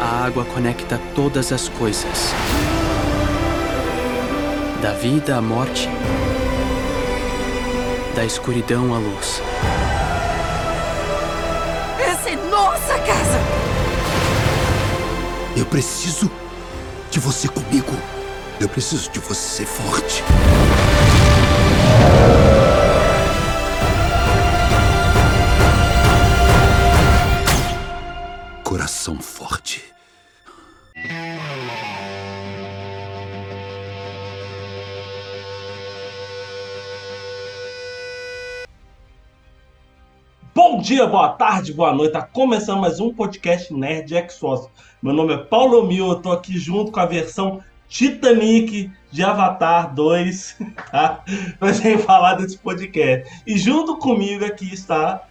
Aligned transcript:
A 0.00 0.24
água 0.24 0.46
conecta 0.46 0.98
todas 1.14 1.52
as 1.52 1.68
coisas. 1.68 2.32
Da 4.80 4.92
vida 4.94 5.36
à 5.36 5.42
morte. 5.42 5.88
Da 8.14 8.24
escuridão 8.24 8.94
à 8.94 8.98
luz. 8.98 9.42
Essa 11.98 12.30
é 12.30 12.36
nossa 12.36 12.98
casa! 13.00 13.38
Eu 15.54 15.66
preciso 15.66 16.30
de 17.10 17.20
você 17.20 17.46
comigo. 17.46 17.92
Eu 18.58 18.70
preciso 18.70 19.10
de 19.10 19.18
você 19.18 19.66
forte. 19.66 20.24
Coração 28.70 29.18
forte. 29.18 29.82
Bom 40.54 40.80
dia, 40.80 41.04
boa 41.08 41.30
tarde, 41.30 41.72
boa 41.72 41.92
noite. 41.92 42.12
Tá 42.12 42.22
começando 42.22 42.80
mais 42.80 43.00
um 43.00 43.12
podcast 43.12 43.74
Nerd 43.74 44.14
Exos. 44.14 44.68
Meu 45.02 45.12
nome 45.12 45.34
é 45.34 45.38
Paulo 45.38 45.84
Mil, 45.84 46.06
eu 46.06 46.22
tô 46.22 46.30
aqui 46.30 46.56
junto 46.56 46.92
com 46.92 47.00
a 47.00 47.06
versão 47.06 47.60
Titanic 47.88 48.88
de 49.10 49.24
Avatar 49.24 49.92
2, 49.92 50.58
tá? 50.92 51.24
Pra 51.58 51.72
gente 51.72 52.04
falar 52.04 52.34
desse 52.34 52.56
podcast. 52.56 53.42
E 53.44 53.58
junto 53.58 53.98
comigo 53.98 54.44
aqui 54.44 54.72
está 54.72 55.26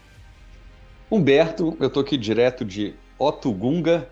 Humberto, 1.10 1.78
eu 1.80 1.90
tô 1.90 2.02
aqui 2.02 2.18
direto 2.18 2.66
de 2.66 2.96
Otugunga, 3.20 4.08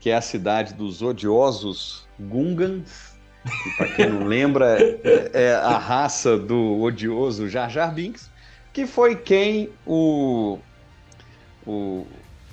que 0.00 0.08
é 0.10 0.14
a 0.16 0.20
cidade 0.20 0.72
dos 0.74 1.02
odiosos 1.02 2.06
Gungans. 2.18 3.16
Que, 3.44 3.76
pra 3.76 3.88
quem 3.88 4.08
não 4.10 4.24
lembra, 4.26 4.78
é, 4.80 5.30
é 5.32 5.54
a 5.54 5.78
raça 5.78 6.36
do 6.36 6.80
odioso 6.82 7.48
Jar 7.48 7.68
Jar 7.70 7.92
Binks, 7.94 8.30
que 8.72 8.86
foi 8.86 9.16
quem 9.16 9.70
o. 9.86 10.58
o 11.66 12.06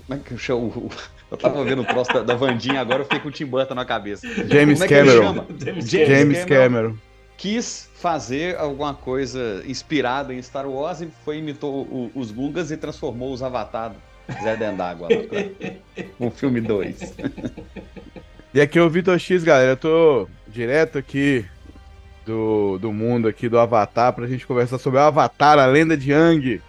como 0.08 0.20
é 0.20 0.24
que 0.24 0.38
chama? 0.38 0.62
O, 0.62 0.90
eu 1.32 1.38
tava 1.38 1.64
vendo 1.64 1.82
o 1.82 1.86
troço 1.86 2.14
da, 2.14 2.22
da 2.22 2.36
Vandinha 2.36 2.80
agora, 2.80 3.00
eu 3.00 3.04
fiquei 3.06 3.20
com 3.20 3.28
o 3.30 3.32
Tim 3.32 3.46
Burton 3.46 3.74
na 3.74 3.84
cabeça. 3.84 4.28
James 4.48 4.80
é 4.82 4.88
Cameron. 4.88 5.46
James 5.60 5.90
James 5.90 6.46
Cameron. 6.46 6.96
quis 7.36 7.90
fazer 7.96 8.56
alguma 8.58 8.94
coisa 8.94 9.64
inspirada 9.68 10.34
em 10.34 10.42
Star 10.42 10.68
Wars 10.70 11.02
e 11.02 11.10
foi 11.26 11.40
imitou 11.40 11.82
o- 11.82 12.12
os 12.16 12.32
Gungas 12.32 12.70
e 12.72 12.78
transformou 12.78 13.34
os 13.34 13.42
Avatar 13.42 13.94
Zé 14.44 14.56
Dentro 14.56 14.78
d'Água 14.78 15.08
lá 15.10 15.24
pra- 15.24 16.06
no 16.20 16.32
filme 16.32 16.62
2. 16.62 17.16
E 18.54 18.62
aqui 18.62 18.80
é 18.80 18.82
o 18.82 18.90
Vitor 18.90 19.18
X, 19.20 19.44
galera. 19.44 19.72
Eu 19.72 19.78
tô 19.78 20.28
direto 20.48 20.98
aqui 20.98 21.46
do, 22.26 22.78
do 22.80 22.92
mundo 22.94 23.28
aqui 23.28 23.48
do 23.50 23.60
Avatar 23.60 24.14
pra 24.14 24.28
gente 24.28 24.48
conversar 24.48 24.78
sobre 24.78 25.00
o 25.00 25.04
Avatar, 25.04 25.60
a 25.60 25.66
lenda 25.66 25.96
de 25.98 26.12
Yang. 26.12 26.62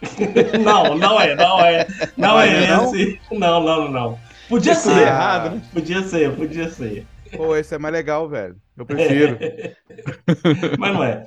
Não, 0.64 0.96
não 0.96 1.20
é, 1.20 1.34
não 1.34 1.60
é. 1.60 1.86
Não 2.16 2.28
Não 2.30 2.40
é 2.40 2.64
é, 2.64 2.68
não? 2.68 2.94
esse. 2.94 3.20
Não, 3.32 3.62
não, 3.62 3.90
não. 3.90 4.18
Podia 4.48 4.74
Tudo 4.74 4.94
ser. 4.94 5.02
errado, 5.02 5.54
né? 5.56 5.62
Podia 5.74 6.02
ser, 6.02 6.30
podia 6.34 6.70
ser. 6.70 7.06
Pô, 7.36 7.54
esse 7.54 7.74
é 7.74 7.78
mais 7.78 7.92
legal, 7.92 8.26
velho. 8.26 8.56
Eu 8.78 8.86
prefiro. 8.86 9.36
Mas 10.78 10.92
não 10.94 11.04
é. 11.04 11.24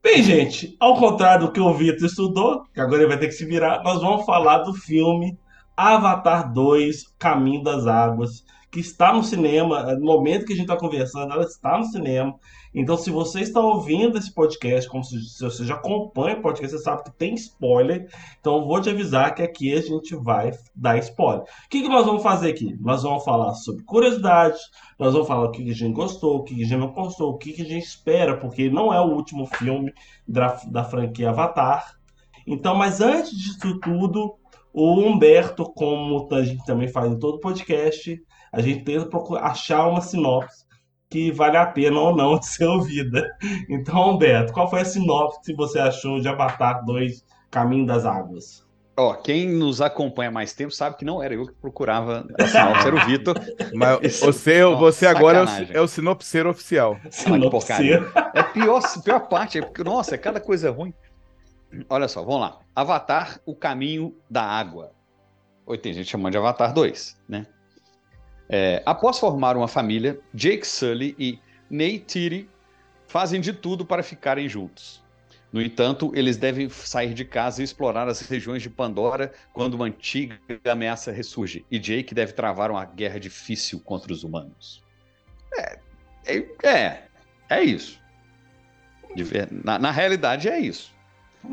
Bem, 0.00 0.22
gente, 0.22 0.76
ao 0.78 0.96
contrário 0.96 1.46
do 1.46 1.52
que 1.52 1.60
o 1.60 1.74
Vitor 1.74 2.06
estudou, 2.06 2.62
que 2.72 2.80
agora 2.80 3.02
ele 3.02 3.08
vai 3.08 3.18
ter 3.18 3.26
que 3.26 3.32
se 3.32 3.44
virar, 3.44 3.82
nós 3.82 4.00
vamos 4.00 4.24
falar 4.24 4.58
do 4.58 4.72
filme 4.72 5.36
Avatar 5.76 6.52
2 6.52 7.14
Caminho 7.18 7.64
das 7.64 7.86
Águas, 7.86 8.44
que 8.70 8.78
está 8.78 9.12
no 9.12 9.24
cinema. 9.24 9.94
No 9.96 10.06
momento 10.06 10.46
que 10.46 10.52
a 10.52 10.56
gente 10.56 10.66
está 10.66 10.76
conversando, 10.76 11.32
ela 11.32 11.42
está 11.42 11.78
no 11.78 11.84
cinema. 11.84 12.34
Então, 12.80 12.96
se 12.96 13.10
você 13.10 13.40
está 13.40 13.60
ouvindo 13.60 14.16
esse 14.16 14.32
podcast, 14.32 14.88
como 14.88 15.02
se, 15.02 15.20
se 15.20 15.42
você 15.42 15.64
já 15.64 15.74
acompanha 15.74 16.36
o 16.36 16.42
podcast, 16.42 16.76
você 16.76 16.84
sabe 16.84 17.02
que 17.02 17.10
tem 17.10 17.34
spoiler. 17.34 18.08
Então, 18.38 18.64
vou 18.68 18.80
te 18.80 18.88
avisar 18.88 19.34
que 19.34 19.42
aqui 19.42 19.74
a 19.74 19.80
gente 19.80 20.14
vai 20.14 20.52
dar 20.76 20.96
spoiler. 20.98 21.42
O 21.42 21.68
que, 21.68 21.82
que 21.82 21.88
nós 21.88 22.06
vamos 22.06 22.22
fazer 22.22 22.50
aqui? 22.50 22.76
Nós 22.80 23.02
vamos 23.02 23.24
falar 23.24 23.52
sobre 23.54 23.82
curiosidades, 23.82 24.60
nós 24.96 25.12
vamos 25.12 25.26
falar 25.26 25.46
o 25.46 25.50
que 25.50 25.64
que 25.64 25.72
a 25.72 25.74
gente 25.74 25.92
gostou, 25.92 26.36
o 26.36 26.44
que 26.44 26.54
que 26.54 26.62
a 26.62 26.66
gente 26.66 26.78
não 26.78 26.92
gostou, 26.92 27.30
o 27.32 27.36
que 27.36 27.52
que 27.52 27.62
a 27.62 27.64
gente 27.64 27.84
espera, 27.84 28.36
porque 28.36 28.70
não 28.70 28.94
é 28.94 29.00
o 29.00 29.12
último 29.12 29.44
filme 29.46 29.92
da, 30.26 30.60
da 30.70 30.84
franquia 30.84 31.30
Avatar. 31.30 31.96
Então, 32.46 32.76
mas 32.76 33.00
antes 33.00 33.36
disso 33.36 33.80
tudo, 33.80 34.36
o 34.72 35.00
Humberto, 35.00 35.64
como 35.64 36.28
a 36.32 36.44
gente 36.44 36.64
também 36.64 36.86
faz 36.86 37.10
em 37.10 37.18
todo 37.18 37.40
podcast, 37.40 38.22
a 38.52 38.60
gente 38.62 38.84
tenta 38.84 39.06
procurar, 39.06 39.46
achar 39.46 39.88
uma 39.88 40.00
sinopse 40.00 40.67
que 41.10 41.30
vale 41.32 41.56
a 41.56 41.66
pena 41.66 41.98
ou 41.98 42.14
não 42.14 42.38
de 42.38 42.46
ser 42.48 42.66
ouvida. 42.66 43.28
Então, 43.68 44.10
Humberto, 44.14 44.52
qual 44.52 44.68
foi 44.68 44.80
a 44.80 44.84
sinopse 44.84 45.40
que 45.42 45.54
você 45.54 45.78
achou 45.78 46.20
de 46.20 46.28
Avatar 46.28 46.84
2 46.84 47.24
Caminho 47.50 47.86
das 47.86 48.04
Águas? 48.04 48.66
Ó, 48.96 49.14
quem 49.14 49.48
nos 49.48 49.80
acompanha 49.80 50.28
há 50.28 50.32
mais 50.32 50.52
tempo 50.52 50.72
sabe 50.72 50.96
que 50.96 51.04
não 51.04 51.22
era 51.22 51.32
eu 51.32 51.46
que 51.46 51.54
procurava 51.54 52.26
a 52.36 52.46
sinopse, 52.46 52.86
era 52.88 52.96
o 52.96 53.06
Vitor. 53.06 53.36
Mas 53.72 54.18
você, 54.18 54.64
Ó, 54.64 54.74
você 54.76 55.06
agora 55.06 55.38
é 55.38 55.42
o, 55.44 55.78
é 55.78 55.80
o 55.80 55.86
sinopseiro 55.86 56.50
oficial. 56.50 56.92
Olha 56.92 57.00
que 57.02 57.14
Sinopse. 57.14 57.50
porcaria. 57.50 58.00
É 58.34 58.40
a 58.40 58.44
pior, 58.44 58.82
pior 59.02 59.20
parte, 59.28 59.58
é 59.58 59.62
porque, 59.62 59.82
nossa, 59.82 60.14
é 60.14 60.18
cada 60.18 60.40
coisa 60.40 60.70
ruim. 60.70 60.92
Olha 61.88 62.08
só, 62.08 62.24
vamos 62.24 62.40
lá. 62.40 62.58
Avatar, 62.74 63.40
o 63.46 63.54
caminho 63.54 64.16
da 64.28 64.42
água. 64.42 64.92
Ou 65.66 65.76
tem 65.76 65.92
gente 65.92 66.08
chamando 66.10 66.32
de 66.32 66.38
Avatar 66.38 66.72
2, 66.72 67.20
né? 67.28 67.46
É, 68.48 68.82
após 68.86 69.18
formar 69.18 69.56
uma 69.56 69.68
família, 69.68 70.18
Jake 70.32 70.66
Sully 70.66 71.14
e 71.18 71.38
Neytiri 71.68 72.48
fazem 73.06 73.40
de 73.40 73.52
tudo 73.52 73.84
para 73.84 74.02
ficarem 74.02 74.48
juntos. 74.48 75.02
No 75.52 75.62
entanto, 75.62 76.12
eles 76.14 76.36
devem 76.36 76.68
sair 76.68 77.14
de 77.14 77.24
casa 77.24 77.62
e 77.62 77.64
explorar 77.64 78.06
as 78.06 78.20
regiões 78.20 78.62
de 78.62 78.68
Pandora 78.68 79.32
quando 79.52 79.74
uma 79.74 79.86
antiga 79.86 80.38
ameaça 80.70 81.10
ressurge, 81.10 81.64
e 81.70 81.78
Jake 81.78 82.14
deve 82.14 82.32
travar 82.32 82.70
uma 82.70 82.84
guerra 82.84 83.18
difícil 83.18 83.80
contra 83.80 84.12
os 84.12 84.24
humanos. 84.24 84.82
É, 85.56 85.78
é, 86.26 86.68
é, 86.68 87.02
é 87.48 87.62
isso. 87.62 87.98
Na, 89.64 89.78
na 89.78 89.90
realidade 89.90 90.48
é 90.48 90.58
isso. 90.60 90.94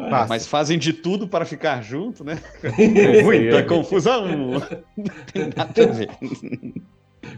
Passa. 0.10 0.28
Mas 0.28 0.48
fazem 0.48 0.78
de 0.80 0.92
tudo 0.92 1.28
para 1.28 1.46
ficar 1.46 1.82
junto, 1.82 2.24
né? 2.24 2.40
Muita 3.24 3.58
aí. 3.58 3.64
confusão. 3.64 4.26
Não 4.98 5.10
tem 5.32 5.50
nada 5.56 5.84
a 5.84 5.88
ver. 5.92 6.10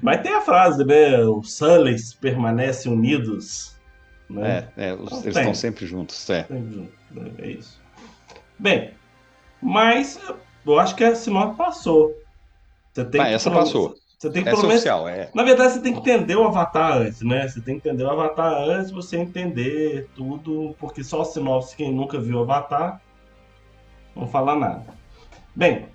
Mas 0.02 0.22
tem 0.22 0.34
a 0.34 0.42
frase, 0.42 0.84
né? 0.86 1.20
Os 1.26 1.54
Sullys 1.58 2.14
permanecem 2.14 2.92
unidos. 2.92 3.76
Né? 4.30 4.68
É, 4.78 4.90
é, 4.90 4.94
os- 4.94 5.12
Não 5.12 5.22
eles 5.22 5.34
tem. 5.34 5.44
estão 5.44 5.54
sempre 5.54 5.86
juntos. 5.86 6.30
É. 6.30 6.44
Sempre 6.44 6.74
junto, 6.74 6.92
né? 7.12 7.32
É 7.40 7.48
isso. 7.52 7.80
Bem, 8.60 8.92
mas 9.62 10.20
eu 10.66 10.80
acho 10.80 10.96
que 10.96 11.04
a 11.04 11.16
sinopse 11.16 11.58
passou. 11.58 12.14
Você 12.94 13.06
tem 13.06 13.22
Ah, 13.22 13.26
que, 13.28 13.34
essa 13.34 13.52
passou. 13.52 13.96
Você 14.18 14.32
tem 14.32 14.44
que 14.44 14.50
pelo 14.50 14.64
é 14.64 14.68
menos. 14.68 14.76
oficial, 14.82 15.08
é. 15.08 15.30
Na 15.32 15.44
verdade, 15.44 15.74
você 15.74 15.80
tem 15.80 15.94
que 15.94 16.00
entender 16.00 16.36
o 16.36 16.44
Avatar 16.44 16.98
antes, 16.98 17.22
né? 17.22 17.48
Você 17.48 17.62
tem 17.62 17.80
que 17.80 17.88
entender 17.88 18.04
o 18.04 18.10
Avatar 18.10 18.52
antes, 18.52 18.90
você 18.90 19.16
entender 19.16 20.10
tudo, 20.16 20.76
porque 20.80 21.04
só 21.04 21.24
sinopse, 21.24 21.76
quem 21.76 21.94
nunca 21.94 22.20
viu 22.20 22.40
o 22.40 22.42
Avatar, 22.42 23.00
não 24.16 24.28
fala 24.28 24.56
nada. 24.56 24.88
Bem, 25.56 25.86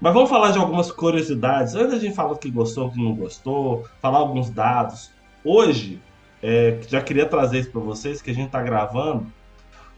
mas 0.00 0.14
vamos 0.14 0.30
falar 0.30 0.52
de 0.52 0.58
algumas 0.58 0.90
curiosidades. 0.90 1.74
Antes 1.74 1.92
a 1.92 1.98
gente 1.98 2.14
falar 2.14 2.32
o 2.32 2.38
que 2.38 2.50
gostou, 2.50 2.86
o 2.86 2.90
que 2.90 3.02
não 3.02 3.14
gostou, 3.14 3.86
falar 4.00 4.18
alguns 4.18 4.48
dados. 4.48 5.10
Hoje, 5.44 6.00
é, 6.42 6.78
já 6.88 7.02
queria 7.02 7.26
trazer 7.26 7.58
isso 7.58 7.70
para 7.70 7.82
vocês, 7.82 8.22
que 8.22 8.30
a 8.30 8.34
gente 8.34 8.48
tá 8.48 8.62
gravando. 8.62 9.26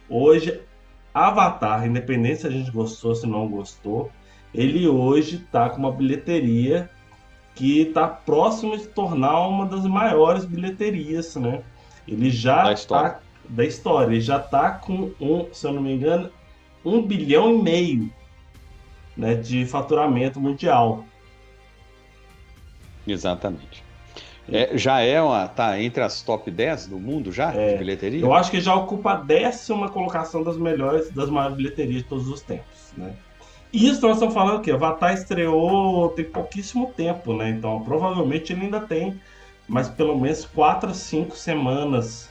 Hoje, 0.08 0.60
Avatar, 1.14 1.86
independente 1.86 2.40
se 2.40 2.46
a 2.48 2.50
gente 2.50 2.72
gostou, 2.72 3.14
se 3.14 3.24
não 3.24 3.46
gostou, 3.46 4.10
ele 4.52 4.88
hoje 4.88 5.46
tá 5.52 5.70
com 5.70 5.78
uma 5.78 5.92
bilheteria 5.92 6.90
que 7.58 7.80
está 7.80 8.06
próximo 8.06 8.78
de 8.78 8.86
tornar 8.86 9.40
uma 9.48 9.66
das 9.66 9.84
maiores 9.84 10.44
bilheterias, 10.44 11.34
né? 11.34 11.62
Ele 12.06 12.30
já 12.30 12.62
Da 12.62 12.72
história. 12.72 13.10
tá 13.10 13.20
da 13.48 13.64
história, 13.64 14.12
ele 14.12 14.20
já 14.20 14.38
tá 14.38 14.70
com 14.70 15.10
um, 15.20 15.46
se 15.52 15.66
eu 15.66 15.72
não 15.72 15.82
me 15.82 15.92
engano, 15.92 16.30
um 16.84 17.02
bilhão 17.02 17.54
e 17.54 17.62
meio 17.62 18.12
né, 19.16 19.34
de 19.34 19.66
faturamento 19.66 20.38
mundial. 20.38 21.04
Exatamente. 23.06 23.82
É, 24.50 24.76
já 24.78 25.00
é 25.00 25.20
uma. 25.20 25.46
tá 25.48 25.80
entre 25.80 26.02
as 26.02 26.22
top 26.22 26.50
10 26.50 26.86
do 26.86 26.98
mundo 26.98 27.30
já, 27.32 27.52
É, 27.52 27.72
de 27.72 27.78
bilheteria? 27.78 28.20
Eu 28.20 28.32
acho 28.32 28.50
que 28.50 28.60
já 28.60 28.74
ocupa 28.74 29.12
a 29.12 29.16
décima 29.16 29.88
colocação 29.90 30.42
das 30.42 30.56
melhores, 30.56 31.10
das 31.10 31.28
maiores 31.28 31.56
bilheterias 31.56 32.02
de 32.02 32.08
todos 32.08 32.28
os 32.28 32.40
tempos, 32.40 32.92
né? 32.96 33.14
Isso 33.72 34.00
nós 34.00 34.14
estamos 34.14 34.34
falando 34.34 34.62
que 34.62 34.70
Avatar 34.70 35.12
estreou 35.12 36.08
tem 36.10 36.24
pouquíssimo 36.24 36.92
tempo, 36.96 37.36
né? 37.36 37.50
Então 37.50 37.82
provavelmente 37.82 38.52
ele 38.52 38.62
ainda 38.62 38.80
tem 38.80 39.20
mais 39.68 39.88
pelo 39.88 40.18
menos 40.18 40.44
4 40.46 40.90
a 40.90 40.94
5 40.94 41.36
semanas 41.36 42.30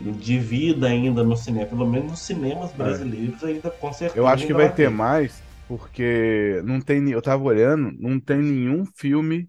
de 0.00 0.38
vida 0.38 0.88
ainda 0.88 1.22
no 1.22 1.36
cinema, 1.36 1.66
pelo 1.66 1.86
menos 1.86 2.10
nos 2.10 2.20
cinemas 2.20 2.72
brasileiros 2.72 3.42
ainda 3.44 3.70
com 3.70 3.92
certeza. 3.92 4.18
Eu 4.18 4.26
acho 4.26 4.46
que 4.46 4.52
ainda 4.52 4.64
vai 4.64 4.74
ter 4.74 4.90
mais, 4.90 5.40
porque 5.68 6.60
não 6.64 6.80
tem. 6.80 7.08
Eu 7.10 7.22
tava 7.22 7.44
olhando, 7.44 7.92
não 7.98 8.18
tem 8.18 8.38
nenhum 8.38 8.84
filme. 8.84 9.48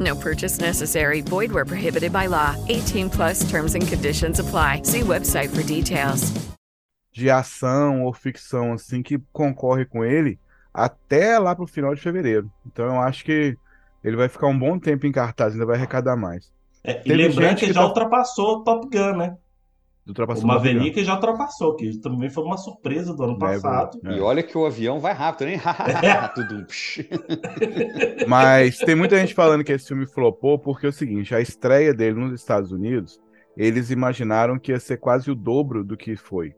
No 0.00 0.16
purchase 0.16 0.58
necessary. 0.58 1.20
Void 1.20 1.52
where 1.52 1.64
prohibited 1.66 2.12
by 2.12 2.26
law. 2.26 2.56
18 2.68 3.10
plus 3.10 3.48
terms 3.50 3.74
and 3.74 3.86
conditions 3.86 4.40
apply. 4.40 4.80
See 4.84 5.02
website 5.02 5.50
for 5.50 5.62
details. 5.62 6.32
de 7.12 7.28
ação 7.28 8.04
ou 8.04 8.12
ficção 8.14 8.72
assim 8.72 9.02
que 9.02 9.18
concorre 9.32 9.84
com 9.84 10.04
ele 10.04 10.38
até 10.72 11.38
lá 11.40 11.54
pro 11.56 11.66
final 11.66 11.94
de 11.94 12.00
fevereiro. 12.00 12.50
Então 12.64 12.86
eu 12.86 13.00
acho 13.00 13.24
que 13.24 13.56
ele 14.02 14.16
vai 14.16 14.28
ficar 14.28 14.46
um 14.46 14.58
bom 14.58 14.78
tempo 14.78 15.06
em 15.06 15.12
cartaz, 15.12 15.52
ainda 15.52 15.66
vai 15.66 15.76
arrecadar 15.76 16.16
mais. 16.16 16.50
É, 16.84 17.02
e 17.04 17.12
lembrando 17.12 17.56
que, 17.56 17.66
que 17.66 17.72
já 17.72 17.80
tá- 17.80 17.86
ultrapassou 17.88 18.58
o 18.58 18.64
Top 18.64 18.88
Gun, 18.88 19.16
né? 19.16 19.36
Ultrapassou 20.10 20.44
o. 20.44 20.46
Maverick 20.46 21.02
já 21.02 21.14
ultrapassou, 21.14 21.74
que 21.74 21.98
também 21.98 22.30
foi 22.30 22.44
uma 22.44 22.56
surpresa 22.56 23.14
do 23.14 23.22
ano 23.22 23.38
passado. 23.38 23.98
É. 24.04 24.16
E 24.16 24.20
olha 24.20 24.42
que 24.42 24.56
o 24.56 24.66
avião 24.66 25.00
vai 25.00 25.12
rápido, 25.12 25.48
hein? 25.48 25.60
Tudo. 26.34 26.66
Mas 28.28 28.78
tem 28.78 28.94
muita 28.94 29.18
gente 29.18 29.34
falando 29.34 29.64
que 29.64 29.72
esse 29.72 29.88
filme 29.88 30.06
flopou 30.06 30.58
porque 30.58 30.86
é 30.86 30.88
o 30.88 30.92
seguinte, 30.92 31.34
a 31.34 31.40
estreia 31.40 31.94
dele 31.94 32.18
nos 32.18 32.32
Estados 32.32 32.72
Unidos, 32.72 33.20
eles 33.56 33.90
imaginaram 33.90 34.58
que 34.58 34.72
ia 34.72 34.80
ser 34.80 34.98
quase 34.98 35.30
o 35.30 35.34
dobro 35.34 35.84
do 35.84 35.96
que 35.96 36.16
foi. 36.16 36.54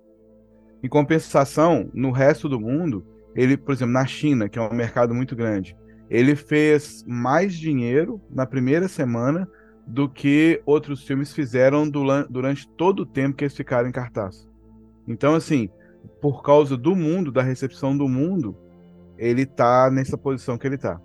Em 0.83 0.89
compensação, 0.89 1.89
no 1.95 2.11
resto 2.11 2.49
do 2.49 2.59
mundo, 2.59 3.07
ele, 3.35 3.57
por 3.57 3.73
exemplo, 3.73 3.93
na 3.93 4.05
China, 4.05 4.49
que 4.49 4.59
é 4.59 4.63
um 4.63 4.75
mercado 4.75 5.15
muito 5.15 5.37
grande, 5.37 5.77
ele 6.11 6.37
fez 6.37 7.05
mais 7.07 7.55
dinheiro 7.55 8.21
na 8.31 8.45
primeira 8.45 8.89
semana 8.89 9.49
do 9.87 10.09
que 10.09 10.63
outros 10.65 11.03
filmes 11.03 11.33
fizeram 11.33 11.89
duran- 11.89 12.27
durante 12.31 12.69
todo 12.69 13.01
o 13.01 13.07
tempo 13.07 13.37
que 13.37 13.45
eles 13.45 13.57
ficaram 13.57 13.89
em 13.89 13.93
cartaz. 13.93 14.49
Então, 15.07 15.35
assim, 15.35 15.69
por 16.21 16.43
causa 16.43 16.77
do 16.77 16.95
mundo, 16.95 17.33
da 17.33 17.43
recepção 17.43 17.97
do 17.97 18.09
mundo, 18.09 18.57
ele 19.19 19.45
tá 19.45 19.91
nessa 19.91 20.17
posição 20.17 20.57
que 20.57 20.67
ele 20.67 20.79
tá. 20.79 21.01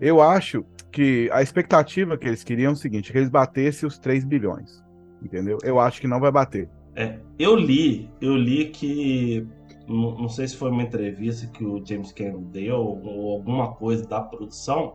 Eu 0.00 0.20
acho 0.20 0.64
que 0.90 1.28
a 1.32 1.42
expectativa 1.42 2.16
que 2.16 2.26
eles 2.26 2.44
queriam 2.44 2.70
é 2.70 2.72
o 2.72 2.76
seguinte, 2.76 3.10
que 3.10 3.18
eles 3.18 3.28
batessem 3.28 3.86
os 3.86 3.98
3 3.98 4.24
bilhões. 4.24 4.82
Entendeu? 5.22 5.58
Eu 5.62 5.80
acho 5.80 6.00
que 6.00 6.06
não 6.06 6.20
vai 6.20 6.30
bater. 6.30 6.68
É, 6.94 7.18
eu 7.38 7.56
li, 7.56 8.08
eu 8.20 8.36
li 8.36 8.66
que 8.66 9.46
não, 9.88 10.16
não 10.16 10.28
sei 10.28 10.46
se 10.46 10.56
foi 10.56 10.70
uma 10.70 10.82
entrevista 10.82 11.46
que 11.48 11.64
o 11.64 11.84
James 11.84 12.12
Cameron 12.12 12.42
deu 12.44 12.76
ou 12.76 13.32
alguma 13.32 13.72
coisa 13.72 14.06
da 14.06 14.20
produção, 14.20 14.94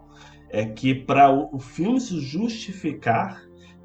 é 0.49 0.65
que 0.65 0.93
para 0.95 1.31
o, 1.31 1.49
o 1.55 1.59
filme 1.59 1.99
se 1.99 2.19
justificar, 2.19 3.41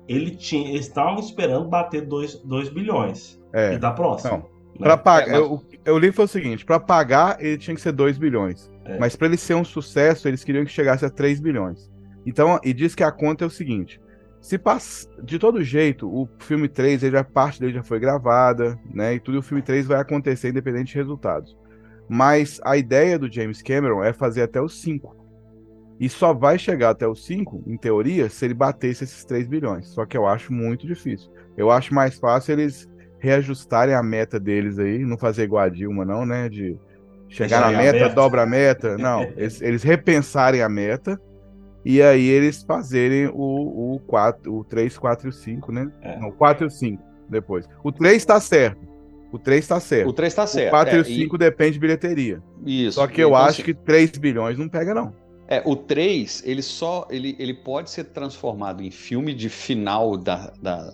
ele 0.09 0.33
tinha, 0.33 0.69
eles 0.71 0.87
estavam 0.87 1.19
esperando 1.19 1.69
bater 1.69 2.03
2 2.07 2.69
bilhões. 2.71 3.41
É. 3.53 3.75
E 3.75 3.79
da 3.79 3.91
próxima. 3.93 4.33
Não. 4.33 4.39
né? 4.39 4.47
Pra 4.79 4.97
pagar, 4.97 5.29
É, 5.29 5.41
mas- 5.41 5.41
eu, 5.41 5.63
eu 5.85 5.99
li 5.99 6.11
foi 6.11 6.25
o 6.25 6.29
seguinte, 6.29 6.65
para 6.65 6.81
pagar 6.81 7.37
ele 7.41 7.57
tinha 7.59 7.75
que 7.75 7.81
ser 7.81 7.93
2 7.93 8.19
bilhões. 8.19 8.71
É. 8.85 8.99
Mas 8.99 9.17
para 9.17 9.29
ele 9.29 9.37
ser 9.37 9.55
um 9.55 9.65
sucesso, 9.65 10.29
eles 10.29 10.45
queriam 10.45 10.65
que 10.65 10.71
chegasse 10.73 11.05
a 11.05 11.11
3 11.11 11.41
bilhões. 11.41 11.91
Então, 12.27 12.59
e 12.65 12.73
diz 12.73 12.95
que 12.95 13.03
a 13.05 13.13
conta 13.13 13.45
é 13.45 13.47
o 13.47 13.51
seguinte: 13.51 14.01
se 14.41 14.59
pass... 14.59 15.09
de 15.23 15.39
todo 15.39 15.63
jeito, 15.63 16.07
o 16.07 16.29
filme 16.39 16.69
3, 16.69 17.03
ele 17.03 17.13
já, 17.17 17.25
parte 17.25 17.61
dele 17.61 17.73
já 17.73 17.83
foi 17.83 17.99
gravada, 17.99 18.79
né? 18.93 19.15
E 19.15 19.21
tudo 19.21 19.39
o 19.39 19.43
filme 19.43 19.63
3 19.63 19.87
vai 19.87 19.99
acontecer 20.01 20.51
independente 20.51 20.93
de 20.93 20.99
resultados. 20.99 21.57
Mas 22.09 22.61
a 22.63 22.77
ideia 22.77 23.19
do 23.19 23.33
James 23.33 23.63
Cameron 23.63 24.03
é 24.05 24.13
fazer 24.13 24.43
até 24.43 24.61
os 24.61 24.81
5. 24.83 25.24
E 26.01 26.09
só 26.09 26.35
vai 26.35 26.59
chegar 26.59 26.91
até 26.91 27.07
os 27.07 27.25
5, 27.25 27.63
em 27.67 27.77
teoria, 27.77 28.29
se 28.29 28.45
ele 28.45 28.55
batesse 28.55 29.05
esses 29.05 29.25
3 29.25 29.47
bilhões. 29.47 29.89
Só 29.89 30.05
que 30.05 30.17
eu 30.17 30.27
acho 30.27 30.53
muito 30.53 30.87
difícil. 30.87 31.31
Eu 31.57 31.71
acho 31.71 31.95
mais 31.95 32.19
fácil 32.19 32.53
eles 32.53 32.89
reajustarem 33.19 33.95
a 33.95 34.03
meta 34.03 34.39
deles 34.39 34.79
aí, 34.79 34.99
não 34.99 35.17
fazer 35.17 35.45
igual 35.45 35.63
a 35.65 35.69
Dilma, 35.69 36.05
não, 36.05 36.27
né? 36.27 36.49
De 36.49 36.77
chegar 37.29 37.61
na 37.61 37.77
meta, 37.77 37.97
aberto. 37.99 38.15
dobra 38.15 38.43
a 38.43 38.47
meta. 38.47 38.99
Não, 38.99 39.23
eles, 39.37 39.63
eles 39.63 39.83
repensarem 39.83 40.63
a 40.63 40.69
meta 40.69 41.19
e 41.85 42.03
aí 42.03 42.27
eles 42.29 42.63
fazerem 42.63 43.29
o, 43.29 43.95
o, 43.95 44.01
4, 44.07 44.53
o 44.53 44.65
3, 44.65 44.99
4 44.99 45.29
e 45.29 45.31
o 45.31 45.33
5, 45.33 45.73
né? 45.73 45.91
É. 46.03 46.19
Não, 46.19 46.29
o 46.29 46.33
4 46.33 46.65
e 46.65 46.67
o 46.67 46.71
5 46.71 47.03
depois. 47.29 47.69
O 47.83 47.93
3 47.93 48.25
tá 48.25 48.41
certo. 48.41 48.87
O 49.33 49.39
3 49.39 49.67
tá 49.67 49.81
certo. 49.81 50.09
O 50.09 50.13
3 50.13 50.35
tá 50.35 50.47
certo. 50.47 50.69
O 50.69 50.71
4 50.71 50.95
é, 50.95 50.99
e 50.99 51.01
o 51.01 51.05
5 51.05 51.39
depende 51.39 51.73
de 51.73 51.81
bilheteria. 51.81 52.43
Isso. 52.65 52.97
Só 52.97 53.07
que 53.07 53.21
eu 53.21 53.29
Então, 53.29 53.41
acho 53.41 53.63
assim, 53.63 53.63
que 53.63 53.75
3 53.75 54.11
bilhões 54.19 54.59
não 54.59 54.69
pega, 54.69 54.95
não. 54.95 55.13
É, 55.49 55.63
o 55.65 55.77
3, 55.77 56.43
ele 56.47 56.63
só. 56.63 57.07
Ele, 57.11 57.37
ele 57.39 57.55
pode 57.55 57.91
ser 57.91 58.05
transformado 58.05 58.83
em 58.83 58.91
filme 58.91 59.35
de 59.35 59.49
final 59.49 60.17
da, 60.17 60.53
da, 60.61 60.93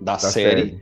da, 0.00 0.18
série, 0.18 0.60
série. 0.70 0.80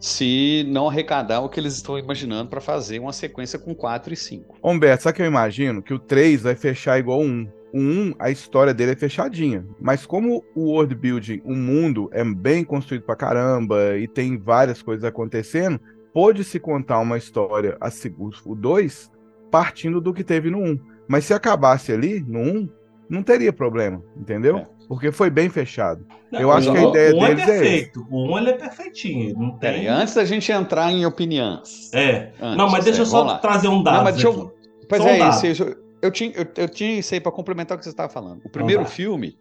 se 0.00 0.64
não 0.68 0.88
arrecadar 0.88 1.40
o 1.40 1.48
que 1.48 1.60
eles 1.60 1.74
estão 1.74 1.98
imaginando 1.98 2.48
para 2.48 2.60
fazer 2.60 2.98
uma 3.00 3.12
sequência 3.12 3.58
com 3.58 3.74
4 3.74 4.14
e 4.14 4.16
5. 4.16 4.56
Humberto, 4.62 5.02
sabe 5.04 5.12
o 5.12 5.16
que 5.16 5.22
eu 5.22 5.26
imagino? 5.26 5.82
Que 5.82 5.92
o 5.92 5.98
3 5.98 6.42
vai 6.42 6.54
fechar 6.54 6.98
igual 6.98 7.20
o 7.20 7.24
1. 7.24 7.48
O 7.74 7.78
1, 7.78 8.14
a 8.18 8.30
história 8.30 8.72
dele 8.72 8.92
é 8.92 8.96
fechadinha. 8.96 9.66
Mas 9.78 10.06
como 10.06 10.42
o 10.54 10.70
world 10.72 10.94
building, 10.94 11.42
o 11.44 11.54
mundo 11.54 12.08
é 12.12 12.24
bem 12.24 12.64
construído 12.64 13.02
pra 13.02 13.14
caramba 13.14 13.98
e 13.98 14.08
tem 14.08 14.38
várias 14.38 14.80
coisas 14.80 15.04
acontecendo, 15.04 15.78
pode-se 16.14 16.58
contar 16.58 16.98
uma 17.00 17.18
história, 17.18 17.76
a 17.78 17.90
se- 17.90 18.14
o 18.46 18.54
2, 18.54 19.10
partindo 19.50 20.00
do 20.00 20.14
que 20.14 20.24
teve 20.24 20.48
no 20.50 20.58
1. 20.60 20.80
Mas 21.08 21.24
se 21.24 21.32
acabasse 21.32 21.90
ali, 21.90 22.20
no 22.20 22.38
1, 22.38 22.68
não 23.08 23.22
teria 23.22 23.52
problema, 23.52 24.04
entendeu? 24.16 24.66
Porque 24.86 25.10
foi 25.10 25.30
bem 25.30 25.48
fechado. 25.48 26.06
Não, 26.30 26.40
eu 26.40 26.52
acho 26.52 26.70
que 26.70 26.76
a 26.76 26.84
ideia 26.84 27.14
o 27.14 27.18
um 27.18 27.26
deles 27.26 27.38
é 27.38 27.50
é 27.50 27.54
essa. 27.54 27.60
perfeito. 27.60 28.06
O 28.10 28.34
1 28.34 28.38
ele 28.38 28.50
é 28.50 28.52
perfeitinho. 28.52 29.38
Não 29.38 29.50
tem. 29.50 29.58
Peraí, 29.58 29.86
antes 29.86 30.14
da 30.14 30.24
gente 30.24 30.52
entrar 30.52 30.92
em 30.92 31.04
opiniões. 31.04 31.92
É. 31.92 32.32
Antes, 32.40 32.56
não, 32.56 32.70
mas 32.70 32.84
deixa 32.84 33.00
eu 33.00 33.04
é, 33.04 33.06
só 33.06 33.18
vamos 33.18 33.32
lá. 33.34 33.38
trazer 33.38 33.68
um 33.68 33.82
dado. 33.82 33.96
Não, 33.96 34.04
mas 34.04 34.14
deixa 34.14 34.28
eu. 34.28 34.54
Pois 34.88 35.02
Só 35.02 35.08
um 35.08 35.10
é 35.12 35.18
dado. 35.18 35.46
isso. 35.46 35.62
Eu, 35.62 35.76
eu, 36.02 36.10
tinha, 36.10 36.32
eu, 36.34 36.46
eu 36.56 36.68
tinha 36.68 36.98
isso 36.98 37.12
aí 37.14 37.20
para 37.20 37.32
complementar 37.32 37.76
o 37.76 37.78
que 37.78 37.84
você 37.84 37.90
estava 37.90 38.10
falando. 38.10 38.40
O 38.44 38.50
primeiro 38.50 38.84
filme, 38.84 39.38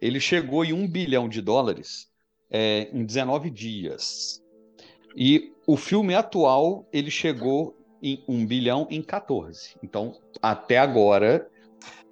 ele 0.00 0.20
chegou 0.20 0.64
em 0.64 0.72
um 0.72 0.86
bilhão 0.86 1.28
de 1.28 1.40
dólares 1.40 2.08
é, 2.50 2.88
em 2.92 3.04
19 3.04 3.50
dias. 3.50 4.42
E 5.16 5.52
o 5.66 5.76
filme 5.76 6.14
atual, 6.14 6.86
ele 6.92 7.10
chegou 7.10 7.76
em 8.02 8.22
1 8.28 8.44
bilhão 8.46 8.86
em 8.90 9.00
14. 9.02 9.76
Então, 9.82 10.12
até 10.42 10.78
agora, 10.78 11.46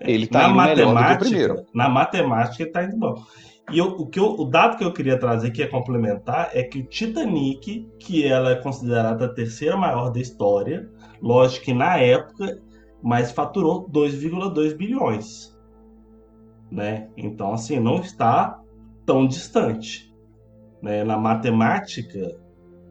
ele 0.00 0.24
está 0.24 0.48
indo 0.48 0.54
melhor 0.56 0.74
do 0.76 0.76
que 0.76 0.82
o 0.82 0.94
matemática, 0.94 1.18
primeiro. 1.24 1.66
na 1.74 1.88
matemática 1.88 2.62
ele 2.62 2.70
tá 2.70 2.84
indo 2.84 2.96
bom. 2.96 3.22
E 3.72 3.78
eu- 3.78 3.88
o, 4.00 4.06
que 4.06 4.18
eu- 4.18 4.34
o 4.38 4.44
dado 4.44 4.76
que 4.76 4.84
eu 4.84 4.92
queria 4.92 5.18
trazer 5.18 5.50
que 5.52 5.62
é 5.62 5.66
complementar 5.66 6.50
é 6.54 6.62
que 6.62 6.80
o 6.80 6.84
Titanic, 6.86 7.88
que 7.98 8.24
ela 8.26 8.50
é 8.52 8.56
considerada 8.56 9.26
a 9.26 9.34
terceira 9.34 9.76
maior 9.76 10.10
da 10.10 10.20
história, 10.20 10.88
lógico 11.22 11.66
que 11.66 11.74
na 11.74 11.96
época, 11.98 12.60
mas 13.02 13.30
faturou 13.30 13.88
2,2 13.88 14.72
bilhões, 14.76 15.56
né? 16.70 17.08
Então 17.16 17.52
assim 17.52 17.78
não 17.80 17.96
está 18.00 18.60
tão 19.06 19.26
distante. 19.26 20.08
né, 20.82 21.04
na 21.04 21.18
matemática 21.18 22.38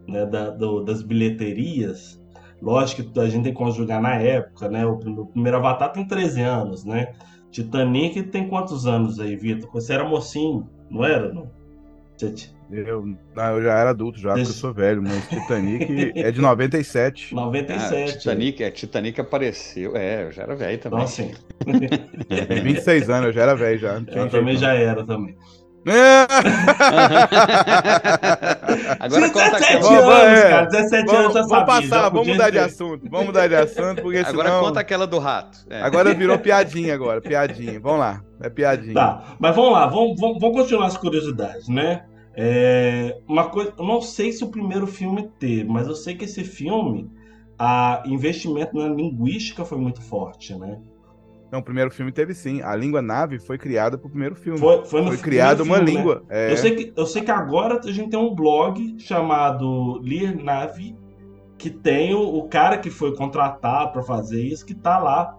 né, 0.07 0.23
da- 0.23 0.51
do- 0.51 0.83
das 0.83 1.01
bilheterias, 1.01 2.18
lógico 2.61 3.03
que 3.03 3.19
a 3.19 3.29
gente 3.29 3.43
tem 3.43 3.53
que 3.53 3.57
conjugar 3.57 4.01
na 4.01 4.15
época, 4.15 4.69
né? 4.69 4.85
O, 4.85 4.97
prim- 4.97 5.17
o 5.17 5.25
primeiro 5.25 5.57
Avatar 5.57 5.91
tem 5.91 6.05
13 6.07 6.41
anos, 6.41 6.83
né? 6.85 7.13
Titanic 7.51 8.21
tem 8.23 8.47
quantos 8.47 8.85
anos 8.85 9.19
aí, 9.19 9.35
Vitor? 9.35 9.69
Você 9.71 9.93
era 9.93 10.03
mocinho, 10.07 10.69
não 10.89 11.03
era? 11.03 11.33
Não? 11.33 11.49
Eu, 12.71 13.03
não, 13.35 13.57
eu 13.57 13.63
já 13.63 13.73
era 13.79 13.89
adulto, 13.89 14.19
já, 14.19 14.29
porque 14.33 14.41
eu 14.41 14.53
sou 14.53 14.73
velho, 14.73 15.01
mas 15.01 15.27
Titanic 15.27 16.11
é 16.15 16.31
de 16.31 16.39
97. 16.39 17.33
97. 17.33 18.11
Ah, 18.13 18.17
Titanic, 18.19 18.63
é, 18.63 18.71
Titanic 18.71 19.19
apareceu. 19.21 19.95
É, 19.95 20.25
eu 20.25 20.31
já 20.31 20.43
era 20.43 20.55
velho 20.55 20.77
também. 20.77 20.99
Então, 20.99 21.03
assim. 21.03 21.31
Tem 22.47 22.61
26 22.61 23.09
anos, 23.09 23.27
eu 23.27 23.33
já 23.33 23.41
era 23.41 23.55
velho 23.55 23.79
já. 23.79 23.95
Eu 24.07 24.29
também 24.29 24.53
não. 24.53 24.61
já 24.61 24.73
era 24.73 25.03
também. 25.03 25.35
Agora 28.99 29.29
conta 29.29 29.59
17 29.59 29.75
aquela. 29.75 30.13
anos, 30.13 30.41
cara. 30.41 30.65
17 30.65 31.05
vamos, 31.05 31.19
anos 31.19 31.33
já 31.33 31.41
vamos 31.41 31.49
sabia, 31.49 31.65
passar, 31.65 32.03
já 32.03 32.09
vamos 32.09 32.27
mudar 32.27 32.49
de 32.49 32.59
assunto. 32.59 33.09
Vamos 33.09 33.25
mudar 33.27 33.47
de 33.47 33.55
assunto, 33.55 34.01
porque 34.01 34.17
Agora 34.17 34.49
senão... 34.49 34.61
conta 34.61 34.79
aquela 34.79 35.07
do 35.07 35.19
rato. 35.19 35.59
É. 35.69 35.81
Agora 35.81 36.13
virou 36.13 36.37
piadinha 36.37 36.93
agora, 36.93 37.21
piadinha. 37.21 37.79
Vamos 37.79 37.99
lá, 37.99 38.21
é 38.41 38.49
piadinha. 38.49 38.93
Tá, 38.93 39.35
mas 39.39 39.55
vamos 39.55 39.71
lá, 39.71 39.87
vamos, 39.87 40.19
vamos, 40.19 40.39
vamos 40.39 40.57
continuar 40.57 40.87
as 40.87 40.97
curiosidades, 40.97 41.69
né? 41.69 42.03
É, 42.35 43.17
uma 43.27 43.49
coisa, 43.49 43.73
eu 43.77 43.85
não 43.85 44.01
sei 44.01 44.31
se 44.31 44.43
o 44.43 44.49
primeiro 44.49 44.87
filme 44.87 45.29
teve, 45.39 45.65
mas 45.65 45.87
eu 45.87 45.95
sei 45.95 46.15
que 46.15 46.25
esse 46.25 46.43
filme, 46.43 47.09
a 47.57 48.03
investimento 48.05 48.77
na 48.77 48.87
linguística 48.87 49.65
foi 49.65 49.77
muito 49.77 50.01
forte, 50.01 50.55
né? 50.55 50.79
Não, 51.51 51.59
o 51.59 51.63
primeiro 51.63 51.89
filme 51.89 52.11
teve 52.11 52.33
sim. 52.33 52.61
A 52.61 52.75
língua 52.75 53.01
nave 53.01 53.39
foi 53.39 53.57
criada 53.57 53.97
pro 53.97 54.09
primeiro 54.09 54.35
filme. 54.35 54.59
Foi, 54.59 54.85
foi, 54.85 55.01
no 55.01 55.17
criada 55.17 55.63
uma 55.63 55.77
filme, 55.77 55.91
língua. 55.91 56.23
né? 56.29 56.47
é. 56.49 56.51
Eu, 56.51 56.57
sei 56.57 56.75
que, 56.75 56.93
eu 56.95 57.05
sei 57.07 57.21
que 57.23 57.31
agora 57.31 57.79
a 57.83 57.91
gente 57.91 58.09
tem 58.11 58.19
um 58.19 58.33
blog 58.35 58.95
chamado 58.99 59.99
Lear 60.03 60.35
Navy, 60.35 60.95
que 61.57 61.69
tem 61.69 62.13
o, 62.13 62.21
o 62.21 62.47
cara 62.47 62.77
que 62.77 62.89
foi 62.91 63.15
contratado 63.15 63.91
para 63.93 64.03
fazer 64.03 64.41
isso, 64.43 64.65
que 64.65 64.75
tá 64.75 64.99
lá 64.99 65.35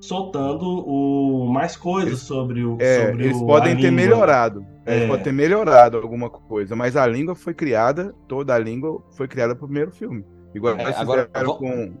soltando 0.00 0.64
o, 0.84 1.46
mais 1.52 1.76
coisas 1.76 2.18
sobre 2.20 2.64
o. 2.64 2.76
É, 2.80 3.06
sobre 3.06 3.24
eles 3.26 3.36
o- 3.36 3.46
podem 3.46 3.72
a 3.72 3.76
ter 3.76 3.82
língua. 3.82 3.92
melhorado. 3.96 4.66
É, 4.84 4.92
Eles 4.94 5.04
É. 5.04 5.06
podem 5.06 5.22
ter 5.22 5.32
melhorado 5.32 5.96
alguma 5.96 6.28
coisa, 6.28 6.74
mas 6.74 6.96
a 6.96 7.06
língua 7.06 7.36
foi 7.36 7.54
criada, 7.54 8.12
toda 8.26 8.52
a 8.52 8.58
língua 8.58 9.00
foi 9.16 9.28
criada 9.28 9.54
pro 9.54 9.66
primeiro 9.66 9.92
filme. 9.92 10.24
Igual 10.52 10.76
É, 10.76 10.82
eles 10.82 10.96
agora, 10.98 11.26
com. 11.56 11.94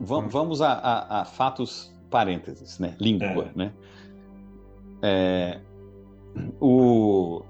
va- 0.00 0.20
vamos 0.28 0.60
a, 0.60 0.72
a- 0.72 1.20
a 1.20 1.24
fatos 1.24 1.93
parênteses, 2.14 2.78
né? 2.78 2.94
Língua, 3.00 3.50
né? 3.56 3.72
É, 5.02 5.58
o, 6.60 7.42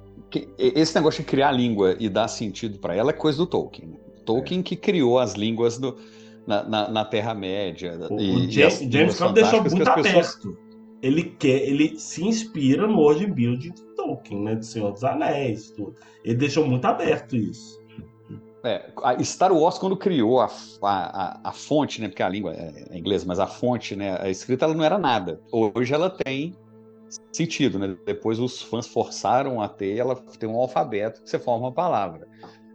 esse 0.58 0.94
negócio 0.94 1.22
de 1.22 1.28
criar 1.28 1.52
língua 1.52 1.96
e 2.00 2.08
dar 2.08 2.28
sentido 2.28 2.78
para 2.78 2.94
ela 2.94 3.10
é 3.10 3.12
coisa 3.12 3.36
do 3.38 3.46
Tolkien. 3.46 3.88
né? 3.90 3.96
Tolkien 4.24 4.62
que 4.62 4.74
criou 4.74 5.18
as 5.18 5.34
línguas 5.34 5.76
do- 5.78 5.96
na, 6.46 6.62
na- 6.64 6.88
na 6.88 7.04
Terra-média. 7.04 7.98
O, 8.10 8.18
e- 8.20 8.46
o 8.46 8.50
James, 8.50 8.78
James 8.90 9.18
deixou 9.34 9.60
muito 9.62 9.82
as 9.82 9.94
pessoas- 9.94 10.34
aberto. 10.34 10.58
Ele 11.02 11.22
quer, 11.38 11.68
ele 11.68 11.98
se 11.98 12.24
inspira 12.24 12.86
no 12.86 12.96
world 12.98 13.26
building 13.26 13.72
de 13.74 13.82
Tolkien, 13.94 14.42
né? 14.42 14.54
Do 14.56 14.64
Senhor 14.64 14.90
dos 14.92 15.04
Anéis, 15.04 15.70
tudo. 15.72 15.94
Ele 16.24 16.36
deixou 16.36 16.66
muito 16.66 16.86
aberto 16.86 17.36
isso. 17.36 17.78
É, 18.64 18.90
a 19.02 19.22
Star 19.22 19.52
Wars, 19.52 19.78
quando 19.78 19.96
criou 19.96 20.40
a, 20.40 20.50
a, 20.82 21.48
a, 21.48 21.52
fonte, 21.52 22.00
né? 22.00 22.08
Porque 22.08 22.22
a 22.22 22.28
língua 22.28 22.54
é, 22.54 22.86
é 22.90 22.98
inglesa, 22.98 23.24
mas 23.26 23.38
a 23.38 23.46
fonte, 23.46 23.94
né? 23.94 24.18
A 24.20 24.30
escrita, 24.30 24.64
ela 24.64 24.74
não 24.74 24.84
era 24.84 24.98
nada. 24.98 25.40
Hoje 25.52 25.92
ela 25.92 26.08
tem 26.08 26.56
sentido, 27.32 27.78
né? 27.78 27.96
Depois 28.06 28.38
os 28.38 28.62
fãs 28.62 28.86
forçaram 28.86 29.60
a 29.60 29.68
ter, 29.68 29.96
ela 29.96 30.16
tem 30.38 30.48
um 30.48 30.56
alfabeto 30.56 31.22
que 31.22 31.30
você 31.30 31.38
forma 31.38 31.66
uma 31.66 31.72
palavra. 31.72 32.26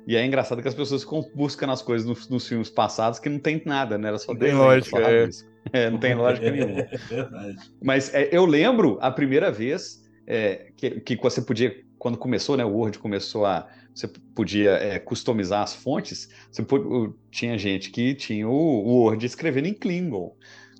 E 0.07 0.15
é 0.15 0.25
engraçado 0.25 0.61
que 0.61 0.67
as 0.67 0.73
pessoas 0.73 1.03
ficam 1.03 1.23
buscando 1.35 1.71
as 1.71 1.81
coisas 1.81 2.07
nos, 2.07 2.27
nos 2.29 2.47
filmes 2.47 2.69
passados 2.69 3.19
que 3.19 3.29
não 3.29 3.39
tem 3.39 3.61
nada, 3.65 3.97
né? 3.97 4.07
Era 4.07 4.17
só 4.17 4.33
Não 4.33 4.39
tem 4.39 4.49
desenho, 4.49 4.63
lógica, 4.63 4.99
é. 4.99 5.29
É, 5.71 5.89
não 5.89 5.99
tem 5.99 6.15
lógica 6.15 6.49
nenhuma. 6.49 6.79
É. 7.11 7.55
Mas 7.83 8.13
é, 8.13 8.29
eu 8.31 8.45
lembro 8.45 8.97
a 9.01 9.11
primeira 9.11 9.51
vez 9.51 10.03
é, 10.25 10.71
que, 10.75 10.99
que 10.99 11.15
você 11.17 11.41
podia, 11.41 11.75
quando 11.97 12.17
começou, 12.17 12.57
né, 12.57 12.65
o 12.65 12.69
Word 12.69 12.97
começou 12.99 13.45
a. 13.45 13.67
Você 13.99 14.07
podia 14.33 14.71
é, 14.71 14.97
customizar 14.97 15.61
as 15.61 15.75
fontes. 15.75 16.29
Você 16.49 16.61
o- 16.61 17.13
tinha 17.29 17.57
gente 17.57 17.91
que 17.91 18.15
tinha 18.15 18.47
o, 18.47 18.51
o 18.53 19.03
Word 19.03 19.25
escrevendo 19.25 19.67
em 19.67 19.73
Klingon. 19.73 20.35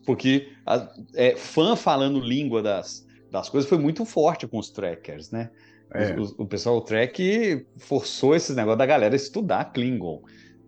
Porque 0.06 0.48
a- 0.66 0.90
é, 1.14 1.36
fã 1.36 1.76
falando 1.76 2.20
língua 2.22 2.62
das, 2.62 3.06
das 3.30 3.50
coisas 3.50 3.70
foi 3.70 3.78
muito 3.78 4.06
forte 4.06 4.48
com 4.48 4.58
os 4.58 4.70
trackers, 4.70 5.32
né? 5.32 5.50
É. 5.94 6.18
Os- 6.18 6.32
o 6.38 6.46
pessoal 6.46 6.78
o 6.78 6.82
track 6.82 7.66
forçou 7.78 8.36
esses 8.36 8.56
negócios 8.56 8.78
da 8.78 8.86
galera 8.86 9.14
a 9.14 9.18
estudar 9.18 9.66
Klingon. 9.74 10.22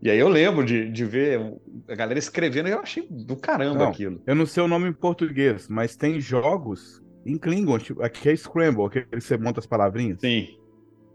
E 0.03 0.10
aí 0.10 0.20
eu 0.20 0.27
lembro 0.27 0.65
de, 0.65 0.91
de 0.91 1.05
ver 1.05 1.39
a 1.88 1.96
galera 1.96 2.20
escrevendo 2.20 2.67
e 2.67 2.72
eu 2.72 2.79
achei 2.79 3.08
do 3.10 3.36
caramba 3.38 3.79
Não, 3.79 3.89
aquilo. 3.91 4.22
eu 4.27 4.36
não 4.36 4.46
sei 4.46 4.62
o 4.62 4.67
nome 4.67 4.89
em 4.89 4.93
português, 4.93 5.67
mas 5.70 5.96
tem 5.96 6.20
jogos 6.20 7.01
em 7.25 7.38
Klingon, 7.38 7.77
tipo, 7.77 8.01
aqui 8.01 8.27
é 8.29 8.36
Scramble, 8.36 8.84
aquele 8.88 9.05
que 9.05 9.22
você 9.22 9.38
monta 9.38 9.60
as 9.60 9.67
palavrinhas. 9.67 10.20
Sim. 10.20 10.58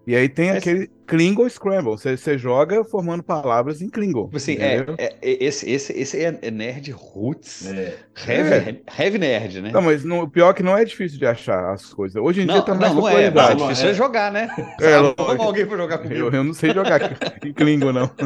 E 0.07 0.15
aí 0.15 0.29
tem 0.29 0.51
Esse- 0.51 0.59
aquele 0.59 0.91
Klingon 1.05 1.49
Scramble, 1.49 1.91
você, 1.91 2.17
você 2.17 2.39
joga 2.39 2.85
formando 2.85 3.25
palavras 3.25 3.83
em 3.83 3.89
Klingon. 3.89 4.27
Tipo 4.27 4.37
assim, 4.37 4.57
é, 4.59 4.85
é- 4.99 5.17
é- 5.21 5.45
esse, 5.45 5.69
esse, 5.69 5.93
esse 5.93 6.25
é 6.25 6.39
é 6.43 6.51
nerd 6.51 6.93
roots. 6.93 7.67
É. 7.67 7.97
Heavy, 8.29 8.83
heavy 8.99 9.19
nerd, 9.19 9.61
né? 9.61 9.71
Não, 9.73 9.83
mas 9.83 10.05
não- 10.05 10.21
o 10.21 10.31
pior 10.31 10.51
é 10.51 10.55
que 10.55 10.63
não 10.63 10.79
é 10.79 10.85
difícil 10.85 11.19
de 11.19 11.27
achar 11.27 11.73
as 11.73 11.93
coisas. 11.93 12.15
Hoje 12.23 12.43
em 12.43 12.47
Não, 12.47 12.55
dia 12.55 12.63
tá 12.63 12.75
mais 12.75 12.93
não, 12.95 13.01
não 13.01 13.09
é, 13.09 13.13
mas 13.13 13.23
é 13.25 13.31
popularidade. 13.31 13.63
difícil 13.63 13.89
é 13.89 13.95
jogar, 13.95 14.31
né? 14.31 14.49
É, 14.81 14.97
lógico. 14.97 15.43
alguém 15.43 15.67
pra 15.67 15.77
jogar 15.77 15.99
comigo. 15.99 16.21
Eu, 16.21 16.33
eu 16.33 16.45
não 16.45 16.55
sei 16.55 16.73
jogar 16.73 17.01
em 17.45 17.53
Klingon, 17.53 17.93
não. 17.93 18.11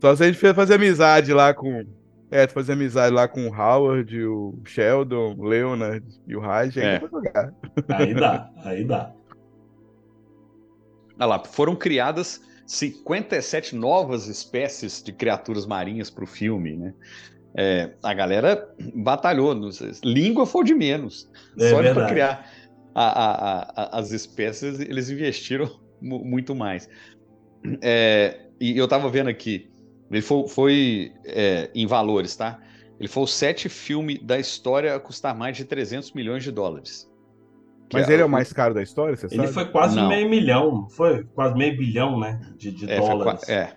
Só 0.00 0.16
se 0.16 0.22
a 0.22 0.26
gente 0.26 0.38
fazer 0.54 0.74
amizade 0.74 1.32
lá 1.32 1.52
com. 1.52 1.84
É, 2.30 2.46
fazer 2.46 2.74
amizade 2.74 3.12
lá 3.12 3.26
com 3.26 3.48
o 3.48 3.52
Howard, 3.52 4.24
o 4.24 4.54
Sheldon, 4.64 5.34
o 5.36 5.44
Leonard 5.44 6.06
e 6.28 6.36
o 6.36 6.40
Raj, 6.40 6.78
aí 6.78 6.84
É. 6.84 6.98
dá 7.00 7.00
pra 7.00 7.08
jogar. 7.08 7.52
Aí 7.88 8.14
dá, 8.14 8.50
aí 8.64 8.84
dá. 8.84 9.12
Olha 11.20 11.28
lá, 11.28 11.44
foram 11.44 11.76
criadas 11.76 12.40
57 12.66 13.74
novas 13.76 14.26
espécies 14.26 15.02
de 15.02 15.12
criaturas 15.12 15.66
marinhas 15.66 16.08
para 16.08 16.24
o 16.24 16.26
filme, 16.26 16.76
né? 16.76 16.94
É, 17.56 17.94
a 18.02 18.14
galera 18.14 18.64
batalhou. 18.94 19.54
nos- 19.54 19.80
Língua 20.04 20.46
foi 20.46 20.64
de 20.64 20.74
menos. 20.74 21.28
É 21.58 21.70
Só 21.70 21.82
para 21.92 22.08
criar 22.08 22.50
a- 22.94 23.24
a- 23.24 23.72
a- 23.76 23.98
as 23.98 24.12
espécies, 24.12 24.78
eles 24.80 25.10
investiram 25.10 25.68
mu- 26.00 26.24
muito 26.24 26.54
mais. 26.54 26.88
É, 27.82 28.46
e 28.60 28.76
eu 28.78 28.84
estava 28.84 29.08
vendo 29.10 29.28
aqui, 29.28 29.68
ele 30.10 30.22
foi, 30.22 30.48
foi, 30.48 31.12
é, 31.26 31.70
em 31.74 31.86
valores, 31.86 32.36
tá? 32.36 32.58
Ele 32.98 33.08
foi 33.08 33.22
o 33.24 33.26
sétimo 33.26 33.70
filme 33.72 34.18
da 34.18 34.38
história 34.38 34.94
a 34.94 35.00
custar 35.00 35.36
mais 35.36 35.56
de 35.56 35.64
300 35.64 36.12
milhões 36.12 36.44
de 36.44 36.52
dólares. 36.52 37.09
Mas 37.92 38.08
ele 38.08 38.22
é 38.22 38.24
o 38.24 38.28
mais 38.28 38.52
caro 38.52 38.72
da 38.74 38.82
história, 38.82 39.16
você 39.16 39.26
Ele 39.26 39.36
sabe? 39.36 39.52
foi 39.52 39.64
quase 39.66 39.96
Não. 39.96 40.08
meio 40.08 40.28
milhão, 40.28 40.88
foi? 40.90 41.24
Quase 41.34 41.54
meio 41.56 41.76
bilhão, 41.76 42.18
né? 42.18 42.40
De, 42.56 42.70
de 42.70 42.90
É, 42.90 42.98
dólares. 42.98 43.48
é. 43.48 43.72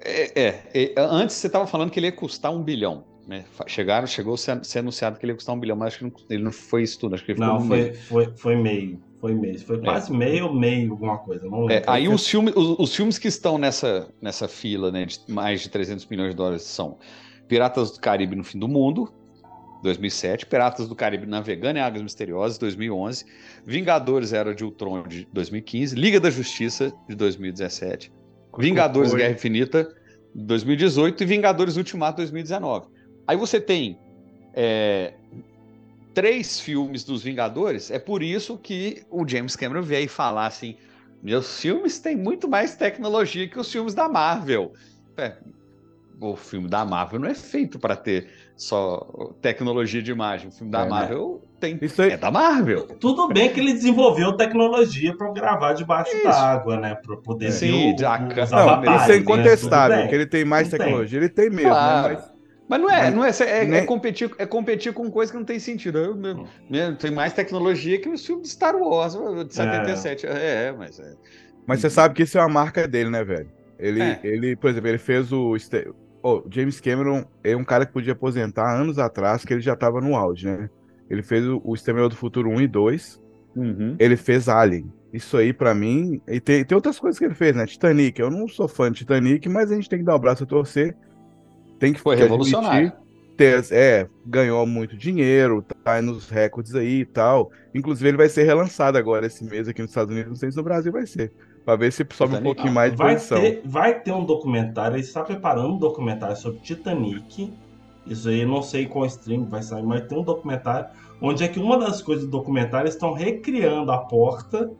É, 0.00 0.40
é, 0.40 0.62
é, 0.74 0.94
Antes 0.96 1.36
você 1.36 1.48
estava 1.48 1.66
falando 1.66 1.90
que 1.90 1.98
ele 1.98 2.06
ia 2.06 2.12
custar 2.12 2.52
um 2.52 2.62
bilhão. 2.62 3.04
Né? 3.26 3.44
Chegaram, 3.66 4.06
chegou 4.06 4.34
a 4.34 4.38
ser, 4.38 4.64
ser 4.64 4.78
anunciado 4.78 5.18
que 5.18 5.24
ele 5.26 5.32
ia 5.32 5.36
custar 5.36 5.54
um 5.54 5.60
bilhão, 5.60 5.76
mas 5.76 5.88
acho 5.88 5.98
que 5.98 6.04
não- 6.04 6.12
ele 6.30 6.42
não 6.42 6.52
foi 6.52 6.82
isso 6.82 6.98
tudo. 6.98 7.14
Acho 7.14 7.24
que 7.24 7.32
ele 7.32 7.40
Não, 7.40 7.60
foi, 7.60 7.78
meio. 7.82 7.94
foi, 7.94 8.26
foi 8.36 8.56
meio. 8.56 9.00
Foi 9.20 9.34
meio. 9.34 9.58
Foi 9.58 9.80
quase 9.80 10.12
meio 10.12 10.46
ou 10.46 10.54
meio, 10.54 10.92
alguma 10.92 11.18
coisa. 11.18 11.46
Não 11.46 11.68
É, 11.68 11.82
aí 11.86 12.08
os 12.08 12.26
filmes, 12.26 12.54
os, 12.56 12.78
os 12.78 12.94
filmes 12.96 13.18
que 13.18 13.28
estão 13.28 13.58
nessa, 13.58 14.08
nessa 14.22 14.46
fila 14.48 14.90
né, 14.92 15.04
de 15.04 15.18
mais 15.28 15.60
de 15.60 15.68
300 15.68 16.06
milhões 16.06 16.30
de 16.30 16.36
dólares 16.36 16.62
são 16.62 16.98
Piratas 17.48 17.90
do 17.90 18.00
Caribe 18.00 18.36
no 18.36 18.44
Fim 18.44 18.58
do 18.58 18.68
Mundo, 18.68 19.12
2007, 19.82 20.46
Piratas 20.46 20.88
do 20.88 20.94
Caribe 20.94 21.26
Navegando 21.26 21.78
em 21.78 21.82
Águas 21.82 22.02
Misteriosas, 22.02 22.58
2011, 22.58 23.24
Vingadores 23.64 24.32
Era 24.32 24.54
de 24.54 24.64
Ultron, 24.64 25.06
de 25.06 25.26
2015, 25.32 25.94
Liga 25.94 26.18
da 26.18 26.30
Justiça, 26.30 26.92
de 27.08 27.14
2017, 27.14 28.12
Vingadores? 28.58 29.14
Guerra 29.14 29.32
Infinita, 29.32 29.84
de 30.34 30.44
2018 30.44 31.22
e 31.22 31.26
Vingadores 31.26 31.76
Ultimato, 31.76 32.16
2019. 32.18 32.86
Aí 33.26 33.36
você 33.36 33.60
tem 33.60 33.98
é, 34.54 35.14
três 36.14 36.58
filmes 36.58 37.04
dos 37.04 37.22
Vingadores, 37.22 37.90
é 37.90 37.98
por 37.98 38.22
isso 38.22 38.58
que 38.58 39.02
o 39.10 39.26
James 39.26 39.54
Cameron 39.54 39.82
veio 39.82 40.08
falar 40.08 40.46
assim: 40.46 40.76
meus 41.22 41.60
filmes 41.60 41.98
têm 41.98 42.16
muito 42.16 42.48
mais 42.48 42.74
tecnologia 42.74 43.48
que 43.48 43.58
os 43.58 43.70
filmes 43.70 43.94
da 43.94 44.08
Marvel. 44.08 44.72
É, 45.16 45.36
o 46.20 46.36
filme 46.36 46.68
da 46.68 46.84
Marvel 46.84 47.20
não 47.20 47.28
é 47.28 47.34
feito 47.34 47.78
para 47.78 47.94
ter 47.96 48.28
só 48.56 49.34
tecnologia 49.40 50.02
de 50.02 50.10
imagem. 50.10 50.48
O 50.48 50.52
filme 50.52 50.70
da 50.72 50.80
É, 50.80 50.84
né? 50.84 50.90
Marvel 50.90 51.42
tem. 51.60 51.78
Isso 51.80 52.02
aí- 52.02 52.12
É 52.12 52.16
da 52.16 52.30
Marvel. 52.30 52.86
Tudo 52.98 53.28
bem 53.28 53.52
que 53.52 53.60
ele 53.60 53.72
desenvolveu 53.72 54.32
tecnologia 54.32 55.16
para 55.16 55.32
gravar 55.32 55.72
debaixo 55.74 56.10
d'água, 56.24 56.76
né? 56.76 56.94
Para 56.96 57.16
poder 57.18 57.52
Sim, 57.52 57.70
ver 57.90 57.94
de 57.94 58.04
a- 58.04 58.14
os 58.14 58.50
Não, 58.50 58.96
isso 58.96 59.04
é 59.04 59.08
né? 59.08 59.16
incontestável, 59.16 59.96
bem. 59.98 60.08
que 60.08 60.14
ele 60.14 60.26
tem 60.26 60.44
mais 60.44 60.64
Não 60.64 60.70
tem. 60.72 60.78
tecnologia, 60.80 61.18
ele 61.18 61.28
tem 61.28 61.50
mesmo, 61.50 61.70
Claro. 61.70 62.08
né? 62.08 62.14
Mas, 62.14 62.38
Mas 62.68 62.80
não 62.82 62.90
é, 62.90 63.02
Mas 63.04 63.14
não 63.14 63.24
é, 63.24 63.30
é, 63.50 63.78
é 63.78 63.84
competir, 63.86 64.30
é 64.36 64.44
competir 64.44 64.92
com 64.92 65.10
coisa 65.10 65.32
que 65.32 65.38
não 65.38 65.44
tem 65.46 65.58
sentido. 65.58 65.96
Eu, 65.98 66.14
meu- 66.14 66.46
meu, 66.68 66.94
tem 66.96 67.10
mais 67.10 67.32
tecnologia 67.32 67.98
que 67.98 68.10
os 68.10 68.26
filmes 68.26 68.42
de 68.48 68.52
Star 68.52 68.76
Wars, 68.76 69.14
de 69.46 69.54
77. 69.54 70.26
É, 70.26 70.66
é 70.66 70.72
mas 70.76 71.00
é. 71.00 71.14
Mas 71.66 71.80
você 71.80 71.88
sabe 71.88 72.14
que 72.14 72.24
isso 72.24 72.36
é 72.36 72.42
uma 72.42 72.48
marca 72.50 72.86
dele, 72.86 73.08
né, 73.08 73.24
velho? 73.24 73.48
Ele, 73.78 74.02
É. 74.02 74.20
ele 74.22 74.54
por 74.54 74.68
exemplo, 74.68 74.88
ele 74.90 74.98
fez 74.98 75.32
o. 75.32 75.56
Ô, 76.28 76.44
James 76.50 76.80
Cameron 76.80 77.24
é 77.42 77.56
um 77.56 77.64
cara 77.64 77.86
que 77.86 77.92
podia 77.92 78.12
aposentar 78.12 78.74
anos 78.78 78.98
atrás, 78.98 79.44
que 79.44 79.52
ele 79.54 79.62
já 79.62 79.74
tava 79.74 80.00
no 80.00 80.14
auge, 80.14 80.46
né? 80.46 80.68
Ele 81.08 81.22
fez 81.22 81.46
o, 81.46 81.60
o 81.64 81.74
Exterminador 81.74 82.10
do 82.10 82.16
Futuro 82.16 82.50
1 82.50 82.60
e 82.60 82.68
2. 82.68 83.22
Uhum. 83.56 83.96
Ele 83.98 84.16
fez 84.16 84.48
Alien. 84.48 84.92
Isso 85.12 85.36
aí, 85.38 85.52
pra 85.54 85.74
mim. 85.74 86.20
E 86.28 86.38
tem, 86.38 86.64
tem 86.64 86.76
outras 86.76 86.98
coisas 86.98 87.18
que 87.18 87.24
ele 87.24 87.34
fez, 87.34 87.56
né? 87.56 87.64
Titanic. 87.66 88.20
Eu 88.20 88.30
não 88.30 88.46
sou 88.46 88.68
fã 88.68 88.90
de 88.92 88.98
Titanic, 88.98 89.48
mas 89.48 89.72
a 89.72 89.74
gente 89.74 89.88
tem 89.88 90.00
que 90.00 90.04
dar 90.04 90.14
o 90.14 90.18
braço 90.18 90.44
a 90.44 90.46
torcer. 90.46 90.94
Tem 91.78 91.92
que 91.92 92.00
Foi 92.00 92.16
admitir, 92.16 92.22
revolucionário. 92.22 92.92
ter- 93.36 93.64
é, 93.72 94.08
ganhou 94.26 94.66
muito 94.66 94.96
dinheiro, 94.96 95.64
tá 95.84 96.02
nos 96.02 96.28
recordes 96.28 96.74
aí 96.74 97.00
e 97.00 97.06
tal. 97.06 97.50
Inclusive, 97.74 98.08
ele 98.08 98.16
vai 98.18 98.28
ser 98.28 98.42
relançado 98.44 98.98
agora 98.98 99.26
esse 99.26 99.44
mês 99.44 99.68
aqui 99.68 99.80
nos 99.80 99.90
Estados 99.90 100.12
Unidos. 100.12 100.28
Não 100.28 100.36
sei 100.36 100.50
se 100.50 100.56
no 100.56 100.62
Brasil 100.62 100.92
vai 100.92 101.06
ser. 101.06 101.32
Pra 101.68 101.76
ver 101.76 101.92
se 101.92 101.98
sobe 102.14 102.32
um 102.32 102.36
Titanic? 102.38 102.44
pouquinho 102.44 102.72
mais 102.72 102.92
de 102.92 102.96
vai 102.96 103.14
ter, 103.16 103.60
vai 103.62 104.00
ter 104.00 104.10
um 104.12 104.24
documentário, 104.24 104.94
ele 104.96 105.02
está 105.02 105.22
preparando 105.22 105.74
um 105.74 105.76
documentário 105.76 106.34
sobre 106.34 106.60
Titanic. 106.60 107.52
Isso 108.06 108.26
aí 108.30 108.40
eu 108.40 108.48
não 108.48 108.62
sei 108.62 108.86
qual 108.86 109.04
stream 109.04 109.44
vai 109.44 109.62
sair, 109.62 109.82
mas 109.82 110.06
tem 110.06 110.16
um 110.16 110.22
documentário 110.22 110.86
onde 111.20 111.44
é 111.44 111.48
que 111.48 111.58
uma 111.60 111.76
das 111.76 112.00
coisas 112.00 112.24
do 112.24 112.30
documentário 112.30 112.88
estão 112.88 113.12
recriando 113.12 113.92
a 113.92 113.98
porta 113.98 114.70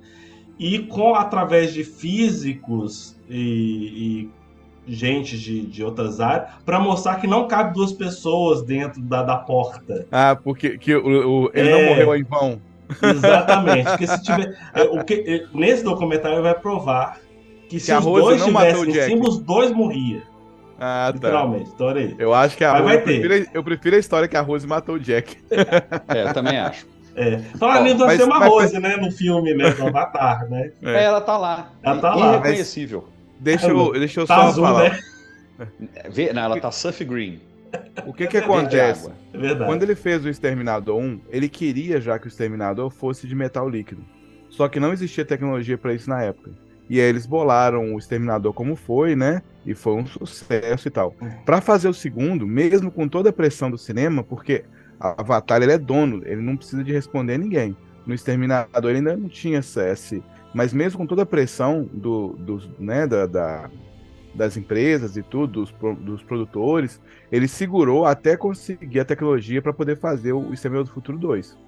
e 0.58 0.78
com 0.78 1.14
através 1.14 1.74
de 1.74 1.84
físicos 1.84 3.14
e, 3.28 4.30
e 4.86 4.90
gente 4.90 5.38
de, 5.38 5.66
de 5.66 5.84
outras 5.84 6.20
áreas 6.22 6.48
para 6.64 6.80
mostrar 6.80 7.16
que 7.16 7.26
não 7.26 7.46
cabe 7.46 7.74
duas 7.74 7.92
pessoas 7.92 8.62
dentro 8.62 9.02
da, 9.02 9.22
da 9.22 9.36
porta. 9.36 10.06
Ah, 10.10 10.34
porque 10.42 10.78
que 10.78 10.94
o, 10.94 11.44
o- 11.44 11.50
ele 11.52 11.68
É. 11.68 11.72
não 11.82 11.90
morreu 11.90 12.16
em 12.16 12.22
vão. 12.24 12.58
Exatamente. 13.02 13.84
Porque 13.88 14.06
se 14.06 14.22
tiver. 14.22 14.56
é, 14.74 14.82
o 14.82 15.04
que, 15.04 15.14
é, 15.26 15.46
nesse 15.56 15.84
documentário 15.84 16.42
vai 16.42 16.54
provar 16.54 17.18
que 17.68 17.78
se 17.78 17.86
Que 17.86 17.92
a 17.92 17.98
os 17.98 18.04
dois 18.04 18.38
estivessem 18.40 18.82
o 18.82 18.88
em 18.88 19.02
cima, 19.02 19.28
os 19.28 19.38
dois 19.38 19.70
morriam. 19.72 20.22
Ah, 20.80 21.06
tá. 21.08 21.12
Literalmente. 21.14 21.70
Então 21.74 21.90
era 21.90 22.00
isso. 22.00 22.14
Eu 22.18 22.32
acho 22.32 22.56
que 22.56 22.64
a 22.64 22.72
Mas 22.72 22.82
Rose, 22.82 22.94
vai 22.94 22.96
eu, 22.98 23.02
prefiro, 23.04 23.50
eu 23.54 23.64
prefiro 23.64 23.96
a 23.96 23.98
história 23.98 24.28
que 24.28 24.36
a 24.36 24.40
Rose 24.40 24.66
matou 24.66 24.94
o 24.94 25.00
Jack. 25.00 25.36
É, 26.08 26.22
eu 26.28 26.32
também 26.32 26.58
acho. 26.58 26.86
É. 27.16 27.38
Falar 27.58 27.80
Ó, 27.80 27.82
nisso, 27.82 27.96
nós 27.98 28.06
mas- 28.06 28.18
temos 28.18 28.36
a 28.36 28.38
mas- 28.38 28.48
Rose, 28.48 28.78
né? 28.78 28.96
No 28.96 29.10
filme, 29.10 29.54
né? 29.54 29.70
Do 29.72 29.88
Avatar, 29.88 30.48
né? 30.48 30.70
É, 30.84 31.02
ela 31.04 31.20
tá 31.20 31.36
lá. 31.36 31.72
Ela 31.82 32.00
tá 32.00 32.14
lá, 32.14 32.28
Irreconhecível. 32.34 33.08
Deixa 33.40 33.66
eu, 33.68 33.92
deixa 33.92 34.20
eu 34.20 34.26
Tá 34.26 34.36
só 34.36 34.42
azul, 34.48 34.64
falar. 34.64 34.90
né? 34.90 34.98
Vê, 36.10 36.32
não, 36.32 36.42
ela 36.42 36.60
tá 36.60 36.70
surf 36.70 37.04
green. 37.04 37.40
O 38.06 38.12
que 38.12 38.26
que 38.26 38.36
acontece? 38.38 39.10
É. 39.34 39.54
Quando 39.66 39.82
ele 39.82 39.94
fez 39.94 40.24
o 40.24 40.28
Exterminador 40.28 40.98
1, 40.98 41.20
ele 41.28 41.48
queria 41.48 42.00
já 42.00 42.18
que 42.18 42.26
o 42.26 42.28
Exterminador 42.28 42.90
fosse 42.90 43.26
de 43.26 43.34
metal 43.34 43.68
líquido. 43.68 44.02
Só 44.48 44.68
que 44.68 44.80
não 44.80 44.92
existia 44.92 45.24
tecnologia 45.24 45.76
para 45.76 45.92
isso 45.92 46.08
na 46.08 46.22
época. 46.22 46.50
E 46.88 46.98
aí 47.00 47.06
eles 47.06 47.26
bolaram 47.26 47.94
o 47.94 47.98
Exterminador 47.98 48.52
como 48.54 48.74
foi, 48.74 49.14
né? 49.14 49.42
E 49.66 49.74
foi 49.74 49.92
um 49.94 50.06
sucesso 50.06 50.88
e 50.88 50.90
tal. 50.90 51.14
Para 51.44 51.60
fazer 51.60 51.88
o 51.88 51.92
segundo, 51.94 52.46
mesmo 52.46 52.90
com 52.90 53.06
toda 53.06 53.28
a 53.28 53.32
pressão 53.32 53.70
do 53.70 53.76
cinema, 53.76 54.22
porque 54.24 54.64
a 54.98 55.20
Avatar 55.20 55.60
ele 55.62 55.72
é 55.72 55.78
dono, 55.78 56.22
ele 56.24 56.40
não 56.40 56.56
precisa 56.56 56.82
de 56.82 56.92
responder 56.92 57.34
a 57.34 57.38
ninguém. 57.38 57.76
No 58.06 58.14
Exterminador 58.14 58.90
ele 58.90 58.98
ainda 58.98 59.16
não 59.18 59.28
tinha 59.28 59.58
esse, 59.58 60.22
mas 60.54 60.72
mesmo 60.72 60.98
com 60.98 61.06
toda 61.06 61.22
a 61.22 61.26
pressão 61.26 61.86
do, 61.92 62.28
dos, 62.38 62.70
né, 62.78 63.06
da, 63.06 63.26
da- 63.26 63.70
das 64.38 64.56
empresas 64.56 65.16
e 65.16 65.22
tudo, 65.22 65.64
dos, 65.64 65.74
dos 65.98 66.22
produtores, 66.22 67.00
ele 67.30 67.48
segurou 67.48 68.06
até 68.06 68.36
conseguir 68.36 69.00
a 69.00 69.04
tecnologia 69.04 69.60
para 69.60 69.72
poder 69.72 69.98
fazer 69.98 70.32
o 70.32 70.54
Exterminador 70.54 70.86
do 70.86 70.94
Futuro 70.94 71.18
2. 71.18 71.58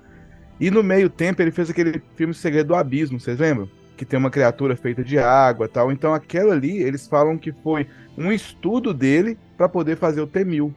E 0.60 0.70
no 0.70 0.82
meio 0.82 1.10
tempo 1.10 1.42
ele 1.42 1.50
fez 1.50 1.68
aquele 1.68 2.00
filme 2.14 2.32
Segredo 2.32 2.68
do 2.68 2.74
Abismo, 2.76 3.18
vocês 3.18 3.38
lembram? 3.38 3.68
Que 3.96 4.04
tem 4.04 4.18
uma 4.18 4.30
criatura 4.30 4.76
feita 4.76 5.02
de 5.04 5.18
água 5.18 5.66
e 5.66 5.68
tal. 5.68 5.90
Então 5.92 6.14
aquela 6.14 6.54
ali, 6.54 6.78
eles 6.78 7.06
falam 7.06 7.36
que 7.36 7.52
foi 7.52 7.86
um 8.16 8.30
estudo 8.32 8.94
dele 8.94 9.36
para 9.56 9.68
poder 9.68 9.96
fazer 9.96 10.20
o 10.20 10.26
T-1000 10.26 10.72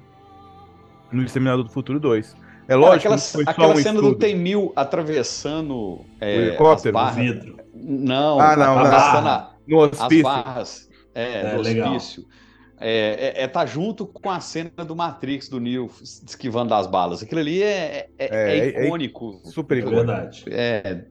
no 1.12 1.23
Exterminador 1.23 1.63
do 1.63 1.69
Futuro 1.71 1.99
2. 1.99 2.36
É 2.65 2.67
Cara, 2.69 2.79
lógico 2.79 2.99
aquela, 3.13 3.17
foi 3.17 3.43
só 3.43 3.49
aquela 3.51 3.73
um 3.73 3.77
cena 3.77 3.95
estudo. 3.99 4.10
do 4.13 4.15
T-1000 4.15 4.71
atravessando 4.75 6.01
é, 6.19 6.38
O 6.38 6.41
helicóptero? 6.41 6.97
as 6.97 7.03
barras. 7.03 7.15
Vidro. 7.25 7.58
Não, 7.75 8.39
Ah, 8.39 8.56
não, 8.56 8.75
não. 8.75 8.86
a- 8.88 9.53
No 9.67 9.84
as 9.84 9.99
hospício. 10.01 10.23
barras 10.23 10.89
é, 11.13 11.43
É, 11.43 11.43
do 11.45 11.58
hospício. 11.60 12.28
É, 12.80 13.41
é, 13.41 13.43
é 13.43 13.47
tá 13.47 13.65
junto 13.65 14.08
com 14.08 14.30
a 14.30 14.39
cena 14.41 14.71
do 14.86 14.95
Matrix, 14.95 15.49
do 15.49 15.60
Neo 15.60 15.89
esquivando 16.02 16.69
das 16.71 16.88
balas. 16.88 17.23
Aquilo 17.23 17.41
ali 17.41 17.62
é, 17.63 18.10
é, 18.17 18.41
é 18.45 18.58
É, 18.58 18.88
é 18.88 18.97
icônico. 18.97 19.41
super 19.43 19.78
icônico. 19.78 20.34
É, 20.47 21.06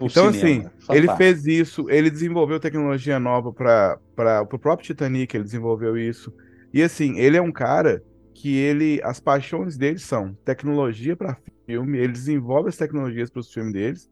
Então, 0.00 0.26
cinema. 0.26 0.28
assim, 0.28 0.70
ele 0.88 1.08
Fantástico. 1.08 1.08
fez 1.08 1.46
isso, 1.46 1.88
ele 1.88 2.10
desenvolveu 2.10 2.60
tecnologia 2.60 3.18
nova 3.20 3.52
para 3.52 3.98
o 4.52 4.58
próprio 4.58 4.86
Titanic, 4.86 5.34
ele 5.36 5.44
desenvolveu 5.44 5.96
isso. 5.96 6.32
E 6.72 6.82
assim, 6.82 7.18
ele 7.18 7.36
é 7.36 7.42
um 7.42 7.52
cara 7.52 8.02
que 8.34 8.54
ele, 8.56 9.00
as 9.04 9.20
paixões 9.20 9.76
dele 9.76 9.98
são 9.98 10.36
tecnologia 10.44 11.16
para 11.16 11.38
filme, 11.66 11.98
ele 11.98 12.12
desenvolve 12.12 12.68
as 12.68 12.76
tecnologias 12.76 13.30
para 13.30 13.40
os 13.40 13.52
filmes 13.52 13.72
deles. 13.72 14.10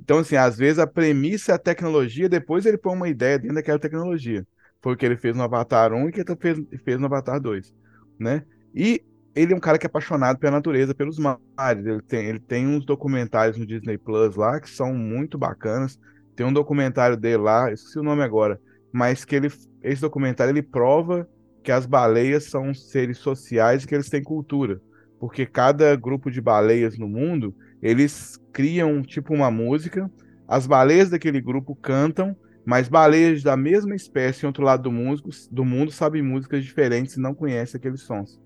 Então, 0.00 0.18
assim, 0.18 0.36
às 0.36 0.56
vezes 0.58 0.78
a 0.78 0.86
premissa 0.86 1.52
é 1.52 1.54
a 1.54 1.58
tecnologia, 1.58 2.28
depois 2.28 2.66
ele 2.66 2.76
põe 2.78 2.94
uma 2.94 3.08
ideia 3.08 3.38
dentro 3.38 3.54
daquela 3.56 3.78
tecnologia. 3.78 4.46
Foi 4.82 4.94
o 4.94 4.96
que 4.96 5.04
ele 5.04 5.16
fez 5.16 5.36
no 5.36 5.42
Avatar 5.42 5.92
1 5.92 6.08
e 6.08 6.12
que 6.12 6.20
ele 6.20 6.36
fez, 6.36 6.58
fez 6.84 6.98
no 6.98 7.06
Avatar 7.06 7.40
2, 7.40 7.74
né? 8.18 8.44
E 8.74 9.02
ele 9.34 9.52
é 9.52 9.56
um 9.56 9.60
cara 9.60 9.78
que 9.78 9.86
é 9.86 9.88
apaixonado 9.88 10.38
pela 10.38 10.52
natureza, 10.52 10.94
pelos 10.94 11.18
mares. 11.18 11.86
Ele 11.86 12.02
tem, 12.02 12.26
ele 12.26 12.40
tem 12.40 12.66
uns 12.66 12.84
documentários 12.84 13.56
no 13.56 13.66
Disney 13.66 13.98
Plus 13.98 14.36
lá 14.36 14.60
que 14.60 14.70
são 14.70 14.94
muito 14.94 15.38
bacanas. 15.38 15.98
Tem 16.34 16.46
um 16.46 16.52
documentário 16.52 17.16
dele 17.16 17.42
lá, 17.42 17.72
esqueci 17.72 17.98
o 17.98 18.02
nome 18.02 18.22
agora, 18.22 18.60
mas 18.92 19.24
que 19.24 19.36
ele, 19.36 19.48
esse 19.82 20.00
documentário 20.00 20.52
ele 20.52 20.62
prova 20.62 21.28
que 21.62 21.70
as 21.70 21.86
baleias 21.86 22.44
são 22.44 22.72
seres 22.72 23.18
sociais 23.18 23.84
e 23.84 23.86
que 23.86 23.94
eles 23.94 24.08
têm 24.08 24.22
cultura. 24.22 24.80
Porque 25.18 25.44
cada 25.44 25.94
grupo 25.96 26.30
de 26.30 26.40
baleias 26.40 26.98
no 26.98 27.06
mundo, 27.06 27.54
eles 27.82 28.40
criam 28.52 29.02
tipo 29.02 29.34
uma 29.34 29.50
música, 29.50 30.10
as 30.48 30.66
baleias 30.66 31.10
daquele 31.10 31.40
grupo 31.40 31.76
cantam, 31.76 32.34
mas 32.64 32.88
baleias 32.88 33.42
da 33.42 33.56
mesma 33.56 33.94
espécie 33.94 34.44
em 34.44 34.46
outro 34.46 34.64
lado 34.64 34.82
do 34.84 34.92
mundo, 34.92 35.22
do 35.50 35.64
mundo 35.64 35.90
sabem 35.90 36.22
músicas 36.22 36.62
diferentes 36.64 37.16
e 37.16 37.20
não 37.20 37.34
conhecem 37.34 37.78
aqueles 37.78 38.02
sons. 38.02 38.40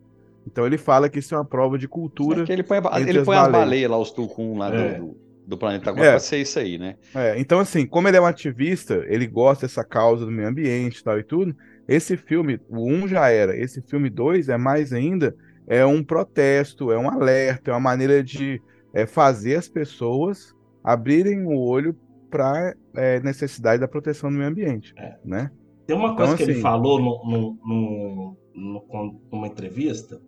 Então 0.47 0.67
ele 0.67 0.77
fala 0.79 1.09
que 1.09 1.19
isso 1.19 1.35
é 1.35 1.39
uma 1.39 1.45
prova 1.45 1.79
de 1.79 1.89
cultura. 1.89 2.43
É 2.43 2.45
que 2.45 2.53
ele 2.53 2.63
põe, 2.63 2.79
a- 2.79 3.01
entre 3.01 3.11
ele 3.11 3.19
as 3.21 3.25
põe 3.25 3.37
as 3.37 3.43
baleias. 3.45 3.65
baleias 3.65 3.91
lá, 3.91 3.99
os 3.99 4.11
tucum 4.11 4.59
lá 4.59 4.71
do- 4.71 4.77
É. 4.77 4.99
do, 4.99 5.17
do 5.47 5.59
planeta 5.59 5.91
Agora 5.91 6.07
É. 6.07 6.11
pra 6.11 6.21
ser 6.21 6.39
isso 6.39 6.59
aí, 6.59 6.79
né? 6.79 6.97
É, 7.15 7.39
então, 7.39 7.59
assim, 7.61 7.87
como 7.87 8.09
ele 8.09 8.17
é 8.17 8.21
um 8.21 8.27
ativista, 8.27 9.05
ele 9.09 9.27
gosta 9.27 9.67
dessa 9.67 9.83
causa 9.85 10.25
do 10.27 10.31
meio 10.31 10.49
ambiente 10.49 10.99
e 10.99 11.05
tal 11.05 11.19
e 11.19 11.23
tudo. 11.25 11.57
Esse 11.89 12.17
filme, 12.17 12.61
o 12.69 12.91
1 12.91 13.09
já 13.09 13.29
era, 13.29 13.57
esse 13.57 13.83
filme 13.83 14.09
2 14.11 14.49
é 14.49 14.57
mais 14.57 14.93
ainda, 14.93 15.35
é 15.67 15.85
um 15.85 16.03
protesto, 16.05 16.93
é 16.93 16.99
um 16.99 17.09
alerta, 17.11 17.71
é 17.71 17.75
uma 17.75 17.81
maneira 17.81 18.23
de 18.23 18.61
é, 18.93 19.07
fazer 19.07 19.57
as 19.57 19.69
pessoas 19.69 20.55
abrirem 20.83 21.45
o 21.47 21.57
olho 21.59 21.97
para 22.35 22.75
necessidade 23.23 23.81
da 23.81 23.87
proteção 23.87 24.29
do 24.31 24.37
meio 24.37 24.49
ambiente, 24.51 24.93
né? 25.25 25.51
Tem 25.87 25.95
uma 25.97 26.07
Então, 26.13 26.17
coisa 26.17 26.37
que 26.37 26.43
ele 26.43 26.53
assim- 26.53 26.61
falou 26.63 26.99
no, 27.01 27.59
no, 27.65 28.37
no- 28.55 29.21
numa 29.31 29.47
entrevista 29.47 30.21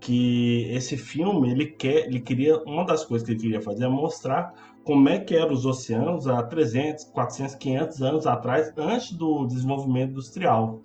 que 0.00 0.66
esse 0.70 0.96
filme 0.96 1.50
ele 1.50 1.66
quer, 1.66 2.06
ele 2.06 2.20
queria 2.20 2.58
uma 2.64 2.84
das 2.84 3.04
coisas 3.04 3.24
que 3.26 3.32
ele 3.34 3.40
queria 3.40 3.60
fazer 3.60 3.84
é 3.84 3.88
mostrar 3.88 4.52
como 4.84 5.08
é 5.08 5.18
que 5.18 5.34
eram 5.34 5.52
os 5.52 5.64
oceanos 5.66 6.26
há 6.28 6.42
300, 6.42 7.04
400, 7.04 7.54
500 7.56 8.02
anos 8.02 8.26
atrás, 8.26 8.72
antes 8.76 9.12
do 9.12 9.46
desenvolvimento 9.46 10.10
industrial. 10.10 10.80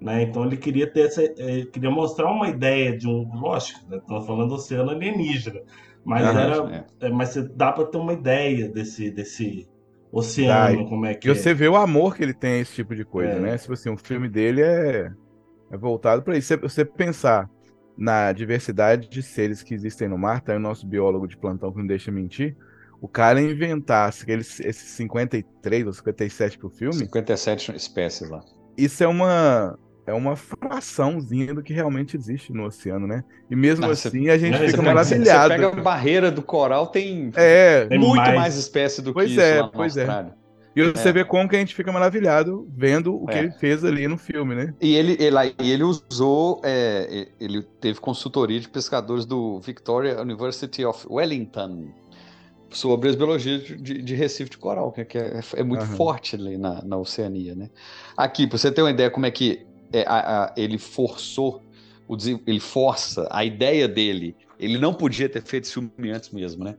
Né? 0.00 0.22
Então 0.22 0.44
ele 0.46 0.56
queria 0.56 0.86
ter 0.90 1.06
essa, 1.06 1.22
eh, 1.22 1.66
queria 1.72 1.90
mostrar 1.90 2.30
uma 2.30 2.48
ideia 2.48 2.96
de 2.96 3.06
um, 3.06 3.28
lógico, 3.38 3.80
né? 3.90 3.98
estamos 3.98 4.26
falando 4.26 4.48
do 4.48 4.54
oceano 4.54 4.90
alienígena, 4.90 5.60
mas 6.04 6.24
era, 6.34 6.86
é, 7.00 7.10
mas 7.10 7.30
você 7.30 7.42
dá 7.48 7.70
para 7.72 7.84
ter 7.86 7.98
uma 7.98 8.12
ideia 8.14 8.68
desse 8.68 9.10
desse 9.10 9.68
oceano, 10.10 10.84
Tá, 10.84 10.88
como 10.88 11.06
é 11.06 11.14
que 11.14 11.28
E 11.28 11.30
é. 11.30 11.34
você 11.34 11.52
vê 11.54 11.68
o 11.68 11.76
amor 11.76 12.16
que 12.16 12.22
ele 12.22 12.32
tem 12.34 12.52
a 12.54 12.58
esse 12.58 12.72
tipo 12.74 12.94
de 12.96 13.04
coisa, 13.04 13.34
É. 13.34 13.38
né? 13.38 13.58
Tipo 13.58 13.74
assim, 13.74 13.90
o 13.90 13.96
filme 13.98 14.28
dele 14.28 14.62
é, 14.62 15.12
é 15.70 15.76
voltado 15.76 16.22
para 16.22 16.36
isso. 16.36 16.48
Você, 16.48 16.56
você 16.56 16.84
pensar 16.84 17.48
na 17.96 18.32
diversidade 18.32 19.08
de 19.08 19.22
seres 19.22 19.62
que 19.62 19.74
existem 19.74 20.08
no 20.08 20.16
mar, 20.16 20.40
tá 20.40 20.52
aí 20.52 20.58
o 20.58 20.60
nosso 20.60 20.86
biólogo 20.86 21.28
de 21.28 21.36
plantão 21.36 21.70
que 21.70 21.78
não 21.78 21.86
deixa 21.86 22.10
mentir. 22.10 22.56
O 23.02 23.06
cara 23.08 23.40
inventasse 23.40 24.22
aqueles, 24.22 24.58
esses 24.60 24.90
53 24.92 25.86
ou 25.86 25.92
57 25.92 26.58
pro 26.58 26.70
filme, 26.70 26.94
57 26.94 27.76
espécies 27.76 28.28
lá. 28.30 28.40
isso 28.76 29.02
é 29.04 29.06
uma 29.08 29.78
é 30.06 30.12
uma 30.12 30.34
fraçãozinha 30.36 31.54
do 31.54 31.62
que 31.62 31.72
realmente 31.72 32.16
existe 32.16 32.52
no 32.52 32.64
oceano, 32.64 33.06
né? 33.06 33.22
E 33.50 33.56
mesmo 33.56 33.82
Não, 33.86 33.94
você- 33.94 34.08
assim 34.08 34.28
a 34.28 34.38
gente 34.38 34.56
Você 34.58 34.66
fica 34.66 34.78
pega- 34.78 34.94
maravilhado. 34.94 35.54
Você 35.54 35.60
pega 35.60 35.68
a 35.80 35.82
barreira 35.82 36.30
do 36.30 36.42
coral, 36.42 36.86
tem 36.86 37.30
É, 37.36 37.86
Tem 37.86 37.98
muito 37.98 38.16
mais- 38.16 38.34
mais, 38.34 38.56
espécie 38.56 39.02
do 39.02 39.12
Pois 39.12 39.26
que 39.26 39.32
isso 39.32 39.40
é, 39.40 39.58
na 39.60 39.68
pois 39.68 39.96
é. 39.96 40.00
Austrália. 40.00 40.40
E 40.74 40.82
você 40.84 41.08
É. 41.08 41.12
vê 41.12 41.24
como 41.24 41.48
que 41.48 41.56
a 41.56 41.58
gente 41.58 41.74
fica 41.74 41.90
maravilhado 41.90 42.68
vendo 42.76 43.14
o 43.20 43.26
que 43.26 43.34
É. 43.34 43.38
ele 43.40 43.50
fez 43.50 43.84
ali 43.84 44.06
no 44.06 44.16
filme, 44.16 44.54
né? 44.54 44.72
E 44.80 44.94
ele, 44.94 45.16
ele, 45.18 45.36
e 45.60 45.70
ele 45.72 45.82
usou, 45.82 46.60
é, 46.64 47.26
ele 47.40 47.62
teve 47.80 47.98
consultoria 47.98 48.58
de 48.60 48.68
pescadores 48.68 49.26
do 49.26 49.58
Victoria 49.60 50.20
University 50.22 50.84
of 50.84 51.04
Wellington 51.10 51.88
sobre 52.70 53.08
as 53.08 53.16
biologias 53.16 53.64
de, 53.64 53.76
de- 53.76 54.00
de 54.00 54.14
Recife 54.14 54.48
de 54.48 54.58
coral, 54.58 54.92
que, 54.92 55.04
que 55.04 55.18
é, 55.18 55.40
é 55.56 55.62
muito 55.64 55.82
Aham. 55.82 55.96
forte 55.96 56.36
ali 56.36 56.56
na, 56.56 56.80
na 56.84 56.96
Oceania, 56.96 57.56
né? 57.56 57.68
Aqui, 58.16 58.46
para 58.46 58.56
você 58.56 58.70
ter 58.70 58.80
uma 58.80 58.92
ideia 58.92 59.10
como 59.10 59.26
é 59.26 59.30
que 59.32 59.66
é, 59.92 60.04
a- 60.06 60.44
a- 60.46 60.54
ele 60.56 60.78
forçou, 60.78 61.62
o, 62.08 62.16
ele 62.46 62.60
força 62.60 63.28
a 63.30 63.44
ideia 63.44 63.88
dele, 63.88 64.36
ele 64.58 64.78
não 64.78 64.94
podia 64.94 65.28
ter 65.28 65.42
feito 65.44 65.64
esse 65.64 65.74
filme 65.74 66.10
antes 66.10 66.30
mesmo, 66.30 66.64
né? 66.64 66.76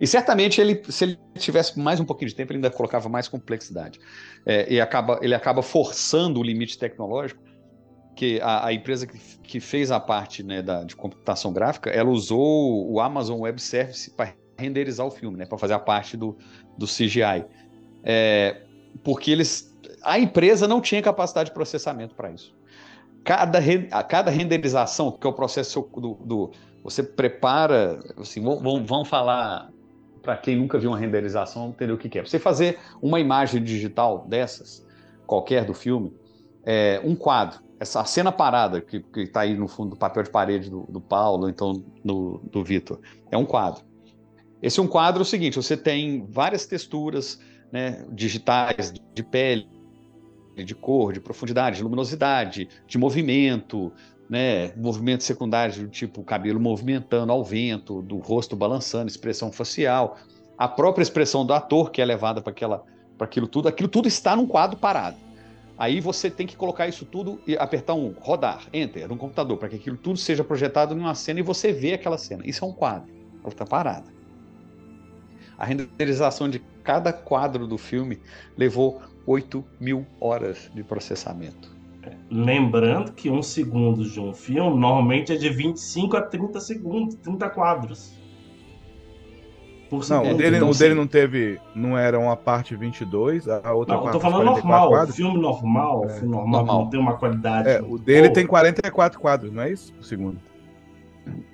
E 0.00 0.06
certamente 0.06 0.60
ele, 0.60 0.82
se 0.90 1.04
ele 1.04 1.18
tivesse 1.38 1.78
mais 1.78 1.98
um 2.00 2.04
pouquinho 2.04 2.28
de 2.28 2.34
tempo, 2.36 2.52
ele 2.52 2.58
ainda 2.58 2.70
colocava 2.70 3.08
mais 3.08 3.28
complexidade. 3.28 3.98
É, 4.46 4.72
e 4.72 4.80
acaba, 4.80 5.18
ele 5.22 5.34
acaba 5.34 5.62
forçando 5.62 6.40
o 6.40 6.42
limite 6.42 6.78
tecnológico, 6.78 7.42
que 8.14 8.40
a, 8.40 8.66
a 8.66 8.72
empresa 8.72 9.06
que, 9.06 9.18
que 9.42 9.60
fez 9.60 9.90
a 9.90 10.00
parte 10.00 10.42
né, 10.42 10.62
da, 10.62 10.84
de 10.84 10.96
computação 10.96 11.52
gráfica, 11.52 11.90
ela 11.90 12.10
usou 12.10 12.90
o 12.90 13.00
Amazon 13.00 13.40
Web 13.40 13.60
Service 13.60 14.10
para 14.14 14.34
renderizar 14.58 15.06
o 15.06 15.10
filme, 15.10 15.36
né, 15.38 15.46
para 15.46 15.58
fazer 15.58 15.74
a 15.74 15.78
parte 15.78 16.16
do, 16.16 16.36
do 16.78 16.86
CGI. 16.86 17.44
É, 18.02 18.62
porque 19.04 19.30
eles, 19.30 19.75
a 20.06 20.18
empresa 20.18 20.68
não 20.68 20.80
tinha 20.80 21.02
capacidade 21.02 21.50
de 21.50 21.54
processamento 21.54 22.14
para 22.14 22.32
isso. 22.32 22.54
Cada, 23.24 23.58
a 23.90 24.02
cada 24.04 24.30
renderização, 24.30 25.12
que 25.12 25.26
é 25.26 25.30
o 25.30 25.32
processo 25.32 25.80
do, 25.96 26.14
do- 26.14 26.52
você 26.82 27.02
prepara, 27.02 27.98
assim, 28.16 28.42
vamos- 28.42 28.88
vamos 28.88 29.08
falar 29.08 29.68
para 30.22 30.36
quem 30.36 30.56
nunca 30.56 30.78
viu 30.78 30.90
uma 30.90 30.98
renderização, 30.98 31.70
entender 31.70 31.92
o 31.92 31.98
que, 31.98 32.08
que 32.08 32.18
é. 32.18 32.24
Você 32.24 32.38
fazer 32.38 32.78
uma 33.02 33.20
imagem 33.20 33.62
digital 33.62 34.26
dessas, 34.28 34.84
qualquer 35.26 35.64
do 35.64 35.74
filme, 35.74 36.12
é, 36.64 37.00
um 37.04 37.16
quadro, 37.16 37.60
essa 37.80 38.04
cena 38.04 38.32
parada 38.32 38.80
que 38.80 39.04
está 39.16 39.40
aí 39.40 39.56
no 39.56 39.68
fundo 39.68 39.90
do 39.90 39.96
papel 39.96 40.22
de 40.22 40.30
parede 40.30 40.70
do, 40.70 40.86
do 40.88 41.00
Paulo, 41.00 41.48
então 41.48 41.84
do, 42.04 42.40
do 42.50 42.64
Vitor, 42.64 43.00
é 43.30 43.36
um 43.36 43.44
quadro. 43.44 43.84
Esse 44.62 44.80
é 44.80 44.82
um 44.82 44.88
quadro 44.88 45.20
é 45.20 45.22
o 45.22 45.24
seguinte: 45.26 45.56
você 45.56 45.76
tem 45.76 46.26
várias 46.28 46.66
texturas 46.66 47.38
né, 47.70 48.06
digitais 48.10 48.92
de 49.14 49.22
pele, 49.22 49.68
de 50.64 50.74
cor, 50.74 51.12
de 51.12 51.20
profundidade, 51.20 51.76
de 51.76 51.82
luminosidade, 51.82 52.68
de 52.86 52.98
movimento, 52.98 53.92
né, 54.28 54.72
movimentos 54.76 55.26
secundários 55.26 55.78
do 55.78 55.88
tipo 55.88 56.22
cabelo 56.22 56.60
movimentando 56.60 57.32
ao 57.32 57.44
vento, 57.44 58.02
do 58.02 58.18
rosto 58.18 58.56
balançando, 58.56 59.08
expressão 59.08 59.52
facial, 59.52 60.16
a 60.58 60.66
própria 60.66 61.02
expressão 61.02 61.44
do 61.44 61.52
ator 61.52 61.90
que 61.90 62.00
é 62.00 62.04
levada 62.04 62.40
para 62.40 62.50
aquela 62.50 62.84
para 63.16 63.26
aquilo 63.26 63.46
tudo, 63.46 63.66
aquilo 63.66 63.88
tudo 63.88 64.08
está 64.08 64.36
num 64.36 64.46
quadro 64.46 64.78
parado. 64.78 65.16
Aí 65.78 66.00
você 66.00 66.30
tem 66.30 66.46
que 66.46 66.56
colocar 66.56 66.86
isso 66.86 67.04
tudo 67.04 67.40
e 67.46 67.56
apertar 67.56 67.94
um 67.94 68.14
rodar, 68.18 68.66
enter, 68.72 69.08
no 69.08 69.16
computador, 69.16 69.56
para 69.58 69.68
que 69.68 69.76
aquilo 69.76 69.96
tudo 69.96 70.18
seja 70.18 70.44
projetado 70.44 70.94
numa 70.94 71.14
cena 71.14 71.40
e 71.40 71.42
você 71.42 71.72
vê 71.72 71.94
aquela 71.94 72.18
cena. 72.18 72.42
Isso 72.46 72.64
é 72.64 72.68
um 72.68 72.72
quadro, 72.72 73.10
ela 73.40 73.48
está 73.48 73.64
parada. 73.64 74.06
A 75.58 75.64
renderização 75.64 76.48
de 76.48 76.58
cada 76.82 77.12
quadro 77.12 77.66
do 77.66 77.78
filme 77.78 78.20
levou 78.56 79.00
8 79.26 79.64
mil 79.80 80.06
horas 80.20 80.70
de 80.74 80.82
processamento. 80.84 81.74
Lembrando 82.30 83.12
que 83.12 83.28
um 83.28 83.42
segundo 83.42 84.04
de 84.08 84.20
um 84.20 84.32
filme 84.32 84.78
normalmente 84.78 85.32
é 85.32 85.36
de 85.36 85.48
25 85.48 86.16
a 86.16 86.22
30 86.22 86.60
segundos, 86.60 87.14
30 87.16 87.48
quadros. 87.50 88.14
Por 89.90 89.98
Não, 89.98 90.02
segundo. 90.02 90.34
o 90.34 90.36
dele, 90.36 90.56
Então, 90.56 90.70
o 90.70 90.74
dele 90.74 90.94
não 90.94 91.06
teve. 91.06 91.60
Não 91.74 91.96
era 91.96 92.18
uma 92.18 92.36
parte 92.36 92.74
22, 92.74 93.48
a 93.48 93.72
outra 93.72 93.94
Não, 93.94 94.00
eu 94.00 94.02
parte. 94.04 94.12
tô 94.12 94.20
falando 94.20 94.44
44 94.46 94.68
normal. 94.68 94.88
quadros? 94.90 95.16
Filme 95.16 95.40
normal, 95.40 96.04
É. 96.04 96.08
filme 96.08 96.28
normal, 96.28 96.50
Normal. 96.50 96.76
que 96.78 96.82
não 96.84 96.90
tem 96.90 97.00
uma 97.00 97.16
qualidade. 97.16 97.68
É, 97.68 97.80
o 97.80 97.96
dele 97.98 98.28
Pô, 98.28 98.34
tem 98.34 98.46
44 98.46 99.20
quadros, 99.20 99.52
não 99.52 99.62
é 99.62 99.70
isso? 99.70 99.92
Por 99.92 100.04
segundo. 100.04 100.38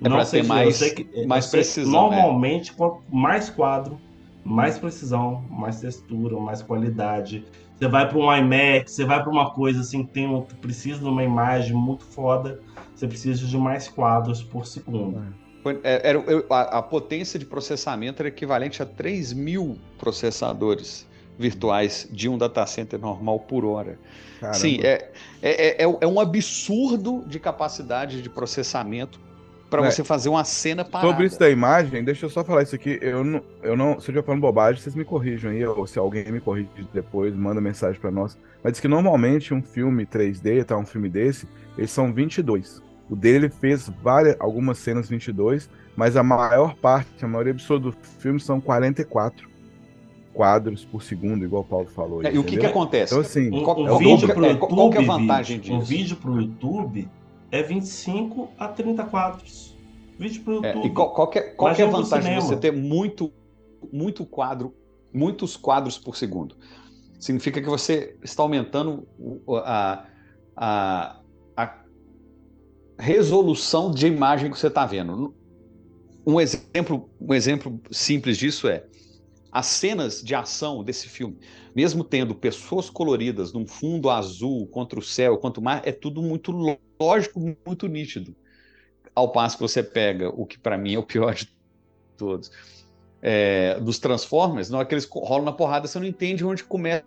É 0.02 0.08
não 0.08 0.16
pra 0.16 0.24
sei 0.24 0.42
mais- 0.42 0.66
eu 0.68 0.72
sei 0.72 0.90
que- 0.94 1.08
eu 1.14 1.26
mais 1.26 1.44
sei 1.46 1.60
que 1.60 1.64
precisão, 1.66 1.92
Normalmente, 1.92 2.72
quanto 2.74 3.02
mais 3.10 3.48
quadro, 3.50 3.98
mais 4.44 4.78
precisão, 4.78 5.42
mais 5.50 5.80
textura, 5.80 6.38
mais 6.38 6.62
qualidade. 6.62 7.44
Você 7.82 7.88
vai 7.88 8.08
para 8.08 8.16
um 8.16 8.32
IMAX, 8.32 8.92
você 8.92 9.04
vai 9.04 9.20
para 9.20 9.28
uma 9.28 9.50
coisa 9.50 9.80
assim 9.80 10.04
que 10.04 10.12
tem 10.12 10.28
um, 10.28 10.42
que 10.42 10.54
precisa 10.54 11.00
de 11.00 11.04
uma 11.04 11.24
imagem 11.24 11.74
muito 11.74 12.04
foda, 12.04 12.60
você 12.94 13.08
precisa 13.08 13.44
de 13.44 13.58
mais 13.58 13.88
quadros 13.88 14.40
por 14.40 14.68
segundo. 14.68 15.20
É, 15.82 16.10
Era, 16.10 16.22
a, 16.48 16.78
a 16.78 16.82
potência 16.82 17.40
de 17.40 17.44
processamento 17.44 18.22
era 18.22 18.28
equivalente 18.28 18.80
a 18.84 18.86
3 18.86 19.32
mil 19.32 19.76
processadores 19.98 21.08
virtuais 21.36 22.08
de 22.08 22.28
um 22.28 22.38
data 22.38 22.64
center 22.66 23.00
normal 23.00 23.40
por 23.40 23.64
hora. 23.64 23.98
Caramba. 24.38 24.58
Sim, 24.60 24.78
é, 24.80 25.10
é, 25.42 25.82
é, 25.82 25.98
é 26.02 26.06
um 26.06 26.20
absurdo 26.20 27.24
de 27.26 27.40
capacidade 27.40 28.22
de 28.22 28.30
processamento 28.30 29.18
para 29.76 29.86
É. 29.86 29.90
você 29.90 30.04
fazer 30.04 30.28
uma 30.28 30.44
cena 30.44 30.84
parada. 30.84 31.10
Sobre 31.10 31.26
isso 31.26 31.38
da 31.38 31.50
imagem, 31.50 32.04
deixa 32.04 32.26
eu 32.26 32.30
só 32.30 32.44
falar 32.44 32.62
isso 32.62 32.74
aqui. 32.74 32.98
Eu 33.02 33.24
não, 33.24 33.42
eu 33.62 33.76
não, 33.76 33.92
se 33.92 33.96
eu 33.96 33.98
estiver 34.12 34.22
falando 34.22 34.40
bobagem, 34.40 34.80
vocês 34.80 34.94
me 34.94 35.04
corrijam 35.04 35.50
aí, 35.50 35.64
ou 35.66 35.86
se 35.86 35.98
alguém 35.98 36.30
me 36.30 36.40
corrige 36.40 36.68
depois, 36.92 37.34
manda 37.34 37.60
mensagem 37.60 38.00
pra 38.00 38.10
nós. 38.10 38.38
Mas 38.62 38.72
diz 38.74 38.80
que 38.80 38.88
normalmente 38.88 39.52
um 39.52 39.62
filme 39.62 40.06
3D, 40.06 40.64
tá, 40.64 40.76
um 40.76 40.86
filme 40.86 41.08
desse, 41.08 41.48
eles 41.76 41.90
são 41.90 42.12
22. 42.12 42.80
O 43.10 43.16
dele 43.16 43.48
fez 43.50 43.90
várias, 44.02 44.36
algumas 44.38 44.78
cenas 44.78 45.08
22, 45.08 45.68
mas 45.96 46.16
a 46.16 46.22
maior 46.22 46.74
parte, 46.76 47.24
a 47.24 47.28
maioria 47.28 47.52
absoluta 47.52 47.90
do 47.90 47.96
filme 48.18 48.38
são 48.40 48.60
44 48.60 49.50
quadros 50.32 50.84
por 50.84 51.02
segundo, 51.02 51.44
igual 51.44 51.62
o 51.62 51.64
Paulo 51.64 51.86
falou. 51.88 52.24
É, 52.24 52.32
e 52.32 52.38
o 52.38 52.44
que, 52.44 52.56
que 52.56 52.64
acontece? 52.64 53.12
Então, 53.12 53.20
assim, 53.20 53.48
Um, 53.48 53.62
Qual- 53.62 53.80
um 53.82 53.86
qual- 53.86 53.98
vídeo 53.98 54.26
qual- 54.28 54.34
pro 54.36 54.44
é, 54.46 54.48
YouTube, 54.52 54.74
qual 54.74 54.90
que 54.90 54.96
é 54.98 55.00
a 55.00 55.04
vantagem 55.06 55.58
vídeo, 55.58 55.74
um 55.74 55.78
disso? 55.80 55.90
vídeo 55.90 56.16
pro 56.16 56.40
YouTube 56.40 57.08
é 57.52 57.62
25 57.62 58.50
a 58.58 58.66
30 58.66 59.04
quadros. 59.04 59.76
Vídeo 60.18 60.42
pro 60.42 60.64
É, 60.64 60.68
YouTube. 60.68 60.86
e 60.86 60.90
qual, 60.90 61.12
qual 61.12 61.28
que 61.28 61.38
é, 61.38 61.42
qual 61.42 61.74
que 61.74 61.82
é 61.82 61.84
a 61.84 61.90
vantagem 61.90 62.34
de 62.34 62.40
você 62.42 62.56
ter 62.56 62.72
muito, 62.72 63.30
muito 63.92 64.24
quadro, 64.24 64.74
muitos 65.12 65.56
quadros 65.56 65.98
por 65.98 66.16
segundo? 66.16 66.56
Significa 67.20 67.60
que 67.60 67.68
você 67.68 68.16
está 68.22 68.42
aumentando 68.42 69.06
a, 69.64 70.06
a, 70.56 71.20
a 71.56 71.84
resolução 72.98 73.90
de 73.90 74.06
imagem 74.06 74.50
que 74.50 74.58
você 74.58 74.68
está 74.68 74.86
vendo. 74.86 75.34
Um 76.26 76.40
exemplo, 76.40 77.10
um 77.20 77.34
exemplo 77.34 77.80
simples 77.90 78.38
disso 78.38 78.66
é 78.66 78.86
as 79.52 79.66
cenas 79.66 80.22
de 80.22 80.34
ação 80.34 80.82
desse 80.82 81.08
filme, 81.08 81.38
mesmo 81.76 82.02
tendo 82.02 82.34
pessoas 82.34 82.88
coloridas 82.88 83.52
num 83.52 83.66
fundo 83.66 84.08
azul 84.08 84.66
contra 84.68 84.98
o 84.98 85.02
céu, 85.02 85.36
contra 85.36 85.60
o 85.60 85.64
mar, 85.64 85.82
é 85.84 85.92
tudo 85.92 86.22
muito 86.22 86.50
lógico, 87.02 87.40
muito 87.66 87.86
nítido. 87.86 88.34
Ao 89.14 89.30
passo 89.30 89.56
que 89.56 89.62
você 89.62 89.82
pega 89.82 90.28
o 90.30 90.46
que 90.46 90.58
para 90.58 90.78
mim 90.78 90.94
é 90.94 90.98
o 90.98 91.02
pior 91.02 91.34
de 91.34 91.48
todos, 92.16 92.50
é, 93.20 93.78
dos 93.80 93.98
Transformers, 93.98 94.70
não 94.70 94.80
é 94.80 94.84
que 94.84 94.94
eles 94.94 95.08
rolam 95.10 95.44
na 95.44 95.52
porrada, 95.52 95.86
você 95.86 95.98
não 95.98 96.06
entende 96.06 96.44
onde 96.44 96.64
começa 96.64 97.04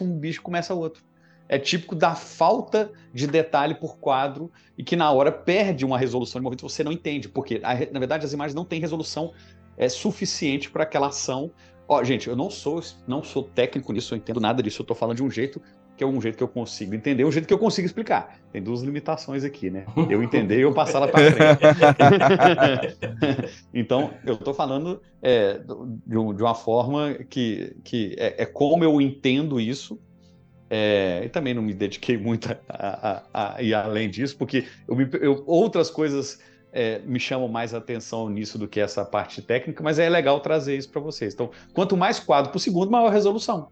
um 0.00 0.18
bicho 0.18 0.40
e 0.40 0.42
começa 0.42 0.74
outro. 0.74 1.02
É 1.48 1.58
típico 1.58 1.94
da 1.94 2.14
falta 2.14 2.90
de 3.12 3.26
detalhe 3.26 3.74
por 3.74 3.98
quadro 3.98 4.50
e 4.78 4.82
que 4.82 4.96
na 4.96 5.10
hora 5.12 5.30
perde 5.30 5.84
uma 5.84 5.98
resolução 5.98 6.40
de 6.40 6.44
movimento, 6.44 6.68
você 6.68 6.82
não 6.82 6.92
entende, 6.92 7.28
porque 7.28 7.58
na 7.58 7.98
verdade 7.98 8.24
as 8.24 8.32
imagens 8.32 8.54
não 8.54 8.64
têm 8.64 8.80
resolução 8.80 9.34
é, 9.76 9.88
suficiente 9.88 10.70
para 10.70 10.84
aquela 10.84 11.08
ação. 11.08 11.50
Ó, 11.86 12.02
gente, 12.02 12.28
eu 12.28 12.36
não 12.36 12.48
sou 12.48 12.80
não 13.06 13.22
sou 13.22 13.42
técnico 13.42 13.92
nisso, 13.92 14.14
eu 14.14 14.18
entendo 14.18 14.40
nada 14.40 14.62
disso, 14.62 14.80
eu 14.80 14.86
tô 14.86 14.94
falando 14.94 15.16
de 15.16 15.22
um 15.22 15.30
jeito 15.30 15.60
que 16.02 16.04
é 16.04 16.06
um 16.06 16.20
jeito 16.20 16.36
que 16.36 16.42
eu 16.42 16.48
consigo 16.48 16.94
entender, 16.94 17.24
um 17.24 17.32
jeito 17.32 17.46
que 17.46 17.54
eu 17.54 17.58
consigo 17.58 17.86
explicar. 17.86 18.38
Tem 18.50 18.62
duas 18.62 18.82
limitações 18.82 19.44
aqui, 19.44 19.70
né? 19.70 19.84
Eu 20.10 20.22
entender 20.22 20.58
e 20.58 20.62
eu 20.62 20.74
passar 20.74 20.98
lá 20.98 21.08
para 21.08 21.22
frente. 21.22 21.58
então, 23.72 24.12
eu 24.24 24.34
estou 24.34 24.52
falando 24.54 25.00
é, 25.22 25.58
de, 26.06 26.16
um- 26.18 26.30
uma 26.36 26.54
forma 26.54 27.14
que, 27.30 27.76
que 27.84 28.14
é, 28.18 28.42
é 28.42 28.46
como 28.46 28.84
eu 28.84 29.00
entendo 29.00 29.60
isso. 29.60 29.98
é, 30.70 31.22
e 31.24 31.28
também 31.28 31.52
não 31.54 31.62
me 31.62 31.74
dediquei 31.74 32.16
muito 32.16 32.50
a, 32.50 32.56
a- 32.68 33.22
a- 33.32 33.56
a 33.58 33.62
ir 33.62 33.74
além 33.74 34.08
disso, 34.10 34.36
porque 34.38 34.66
eu 34.88 34.96
me- 34.96 35.08
eu- 35.20 35.44
outras 35.46 35.90
coisas 35.90 36.38
é, 36.72 36.98
me 37.00 37.20
chamam 37.20 37.46
mais 37.48 37.74
atenção 37.74 38.28
nisso 38.30 38.58
do 38.58 38.66
que 38.68 38.80
essa 38.80 39.04
parte 39.04 39.42
técnica, 39.42 39.82
mas 39.82 39.98
é 39.98 40.08
legal 40.08 40.40
trazer 40.40 40.76
isso 40.76 40.90
para 40.90 41.00
vocês. 41.02 41.34
Então, 41.34 41.50
quanto 41.74 41.96
mais 41.96 42.18
quadro 42.20 42.50
por 42.52 42.58
segundo, 42.58 42.90
maior 42.90 43.08
a 43.08 43.12
resolução. 43.12 43.68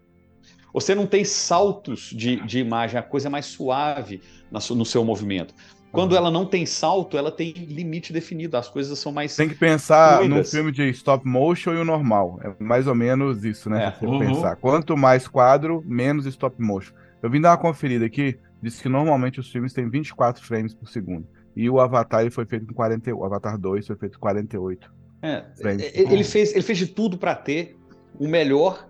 Você 0.73 0.95
não 0.95 1.05
tem 1.05 1.23
saltos 1.25 2.09
de, 2.15 2.37
de 2.45 2.59
imagem, 2.59 2.97
a 2.99 3.03
coisa 3.03 3.27
é 3.27 3.29
mais 3.29 3.45
suave 3.45 4.21
no 4.51 4.85
seu 4.85 5.03
movimento. 5.03 5.53
Quando 5.91 6.15
ela 6.15 6.31
não 6.31 6.45
tem 6.45 6.65
salto, 6.65 7.17
ela 7.17 7.29
tem 7.29 7.51
limite 7.51 8.13
definido, 8.13 8.55
as 8.55 8.69
coisas 8.69 8.97
são 8.97 9.11
mais. 9.11 9.35
Tem 9.35 9.49
que 9.49 9.55
pensar 9.55 10.21
num 10.21 10.27
fluidas. 10.29 10.51
filme 10.51 10.71
de 10.71 10.89
stop 10.91 11.27
motion 11.27 11.73
e 11.73 11.77
o 11.77 11.83
normal. 11.83 12.39
É 12.43 12.63
mais 12.63 12.87
ou 12.87 12.95
menos 12.95 13.43
isso, 13.43 13.69
né? 13.69 13.87
É. 13.87 13.91
Se 13.91 14.05
você 14.05 14.05
Uhum. 14.05 14.19
pensar. 14.19 14.55
Quanto 14.55 14.95
mais 14.95 15.27
quadro, 15.27 15.83
menos 15.85 16.25
stop 16.25 16.55
motion. 16.61 16.93
Eu 17.21 17.29
vim 17.29 17.41
dar 17.41 17.49
uma 17.51 17.57
conferida 17.57 18.05
aqui, 18.05 18.39
disse 18.63 18.81
que 18.81 18.87
normalmente 18.87 19.41
os 19.41 19.51
filmes 19.51 19.73
têm 19.73 19.89
24 19.89 20.41
frames 20.41 20.73
por 20.73 20.87
segundo. 20.87 21.27
E 21.57 21.69
o 21.69 21.81
Avatar 21.81 22.21
ele 22.21 22.31
foi 22.31 22.45
feito 22.45 22.65
com 22.67 22.73
48. 22.73 23.19
O 23.19 23.25
Avatar 23.25 23.57
2 23.57 23.85
foi 23.85 23.97
feito 23.97 24.13
com 24.17 24.21
48. 24.21 24.89
É, 25.21 25.43
frames. 25.61 25.91
ele, 25.93 26.23
fez, 26.23 26.53
ele 26.53 26.63
fez 26.63 26.77
de 26.77 26.87
tudo 26.87 27.17
para 27.17 27.35
ter 27.35 27.77
o 28.17 28.29
melhor 28.29 28.87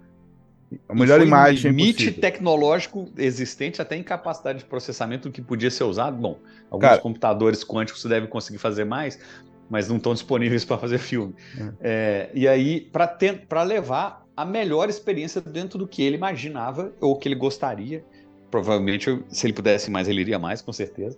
A 0.87 0.93
melhor 0.95 1.17
foi 1.19 1.27
imagem 1.27 1.71
um 1.71 1.75
limite 1.75 1.97
possível. 2.05 2.21
tecnológico 2.21 3.09
existente, 3.17 3.81
até 3.81 3.95
em 3.95 4.03
capacidade 4.03 4.59
de 4.59 4.65
processamento 4.65 5.29
do 5.29 5.31
que 5.33 5.41
podia 5.41 5.69
ser 5.69 5.83
usado. 5.83 6.15
Bom, 6.17 6.37
alguns 6.69 6.87
Cara- 6.89 7.01
computadores 7.01 7.63
quânticos 7.63 8.03
devem 8.05 8.29
conseguir 8.29 8.57
fazer 8.57 8.85
mais, 8.85 9.19
mas 9.69 9.87
não 9.89 9.97
estão 9.97 10.13
disponíveis 10.13 10.63
para 10.65 10.77
fazer 10.77 10.97
filme. 10.97 11.33
É, 11.81 12.29
e 12.33 12.47
aí, 12.47 12.81
para 13.49 13.63
levar 13.63 14.25
a 14.35 14.45
melhor 14.45 14.89
experiência 14.89 15.41
dentro 15.41 15.77
do 15.77 15.87
que 15.87 16.01
ele 16.01 16.15
imaginava 16.15 16.93
ou 17.01 17.17
que 17.17 17.27
ele 17.27 17.35
gostaria, 17.35 18.03
provavelmente, 18.49 19.23
se 19.29 19.45
ele 19.45 19.53
pudesse 19.53 19.89
mais, 19.91 20.07
ele 20.07 20.21
iria 20.21 20.39
mais, 20.39 20.61
com 20.61 20.73
certeza, 20.73 21.17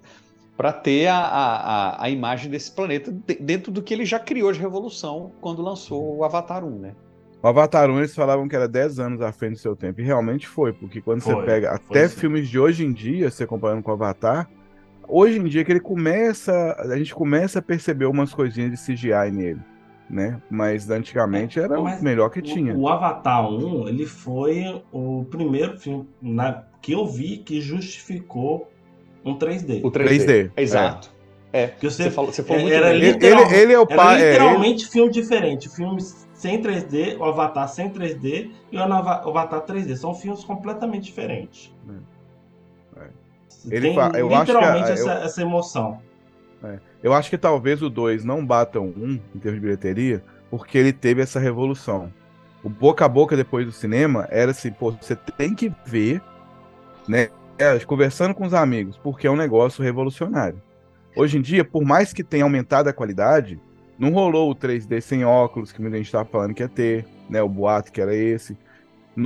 para 0.58 0.72
ter 0.72 1.08
a, 1.08 1.18
a, 1.18 2.04
a- 2.04 2.10
imagem 2.10 2.50
desse 2.50 2.72
planeta 2.72 3.12
de- 3.12 3.36
dentro 3.36 3.72
do 3.72 3.82
que 3.82 3.94
ele 3.94 4.06
já 4.06 4.20
criou 4.20 4.52
de 4.52 4.60
revolução 4.60 5.32
quando 5.42 5.62
lançou 5.62 6.16
o 6.18 6.24
Avatar 6.24 6.64
1, 6.64 6.80
né? 6.80 6.96
O 7.44 7.48
Avatar 7.50 7.90
1, 7.92 7.98
eles 7.98 8.16
falavam 8.16 8.48
que 8.48 8.56
era 8.56 8.70
10 8.70 9.00
anos 9.00 9.22
à 9.22 9.32
frente 9.34 9.54
do 9.54 9.60
seu 9.60 9.76
tempo. 9.76 10.00
E 10.00 10.04
realmente 10.04 10.48
foi, 10.48 10.72
porque 10.72 11.02
quando 11.02 11.22
Foi, 11.22 11.36
você 11.36 11.42
pega 11.44 11.72
até 11.72 12.08
sim. 12.08 12.16
filmes 12.18 12.48
de 12.48 12.58
hoje 12.58 12.86
em 12.86 12.94
dia, 12.94 13.30
você 13.30 13.46
comparando 13.46 13.84
com 13.84 13.92
o 13.92 13.94
Avatar, 13.94 14.50
hoje 15.08 15.40
em 15.40 15.44
dia 15.44 15.66
que 15.66 15.72
ele 15.74 15.82
começa. 15.82 16.74
A 16.80 16.98
gente 16.98 17.14
começa 17.14 17.60
a 17.60 17.62
perceber 17.62 18.06
umas 18.06 18.34
coisinhas 18.34 18.72
de 18.72 18.78
CGI 18.78 19.30
nele, 19.30 19.60
né? 20.10 20.42
Mas 20.50 20.90
antigamente 20.90 21.60
era 21.60 21.78
Mas 21.82 22.00
o 22.00 22.04
melhor 22.06 22.30
que 22.30 22.40
o- 22.40 22.42
tinha. 22.42 22.74
O, 22.78 22.88
Avatar 22.88 23.46
1, 23.50 23.90
ele 23.90 24.06
foi 24.06 24.82
o 24.92 25.26
primeiro 25.30 25.78
filme 25.78 26.08
na- 26.22 26.64
que 26.82 26.94
eu 26.94 27.06
vi 27.06 27.38
que 27.40 27.60
justificou 27.60 28.72
um 29.26 29.38
3D. 29.38 29.82
O 29.84 29.92
3D. 29.92 30.26
3D, 30.26 30.52
Exato. 30.56 31.12
É. 31.52 31.68
Que 31.68 31.90
você, 31.90 32.04
Você 32.04 32.10
falou, 32.12 32.32
você 32.32 32.42
falou 32.42 32.62
é- 32.62 32.64
muito 32.64 32.74
era 32.76 32.88
bem. 32.88 32.96
Ele- 32.98 33.12
literal- 33.12 33.46
ele- 33.52 33.56
ele 33.58 33.74
é 33.74 33.80
o 33.80 33.84
era 33.88 33.96
pai- 33.96 34.22
é, 34.22 34.32
literalmente 34.32 34.88
filme 34.90 35.12
diferente. 35.12 35.70
Filmes 35.70 36.23
sem 36.44 36.62
3D, 36.62 37.16
o 37.18 37.24
Avatar 37.24 37.70
sem 37.70 37.90
3D 37.90 38.52
e 38.70 38.78
o 38.78 38.84
Ava- 38.84 39.26
o 39.26 39.30
Avatar 39.30 39.62
3D. 39.62 39.96
São 39.96 40.14
filmes 40.14 40.44
completamente 40.44 41.06
diferentes. 41.06 41.74
Ele 43.70 43.94
Tem 43.94 43.96
eu 44.20 44.28
acho 44.36 44.46
que 44.46 44.52
a- 44.52 44.56
literalmente 44.60 44.88
eu- 44.90 44.94
essa, 44.94 45.14
essa 45.26 45.42
emoção. 45.42 46.02
É. 46.62 46.80
Eu 47.02 47.14
acho 47.14 47.30
que 47.30 47.38
talvez 47.38 47.82
o 47.82 47.90
2 47.90 48.26
não 48.26 48.46
bata 48.46 48.78
o 48.80 48.84
1 48.84 49.20
em 49.34 49.40
termos 49.40 49.54
de 49.62 49.66
bilheteria, 49.66 50.22
porque 50.52 50.78
ele 50.78 50.92
teve 50.92 51.22
essa 51.22 51.40
revolução. 51.40 52.12
O 52.62 52.70
boca 52.70 53.06
a 53.06 53.08
boca 53.08 53.38
depois 53.38 53.66
do 53.66 53.72
cinema 53.72 54.28
era 54.30 54.52
assim, 54.52 54.70
pô, 54.72 54.92
você 54.92 55.16
tem 55.16 55.56
que 55.56 55.72
ver, 55.86 56.22
né? 57.08 57.30
é, 57.58 57.78
conversando 57.80 58.34
com 58.34 58.46
os 58.46 58.54
amigos, 58.54 58.98
porque 58.98 59.28
é 59.28 59.32
um 59.32 59.36
negócio 59.38 59.82
revolucionário. 59.84 60.62
Hoje 61.16 61.38
em 61.38 61.42
dia, 61.42 61.64
por 61.64 61.84
mais 61.86 62.12
que 62.12 62.24
tenha 62.24 62.44
aumentado 62.44 62.88
a 62.90 62.94
qualidade, 62.94 63.62
não 64.04 64.12
rolou 64.12 64.52
o 64.52 64.56
3D 64.56 65.02
sem 65.02 65.26
óculos, 65.26 65.72
que 65.72 65.82
muita 65.82 65.98
gente 65.98 66.08
estava 66.08 66.26
falando 66.26 66.54
que 66.54 66.64
ia 66.64 66.70
ter, 66.70 67.08
né? 67.30 67.42
O 67.42 67.50
boato 67.50 67.92
que 67.92 68.02
era 68.02 68.16
esse. 68.16 68.58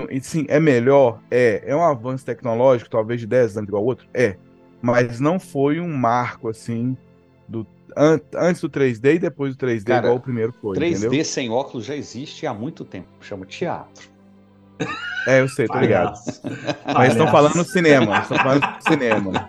E 0.09 0.19
sim, 0.21 0.45
é 0.49 0.59
melhor? 0.59 1.21
É. 1.31 1.63
É 1.65 1.75
um 1.75 1.83
avanço 1.83 2.25
tecnológico, 2.25 2.89
talvez 2.89 3.21
de 3.21 3.27
10 3.27 3.57
anos 3.57 3.67
igual 3.69 3.81
ao 3.83 3.87
outro? 3.87 4.07
É. 4.13 4.37
Mas 4.81 5.19
não 5.19 5.39
foi 5.39 5.79
um 5.79 5.87
marco 5.95 6.49
assim 6.49 6.97
do 7.47 7.65
an- 7.95 8.19
antes 8.35 8.61
do 8.61 8.69
3D 8.69 9.15
e 9.15 9.19
depois 9.19 9.55
do 9.55 9.57
3D 9.57 9.93
Cara, 9.93 10.07
igual 10.07 10.17
o 10.17 10.21
primeiro 10.21 10.53
foi, 10.53 10.75
3D 10.75 10.95
entendeu? 11.07 11.23
sem 11.23 11.49
óculos 11.49 11.85
já 11.85 11.95
existe 11.95 12.45
há 12.45 12.53
muito 12.53 12.85
tempo. 12.85 13.07
Chama 13.21 13.45
teatro. 13.45 14.09
É, 15.27 15.41
eu 15.41 15.49
sei, 15.49 15.67
tô 15.67 15.77
ligado. 15.79 16.13
Palhaço. 16.13 16.41
Mas 16.93 17.11
estão 17.11 17.27
falando 17.27 17.63
cinema, 17.65 18.19
estão 18.19 18.37
falando 18.37 18.63
cinema. 18.87 19.47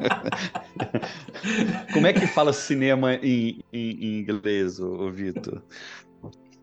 Como 1.93 2.07
é 2.07 2.13
que 2.13 2.27
fala 2.27 2.53
cinema 2.53 3.15
em, 3.15 3.61
em- 3.73 3.91
em 4.01 4.19
inglês, 4.21 4.81
ô, 4.81 5.07
ô 5.07 5.11
Vitor? 5.11 5.63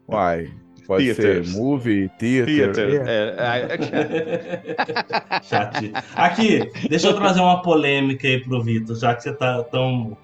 Uai, 0.07 0.51
pode 0.85 1.05
Theaters. 1.15 1.49
ser 1.49 1.57
movie, 1.57 2.09
theater. 2.19 2.73
Theater. 2.73 3.03
é. 3.07 3.11
É, 3.11 3.65
é, 3.71 5.37
é, 5.37 5.43
Chati. 5.43 5.91
Aqui, 6.15 6.71
deixa 6.89 7.07
eu 7.07 7.15
trazer 7.15 7.39
uma 7.39 7.61
polêmica 7.61 8.27
aí 8.27 8.41
pro 8.43 8.61
Vitor, 8.61 8.95
já 8.95 9.15
que 9.15 9.23
você 9.23 9.33
tá 9.33 9.63
tão 9.63 10.15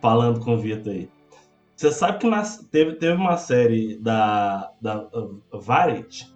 falando 0.00 0.40
com 0.40 0.54
o 0.54 0.58
Vitor 0.58 0.92
aí. 0.92 1.08
Você 1.76 1.90
sabe 1.92 2.18
que 2.18 2.28
nas- 2.28 2.58
teve, 2.70 2.94
teve 2.96 3.12
uma 3.14 3.36
série 3.36 3.96
da, 3.98 4.70
da 4.80 5.02
uh, 5.04 5.40
Variety, 5.52 6.26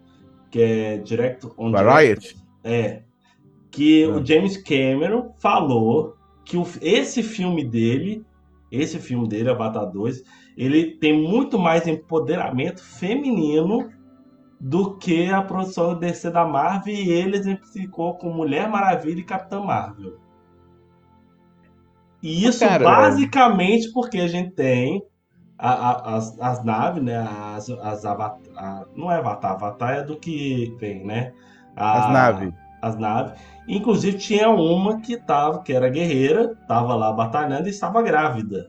que 0.51 0.61
é 0.61 0.99
Direct 0.99 1.47
on 1.59 1.73
Variety? 1.73 2.37
É, 2.65 3.03
que 3.71 4.07
Hum. 4.07 4.21
o 4.21 4.25
James 4.27 4.57
Cameron 4.57 5.33
falou 5.39 6.17
que 6.45 6.57
o- 6.57 6.67
esse 6.81 7.23
filme 7.23 7.65
dele, 7.65 8.25
esse 8.71 8.99
filme 8.99 9.29
dele, 9.29 9.51
Avatar 9.51 9.91
2, 9.91 10.23
ele 10.57 10.93
tem 10.99 11.13
muito 11.13 11.59
mais 11.59 11.87
empoderamento 11.87 12.83
feminino 12.83 13.91
do 14.59 14.97
que 14.97 15.27
a 15.31 15.43
produção 15.43 15.89
da 15.95 15.95
DC 16.01 16.31
da 16.31 16.45
Marvel 16.47 16.95
e 16.95 17.11
ele 17.11 17.37
exemplificou 17.37 18.15
com 18.17 18.33
Mulher 18.33 18.69
Maravilha 18.69 19.21
e 19.21 19.25
Capitã 19.25 19.61
Marvel. 19.61 20.19
E 22.23 22.45
isso 22.47 22.61
Cara, 22.61 22.85
basicamente 22.85 23.93
porque 23.93 24.19
a 24.19 24.27
gente 24.27 24.53
tem 24.53 25.03
a- 25.59 25.91
a- 25.91 26.17
as, 26.17 26.39
as 26.41 26.65
naves, 26.65 27.03
né? 27.03 27.17
As, 27.57 27.69
as 27.71 28.05
avatar, 28.05 28.39
a- 28.57 28.85
não 28.95 29.11
é 29.11 29.17
Avatar, 29.17 29.53
Avatar 29.53 29.99
é 29.99 30.03
do 30.03 30.17
que 30.17 30.75
tem, 30.79 31.05
né? 31.07 31.33
A- 31.77 32.07
As 32.07 32.13
naves. 32.13 32.55
As 32.83 32.97
naves. 32.99 33.33
Inclusive 33.69 34.19
tinha 34.19 34.49
uma 34.51 35.01
que 35.01 35.17
tava, 35.17 35.63
que 35.63 35.73
era 35.73 35.89
guerreira, 35.89 36.55
tava 36.69 36.95
lá 36.95 37.13
batalhando 37.13 37.67
e 37.67 37.71
estava 37.71 38.01
grávida. 38.03 38.69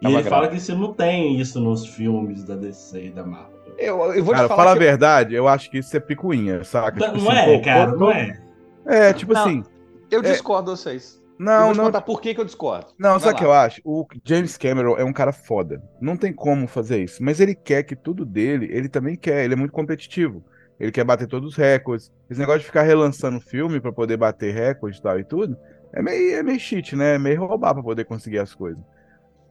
E 0.00 0.04
Tava 0.04 0.14
ele 0.14 0.22
fala 0.24 0.42
grávida. 0.42 0.54
que 0.56 0.60
você 0.60 0.74
não 0.74 0.92
tem 0.92 1.38
isso 1.38 1.60
nos 1.60 1.86
filmes 1.86 2.44
da 2.44 2.56
DC 2.56 3.06
e 3.06 3.10
da 3.10 3.24
Marvel. 3.24 3.58
Eu, 3.76 4.00
eu 4.14 4.24
vou 4.24 4.34
te 4.34 4.38
Cara, 4.38 4.48
falar 4.48 4.62
fala 4.64 4.72
a 4.72 4.78
verdade, 4.78 5.34
eu 5.34 5.46
acho 5.46 5.70
que 5.70 5.78
isso 5.78 5.96
é 5.96 6.00
picuinha, 6.00 6.64
saca? 6.64 6.98
Não, 6.98 7.12
Tipo 7.12 7.24
não 7.24 7.30
assim, 7.30 7.40
é, 7.50 7.58
pô, 7.58 7.64
cara, 7.64 7.90
pô, 7.92 7.96
não 7.98 8.10
é. 8.10 8.40
É, 8.86 9.12
tipo 9.12 9.32
Não, 9.32 9.40
assim. 9.42 9.62
Eu 10.10 10.20
é- 10.20 10.22
discordo 10.30 10.72
de 10.72 10.78
vocês. 10.80 11.17
Eu 11.56 11.60
Não, 11.60 11.66
vou 11.66 11.74
te 11.74 11.76
não. 11.76 11.84
contar 11.84 12.02
por 12.02 12.20
que, 12.20 12.34
que 12.34 12.40
eu 12.40 12.44
discordo. 12.44 12.94
Não, 12.98 13.18
Vai 13.18 13.20
sabe 13.20 13.34
o 13.34 13.38
que 13.38 13.44
eu 13.44 13.52
acho? 13.52 13.80
O 13.84 14.06
James 14.24 14.56
Cameron 14.56 14.96
é 14.96 15.04
um 15.04 15.12
cara 15.12 15.32
foda. 15.32 15.82
Não 16.00 16.16
tem 16.16 16.32
como 16.32 16.66
fazer 16.66 17.02
isso. 17.02 17.22
Mas 17.22 17.40
ele 17.40 17.54
quer 17.54 17.84
que 17.84 17.94
tudo 17.96 18.24
dele, 18.26 18.68
ele 18.72 18.88
também 18.88 19.16
quer. 19.16 19.44
Ele 19.44 19.54
é 19.54 19.56
muito 19.56 19.72
competitivo. 19.72 20.44
Ele 20.80 20.92
quer 20.92 21.04
bater 21.04 21.26
todos 21.28 21.50
os 21.52 21.56
recordes. 21.56 22.10
Esse 22.28 22.40
negócio 22.40 22.60
de 22.60 22.66
ficar 22.66 22.82
relançando 22.82 23.40
filme 23.40 23.80
pra 23.80 23.92
poder 23.92 24.16
bater 24.16 24.52
recorde 24.54 24.98
e 24.98 25.02
tal 25.02 25.18
e 25.18 25.24
tudo, 25.24 25.56
é 25.92 26.02
meio, 26.02 26.36
é 26.36 26.42
meio 26.42 26.58
cheat, 26.60 26.94
né? 26.96 27.14
É 27.14 27.18
meio 27.18 27.40
roubar 27.40 27.74
pra 27.74 27.82
poder 27.82 28.04
conseguir 28.04 28.38
as 28.38 28.54
coisas. 28.54 28.82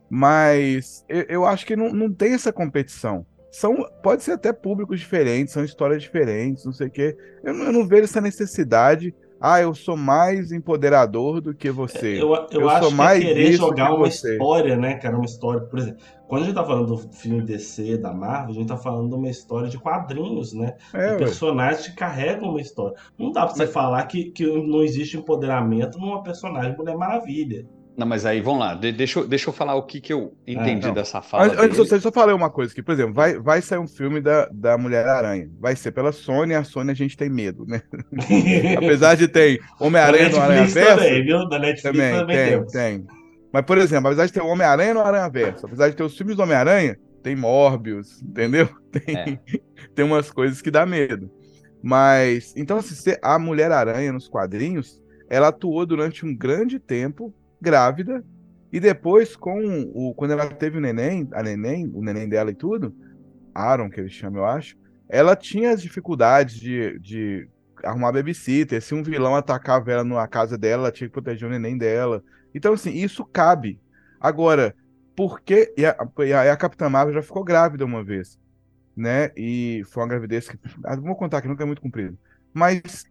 Mas 0.09 1.03
eu, 1.09 1.25
eu 1.29 1.45
acho 1.45 1.65
que 1.65 1.75
não, 1.75 1.91
não 1.91 2.13
tem 2.13 2.33
essa 2.33 2.53
competição. 2.53 3.25
São, 3.51 3.75
pode 4.03 4.23
ser 4.23 4.33
até 4.33 4.53
públicos 4.53 4.99
diferentes, 4.99 5.53
são 5.53 5.63
histórias 5.63 6.01
diferentes, 6.01 6.65
não 6.65 6.73
sei 6.73 6.87
o 6.87 6.91
quê. 6.91 7.17
Eu, 7.43 7.53
não- 7.53 7.65
eu 7.65 7.71
não 7.73 7.87
vejo 7.87 8.03
essa 8.03 8.21
necessidade. 8.21 9.13
Ah, 9.39 9.61
eu 9.61 9.73
sou 9.73 9.95
mais 9.95 10.51
empoderador 10.51 11.41
do 11.41 11.53
que 11.53 11.69
você. 11.69 12.21
Eu, 12.21 12.33
eu, 12.51 12.69
acho 12.69 12.81
sou 12.81 12.89
que 12.89 12.95
mais 12.95 13.23
é 13.23 13.27
querer 13.27 13.51
jogar 13.53 13.87
que 13.87 13.93
uma 13.93 14.09
você. 14.09 14.33
história, 14.33 14.75
né, 14.75 14.95
cara? 14.95 15.15
Uma 15.15 15.25
história, 15.25 15.61
por 15.61 15.79
exemplo, 15.79 15.99
quando 16.27 16.41
a 16.41 16.45
gente 16.45 16.55
tá 16.55 16.65
falando 16.65 16.87
do 16.87 16.97
filme 16.97 17.41
DC 17.41 17.97
da 17.97 18.13
Marvel, 18.13 18.51
a 18.51 18.53
gente 18.53 18.67
tá 18.67 18.77
falando 18.77 19.09
de 19.09 19.15
uma 19.15 19.29
história 19.29 19.69
de 19.69 19.77
quadrinhos, 19.77 20.53
né? 20.53 20.75
É, 20.93 21.15
personagens 21.15 21.87
que 21.87 21.95
carregam 21.95 22.49
uma 22.49 22.61
história. 22.61 22.97
Não 23.17 23.31
dá 23.31 23.45
pra 23.45 23.55
você 23.55 23.67
falar 23.67 24.03
que, 24.07 24.31
que 24.31 24.45
não 24.45 24.83
existe 24.83 25.17
empoderamento 25.17 25.97
numa 25.97 26.21
personagem 26.23 26.75
Mulher 26.75 26.97
Maravilha. 26.97 27.65
Não, 27.97 28.05
mas 28.05 28.27
aí, 28.27 28.39
vamos 28.41 28.59
lá. 28.59 28.75
de- 28.75 28.91
deixa, 28.91 29.19
eu, 29.19 29.27
deixa 29.27 29.49
eu 29.49 29.53
falar 29.53 29.73
o 29.73 29.81
que, 29.81 29.99
que 29.99 30.13
eu 30.13 30.37
entendi 30.45 30.85
não. 30.85 30.93
dessa 30.93 31.19
fala 31.19 31.45
Antes, 31.45 31.57
antes 31.57 31.77
dele. 31.77 31.89
eu 31.95 31.99
só 32.01 32.11
falei 32.11 32.35
uma 32.35 32.49
coisa 32.49 32.71
aqui, 32.71 32.83
por 32.83 32.91
exemplo, 32.91 33.11
vai, 33.13 33.39
vai 33.39 33.59
sair 33.59 33.79
um 33.79 33.87
filme 33.87 34.21
da, 34.21 34.47
da 34.51 34.77
Mulher-Aranha. 34.77 35.49
Vai 35.59 35.75
ser 35.75 35.91
pela 35.91 36.11
Sony, 36.11 36.53
a 36.53 36.63
Sony 36.63 36.91
a 36.91 36.93
gente 36.93 37.17
tem 37.17 37.27
medo, 37.27 37.65
né? 37.65 37.81
Apesar 38.77 39.15
de 39.15 39.27
ter 39.27 39.59
Homem-Aranha 39.79 40.29
no 40.29 40.39
Aranha 40.39 40.65
Verso. 40.65 40.95
também, 40.95 41.23
viu? 41.25 41.49
Da 41.49 41.57
Netflix 41.57 41.81
Também, 41.81 42.13
também 42.19 42.37
tem, 42.37 42.49
temos. 42.51 42.71
tem. 42.71 43.07
Mas, 43.51 43.65
por 43.65 43.77
exemplo, 43.79 44.07
apesar 44.07 44.25
de 44.27 44.33
ter 44.33 44.41
o 44.41 44.47
Homem-Aranha 44.47 44.93
no 44.93 44.99
Aranha 45.01 45.29
Verso, 45.29 45.65
apesar 45.65 45.89
de 45.89 45.95
ter 45.95 46.03
os 46.03 46.15
filmes 46.15 46.35
do 46.35 46.43
Homem-Aranha, 46.43 46.97
tem 47.23 47.35
Morbius, 47.35 48.21
entendeu? 48.21 48.69
Tem, 48.91 49.39
tem 49.95 50.05
umas 50.05 50.29
coisas 50.31 50.61
que 50.61 50.69
dá 50.71 50.85
medo. 50.85 51.29
Mas, 51.83 52.53
então, 52.55 52.81
se 52.81 52.95
você- 52.95 53.19
a 53.21 53.37
Mulher-Aranha 53.39 54.11
nos 54.11 54.27
quadrinhos, 54.27 55.01
ela 55.29 55.47
atuou 55.49 55.85
durante 55.85 56.25
um 56.25 56.35
grande 56.35 56.79
tempo 56.79 57.33
grávida, 57.61 58.23
e 58.71 58.79
depois, 58.79 59.35
com 59.35 59.91
o, 59.93 60.13
quando 60.13 60.31
ela 60.31 60.47
teve 60.47 60.77
o 60.77 60.81
neném, 60.81 61.27
a 61.31 61.41
neném, 61.41 61.89
o 61.93 62.03
neném 62.03 62.27
dela 62.27 62.51
e 62.51 62.55
tudo, 62.55 62.93
Aaron, 63.53 63.89
que 63.89 63.99
ele 63.99 64.09
chama, 64.09 64.39
eu 64.39 64.45
acho, 64.45 64.77
ela 65.09 65.35
tinha 65.35 65.71
as 65.71 65.81
dificuldades 65.81 66.55
de, 66.55 66.99
de 66.99 67.49
arrumar 67.83 68.11
babysitter. 68.11 68.81
Se 68.81 68.93
um 68.93 69.03
vilão 69.03 69.35
atacava 69.35 69.91
ela 69.91 70.03
na 70.03 70.27
casa 70.27 70.57
dela, 70.57 70.83
ela 70.83 70.91
tinha 70.91 71.07
que 71.07 71.13
proteger 71.13 71.47
o 71.47 71.51
neném 71.51 71.77
dela. 71.77 72.23
Então, 72.53 72.73
assim, 72.73 72.91
isso 72.91 73.23
cabe. 73.25 73.79
Agora, 74.19 74.75
por 75.15 75.41
que. 75.41 75.73
E 75.77 75.85
a, 75.85 75.95
e 76.19 76.33
a, 76.33 76.57
Capitã 76.57 76.89
Marvel 76.89 77.13
já 77.13 77.21
ficou 77.21 77.43
grávida 77.43 77.85
uma 77.85 78.03
vez, 78.03 78.37
né? 78.95 79.31
E 79.35 79.81
foi 79.85 80.03
uma 80.03 80.09
gravidez 80.09 80.49
que. 80.49 80.59
ah, 80.83 80.95
Vou 80.95 81.15
contar 81.15 81.41
que 81.41 81.47
nunca 81.47 81.63
é 81.63 81.65
muito 81.65 81.81
comprido. 81.81 82.17
Mas 82.53 83.05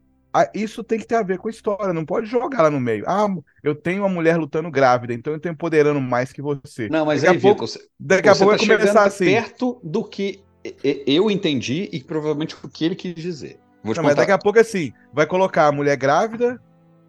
isso 0.54 0.82
tem 0.82 0.98
que 0.98 1.06
ter 1.06 1.14
a 1.14 1.22
ver 1.22 1.38
com 1.38 1.48
a 1.48 1.50
história, 1.50 1.92
não 1.92 2.04
pode 2.04 2.26
jogar 2.26 2.62
lá 2.62 2.70
no 2.70 2.80
meio. 2.80 3.04
Ah, 3.06 3.26
eu 3.62 3.74
tenho 3.74 4.02
uma 4.02 4.08
mulher 4.08 4.36
lutando 4.36 4.70
grávida, 4.70 5.14
então 5.14 5.32
eu 5.32 5.40
tô 5.40 5.48
empoderando 5.48 6.00
mais 6.00 6.32
que 6.32 6.42
você. 6.42 6.88
Não, 6.88 7.06
mas 7.06 7.22
daqui 7.22 7.34
aí, 7.34 7.38
a 7.38 7.40
pouco, 7.40 7.66
você- 7.66 7.80
daqui 7.98 8.28
a 8.28 8.34
pouco 8.34 8.56
tá 8.56 8.64
vai 8.64 8.76
começar 8.78 9.04
assim. 9.04 9.26
perto 9.26 9.80
do 9.82 10.04
que 10.04 10.44
eu 10.82 11.30
entendi 11.30 11.88
e 11.92 12.02
provavelmente 12.02 12.56
o 12.62 12.68
que 12.68 12.84
ele 12.84 12.96
quis 12.96 13.14
dizer. 13.14 13.58
Vou 13.82 13.94
Não, 13.94 14.02
mas 14.02 14.16
daqui 14.16 14.32
a 14.32 14.38
pouco, 14.38 14.58
assim, 14.58 14.92
vai 15.12 15.26
colocar 15.26 15.68
a 15.68 15.72
mulher 15.72 15.96
grávida, 15.96 16.60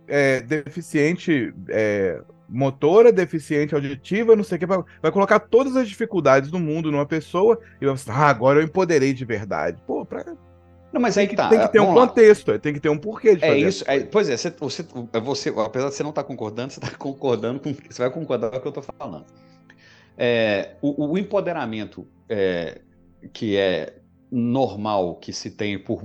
é, 0.07 0.41
deficiente 0.41 1.53
é, 1.69 2.21
motora, 2.47 3.11
deficiente 3.11 3.75
auditiva, 3.75 4.35
não 4.35 4.43
sei 4.43 4.57
o 4.57 4.59
que, 4.59 4.65
vai, 4.65 4.79
vai 5.01 5.11
colocar 5.11 5.39
todas 5.39 5.75
as 5.75 5.87
dificuldades 5.87 6.49
do 6.49 6.59
mundo 6.59 6.91
numa 6.91 7.05
pessoa 7.05 7.59
e 7.81 7.85
vai 7.85 7.97
falar, 7.97 8.19
ah, 8.19 8.29
agora 8.29 8.59
eu 8.59 8.63
empoderei 8.63 9.13
de 9.13 9.25
verdade. 9.25 9.81
Pô, 9.85 10.05
pra... 10.05 10.23
Não, 10.97 11.01
mas 11.01 11.17
aí 11.17 11.27
que 11.27 11.35
tá. 11.35 11.47
tem 11.49 11.59
que 11.59 11.67
ter 11.71 11.79
um 11.79 11.85
vamos 11.85 12.01
lá. 12.01 12.07
contexto, 12.07 12.59
tem 12.59 12.73
que 12.73 12.79
ter 12.79 12.89
um 12.89 12.97
porquê 12.97 13.35
de 13.35 13.45
É 13.45 13.57
isso. 13.57 13.83
é- 13.87 13.99
pois 14.01 14.27
é, 14.29 14.35
você, 14.35 14.49
você, 14.49 14.83
você- 15.21 15.53
apesar 15.63 15.89
de 15.89 15.95
você 15.95 16.03
não 16.03 16.09
estar 16.09 16.23
concordando, 16.23 16.73
você 16.73 16.79
está 16.79 16.89
concordando 16.97 17.59
com. 17.59 17.73
Você 17.73 18.01
vai 18.01 18.09
concordar 18.09 18.49
com 18.49 18.57
o 18.57 18.61
que 18.61 18.67
eu 18.67 18.81
estou 18.81 18.83
falando. 18.97 19.25
É, 20.17 20.71
o, 20.81 21.11
o 21.13 21.17
empoderamento 21.17 22.07
é, 22.27 22.81
que 23.31 23.55
é 23.55 23.93
normal 24.31 25.15
que 25.15 25.31
se 25.31 25.51
tem 25.51 25.77
por, 25.79 26.03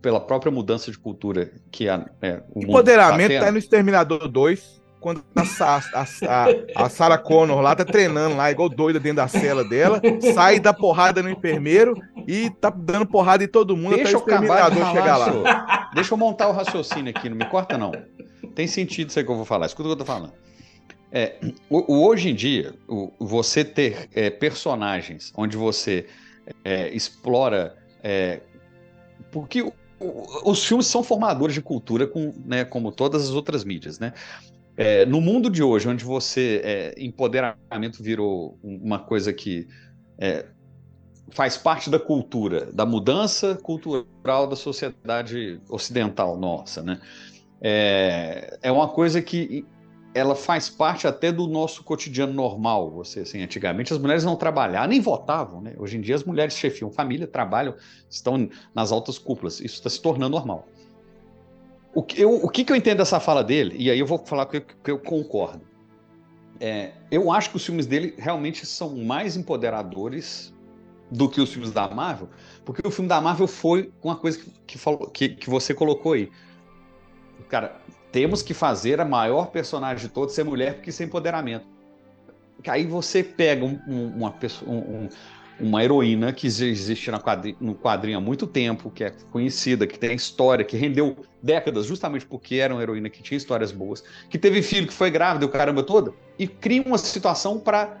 pela 0.00 0.20
própria 0.20 0.50
mudança 0.50 0.90
de 0.90 0.98
cultura 0.98 1.50
que 1.70 1.88
a, 1.88 2.08
é, 2.22 2.40
o 2.50 2.60
mundo 2.60 2.68
Empoderamento 2.70 3.34
tá 3.34 3.46
tá 3.46 3.52
no 3.52 3.58
Exterminador 3.58 4.28
2, 4.28 4.80
quando 5.00 5.22
a, 5.36 5.80
a, 5.94 6.84
a, 6.84 6.88
Sarah 6.88 7.18
Connor 7.18 7.60
lá 7.60 7.74
tá 7.74 7.84
treinando 7.84 8.36
lá, 8.36 8.50
igual 8.50 8.68
doida 8.68 8.98
dentro 8.98 9.16
da 9.18 9.28
cela 9.28 9.62
dela, 9.64 10.00
sai 10.34 10.58
da 10.58 10.72
porrada 10.74 11.22
no 11.22 11.30
enfermeiro 11.30 11.94
e 12.26 12.50
tá 12.50 12.68
dando 12.70 13.06
porrada 13.06 13.44
em 13.44 13.48
todo 13.48 13.76
mundo 13.76 13.94
Deixa 13.96 14.16
até 14.16 14.18
o 14.18 14.24
de 14.40 14.44
Exterminador 14.44 14.92
chegar 14.92 15.16
lá. 15.16 15.30
senhor. 15.30 15.44
Deixa 15.94 16.14
eu 16.14 16.18
montar 16.18 16.48
o 16.48 16.52
raciocínio 16.52 17.10
aqui, 17.16 17.28
não 17.28 17.36
me 17.36 17.44
corta 17.46 17.78
não. 17.78 17.92
Tem 18.54 18.66
sentido 18.66 19.10
isso 19.10 19.18
aí 19.18 19.24
que 19.24 19.30
eu 19.30 19.36
vou 19.36 19.44
falar, 19.44 19.66
escuta 19.66 19.88
o 19.88 19.92
que 19.96 20.00
eu 20.02 20.04
tô 20.04 20.12
falando. 20.12 20.32
É, 21.10 21.36
o, 21.70 21.94
o 21.94 22.06
hoje 22.06 22.30
em 22.30 22.34
dia, 22.34 22.74
o- 22.86 23.12
você 23.18 23.64
ter 23.64 24.08
é, 24.14 24.28
personagens 24.30 25.32
onde 25.36 25.56
você 25.56 26.06
é, 26.64 26.88
explora. 26.94 27.76
é, 28.02 28.40
porque 29.30 29.64
os 30.44 30.64
filmes 30.64 30.86
são 30.86 31.02
formadores 31.02 31.54
de 31.54 31.60
cultura, 31.60 32.06
com, 32.06 32.32
né, 32.44 32.64
como 32.64 32.92
todas 32.92 33.24
as 33.24 33.30
outras 33.30 33.64
mídias, 33.64 33.98
né? 33.98 34.12
É, 34.80 35.04
no 35.04 35.20
mundo 35.20 35.50
de 35.50 35.60
hoje, 35.60 35.88
onde 35.88 36.04
você 36.04 36.60
é, 36.62 36.94
empoderamento 36.96 38.00
virou 38.00 38.56
uma 38.62 39.00
coisa 39.00 39.32
que 39.32 39.66
é, 40.16 40.46
faz 41.30 41.56
parte 41.56 41.90
da 41.90 41.98
cultura, 41.98 42.70
da 42.72 42.86
mudança 42.86 43.56
cultural 43.56 44.46
da 44.46 44.54
sociedade 44.54 45.60
ocidental 45.68 46.38
nossa, 46.38 46.80
né? 46.80 47.00
É, 47.60 48.56
é 48.62 48.70
uma 48.70 48.86
coisa 48.86 49.20
que 49.20 49.66
ela 50.14 50.36
faz 50.36 50.70
parte 50.70 51.08
até 51.08 51.32
do 51.32 51.48
nosso 51.48 51.82
cotidiano 51.82 52.32
normal. 52.32 52.92
Você, 52.92 53.20
assim, 53.20 53.42
antigamente 53.42 53.92
as 53.92 53.98
mulheres 53.98 54.22
não 54.22 54.36
trabalhavam, 54.36 54.90
nem 54.90 55.00
votavam, 55.00 55.60
né? 55.60 55.74
Hoje 55.76 55.96
em 55.96 56.00
dia 56.00 56.14
as 56.14 56.22
mulheres 56.22 56.54
chefiam 56.54 56.88
família, 56.88 57.26
trabalham, 57.26 57.74
estão 58.08 58.48
nas 58.72 58.92
altas 58.92 59.18
cúpulas. 59.18 59.58
Isso 59.58 59.74
está 59.74 59.90
se 59.90 60.00
tornando 60.00 60.36
normal. 60.36 60.68
O 61.98 62.02
que, 62.04 62.22
eu, 62.22 62.32
o 62.32 62.48
que, 62.48 62.62
que 62.62 62.70
eu 62.70 62.76
entendo 62.76 62.98
dessa 62.98 63.18
fala 63.18 63.42
dele? 63.42 63.74
E 63.76 63.90
aí 63.90 63.98
eu 63.98 64.06
vou 64.06 64.24
falar 64.24 64.46
que 64.46 64.58
eu, 64.58 64.60
que 64.60 64.88
eu 64.92 65.00
concordo. 65.00 65.62
É, 66.60 66.92
eu 67.10 67.32
acho 67.32 67.50
que 67.50 67.56
os 67.56 67.66
filmes 67.66 67.86
dele 67.86 68.14
realmente 68.16 68.64
são 68.64 68.96
mais 68.98 69.36
empoderadores 69.36 70.54
do 71.10 71.28
que 71.28 71.40
os 71.40 71.50
filmes 71.52 71.72
da 71.72 71.88
Marvel, 71.88 72.28
porque 72.64 72.86
o 72.86 72.90
filme 72.92 73.08
da 73.08 73.20
Marvel 73.20 73.48
foi 73.48 73.92
uma 74.00 74.14
coisa 74.14 74.38
que, 74.38 74.48
que, 74.64 74.78
falou, 74.78 75.10
que, 75.10 75.30
que 75.30 75.50
você 75.50 75.74
colocou 75.74 76.12
aí. 76.12 76.30
Cara, 77.48 77.80
temos 78.12 78.42
que 78.42 78.54
fazer 78.54 79.00
a 79.00 79.04
maior 79.04 79.48
personagem 79.48 80.06
de 80.06 80.14
todos 80.14 80.36
ser 80.36 80.44
mulher, 80.44 80.74
porque 80.74 80.90
é 81.02 81.04
empoderamento. 81.04 81.66
Aí 82.68 82.86
você 82.86 83.24
pega 83.24 83.64
um- 83.64 83.80
um- 83.88 84.16
uma, 84.18 84.30
pessoa, 84.30 84.70
um- 84.70 85.08
uma 85.60 85.82
heroína 85.82 86.32
que 86.32 86.46
existe 86.46 87.10
na 87.10 87.18
quadri- 87.18 87.56
no 87.60 87.74
quadrinho 87.74 88.18
há 88.18 88.20
muito 88.20 88.46
tempo, 88.46 88.90
que 88.90 89.04
é 89.04 89.10
conhecida, 89.30 89.86
que 89.86 89.98
tem 89.98 90.14
história, 90.14 90.64
que 90.64 90.76
rendeu 90.76 91.16
décadas 91.42 91.86
justamente 91.86 92.26
porque 92.26 92.56
era 92.56 92.72
uma 92.72 92.82
heroína 92.82 93.10
que 93.10 93.22
tinha 93.22 93.36
histórias 93.36 93.72
boas, 93.72 94.02
que 94.30 94.38
teve 94.38 94.62
filho, 94.62 94.86
que 94.86 94.92
foi 94.92 95.10
grávida, 95.10 95.46
o 95.46 95.48
caramba 95.48 95.82
todo, 95.82 96.14
e 96.38 96.46
cria 96.46 96.82
uma 96.82 96.98
situação 96.98 97.58
para 97.58 98.00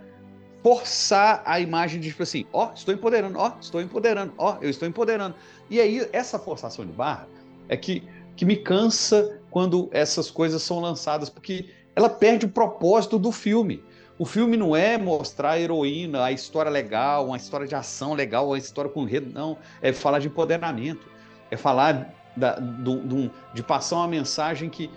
forçar 0.62 1.42
a 1.44 1.60
imagem 1.60 2.00
de 2.00 2.08
tipo 2.08 2.22
assim, 2.22 2.44
ó, 2.52 2.72
estou 2.74 2.92
empoderando, 2.94 3.38
ó, 3.38 3.52
estou 3.60 3.80
empoderando, 3.80 4.32
ó, 4.38 4.58
eu 4.60 4.70
estou 4.70 4.88
empoderando. 4.88 5.34
E 5.70 5.80
aí 5.80 6.08
essa 6.12 6.38
forçação 6.38 6.84
de 6.84 6.92
barra 6.92 7.28
é 7.68 7.76
que, 7.76 8.02
que 8.36 8.44
me 8.44 8.56
cansa 8.56 9.40
quando 9.50 9.88
essas 9.92 10.30
coisas 10.30 10.62
são 10.62 10.80
lançadas, 10.80 11.28
porque 11.28 11.70
ela 11.94 12.08
perde 12.08 12.46
o 12.46 12.48
propósito 12.48 13.18
do 13.18 13.32
filme. 13.32 13.82
O 14.18 14.24
filme 14.24 14.56
não 14.56 14.74
é 14.74 14.98
mostrar 14.98 15.50
a 15.52 15.60
heroína, 15.60 16.24
a 16.24 16.32
história 16.32 16.70
legal, 16.70 17.26
uma 17.26 17.36
história 17.36 17.66
de 17.66 17.74
ação 17.74 18.14
legal, 18.14 18.48
uma 18.48 18.58
história 18.58 18.90
com 18.90 19.02
enredo, 19.02 19.30
não. 19.32 19.56
É 19.80 19.92
falar 19.92 20.18
de 20.18 20.26
empoderamento. 20.26 21.06
É 21.50 21.56
falar 21.56 22.14
da- 22.36 22.56
do- 22.58 23.00
do- 23.00 23.30
de 23.54 23.62
passar 23.62 23.96
uma 23.96 24.08
mensagem 24.08 24.68
que. 24.68 24.90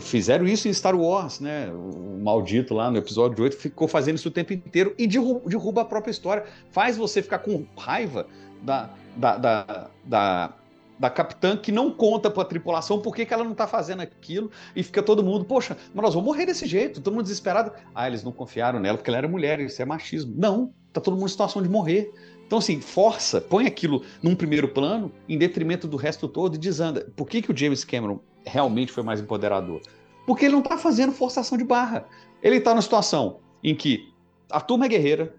Fizeram 0.00 0.46
isso 0.46 0.66
em 0.66 0.72
Star 0.72 0.98
Wars, 0.98 1.40
né? 1.40 1.70
O 1.70 2.18
maldito 2.18 2.72
lá 2.72 2.90
no 2.90 2.96
episódio 2.96 3.44
8 3.44 3.54
ficou 3.54 3.86
fazendo 3.86 4.16
isso 4.16 4.28
o 4.28 4.30
tempo 4.30 4.54
inteiro 4.54 4.94
e 4.96 5.06
derru- 5.06 5.42
derruba 5.46 5.82
a 5.82 5.84
própria 5.84 6.10
história. 6.10 6.44
Faz 6.70 6.96
você 6.96 7.20
ficar 7.20 7.40
com 7.40 7.66
raiva 7.76 8.26
da, 8.62 8.88
da, 9.14 9.36
da, 9.36 9.90
da, 10.02 10.52
da 10.98 11.10
capitã 11.10 11.56
que 11.56 11.72
não 11.72 11.90
conta 11.90 12.30
para 12.30 12.42
a 12.42 12.46
tripulação 12.46 13.00
por 13.00 13.14
que, 13.14 13.26
ela 13.32 13.44
não 13.44 13.54
tá 13.54 13.66
fazendo 13.66 14.00
aquilo 14.00 14.50
e 14.76 14.82
fica 14.82 15.02
todo 15.02 15.22
mundo, 15.22 15.44
poxa, 15.44 15.76
mas 15.92 16.02
nós 16.02 16.14
vamos 16.14 16.26
morrer 16.26 16.46
desse 16.46 16.66
jeito, 16.66 17.00
todo 17.00 17.12
mundo 17.12 17.24
desesperado. 17.24 17.72
Ah, 17.94 18.06
eles 18.06 18.22
não 18.22 18.32
confiaram 18.32 18.78
nela 18.78 18.96
porque 18.96 19.10
ela 19.10 19.18
era 19.18 19.28
mulher, 19.28 19.60
isso 19.60 19.80
é 19.82 19.84
machismo. 19.84 20.34
Não, 20.36 20.72
tá 20.92 21.00
todo 21.00 21.14
mundo 21.14 21.26
em 21.26 21.30
situação 21.30 21.62
de 21.62 21.68
morrer. 21.68 22.12
Então, 22.46 22.58
assim, 22.58 22.80
força, 22.80 23.40
põe 23.40 23.66
aquilo 23.66 24.04
num 24.22 24.36
primeiro 24.36 24.68
plano, 24.68 25.10
em 25.28 25.38
detrimento 25.38 25.88
do 25.88 25.96
resto 25.96 26.28
todo 26.28 26.54
e 26.54 26.58
desanda. 26.58 27.10
Por 27.16 27.26
que, 27.26 27.42
que 27.42 27.50
o 27.50 27.56
James 27.56 27.84
Cameron 27.84 28.20
realmente 28.44 28.92
foi 28.92 29.02
mais 29.02 29.20
empoderador? 29.20 29.80
Porque 30.26 30.44
ele 30.44 30.54
não 30.54 30.62
tá 30.62 30.76
fazendo 30.76 31.12
forçação 31.12 31.56
de 31.58 31.64
barra. 31.64 32.06
Ele 32.42 32.60
tá 32.60 32.70
numa 32.70 32.82
situação 32.82 33.40
em 33.62 33.74
que 33.74 34.12
a 34.50 34.60
turma 34.60 34.84
é 34.84 34.88
guerreira, 34.88 35.34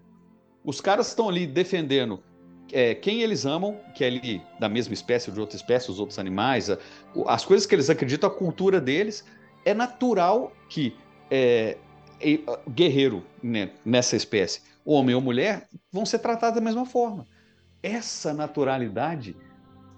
os 0.64 0.80
caras 0.80 1.08
estão 1.08 1.28
ali 1.28 1.46
defendendo 1.46 2.22
é, 2.72 2.94
quem 2.94 3.22
eles 3.22 3.46
amam, 3.46 3.78
que 3.94 4.04
é 4.04 4.08
ali 4.08 4.42
da 4.58 4.68
mesma 4.68 4.94
espécie 4.94 5.28
ou 5.30 5.34
de 5.34 5.40
outra 5.40 5.56
espécie, 5.56 5.90
os 5.90 6.00
outros 6.00 6.18
animais, 6.18 6.70
a- 6.70 6.78
as 7.26 7.44
coisas 7.44 7.66
que 7.66 7.74
eles 7.74 7.88
acreditam, 7.90 8.28
a 8.28 8.32
cultura 8.32 8.80
deles, 8.80 9.24
é 9.64 9.72
natural 9.74 10.52
que 10.68 10.94
é, 11.30 11.76
a- 12.46 12.70
guerreiro 12.70 13.24
né, 13.42 13.70
nessa 13.84 14.16
espécie, 14.16 14.62
homem 14.84 15.14
ou 15.14 15.20
mulher, 15.20 15.68
vão 15.92 16.06
ser 16.06 16.18
tratados 16.18 16.56
da 16.56 16.64
mesma 16.64 16.86
forma. 16.86 17.26
Essa 17.82 18.32
naturalidade 18.32 19.36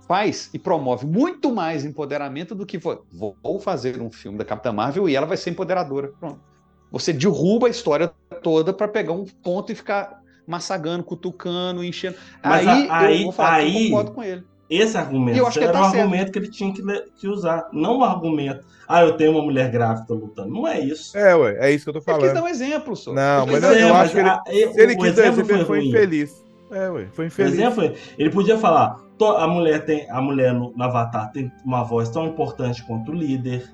faz 0.07 0.49
e 0.55 0.59
promove 0.59 1.07
muito 1.07 1.55
mais 1.55 1.85
empoderamento 1.85 2.55
do 2.55 2.65
que 2.65 2.79
vou 2.79 3.61
fazer 3.61 4.01
um 4.01 4.11
filme 4.11 4.39
da 4.39 4.45
Capitã 4.45 4.73
Marvel 4.73 5.09
e 5.09 5.15
ela 5.15 5.27
vai 5.27 5.37
ser 5.37 5.51
empoderadora. 5.51 6.09
Pronto. 6.19 6.41
Você 6.91 7.13
derruba 7.13 7.67
a 7.67 7.71
história 7.71 8.11
toda 8.43 8.73
para 8.73 8.89
pegar 8.89 9.13
um 9.13 9.27
ponto 9.27 9.71
e 9.71 9.75
ficar 9.75 10.23
massagando, 10.49 11.05
cutucando, 11.05 11.85
enchendo. 11.85 12.17
Mas 12.43 12.67
aí, 12.67 12.89
a- 12.89 12.99
aí, 13.01 13.17
eu 13.19 13.23
vou 13.25 13.33
falar 13.33 13.61
que 13.61 13.63
eu 13.65 13.69
aí 13.69 13.85
concordo 13.91 14.11
com 14.13 14.23
ele. 14.25 14.45
esse 14.69 14.97
argumento 14.97 15.39
eu 15.39 15.47
acho 15.47 15.59
que 15.59 15.65
era 15.65 15.73
um 15.79 15.83
tá 15.83 15.91
certo. 15.91 16.01
argumento 16.03 16.33
que 16.33 16.39
ele 16.39 16.51
tinha 16.51 16.73
que, 16.73 16.83
que 17.21 17.29
usar. 17.29 17.69
Não 17.73 17.99
um 17.99 18.05
argumento, 18.05 18.67
ah, 18.89 19.03
eu 19.03 19.17
tenho 19.17 19.33
uma 19.33 19.43
mulher 19.43 19.71
grávida 19.71 20.13
lutando. 20.15 20.49
Não 20.49 20.67
é 20.67 20.81
isso. 20.81 21.17
É, 21.17 21.35
ué, 21.37 21.57
é 21.61 21.71
isso 21.71 21.85
que 21.85 21.91
eu 21.91 22.03
tô 22.03 22.11
Ele 22.11 22.19
quis 22.19 22.31
falando. 22.31 22.35
dar 22.35 22.43
um 22.43 22.49
exemplo, 22.49 22.97
só. 22.97 23.13
Não, 23.13 23.47
mas 23.47 23.63
eu, 23.63 23.73
eu 23.73 23.89
um 23.89 23.95
acho 23.95 24.13
que 24.13 24.19
ele, 24.21 24.29
a- 24.29 24.43
e- 24.49 24.73
se 24.73 24.81
ele 24.81 24.95
o 24.95 24.99
quis 24.99 25.15
dar 25.15 25.27
exemplo 25.27 25.45
foi 25.45 25.65
foi 25.65 25.87
infeliz. 25.87 26.45
É, 26.71 26.91
ué, 26.91 27.07
foi 27.13 27.27
infeliz. 27.27 27.53
exemplo, 27.55 27.93
ele 28.19 28.31
podia 28.31 28.59
falar, 28.59 28.97
a 29.39 29.47
mulher 29.47 29.85
tem, 29.87 30.09
a 30.11 30.21
mulher 30.21 30.53
no, 30.53 30.73
no 30.77 30.83
Avatar 30.85 31.33
tem 31.33 31.51
uma 31.65 31.83
voz 31.83 32.09
tão 32.11 32.27
importante 32.27 32.85
quanto 32.87 33.11
o 33.11 33.15
líder, 33.15 33.67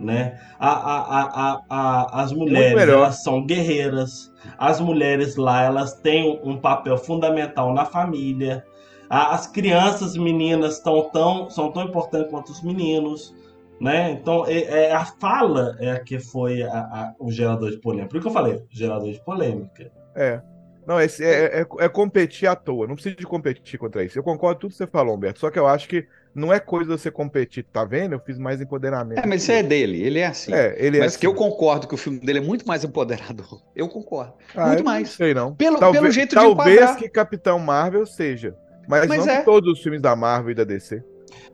né? 0.00 0.40
A, 0.58 0.70
a, 0.70 1.22
a, 1.22 1.60
a, 1.68 2.22
as 2.22 2.32
mulheres 2.32 2.88
elas 2.88 3.22
são 3.22 3.44
guerreiras, 3.44 4.32
as 4.58 4.80
mulheres 4.80 5.36
lá 5.36 5.62
elas 5.62 5.92
têm 5.94 6.40
um 6.42 6.56
papel 6.56 6.96
fundamental 6.96 7.72
na 7.74 7.84
família. 7.84 8.64
As 9.08 9.46
crianças 9.46 10.16
meninas 10.16 10.78
tão, 10.80 11.10
tão, 11.10 11.50
são 11.50 11.70
tão 11.72 11.82
importantes 11.82 12.30
quanto 12.30 12.50
os 12.52 12.62
meninos. 12.62 13.34
Né? 13.80 14.10
Então, 14.12 14.44
é, 14.46 14.88
é 14.88 14.92
a 14.92 15.04
fala 15.04 15.74
é 15.80 15.90
a 15.92 15.98
que 15.98 16.20
foi 16.20 16.62
a- 16.62 16.68
a- 16.68 17.14
o 17.18 17.32
gerador 17.32 17.70
de 17.70 17.78
polêmica. 17.78 18.10
Por 18.10 18.20
que 18.20 18.26
eu 18.26 18.30
falei, 18.30 18.62
gerador 18.70 19.10
de 19.10 19.18
polêmica. 19.24 19.90
É. 20.14 20.40
Não, 20.86 21.00
esse 21.00 21.24
é, 21.24 21.60
é, 21.62 21.66
é 21.78 21.88
competir 21.88 22.46
à 22.48 22.54
toa. 22.54 22.86
Não 22.86 22.94
precisa 22.94 23.14
de 23.16 23.24
competir 23.26 23.78
contra 23.78 24.04
isso. 24.04 24.18
Eu 24.18 24.22
concordo 24.22 24.56
com 24.56 24.60
tudo 24.62 24.70
que 24.72 24.76
você 24.76 24.86
falou, 24.86 25.14
Humberto. 25.16 25.40
Só 25.40 25.50
que 25.50 25.58
eu 25.58 25.66
acho 25.66 25.88
que 25.88 26.06
não 26.34 26.52
é 26.52 26.60
coisa 26.60 26.94
de 26.94 27.00
você 27.00 27.10
competir, 27.10 27.64
tá 27.64 27.84
vendo? 27.84 28.12
Eu 28.12 28.20
fiz 28.20 28.38
mais 28.38 28.60
empoderamento. 28.60 29.18
É, 29.18 29.26
mas 29.26 29.42
isso 29.42 29.52
é 29.52 29.62
dele, 29.62 30.02
ele 30.02 30.18
é 30.18 30.26
assim. 30.26 30.52
É, 30.52 30.74
ele 30.78 30.98
é 30.98 31.00
mas 31.00 31.16
que 31.16 31.26
eu 31.26 31.32
assim. 31.32 31.38
concordo 31.38 31.88
que 31.88 31.94
o 31.94 31.96
filme 31.96 32.20
dele 32.20 32.38
é 32.38 32.42
muito 32.42 32.66
mais 32.66 32.84
empoderador. 32.84 33.60
Eu 33.74 33.88
concordo. 33.88 34.34
Ah, 34.54 34.68
muito 34.68 34.80
eu 34.80 34.84
mais. 34.84 35.08
Não 35.08 35.16
sei, 35.16 35.34
não. 35.34 35.54
Pelo, 35.54 35.78
talvez, 35.78 36.02
pelo 36.02 36.12
jeito 36.12 36.30
de 36.30 36.34
talvez 36.34 36.96
que 36.96 37.08
Capitão 37.08 37.58
Marvel 37.58 38.04
seja. 38.04 38.54
Mas, 38.86 39.06
Mas 39.06 39.24
não 39.24 39.32
é. 39.32 39.42
todos 39.42 39.72
os 39.72 39.82
filmes 39.82 40.02
da 40.02 40.14
Marvel 40.14 40.50
e 40.50 40.54
da 40.54 40.64
DC. 40.64 41.02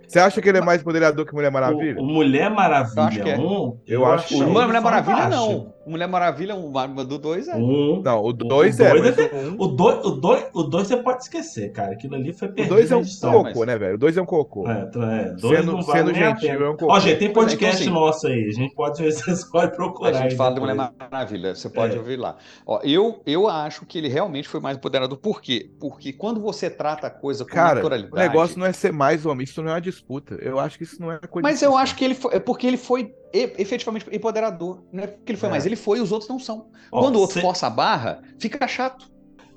Você 0.06 0.18
acha 0.18 0.40
que 0.40 0.48
ele 0.48 0.58
é 0.58 0.60
mais 0.60 0.80
empoderador 0.80 1.26
que 1.26 1.34
Mulher 1.34 1.50
Maravilha? 1.50 2.00
O, 2.00 2.02
o 2.02 2.06
Mulher 2.06 2.50
Maravilha 2.50 3.00
Eu 3.00 3.04
acho 3.04 3.22
que 3.22 3.30
é. 3.30 3.38
1, 3.38 3.80
Eu 3.86 4.06
acho 4.06 4.28
que 4.28 4.34
O 4.34 4.42
achei 4.42 4.52
Mulher 4.52 4.80
Maravilha 4.80 5.28
não. 5.28 5.74
O 5.86 5.90
Mulher 5.90 6.08
Maravilha, 6.08 6.56
o 6.56 7.04
do 7.04 7.16
2 7.16 7.46
é. 7.46 7.54
Um, 7.54 8.02
Não, 8.02 8.24
o 8.24 8.32
2 8.32 8.80
o 8.80 8.82
é, 8.82 8.90
dois 8.90 9.18
é- 9.18 9.22
o 9.22 9.36
um- 9.52 9.56
o 9.56 9.66
2 9.68 10.04
o 10.04 10.10
dois, 10.10 10.44
o 10.52 10.62
dois 10.64 10.88
você 10.88 10.96
pode 10.96 11.22
esquecer, 11.22 11.70
cara. 11.70 11.92
Aquilo 11.92 12.16
ali 12.16 12.32
foi 12.32 12.48
o 12.48 12.52
perdido 12.52 12.74
2 12.74 12.90
é 12.90 12.96
um 12.96 13.00
edição. 13.02 13.30
cocô, 13.32 13.58
mas- 13.60 13.66
né, 13.68 13.78
velho? 13.78 13.94
O 13.94 13.98
2 13.98 14.16
é 14.16 14.20
um 14.22 14.26
cocô. 14.26 14.68
É, 14.68 14.80
então, 14.82 15.02
é, 15.08 15.30
dois 15.34 15.60
Sendo- 15.60 15.82
sendo 15.84 16.12
gentil, 16.12 16.50
é 16.66 16.70
um 16.70 16.76
cocô. 16.76 16.92
Ó, 16.92 16.98
gente, 16.98 17.18
tem 17.20 17.28
é, 17.28 17.30
então, 17.30 17.42
podcast 17.44 17.82
assim- 17.84 17.90
nosso 17.92 18.26
aí. 18.26 18.48
A 18.48 18.52
gente 18.52 18.74
pode 18.74 18.98
ver 19.00 19.12
se 19.12 19.22
vocês 19.22 19.44
podem 19.44 19.76
procurar. 19.76 20.10
A 20.10 20.12
gente 20.14 20.32
aí 20.32 20.36
fala 20.36 20.50
do 20.50 20.54
depois. 20.60 20.74
Mulher 20.76 20.92
Maravilha, 20.98 21.54
você 21.54 21.68
pode 21.70 21.94
É. 21.94 21.98
ouvir 21.98 22.16
lá. 22.16 22.36
Ó, 22.66 22.80
eu, 22.82 23.20
eu 23.24 23.46
acho 23.48 23.86
que 23.86 23.96
ele 23.96 24.08
realmente 24.08 24.48
foi 24.48 24.58
mais 24.58 24.76
empoderador. 24.76 25.16
Por 25.18 25.40
quê? 25.40 25.70
Porque 25.78 26.12
quando 26.12 26.40
você 26.40 26.68
trata 26.68 27.06
a 27.06 27.10
coisa 27.10 27.44
com 27.44 27.50
Cara, 27.52 27.76
naturalidade. 27.76 28.12
o 28.12 28.16
negócio 28.16 28.58
não 28.58 28.66
é 28.66 28.72
ser 28.72 28.92
mais 28.92 29.24
homem, 29.24 29.44
isso 29.44 29.62
não 29.62 29.70
é 29.70 29.74
uma 29.74 29.80
disputa. 29.80 30.34
Eu 30.42 30.58
acho 30.58 30.76
que 30.78 30.82
isso 30.82 31.00
não 31.00 31.12
é 31.12 31.18
coisa 31.18 31.46
Mas 31.48 31.60
de 31.60 31.64
eu 31.64 31.76
acho 31.76 31.94
que 31.94 32.04
ele 32.04 32.16
foi. 32.16 32.34
É 32.34 32.40
porque 32.40 32.66
ele 32.66 32.76
foi 32.76 33.14
e- 33.32 33.52
efetivamente 33.58 34.06
empoderador. 34.14 34.82
Não 34.92 35.04
é 35.04 35.06
porque 35.06 35.32
ele 35.32 35.38
foi 35.38 35.48
É. 35.48 35.52
mais, 35.52 35.66
ele 35.66 35.76
foi 35.76 35.98
e 35.98 36.00
os 36.00 36.12
outros 36.12 36.28
não 36.28 36.38
são. 36.38 36.66
Ó, 36.92 37.00
Quando 37.00 37.16
o 37.16 37.20
outro 37.20 37.34
cê- 37.34 37.40
força 37.40 37.66
a 37.66 37.70
barra, 37.70 38.20
fica 38.38 38.66
chato. 38.68 39.10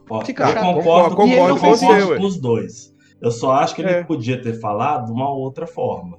Ó, 0.09 0.21
Fica 0.25 0.43
eu 0.43 0.53
chato. 0.53 0.63
concordo, 0.75 1.15
Concordo- 1.15 1.27
E 1.31 1.33
ele 1.35 1.47
não 1.47 1.57
concordo 1.59 2.17
com 2.17 2.25
os 2.25 2.37
dois. 2.41 2.93
Eu 3.21 3.31
só 3.31 3.51
acho 3.51 3.75
que 3.75 3.81
ele 3.81 3.89
É. 3.91 4.03
podia 4.03 4.41
ter 4.41 4.59
falado 4.59 5.05
de 5.07 5.11
uma 5.11 5.29
outra 5.29 5.67
forma. 5.67 6.17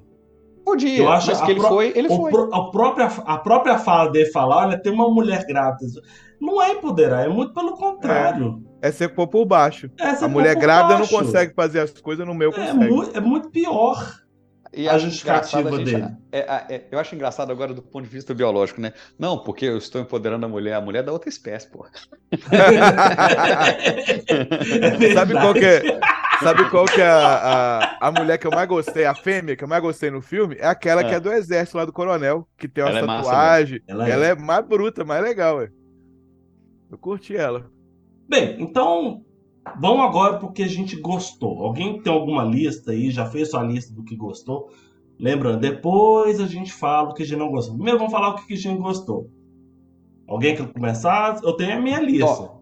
Podia, 0.63 0.99
Eu 0.99 1.09
acho 1.11 1.27
mas 1.27 1.41
que 1.41 1.51
ele 1.51 1.59
foi, 1.59 1.91
ele 1.95 2.07
o 2.07 2.15
foi. 2.15 2.31
pró- 2.31 2.49
a, 2.53 2.69
própria, 2.71 3.05
a 3.25 3.37
própria 3.39 3.77
fala 3.79 4.09
dele 4.11 4.29
falar, 4.31 4.67
olha, 4.67 4.77
tem 4.81 4.93
uma 4.93 5.09
mulher 5.09 5.43
grávida. 5.45 5.99
Não 6.39 6.61
é 6.61 6.71
empoderar, 6.73 7.25
é 7.25 7.27
muito 7.27 7.53
pelo 7.53 7.73
contrário. 7.75 8.63
É 8.81 8.91
ser 8.91 9.09
pôr 9.09 9.27
por 9.27 9.43
baixo. 9.45 9.89
É, 9.99 10.15
você 10.15 10.25
A 10.25 10.27
mulher 10.27 10.55
grávida 10.55 10.99
não 10.99 11.07
consegue 11.07 11.53
fazer 11.55 11.79
as 11.79 11.91
coisas, 11.99 12.25
no 12.25 12.33
meu 12.33 12.49
É, 12.51 12.53
consegue. 12.53 12.89
mu- 12.93 13.09
é 13.13 13.19
muito 13.19 13.49
pior. 13.49 14.15
E 14.73 14.87
a 14.87 14.97
justificativa 14.97 15.59
engraçado 15.69 15.75
a 15.75 15.79
gente- 15.85 16.01
dele. 16.01 16.17
é- 16.31 16.39
é- 16.39 16.65
é- 16.75 16.87
eu 16.91 16.97
acho 16.97 17.13
engraçado 17.13 17.51
agora 17.51 17.73
do 17.73 17.81
ponto 17.81 18.05
de 18.05 18.09
vista 18.09 18.33
biológico, 18.33 18.79
né? 18.79 18.93
Não, 19.19 19.37
porque 19.37 19.65
eu 19.65 19.77
estou 19.77 19.99
empoderando 19.99 20.45
a 20.45 20.49
mulher, 20.49 20.75
a 20.75 20.81
mulher 20.81 20.99
é 20.99 21.03
da 21.03 21.11
outra 21.11 21.27
espécie, 21.27 21.69
pô. 21.69 21.85
É 21.85 21.89
Sabe 25.13 25.33
qual 25.33 25.53
que 25.53 25.65
é? 25.65 25.99
Sabe 26.41 26.69
qual 26.69 26.85
que 26.85 27.01
é 27.01 27.07
a, 27.07 27.79
a, 27.99 28.07
a 28.07 28.11
mulher 28.11 28.37
que 28.37 28.47
eu 28.47 28.51
mais 28.51 28.67
gostei, 28.67 29.05
a 29.05 29.13
fêmea 29.13 29.55
que 29.55 29.63
eu 29.63 29.67
mais 29.67 29.81
gostei 29.81 30.09
no 30.09 30.21
filme? 30.21 30.55
É 30.59 30.67
aquela 30.67 31.03
que 31.03 31.13
Ah. 31.13 31.17
é 31.17 31.19
do 31.19 31.31
exército 31.31 31.77
lá 31.77 31.85
do 31.85 31.93
coronel, 31.93 32.47
que 32.57 32.67
tem 32.67 32.83
uma 32.83 32.89
Ela 32.91 32.99
é 32.99 33.03
massa 33.03 33.29
tatuagem. 33.29 33.81
Ela 33.87 34.09
Ela, 34.09 34.25
é. 34.25 34.29
é. 34.31 34.35
mais 34.35 34.65
bruta, 34.65 35.03
mais 35.03 35.21
legal, 35.21 35.57
ué. 35.57 35.69
Eu 36.89 36.97
curti 36.97 37.35
ela. 37.35 37.69
Bem, 38.27 38.55
então 38.59 39.23
vamos 39.79 40.05
agora 40.05 40.37
porque 40.39 40.63
a 40.63 40.67
gente 40.67 40.95
gostou. 40.95 41.59
Alguém 41.63 42.01
tem 42.01 42.11
alguma 42.11 42.43
lista 42.43 42.91
aí? 42.91 43.11
Já 43.11 43.25
fez 43.25 43.49
sua 43.51 43.63
lista 43.63 43.93
do 43.93 44.03
que 44.03 44.15
gostou? 44.15 44.69
Lembrando, 45.19 45.59
depois 45.59 46.39
a 46.39 46.47
gente 46.47 46.73
fala 46.73 47.09
o 47.09 47.13
que 47.13 47.23
a 47.23 47.25
gente 47.25 47.37
não 47.37 47.51
gostou. 47.51 47.75
Primeiro 47.75 47.99
vamos 47.99 48.11
falar 48.11 48.29
o 48.29 48.45
que 48.45 48.53
a 48.53 48.57
gente 48.57 48.79
gostou. 48.81 49.29
Alguém 50.27 50.55
quer 50.55 50.71
começar? 50.71 51.39
Eu 51.43 51.53
tenho 51.53 51.77
a 51.77 51.81
minha 51.81 51.99
lista. 51.99 52.25
Ó, 52.25 52.61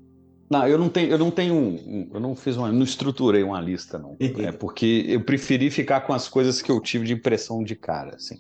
Não, 0.52 0.68
eu 0.68 0.80
não 0.80 0.90
tenho, 0.90 1.12
eu 1.12 1.18
não 1.20 1.30
tenho, 1.30 1.54
um- 1.54 1.76
um- 1.76 2.10
eu 2.12 2.20
não 2.20 2.36
fiz 2.36 2.58
uma, 2.58 2.72
não 2.72 2.82
estruturei 2.84 3.44
uma 3.44 3.62
lista, 3.62 4.00
não. 4.00 4.18
É 4.20 4.52
porque 4.52 5.06
eu 5.08 5.24
preferi 5.24 5.70
ficar 5.70 6.02
com 6.02 6.12
as 6.12 6.28
coisas 6.28 6.60
que 6.62 6.72
eu 6.72 6.82
tive 6.82 7.06
de 7.06 7.14
impressão 7.14 7.64
de 7.64 7.76
cara, 7.76 8.16
assim. 8.16 8.38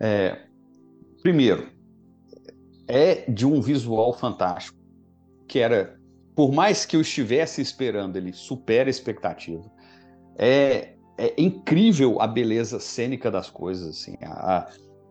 É, 0.00 0.38
primeiro, 1.22 1.68
é 2.88 3.30
de 3.30 3.44
um 3.46 3.60
visual 3.60 4.14
fantástico, 4.14 4.78
que 5.46 5.58
era, 5.58 5.98
por 6.36 6.52
mais 6.52 6.84
que 6.84 6.94
eu 6.94 7.00
estivesse 7.00 7.62
esperando, 7.62 8.16
ele 8.16 8.32
supera 8.32 8.88
a 8.88 8.90
expectativa. 8.90 9.64
É, 10.36 10.92
é 11.16 11.34
incrível 11.38 12.20
a 12.20 12.26
beleza 12.26 12.78
cênica 12.78 13.30
das 13.30 13.48
coisas, 13.48 13.88
assim, 13.88 14.16
a, 14.22 14.68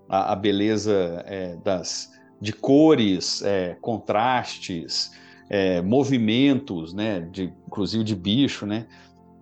a, 0.08 0.34
a 0.34 0.36
beleza 0.36 1.24
é, 1.26 1.56
das 1.58 2.14
de 2.40 2.54
cores, 2.54 3.42
é, 3.42 3.76
contrastes, 3.82 5.12
é, 5.50 5.82
movimentos, 5.82 6.94
né, 6.94 7.22
de, 7.22 7.52
inclusive 7.66 8.04
de 8.04 8.16
bicho, 8.16 8.68
né, 8.68 8.86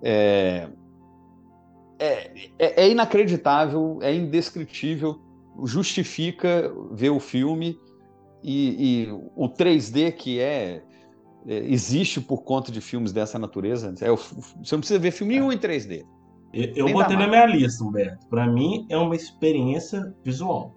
é, 0.01 0.69
é, 1.99 2.31
é- 2.59 2.83
é 2.85 2.89
inacreditável, 2.89 3.99
é 4.01 4.13
indescritível, 4.15 5.19
justifica 5.65 6.73
ver 6.91 7.09
o 7.09 7.19
filme 7.19 7.77
e, 8.41 9.03
e 9.05 9.11
o 9.35 9.49
3D 9.49 10.11
que 10.13 10.39
é, 10.39 10.43
é, 10.43 10.92
existe 11.45 12.21
por 12.21 12.43
conta 12.43 12.71
de 12.71 12.79
filmes 12.81 13.11
dessa 13.11 13.37
natureza. 13.39 13.93
É 14.01 14.11
o- 14.11 14.15
você 14.17 14.75
não 14.75 14.79
precisa 14.79 14.99
ver 14.99 15.11
filme 15.11 15.33
nenhum 15.35 15.51
em 15.51 15.57
3D. 15.57 16.05
Eu, 16.53 16.87
eu 16.87 16.93
botei 16.93 17.17
na 17.17 17.27
minha 17.27 17.45
lista, 17.47 17.83
Humberto. 17.83 18.27
Pra 18.29 18.45
mim 18.47 18.85
é 18.89 18.97
uma 18.97 19.15
experiência 19.15 20.13
visual. 20.23 20.75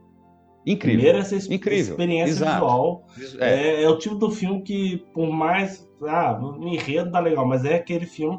Incrível. 0.66 0.96
Primeiro 0.98 1.18
essa 1.18 1.34
ex- 1.34 1.48
Incrível. 1.50 1.92
experiência 1.92 2.30
Exato. 2.32 2.54
visual. 2.54 3.04
É. 3.38 3.50
É, 3.50 3.82
é 3.84 3.88
o 3.88 3.98
tipo 3.98 4.16
do 4.16 4.30
filme 4.30 4.62
que, 4.62 5.04
por 5.14 5.30
mais. 5.30 5.86
Ah, 6.02 6.38
o 6.42 6.66
enredo 6.66 7.10
tá 7.10 7.20
legal, 7.20 7.46
mas 7.46 7.64
é 7.64 7.74
aquele 7.76 8.06
filme. 8.06 8.38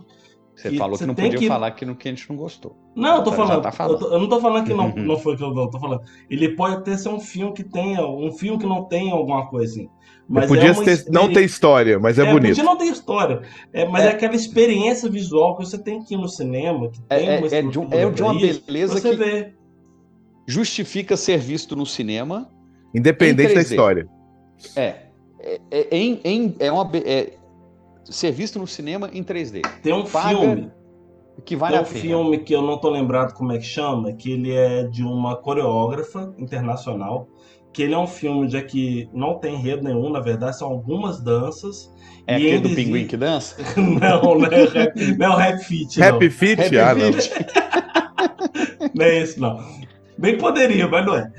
Você 0.56 0.72
que 0.72 0.78
falou 0.78 0.98
que 0.98 1.06
não 1.06 1.14
podia 1.14 1.38
que- 1.38 1.48
falar 1.48 1.72
que, 1.72 1.86
não, 1.86 1.94
que 1.96 2.08
a 2.08 2.12
gente 2.12 2.28
não 2.30 2.36
gostou. 2.36 2.76
Não, 2.96 3.18
eu 3.18 3.24
tô 3.24 3.32
falando. 3.32 3.62
tá 3.62 3.72
falando. 3.72 3.94
Eu, 3.94 4.00
tô- 4.00 4.14
eu 4.16 4.20
não 4.20 4.28
tô 4.28 4.42
falando 4.42 4.66
que 4.66 4.74
não, 4.74 4.90
não 4.96 5.18
foi 5.18 5.36
o 5.36 5.38
que 5.38 5.44
eu 5.44 5.56
eu 5.56 5.70
tô 5.70 5.80
falando. 5.80 6.02
Ele 6.30 6.56
pode 6.56 6.76
até 6.78 6.98
ser 6.98 7.10
um 7.10 7.20
filme 7.20 7.54
que 7.54 7.64
tenha. 7.64 8.06
Um 8.06 8.32
filme 8.32 8.58
que 8.58 8.66
não 8.66 8.84
tenha 8.86 9.14
alguma 9.14 9.48
coisa 9.48 9.72
assim. 9.72 9.90
Mas 10.30 10.48
podia 10.48 10.72
é 10.72 10.74
ter- 10.74 11.06
não 11.10 11.32
ter 11.32 11.44
história, 11.44 11.98
mas 12.00 12.20
é, 12.20 12.26
bonito. 12.30 12.50
Podia 12.50 12.64
não 12.64 12.78
ter 12.78 12.86
história. 12.86 13.42
É, 13.72 13.88
mas 13.88 14.04
é. 14.04 14.08
É. 14.08 14.12
aquela 14.12 14.36
experiência 14.36 15.10
visual 15.10 15.56
que 15.58 15.66
você 15.66 15.78
tem 15.78 16.04
que 16.04 16.16
ir 16.16 16.18
no 16.18 16.28
cinema, 16.28 16.90
que 16.90 17.00
É- 17.10 17.18
tem 17.18 17.30
é- 17.30 17.38
uma 17.38 17.48
é 17.48 17.62
de 17.62 17.80
um- 17.80 17.88
é 17.92 18.10
de 18.10 18.22
uma 18.24 18.34
beleza 18.34 19.00
você 19.00 19.10
que- 19.12 19.16
vê. 19.16 19.54
Justifica 20.46 21.18
ser 21.18 21.38
visto 21.38 21.76
no 21.76 21.86
cinema 21.86 22.50
Independente 22.94 23.54
da 23.54 23.62
3D. 23.62 23.74
história. 23.76 24.08
É. 24.76 24.96
É, 25.40 25.60
é, 25.72 25.88
em- 25.98 26.20
em- 26.24 26.56
é 26.60 26.72
uma, 26.72 26.86
be- 26.86 27.04
é 27.06 27.34
ser 28.06 28.32
visto 28.32 28.58
no 28.58 28.66
cinema 28.68 29.10
em 29.14 29.24
3D. 29.24 29.62
Tem 29.84 29.94
um 29.94 30.04
Paga 30.06 30.30
filme. 30.40 30.72
Que 31.46 31.56
vale 31.56 31.74
Tem 31.74 31.80
a 31.80 31.84
um 31.84 31.86
pena. 31.86 32.00
filme 32.02 32.38
que 32.40 32.54
eu 32.54 32.62
não 32.64 32.78
tô 32.80 32.90
lembrado 32.90 33.34
como 33.34 33.52
é 33.52 33.58
que 33.60 33.66
chama, 33.66 34.12
que 34.14 34.32
ele 34.32 34.52
é 34.52 34.84
de 34.86 35.04
uma 35.04 35.36
coreógrafa 35.36 36.34
internacional, 36.40 37.28
que 37.78 37.84
ele 37.84 37.94
é 37.94 37.98
um 38.00 38.08
filme 38.08 38.48
de 38.48 38.60
que 38.64 39.08
não 39.14 39.38
tem 39.38 39.54
enredo 39.54 39.84
nenhum, 39.84 40.10
na 40.10 40.20
verdade, 40.20 40.58
são 40.58 40.68
algumas 40.68 41.22
danças. 41.22 41.94
É 42.26 42.34
e 42.34 42.48
aquele 42.48 42.70
do 42.70 42.76
pinguim 42.76 43.06
que 43.06 43.16
dança? 43.16 43.56
não, 43.78 44.40
não 44.40 44.48
é 44.48 44.64
o 44.64 44.68
rap, 44.68 45.16
não 45.16 45.26
é 45.28 45.30
o 45.30 45.36
rap 45.36 45.64
fit, 45.64 46.00
não. 46.00 46.08
Happy 46.08 46.30
Feet? 46.32 46.60
Happy 46.60 46.80
ah, 46.80 46.96
não. 46.96 47.14
Feet. 47.14 47.32
Não 48.96 49.06
é 49.06 49.18
esse, 49.20 49.40
não. 49.40 49.60
Bem 50.18 50.38
poderia, 50.40 50.88
mas 50.88 51.06
não 51.06 51.16
é. 51.16 51.32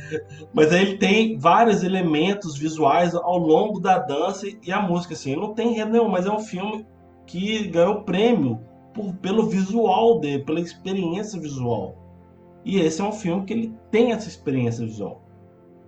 Mas 0.52 0.72
aí 0.72 0.82
ele 0.82 0.98
tem 0.98 1.36
vários 1.36 1.82
elementos 1.82 2.56
visuais 2.56 3.16
ao 3.16 3.36
longo 3.36 3.80
da 3.80 3.98
dança 3.98 4.46
e 4.46 4.70
a 4.70 4.80
música, 4.80 5.14
assim. 5.14 5.34
Não 5.34 5.54
tem 5.54 5.72
enredo 5.72 5.90
nenhum, 5.90 6.08
mas 6.08 6.26
é 6.26 6.30
um 6.30 6.38
filme 6.38 6.86
que 7.26 7.66
ganhou 7.66 8.02
prêmio 8.02 8.60
por- 8.94 9.12
pelo 9.14 9.48
visual 9.48 10.20
dele, 10.20 10.44
pela 10.44 10.60
experiência 10.60 11.40
visual. 11.40 11.96
E 12.64 12.78
esse 12.78 13.00
é 13.00 13.04
um 13.04 13.12
filme 13.12 13.44
que 13.44 13.52
ele 13.52 13.74
tem 13.90 14.12
essa 14.12 14.28
experiência 14.28 14.86
visual. 14.86 15.27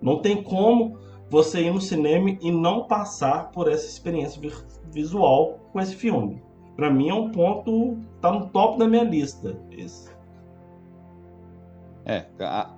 Não 0.00 0.20
tem 0.20 0.42
como 0.42 0.98
você 1.28 1.62
ir 1.62 1.72
no 1.72 1.80
cinema 1.80 2.30
e 2.40 2.50
não 2.50 2.84
passar 2.84 3.50
por 3.50 3.70
essa 3.70 3.86
experiência 3.86 4.40
vi- 4.40 4.52
visual 4.92 5.58
com 5.72 5.80
esse 5.80 5.94
filme. 5.94 6.42
Pra 6.76 6.90
mim 6.90 7.08
é 7.08 7.14
um 7.14 7.30
ponto, 7.30 7.98
tá 8.20 8.32
no 8.32 8.48
top 8.48 8.78
da 8.78 8.88
minha 8.88 9.04
lista. 9.04 9.56
Esse. 9.70 10.10
É, 12.04 12.26
a- 12.40 12.74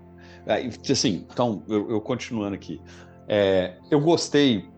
a- 0.47 0.91
assim, 0.93 1.25
então, 1.31 1.62
eu, 1.68 1.91
eu 1.91 2.01
continuando 2.01 2.55
aqui. 2.55 2.81
É, 3.29 3.77
eu 3.91 4.01
gostei 4.01 4.68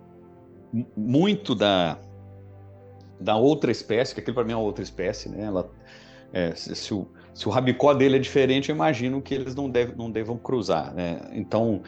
mu- 0.72 0.86
muito 0.96 1.54
da, 1.54 1.98
da 3.18 3.36
outra 3.36 3.72
espécie, 3.72 4.14
que 4.14 4.20
aquilo 4.20 4.34
para 4.34 4.44
mim 4.44 4.52
é 4.52 4.56
outra 4.56 4.82
espécie, 4.82 5.28
né? 5.28 5.44
Ela, 5.44 5.70
é, 6.32 6.54
se, 6.54 6.74
se 6.76 6.94
o, 6.94 7.08
se 7.32 7.48
o 7.48 7.50
rabicó 7.50 7.94
dele 7.94 8.16
é 8.16 8.20
diferente, 8.20 8.68
eu 8.68 8.76
imagino 8.76 9.22
que 9.22 9.34
eles 9.34 9.54
não, 9.54 9.68
deve, 9.70 9.96
não 9.96 10.10
devam 10.10 10.36
cruzar, 10.36 10.92
né? 10.94 11.20
Então, 11.32 11.82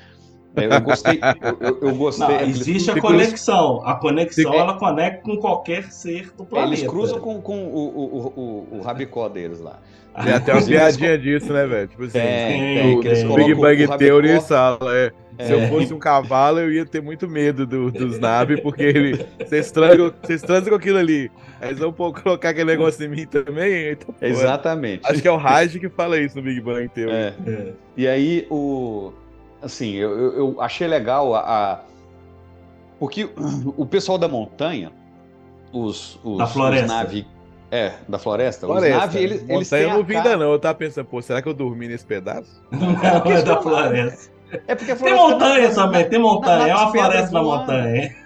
eu 0.64 0.80
gostei. 0.80 1.20
Eu, 1.60 1.78
eu- 1.88 1.94
gostei. 1.94 2.26
Não, 2.26 2.40
existe 2.42 2.90
a 2.90 3.00
conexão. 3.00 3.82
A 3.84 3.94
conexão 3.94 4.52
É. 4.54 4.58
ela 4.58 4.74
conecta 4.78 5.22
com 5.22 5.36
qualquer 5.36 5.84
ser 5.92 6.30
do 6.36 6.42
É, 6.44 6.46
planeta. 6.46 6.72
eles 6.74 6.88
cruzam 6.90 7.20
com, 7.20 7.40
com 7.40 7.58
o, 7.66 7.78
o, 7.78 8.32
o, 8.74 8.78
o 8.78 8.80
rabicó 8.82 9.28
deles 9.28 9.60
lá. 9.60 9.78
Tem 10.22 10.32
até 10.32 10.54
uma 10.54 10.62
piadinha 10.64 11.18
disso, 11.18 11.52
né, 11.52 11.66
velho? 11.66 11.88
Tipo 11.88 12.04
assim, 12.04 12.12
Tem, 12.18 12.96
o- 12.96 13.02
tem, 13.02 13.34
Big 13.36 13.54
Bang 13.54 13.84
o 13.84 13.88
rabicó- 13.88 13.96
Theory 13.98 14.40
fala, 14.40 14.96
é, 14.96 15.12
se 15.44 15.52
eu 15.52 15.60
É. 15.60 15.68
fosse 15.68 15.92
um 15.92 15.98
cavalo, 15.98 16.58
eu 16.60 16.72
ia 16.72 16.86
ter 16.86 17.02
muito 17.02 17.28
medo 17.28 17.66
do, 17.66 17.90
dos 17.90 18.18
nabos, 18.18 18.58
porque 18.60 18.82
ele, 18.82 19.26
vocês 19.46 19.70
transam, 19.70 20.10
vocês 20.22 20.40
transam 20.40 20.70
com 20.70 20.76
aquilo 20.76 20.96
ali. 20.96 21.30
Aí 21.60 21.68
eles 21.68 21.78
vão 21.80 21.92
pô- 21.92 22.14
colocar 22.14 22.48
aquele 22.48 22.64
negócio 22.64 23.04
em 23.04 23.08
mim 23.08 23.26
também. 23.26 23.90
Então, 23.92 24.14
pô, 24.18 24.24
Exatamente. 24.24 25.02
Acho 25.04 25.20
que 25.20 25.28
é 25.28 25.30
o 25.30 25.36
Raj 25.36 25.76
que 25.78 25.88
fala 25.90 26.18
isso 26.18 26.34
no 26.36 26.42
Big 26.42 26.62
Bang 26.62 26.88
Theory. 26.88 27.12
É. 27.14 27.34
É. 27.46 27.72
E 27.94 28.08
aí, 28.08 28.46
o, 28.50 29.12
assim, 29.66 29.92
eu, 29.94 30.10
eu- 30.18 30.38
eu 30.38 30.60
achei 30.60 30.86
legal 30.88 31.34
a, 31.34 31.40
a- 31.40 31.80
Porque 32.98 33.28
o 33.76 33.84
pessoal 33.86 34.16
da 34.18 34.26
montanha, 34.28 34.90
os, 35.72 36.18
os, 36.24 36.38
Da 36.38 36.46
floresta. 36.46 36.86
os 36.86 36.92
navi- 36.92 37.26
É, 37.70 37.92
da 38.08 38.18
floresta. 38.18 38.66
Floresta. 38.66 38.96
Os 38.96 39.02
naves, 39.02 39.16
eles, 39.20 39.32
eles 39.42 39.48
Montanha 39.48 39.82
têm 39.82 39.90
eu 39.92 39.98
não 39.98 40.04
vi 40.04 40.16
ainda 40.16 40.36
não. 40.36 40.52
Eu 40.52 40.58
tava 40.58 40.74
pensando, 40.78 41.06
pô, 41.06 41.20
será 41.20 41.42
que 41.42 41.48
eu 41.48 41.54
dormi 41.54 41.88
nesse 41.88 42.06
pedaço? 42.06 42.62
Não, 42.72 43.32
é 43.32 43.42
da 43.42 43.60
floresta. 43.60 44.30
É 44.68 44.74
porque 44.76 44.92
a 44.92 44.96
Tem 44.96 45.08
floresta 45.08 45.28
montanha 45.28 45.74
também, 45.74 46.08
tem 46.08 46.18
montanha. 46.20 46.68
É 46.68 46.74
uma 46.74 46.90
floresta 46.92 47.32
na 47.32 47.42
montanha. 47.42 48.16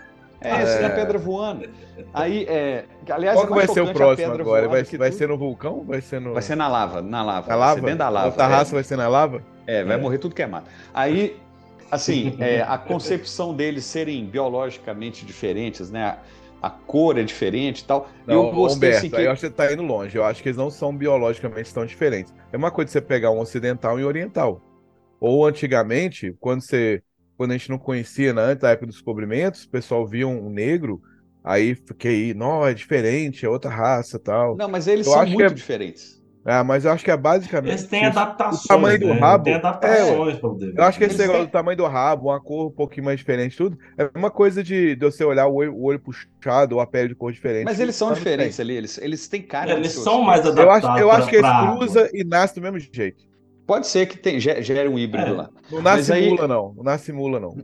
É, 0.41 0.62
isso 0.62 0.78
É. 0.78 0.84
é 0.86 0.88
pedra 0.88 1.18
voando. 1.18 1.68
Aí, 2.12 2.45
é, 2.49 2.86
aliás, 3.11 3.36
Qual 3.36 3.45
é 3.45 3.49
que 3.49 3.55
vai 3.55 3.68
ser 3.68 3.82
o 3.82 3.86
a 3.86 3.93
próximo 3.93 4.32
agora? 4.32 4.68
Vai, 4.68 4.82
vai 4.84 5.12
ser 5.12 5.28
no 5.28 5.36
vulcão 5.38 5.84
vai 5.84 6.01
ser 6.01 6.20
no. 6.20 6.32
Vai 6.32 6.43
ser 6.43 6.57
na 6.57 6.68
lava, 6.68 7.03
na 7.03 7.22
lava. 7.22 7.49
na 7.49 7.57
Vai 7.57 7.57
lava? 7.57 7.74
ser 7.74 7.82
dentro 7.82 7.99
da 7.99 8.09
lava. 8.09 8.26
Outra 8.26 8.45
é. 8.45 8.47
raça 8.47 8.74
vai 8.74 8.84
ser 8.84 8.97
na 8.97 9.09
lava? 9.09 9.45
É, 9.66 9.84
vai 9.84 9.97
morrer 9.97 10.18
tudo 10.18 10.34
queimado. 10.34 10.66
Aí, 10.93 11.36
assim, 11.91 12.36
é, 12.41 12.62
a 12.62 12.78
concepção 12.78 13.55
deles 13.55 13.84
serem 13.84 14.26
biologicamente 14.26 15.24
diferentes, 15.26 15.91
né? 15.91 16.05
A, 16.05 16.18
a 16.62 16.70
cor 16.70 17.18
é 17.18 17.22
diferente 17.22 17.80
e 17.80 17.84
tal. 17.84 18.09
Não, 18.26 18.34
eu 18.34 18.51
gostei 18.51 18.91
Humberto, 18.91 18.99
assim, 18.99 19.11
que... 19.11 19.22
eu 19.22 19.30
acho 19.30 19.41
que 19.41 19.47
você 19.49 19.53
tá 19.53 19.72
indo 19.72 19.82
longe. 19.82 20.16
Eu 20.16 20.24
acho 20.24 20.43
que 20.43 20.49
eles 20.49 20.57
não 20.59 20.70
são 20.70 20.97
biologicamente 20.97 21.72
tão 21.72 21.86
diferentes. 21.86 22.34
É 22.53 22.57
uma 22.57 22.70
coisa 22.70 22.91
você 22.91 23.01
pegar 23.01 23.30
um 23.30 23.41
ocidental 23.41 23.99
e 23.99 24.05
um 24.05 24.07
oriental. 24.07 24.62
Ou 25.20 25.47
antigamente, 25.47 26.34
quando 26.41 26.62
você. 26.62 27.03
Quando 27.41 27.53
a 27.53 27.57
gente 27.57 27.70
não 27.70 27.78
conhecia, 27.78 28.34
né, 28.34 28.43
antes 28.43 28.61
da 28.61 28.68
época 28.68 28.84
dos 28.88 28.97
descobrimentos, 28.97 29.64
o 29.64 29.70
pessoal 29.70 30.07
via 30.07 30.28
um 30.28 30.51
negro, 30.51 31.01
aí 31.43 31.74
fiquei, 31.74 32.34
não, 32.34 32.66
é 32.66 32.74
diferente, 32.74 33.47
é 33.47 33.49
outra 33.49 33.70
raça 33.70 34.18
e 34.18 34.20
tal. 34.20 34.59
Não, 34.59 34.68
mas 34.68 34.86
eles 34.86 35.07
Eu 35.07 35.14
são 35.14 35.24
muito 35.24 35.45
é- 35.45 35.55
diferentes. 35.55 36.20
É, 36.45 36.62
mas 36.62 36.84
eu 36.84 36.93
acho 36.93 37.03
que 37.03 37.11
é 37.11 37.16
basicamente. 37.16 37.70
Eles 37.70 37.86
têm 37.86 38.05
adaptações. 38.05 38.64
O 38.66 38.68
tamanho 38.68 39.01
do 39.01 39.07
né? 39.07 39.20
rabo. 39.20 39.45
Tem 39.45 39.55
é, 39.55 39.57
adaptações 39.57 40.38
pra 40.38 40.51
poder 40.51 40.74
eu 40.76 40.84
acho 40.84 40.99
que 40.99 41.05
esse 41.05 41.14
Eles 41.14 41.18
negócio 41.18 41.41
têm- 41.41 41.49
do 41.49 41.53
tamanho 41.53 41.76
do 41.78 41.86
rabo, 41.86 42.28
uma 42.28 42.41
cor 42.43 42.66
um 42.66 42.74
pouquinho 42.74 43.07
mais 43.07 43.18
diferente, 43.18 43.57
tudo, 43.57 43.78
é 43.97 44.11
uma 44.14 44.30
coisa 44.30 44.62
de, 44.62 44.95
de 44.95 45.07
você 45.07 45.24
olhar 45.24 45.47
o 45.47 45.55
olho, 45.55 45.74
o 45.74 45.84
olho 45.84 45.99
puxado 45.99 46.74
ou 46.74 46.80
a 46.82 46.86
pele 46.86 47.09
de 47.09 47.14
cor 47.14 47.32
diferente. 47.32 47.64
Mas 47.64 47.80
eles 47.80 47.97
são 47.97 48.09
Tá 48.09 48.14
diferentes 48.16 48.61
ali, 48.61 48.74
eles, 48.74 48.99
eles 48.99 49.26
têm 49.28 49.41
cara 49.41 49.72
Eles 49.72 49.88
de 49.88 49.95
seus 49.95 50.05
são 50.05 50.20
mais 50.20 50.43
filhos. 50.43 50.59
Eu 50.59 50.70
acho, 50.70 50.86
adaptados 50.86 51.01
eu 51.01 51.11
acho 51.11 51.28
que 51.30 51.36
eles 51.36 51.51
cruzam 51.78 52.09
e 52.12 52.22
nascem 52.22 52.62
do 52.62 52.70
mesmo 52.70 52.91
jeito. 52.93 53.30
Pode 53.71 53.87
ser 53.87 54.07
que 54.07 54.18
tem, 54.18 54.41
ge- 54.41 54.61
gere 54.62 54.89
um 54.89 54.99
híbrido 54.99 55.29
É. 55.29 55.31
lá. 55.33 55.51
Não 55.71 55.81
nasce 55.81 56.12
aí- 56.12 56.29
mula, 56.29 56.49
não. 56.49 56.75
Não 56.77 56.83
nasce 56.83 57.12
mula, 57.12 57.39
não. 57.39 57.55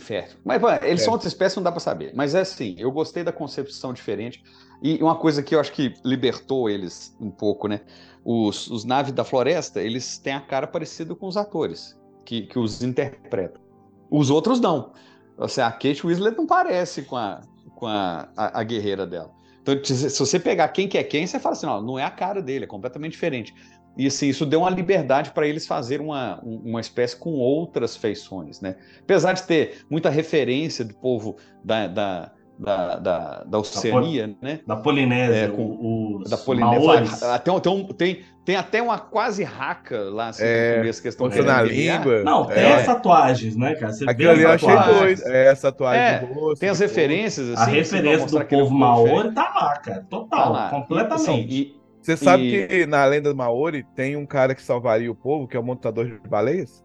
Fértil. 0.00 0.38
Mas 0.44 0.60
pô, 0.60 0.68
eles 0.68 1.00
É. 1.02 1.04
são 1.04 1.12
outra 1.12 1.28
espécie, 1.28 1.54
não 1.56 1.62
dá 1.62 1.70
pra 1.70 1.78
saber. 1.78 2.12
Mas 2.12 2.34
é 2.34 2.40
assim, 2.40 2.74
eu 2.76 2.90
gostei 2.90 3.22
da 3.22 3.30
concepção 3.30 3.92
diferente. 3.92 4.42
E 4.82 5.00
uma 5.00 5.14
coisa 5.14 5.40
que 5.40 5.54
eu 5.54 5.60
acho 5.60 5.70
que 5.70 5.94
libertou 6.04 6.68
eles 6.68 7.16
um 7.20 7.30
pouco, 7.30 7.68
né? 7.68 7.82
Os, 8.24 8.68
os 8.68 8.84
naves 8.84 9.12
da 9.12 9.22
floresta, 9.22 9.80
eles 9.80 10.18
têm 10.18 10.32
a 10.32 10.40
cara 10.40 10.66
parecida 10.66 11.14
com 11.14 11.28
os 11.28 11.36
atores 11.36 11.96
que, 12.24 12.42
que 12.42 12.58
os 12.58 12.82
interpretam. 12.82 13.62
Os 14.10 14.28
outros 14.28 14.58
não. 14.60 14.92
Assim, 15.38 15.60
a 15.60 15.70
Kate 15.70 16.04
Winslet 16.04 16.36
não 16.36 16.46
parece 16.48 17.02
com 17.02 17.16
a, 17.16 17.40
com 17.76 17.86
a, 17.86 18.28
a, 18.36 18.58
a 18.60 18.64
guerreira 18.64 19.06
dela. 19.06 19.30
Então, 19.62 19.78
se 19.84 20.10
se 20.10 20.18
você 20.18 20.40
pegar 20.40 20.66
quem 20.70 20.88
que 20.88 20.98
é 20.98 21.04
quem, 21.04 21.24
você 21.24 21.38
fala 21.38 21.52
assim, 21.52 21.66
não, 21.66 21.80
não 21.80 21.96
é 21.96 22.02
a 22.02 22.10
cara 22.10 22.42
dele, 22.42 22.64
é 22.64 22.66
completamente 22.66 23.12
diferente. 23.12 23.54
E 23.96 24.06
assim, 24.06 24.28
isso 24.28 24.46
deu 24.46 24.60
uma 24.60 24.70
liberdade 24.70 25.30
para 25.32 25.46
eles 25.46 25.66
fazerem 25.66 26.06
uma, 26.06 26.40
um- 26.42 26.62
uma 26.64 26.80
espécie 26.80 27.14
com 27.16 27.30
outras 27.34 27.96
feições, 27.96 28.60
né? 28.60 28.76
Apesar 29.00 29.32
de 29.34 29.42
ter 29.42 29.84
muita 29.90 30.08
referência 30.08 30.84
do 30.84 30.94
povo 30.94 31.36
da, 31.62 31.86
da, 31.86 32.30
da, 32.58 32.96
da, 32.96 33.44
da 33.44 33.58
Oceania, 33.58 34.34
né? 34.40 34.60
Da 34.66 34.76
Polinésia, 34.76 35.44
É, 35.44 35.48
com- 35.48 36.18
os 36.22 36.30
Da 36.30 36.38
Polinésia. 36.38 36.80
Maoris. 36.80 37.20
Tem, 37.44 37.60
tem, 37.60 37.86
tem, 37.94 38.20
tem 38.46 38.56
até 38.56 38.80
uma 38.82 38.98
quase 38.98 39.44
raca 39.44 39.98
lá, 40.10 40.28
assim, 40.28 40.42
É, 40.44 40.70
no 40.70 40.76
começo, 40.78 41.02
que 41.02 41.08
eles 41.08 41.14
estão 41.14 41.26
mostrando 41.26 41.50
a 41.50 41.54
querendo 41.56 41.68
guerrear. 41.74 41.98
língua. 42.02 42.22
Não, 42.24 42.44
tem 42.46 42.62
É. 42.62 42.74
as 42.74 42.86
tatuagens, 42.86 43.56
né, 43.56 43.74
cara? 43.74 43.92
Você 43.92 44.08
Aquilo 44.08 44.30
ali 44.30 44.38
vê 44.38 44.44
eu 44.46 44.50
achei 44.52 44.68
doido. 44.94 45.22
É, 45.26 45.46
essa 45.48 45.70
tatuagem 45.70 46.02
É, 46.02 46.18
de 46.20 46.32
rosto. 46.32 46.60
Tem 46.60 46.68
as 46.70 46.78
de 46.78 46.84
referências, 46.84 47.48
assim. 47.50 47.58
A 47.60 47.62
assim, 47.64 47.72
referência 47.72 48.26
do 48.26 48.44
povo. 48.46 48.74
Maori 48.74 49.32
tá 49.32 49.42
lá, 49.54 49.76
cara. 49.78 50.00
Tá 50.00 50.06
Total, 50.08 50.52
lá. 50.52 50.66
E, 50.68 50.70
completamente. 50.70 51.30
assim, 51.30 51.46
e- 51.48 51.81
Você 52.02 52.16
sabe 52.16 52.42
E- 52.54 52.66
que 52.66 52.86
na 52.86 53.04
lenda 53.04 53.32
Maori 53.32 53.84
tem 53.94 54.16
um 54.16 54.26
cara 54.26 54.54
que 54.54 54.62
salvaria 54.62 55.10
o 55.10 55.14
povo, 55.14 55.46
que 55.46 55.56
é 55.56 55.60
o 55.60 55.62
montador 55.62 56.04
de 56.06 56.28
baleias? 56.28 56.84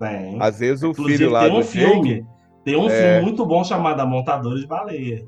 Tem. 0.00 0.36
Às 0.40 0.58
vezes 0.58 0.82
o 0.82 0.88
Inclusive, 0.90 1.18
filho 1.18 1.30
lá 1.30 1.44
tem 1.44 1.52
um 1.52 1.60
do 1.60 1.64
filme. 1.64 2.14
Jake- 2.16 2.26
Tem 2.64 2.76
um 2.76 2.90
É. 2.90 3.02
filme 3.14 3.22
muito 3.22 3.46
bom 3.46 3.64
chamado 3.64 3.98
A 4.00 4.04
Montadora 4.04 4.58
de 4.60 4.66
Baleia. 4.66 5.24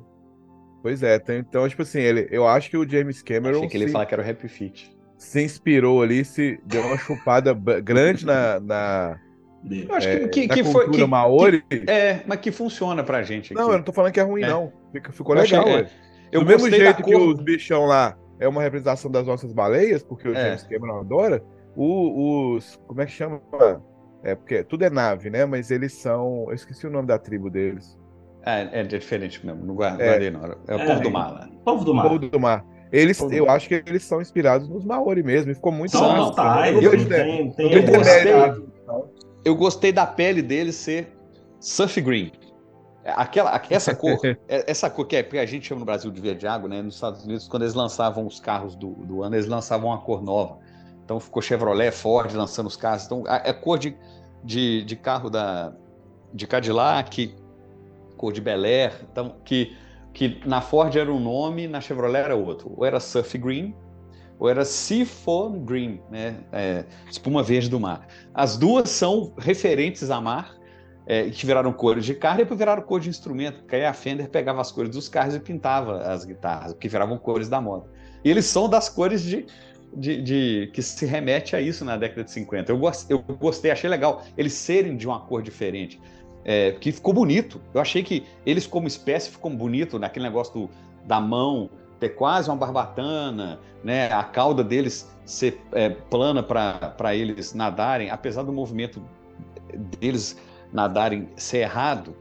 Pois 0.82 1.02
é, 1.02 1.18
tem- 1.18 1.38
então, 1.38 1.66
tipo 1.68 1.82
assim, 1.82 2.00
ele, 2.00 2.28
eu 2.30 2.46
acho 2.46 2.68
que 2.68 2.76
o 2.76 2.86
James 2.88 3.22
Cameron 3.22 3.58
Achei 3.58 3.68
que 3.68 3.76
ele 3.76 3.84
ia 3.84 3.88
se, 3.88 3.92
falar 3.92 4.04
que 4.06 4.14
era 4.14 4.22
o 4.22 4.28
Happy 4.30 4.48
Feet. 4.48 4.90
se 5.16 5.42
inspirou 5.42 6.02
ali, 6.02 6.24
se 6.24 6.60
deu 6.66 6.82
uma 6.82 6.98
chupada 6.98 7.54
grande 7.54 8.26
na, 8.26 8.58
na, 8.60 9.18
dele. 9.62 9.86
Eu 9.88 9.94
acho 9.94 10.08
é, 10.08 10.18
que, 10.20 10.28
que, 10.28 10.46
na 10.48 10.54
que 10.54 10.64
foi. 10.64 10.84
cultura 10.84 11.04
Que, 11.04 11.10
Maori. 11.10 11.64
é, 11.86 12.20
mas 12.26 12.40
que 12.40 12.50
funciona 12.50 13.02
pra 13.04 13.22
gente 13.22 13.52
aqui. 13.52 13.54
Não, 13.62 13.70
eu 13.70 13.76
não 13.78 13.84
tô 13.84 13.92
falando 13.92 14.12
que 14.12 14.20
é 14.20 14.22
ruim, 14.22 14.42
É. 14.42 14.48
não. 14.48 14.72
Ficou 15.12 15.34
Eu 15.36 15.42
achei- 15.42 15.58
legal, 15.58 15.72
é. 15.72 15.76
ué. 15.82 15.90
Eu 16.32 16.40
Do 16.40 16.46
mesmo 16.46 16.70
jeito 16.70 17.02
que 17.02 17.14
os 17.16 17.40
bichão 17.40 17.86
lá 17.86 18.16
é 18.41 18.49
uma 18.49 18.62
representação 18.62 19.11
das 19.11 19.26
nossas 19.26 19.53
baleias, 19.53 20.03
porque 20.03 20.28
o 20.28 20.34
É. 20.34 20.47
James 20.47 20.62
Cameron 20.64 21.01
adora, 21.01 21.43
o- 21.76 22.55
os. 22.57 22.76
Como 22.86 23.01
é 23.01 23.07
que 23.07 23.12
chama? 23.12 23.41
É, 24.24 24.34
porque 24.34 24.64
tudo 24.64 24.84
é 24.84 24.91
nave, 24.91 25.30
né? 25.30 25.45
Mas 25.47 25.70
eles 25.70 25.93
são. 25.93 26.47
Eu 26.49 26.55
esqueci 26.55 26.86
o 26.86 26.91
nome 26.91 27.07
da 27.07 27.18
tribo 27.18 27.49
deles. 27.51 27.97
É, 28.45 28.80
é 28.80 28.82
diferente 28.82 29.45
mesmo, 29.47 29.64
não 29.64 29.74
guarda- 29.74 30.03
É. 30.03 30.30
não. 30.30 30.45
É 30.66 30.74
o 30.74 30.78
É. 30.80 30.86
povo 30.86 31.01
do 31.03 31.11
mar 31.11 31.30
lá. 31.32 31.49
Povo 31.64 31.84
do 31.84 31.95
Mar. 31.95 32.03
povo 32.09 32.18
do 32.18 32.41
mar. 32.41 32.64
Eles, 32.93 33.20
eu 33.30 33.49
acho 33.49 33.68
que 33.68 33.74
eles 33.86 34.03
são 34.03 34.20
inspirados 34.20 34.68
nos 34.68 34.84
Maori 34.84 35.22
mesmo. 35.22 35.53
E 35.53 35.55
ficou 35.55 35.70
muito 35.70 35.93
São 35.93 36.16
mortais. 36.16 36.74
Eu- 36.82 36.91
tem, 37.07 37.53
tem 37.53 37.72
eu 37.72 37.82
eu 37.82 37.86
gostei. 37.86 38.32
gostei. 38.32 38.64
Eu 39.45 39.55
gostei 39.55 39.93
da 39.93 40.07
pele 40.07 40.43
dele 40.43 40.72
ser 40.72 41.12
surf 41.61 42.01
green. 42.01 42.32
Aquela, 43.05 43.61
essa 43.70 43.94
cor, 43.94 44.18
é- 44.24 44.70
essa 44.70 44.90
cor 44.90 45.07
que 45.07 45.16
é, 45.16 45.28
a 45.40 45.46
gente 45.46 45.66
chama 45.66 45.80
no 45.80 45.86
Brasil 45.86 46.11
de 46.11 46.20
verde 46.20 46.46
água, 46.46 46.68
né? 46.68 46.82
Nos 46.82 46.94
Estados 46.94 47.24
Unidos, 47.24 47.48
quando 47.48 47.62
eles 47.62 47.74
lançavam 47.74 48.26
os 48.26 48.40
carros 48.40 48.74
do, 48.76 48.90
do 48.92 49.22
ano, 49.22 49.34
eles 49.36 49.46
lançavam 49.46 49.88
uma 49.90 49.98
cor 50.01 50.22
nova. 50.22 50.59
Então 51.05 51.18
ficou 51.18 51.42
Chevrolet, 51.42 51.90
Ford 51.90 52.32
lançando 52.34 52.66
os 52.66 52.76
carros. 52.76 53.05
Então 53.07 53.24
a- 53.26 53.42
é 53.44 53.53
cor 53.53 53.78
de, 53.78 53.96
de, 54.44 54.84
de 54.84 54.96
carro 54.96 55.30
da, 55.30 55.72
de 56.32 56.46
Cadillac, 56.46 57.34
cor 58.16 58.32
de 58.32 58.40
Bel 58.40 58.64
Air. 58.64 58.92
Então, 59.11 59.36
que, 59.44 59.76
que 60.12 60.40
na 60.46 60.61
Ford 60.61 60.94
era 60.94 61.11
um 61.12 61.18
nome, 61.20 61.66
na 61.66 61.80
Chevrolet 61.80 62.20
era 62.24 62.36
outro. 62.36 62.72
Ou 62.76 62.84
era 62.84 63.01
Surf 63.01 63.36
Green, 63.38 63.74
ou 64.38 64.48
era 64.48 64.64
Seafoam 64.64 65.64
Green, 65.64 66.01
né? 66.11 66.44
É, 66.53 66.84
espuma 67.11 67.42
verde 67.42 67.68
do 67.68 67.80
mar. 67.80 68.07
As 68.34 68.57
duas 68.57 68.90
são 68.90 69.32
referentes 69.38 70.11
a 70.11 70.20
mar, 70.20 70.55
é, 71.11 71.28
que 71.28 71.44
viraram 71.44 71.72
cores 71.72 72.04
de 72.04 72.14
carro 72.14 72.36
e 72.36 72.42
depois 72.44 72.56
viraram 72.56 72.82
cor 72.82 73.00
de 73.00 73.08
instrumento, 73.08 73.58
porque 73.62 73.74
aí 73.74 73.84
a 73.84 73.92
Fender 73.92 74.28
pegava 74.28 74.61
as 74.61 74.70
cores 74.70 74.92
dos 74.92 75.08
carros 75.08 75.34
e 75.34 75.40
pintava 75.40 76.02
as 76.04 76.24
guitarras, 76.24 76.72
que 76.72 76.88
viravam 76.88 77.18
cores 77.18 77.48
da 77.48 77.61
moto. 77.61 77.88
E 78.24 78.30
eles 78.30 78.44
são 78.44 78.68
das 78.68 78.88
cores 78.88 79.20
de, 79.20 79.44
de, 79.92 80.22
de- 80.22 80.70
que 80.72 80.80
se 80.80 81.04
remete 81.06 81.56
a 81.56 81.61
isso 81.61 81.84
na 81.84 81.96
década 81.96 82.22
de 82.22 82.30
50. 82.30 82.70
Eu, 82.70 82.78
gos- 82.78 83.11
eu 83.11 83.18
gostei, 83.40 83.72
achei 83.72 83.90
legal 83.90 84.22
eles 84.38 84.52
serem 84.52 84.96
de 84.96 85.04
uma 85.08 85.18
cor 85.18 85.42
diferente, 85.42 86.00
é, 86.44 86.70
que 86.80 86.92
ficou 86.92 87.12
bonito. 87.12 87.61
Eu 87.74 87.80
achei 87.80 88.04
que 88.04 88.24
eles 88.46 88.64
como 88.64 88.86
espécie 88.86 89.30
ficam 89.30 89.52
bonito 89.56 89.98
naquele 89.98 90.26
negócio 90.26 90.54
do- 90.54 90.70
da 91.04 91.20
mão 91.20 91.68
ter 91.98 92.11
quase 92.11 92.48
uma 92.48 92.56
barbatana, 92.56 93.58
né? 93.82 94.12
A 94.12 94.22
cauda 94.22 94.62
deles 94.62 95.11
ser 95.24 95.61
é, 95.72 95.88
plana 95.88 96.40
para 96.40 97.14
eles 97.16 97.52
nadarem, 97.52 98.11
apesar 98.11 98.44
do 98.44 98.52
movimento 98.52 99.02
deles 99.98 100.36
nadarem 100.72 101.28
ser 101.36 101.58
errado, 101.58 102.16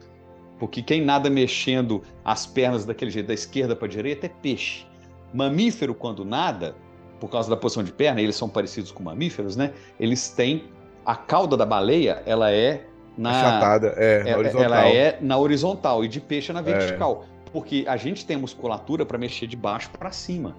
porque 0.57 0.81
quem 0.81 1.01
nada 1.03 1.29
mexendo 1.29 2.03
as 2.23 2.45
pernas 2.45 2.85
daquele 2.85 3.11
jeito, 3.11 3.27
da 3.27 3.33
esquerda 3.33 3.75
para 3.75 3.87
a 3.87 3.89
direita, 3.89 4.25
é 4.25 4.29
peixe. 4.29 4.85
Mamífero, 5.33 5.93
quando 5.93 6.25
nada, 6.25 6.75
por 7.19 7.29
causa 7.29 7.49
da 7.49 7.55
posição 7.55 7.83
de 7.83 7.91
perna, 7.91 8.21
eles 8.21 8.35
são 8.35 8.49
parecidos 8.49 8.91
com 8.91 9.03
mamíferos, 9.03 9.55
né? 9.55 9.71
Eles 9.99 10.29
têm 10.29 10.65
a 11.05 11.15
cauda 11.15 11.55
da 11.55 11.65
baleia, 11.65 12.21
ela 12.25 12.51
é 12.51 12.85
na 13.17 13.31
Achatada, 13.31 13.87
é, 13.97 14.23
na 14.23 14.29
ela- 14.29 14.39
horizontal. 14.39 14.63
ela 14.65 14.87
é 14.89 15.17
na 15.21 15.37
horizontal 15.37 16.03
e 16.03 16.07
de 16.07 16.19
peixe 16.19 16.51
é 16.51 16.53
na 16.53 16.61
vertical, 16.61 17.25
porque 17.51 17.83
a 17.87 17.97
gente 17.97 18.25
tem 18.25 18.37
musculatura 18.37 19.05
para 19.05 19.17
mexer 19.17 19.47
de 19.47 19.55
baixo 19.55 19.89
para 19.91 20.11
cima. 20.11 20.55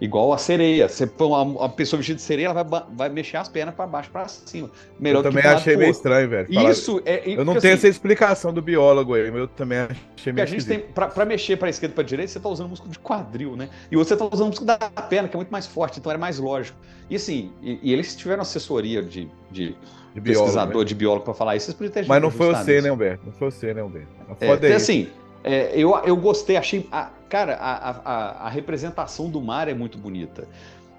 Igual 0.00 0.32
a 0.32 0.38
sereia. 0.38 0.88
Você 0.88 1.06
põe 1.06 1.26
uma, 1.26 1.68
pessoa 1.68 1.98
vestida 1.98 2.16
de 2.16 2.22
sereia, 2.22 2.46
ela 2.46 2.62
vai, 2.62 2.82
vai 2.92 3.08
mexer 3.08 3.36
as 3.36 3.48
pernas 3.48 3.74
para 3.74 3.86
baixo 3.86 4.10
para 4.10 4.28
cima. 4.28 4.70
Melhor 4.98 5.20
Eu 5.20 5.22
também 5.24 5.42
achei 5.44 5.76
meio 5.76 5.90
estranho, 5.90 6.28
velho. 6.28 6.52
falar- 6.52 6.70
Isso 6.70 7.02
é. 7.04 7.22
Eu 7.26 7.44
não 7.44 7.54
tenho 7.54 7.74
assim, 7.74 7.86
essa 7.86 7.88
explicação 7.88 8.52
do 8.52 8.62
biólogo 8.62 9.14
aí, 9.14 9.30
mas 9.30 9.40
eu 9.40 9.48
também 9.48 9.78
achei 9.78 10.32
meio 10.32 10.44
a 10.44 10.46
gente 10.46 10.64
tem, 10.64 10.80
pra 10.80 11.24
mexer 11.24 11.56
pra 11.56 11.68
esquerda 11.68 11.92
e 11.92 11.96
pra 11.96 12.04
direita, 12.04 12.32
você 12.32 12.40
tá 12.40 12.48
usando 12.48 12.68
músculo 12.68 12.92
de 12.92 12.98
quadril, 12.98 13.56
né? 13.56 13.68
E 13.90 13.96
você 13.96 14.16
tá 14.16 14.28
usando 14.30 14.48
músculo 14.48 14.66
da 14.66 14.78
perna, 14.78 15.28
que 15.28 15.34
é 15.36 15.38
muito 15.38 15.50
mais 15.50 15.66
forte, 15.66 15.98
então 15.98 16.10
era 16.10 16.18
mais 16.18 16.38
lógico. 16.38 16.78
E 17.10 17.16
assim, 17.16 17.52
e, 17.62 17.78
e 17.82 17.92
eles 17.92 18.14
tiveram 18.14 18.42
assessoria 18.42 19.02
de, 19.02 19.28
de, 19.50 19.74
De 20.14 20.20
biólogo, 20.20 20.44
pesquisador, 20.44 20.78
né? 20.82 20.84
de 20.84 20.94
biólogo 20.94 21.24
pra 21.24 21.34
falar 21.34 21.56
isso, 21.56 21.66
vocês 21.66 21.76
podiam 21.76 21.92
ter 21.92 22.06
Mas 22.06 22.22
não 22.22 22.30
foi 22.30 22.46
você, 22.54 22.76
isso. 22.76 22.86
né, 22.86 22.92
Humberto? 22.92 23.26
Não 23.26 23.32
foi 23.32 23.50
você, 23.50 23.74
né, 23.74 23.82
Humberto? 23.82 24.08
É, 24.40 24.70
é 24.70 24.74
assim, 24.74 25.08
é, 25.44 25.72
eu, 25.74 25.96
eu 26.04 26.16
gostei, 26.16 26.56
achei. 26.56 26.88
a- 26.90 27.10
cara, 27.28 27.54
a, 27.56 27.90
a- 27.90 28.30
a, 28.46 28.48
representação 28.48 29.30
do 29.30 29.40
mar 29.40 29.68
é 29.68 29.74
muito 29.74 29.98
bonita. 29.98 30.48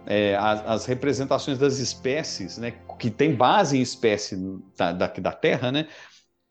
É, 0.06 0.36
as, 0.38 0.66
as 0.68 0.86
representações 0.86 1.58
das 1.60 1.78
espécies, 1.78 2.58
né, 2.58 2.74
que 2.98 3.12
tem 3.12 3.36
base 3.36 3.78
em 3.78 3.82
espécie 3.82 4.36
da, 4.78 4.92
daqui 4.92 5.22
da 5.22 5.32
Terra, 5.32 5.72
né, 5.72 5.88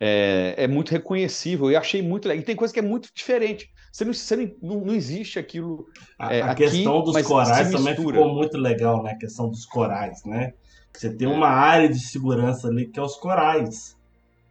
é, 0.00 0.54
é 0.56 0.68
muito 0.68 0.90
reconhecível. 0.90 1.70
Eu 1.70 1.78
achei 1.78 2.02
muito 2.02 2.28
legal. 2.28 2.42
E 2.42 2.44
tem 2.44 2.54
coisa 2.56 2.72
que 2.72 2.80
é 2.80 2.82
muito 2.82 3.08
diferente. 3.14 3.68
Você 3.92 4.04
não, 4.04 4.12
você 4.12 4.56
não, 4.62 4.80
não 4.82 4.94
existe 4.94 5.38
aquilo. 5.38 5.86
A, 6.18 6.34
é, 6.34 6.42
a 6.42 6.52
aqui, 6.52 6.64
questão 6.64 7.02
dos 7.02 7.14
mas 7.14 7.26
corais 7.26 7.70
também 7.70 7.96
ficou 7.96 8.34
muito 8.34 8.56
legal, 8.56 9.02
né? 9.02 9.12
A 9.12 9.16
questão 9.18 9.48
dos 9.48 9.66
corais, 9.66 10.24
né? 10.24 10.52
Você 10.92 11.12
tem 11.14 11.26
uma 11.28 11.48
área 11.48 11.88
de 11.88 11.98
segurança 11.98 12.68
ali 12.68 12.86
que 12.86 12.98
é 12.98 13.02
os 13.02 13.16
corais, 13.16 13.96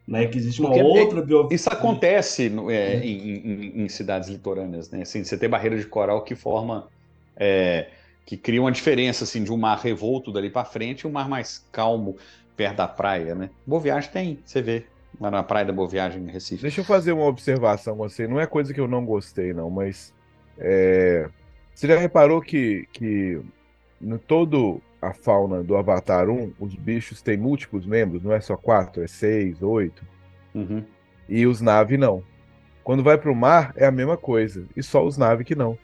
né? 0.08 0.26
Que 0.28 0.38
existe 0.38 0.62
uma 0.62 0.70
Porque 0.70 0.80
é- 0.82 0.84
outra 0.84 1.22
bio... 1.22 1.48
Isso 1.52 1.70
acontece 1.70 2.50
no- 2.50 2.72
é, 2.72 2.96
em, 3.04 3.38
em- 3.38 3.82
em 3.84 3.90
cidades 3.90 4.30
litorâneas, 4.30 4.90
né? 4.90 5.02
Assim, 5.02 5.24
você 5.24 5.38
tem 5.38 5.50
barreira 5.50 5.78
de 5.78 5.86
coral 5.86 6.24
que 6.24 6.36
forma, 6.36 6.88
é, 7.36 7.88
que 8.26 8.38
cria 8.38 8.62
uma 8.62 8.72
diferença 8.72 9.24
assim 9.24 9.44
de 9.44 9.52
um 9.52 9.58
mar 9.58 9.78
revolto 9.80 10.32
dali 10.32 10.50
para 10.50 10.66
frente 10.66 11.02
e 11.02 11.08
um 11.08 11.12
mar 11.12 11.28
mais 11.28 11.66
calmo 11.72 12.18
perto 12.56 12.78
da 12.78 12.88
praia, 12.88 13.36
né? 13.36 13.50
Boa 13.66 13.82
Viagem 13.82 14.10
tem, 14.12 14.40
você 14.46 14.62
vê 14.62 14.86
lá 15.20 15.30
na 15.30 15.44
praia 15.44 15.66
da 15.66 15.74
Boa 15.74 15.88
Viagem 15.88 16.24
em 16.24 16.32
Recife. 16.32 16.62
Deixa 16.62 16.82
eu 16.82 16.86
fazer 16.86 17.12
uma 17.12 17.26
observação 17.26 17.98
com 17.98 18.08
você. 18.08 18.28
Não 18.28 18.40
é 18.40 18.46
coisa 18.48 18.74
que 18.74 18.80
eu 18.80 18.88
não 18.88 19.06
gostei, 19.06 19.54
não, 19.54 19.70
mas 19.70 20.14
é, 20.58 21.30
você 21.74 21.88
já 21.88 21.98
reparou 21.98 22.42
que, 22.42 22.88
que 22.92 23.40
no 24.02 24.18
todo 24.18 24.82
a 25.02 25.14
fauna 25.14 25.64
do 25.64 25.76
Avatar 25.78 26.30
1, 26.30 26.54
os 26.60 26.76
bichos 26.76 27.22
têm 27.22 27.38
múltiplos 27.38 27.86
membros, 27.86 28.24
não 28.24 28.34
é 28.34 28.40
só 28.40 28.58
quatro, 28.58 29.04
é 29.04 29.08
seis, 29.08 29.62
oito. 29.62 30.04
Uhum. 30.56 30.84
E 31.30 31.46
os 31.46 31.62
Na'vi 31.62 31.98
não. 31.98 32.24
Quando 32.84 33.04
vai 33.04 33.18
pro 33.18 33.36
mar, 33.36 33.74
é 33.76 33.86
a 33.86 33.92
mesma 33.92 34.18
coisa. 34.18 34.66
E 34.76 34.82
só 34.82 35.06
os 35.06 35.18
Na'vi 35.18 35.44
que 35.44 35.56
não. 35.56 35.78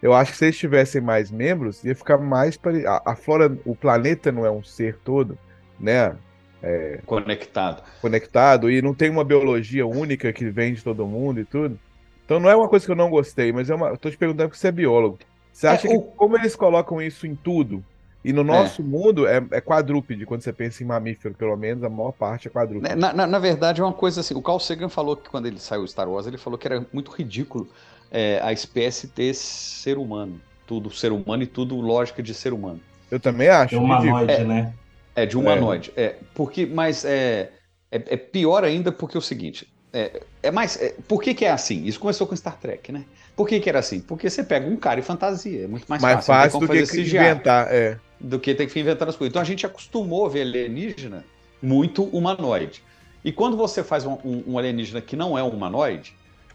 Eu 0.00 0.14
acho 0.14 0.30
que 0.32 0.38
se 0.38 0.44
eles 0.46 0.56
tivessem 0.58 1.00
mais 1.00 1.30
membros, 1.30 1.82
ia 1.84 1.94
ficar 1.94 2.16
mais 2.18 2.56
pare... 2.56 2.86
a, 2.86 3.02
a 3.04 3.16
flora, 3.16 3.58
o 3.64 3.74
planeta 3.74 4.30
não 4.30 4.46
é 4.46 4.50
um 4.50 4.62
ser 4.62 4.96
todo, 5.04 5.36
né? 5.78 6.16
É, 6.62 7.00
Conectado. 7.06 7.82
conectado 8.00 8.68
e 8.70 8.82
não 8.82 8.92
tem 8.92 9.10
uma 9.10 9.22
biologia 9.24 9.86
única 9.86 10.32
que 10.32 10.48
vem 10.50 10.74
de 10.74 10.82
todo 10.82 11.06
mundo 11.06 11.38
e 11.40 11.44
tudo. 11.44 11.78
Então 12.24 12.40
não 12.40 12.48
é 12.50 12.56
uma 12.56 12.68
coisa 12.68 12.84
que 12.84 12.90
eu 12.92 12.96
não 12.96 13.10
gostei, 13.10 13.52
mas 13.52 13.70
é 13.70 13.74
uma. 13.74 13.88
Eu 13.88 13.96
tô 13.96 14.10
te 14.10 14.16
perguntando 14.16 14.48
porque 14.48 14.58
você 14.60 14.68
é 14.68 14.72
biólogo. 14.72 15.18
Você 15.52 15.66
É, 15.66 15.70
acha 15.70 15.88
o- 15.88 16.02
que 16.02 16.16
como 16.16 16.36
eles 16.36 16.54
colocam 16.56 17.00
isso 17.02 17.26
em 17.26 17.34
tudo? 17.34 17.84
E 18.24 18.32
no 18.32 18.42
nosso 18.42 18.82
mundo 18.82 19.26
é, 19.26 19.36
é 19.52 19.60
quadrúpede, 19.60 20.26
quando 20.26 20.42
você 20.42 20.52
pensa 20.52 20.82
em 20.82 20.86
mamífero, 20.86 21.34
pelo 21.34 21.56
menos 21.56 21.84
a 21.84 21.88
maior 21.88 22.12
parte 22.12 22.48
é 22.48 22.50
quadrúpede. 22.50 22.94
Na, 22.96 23.12
na- 23.12 23.26
na 23.26 23.38
verdade, 23.38 23.80
é 23.80 23.84
uma 23.84 23.92
coisa 23.92 24.20
assim. 24.20 24.34
O 24.34 24.42
Carl 24.42 24.58
Sagan 24.58 24.88
falou 24.88 25.16
que 25.16 25.30
quando 25.30 25.46
ele 25.46 25.58
saiu 25.60 25.86
Star 25.86 26.08
Wars, 26.08 26.26
ele 26.26 26.36
falou 26.36 26.58
que 26.58 26.66
era 26.66 26.84
muito 26.92 27.10
ridículo 27.12 27.68
é, 28.10 28.40
a 28.42 28.52
espécie 28.52 29.06
ter 29.08 29.32
ser 29.34 29.98
humano. 29.98 30.40
Tudo 30.66 30.90
ser 30.90 31.12
humano 31.12 31.44
e 31.44 31.46
tudo 31.46 31.76
lógica 31.80 32.22
de 32.22 32.34
ser 32.34 32.52
humano. 32.52 32.80
Eu 33.10 33.20
também 33.20 33.48
acho. 33.48 33.74
É 33.74 33.78
humanoide, 33.78 34.32
ridículo. 34.32 34.48
né? 34.48 34.74
É, 35.14 35.24
de 35.24 35.36
humanoide. 35.38 35.92
É. 35.96 36.16
porque, 36.34 36.66
mas 36.66 37.04
é, 37.04 37.50
é, 37.90 38.02
é 38.08 38.16
pior 38.16 38.64
ainda 38.64 38.90
porque 38.92 39.16
é 39.16 39.20
o 39.20 39.22
seguinte. 39.22 39.66
É, 39.92 40.20
é 40.42 40.50
mais. 40.50 40.76
é, 40.82 40.94
por 41.06 41.22
que, 41.22 41.32
que 41.34 41.44
é 41.44 41.50
assim? 41.50 41.84
Isso 41.86 41.98
começou 41.98 42.26
com 42.26 42.36
Star 42.36 42.58
Trek, 42.58 42.92
né? 42.92 43.04
Por 43.34 43.48
que, 43.48 43.58
que 43.60 43.68
era 43.68 43.78
assim? 43.78 44.00
Porque 44.00 44.28
você 44.28 44.42
pega 44.42 44.66
um 44.68 44.76
cara 44.76 44.98
em 45.00 45.02
fantasia. 45.02 45.64
É 45.64 45.66
muito 45.66 45.86
mais, 45.88 46.02
Mais 46.02 46.26
fácil. 46.26 46.34
fácil 46.34 46.60
do 46.60 46.68
que 46.68 46.84
fazer 46.84 47.02
CGI. 47.02 47.16
inventar. 47.16 47.72
É. 47.72 47.96
do 48.20 48.38
que 48.38 48.54
ter 48.54 48.66
que 48.66 48.78
inventar 48.80 49.08
as 49.08 49.16
coisas. 49.16 49.30
Então 49.32 49.42
a 49.42 49.44
gente 49.44 49.64
acostumou 49.66 50.26
a 50.26 50.28
ver 50.28 50.42
alienígena 50.42 51.24
muito 51.62 52.04
humanoide. 52.04 52.82
E 53.24 53.32
quando 53.32 53.56
você 53.56 53.82
faz 53.82 54.04
um, 54.06 54.14
um- 54.24 54.44
um 54.46 54.58
alienígena 54.58 55.00
que 55.00 55.16
não 55.16 55.36
é 55.36 55.42
um 55.42 55.48
humanoide, 55.50 56.14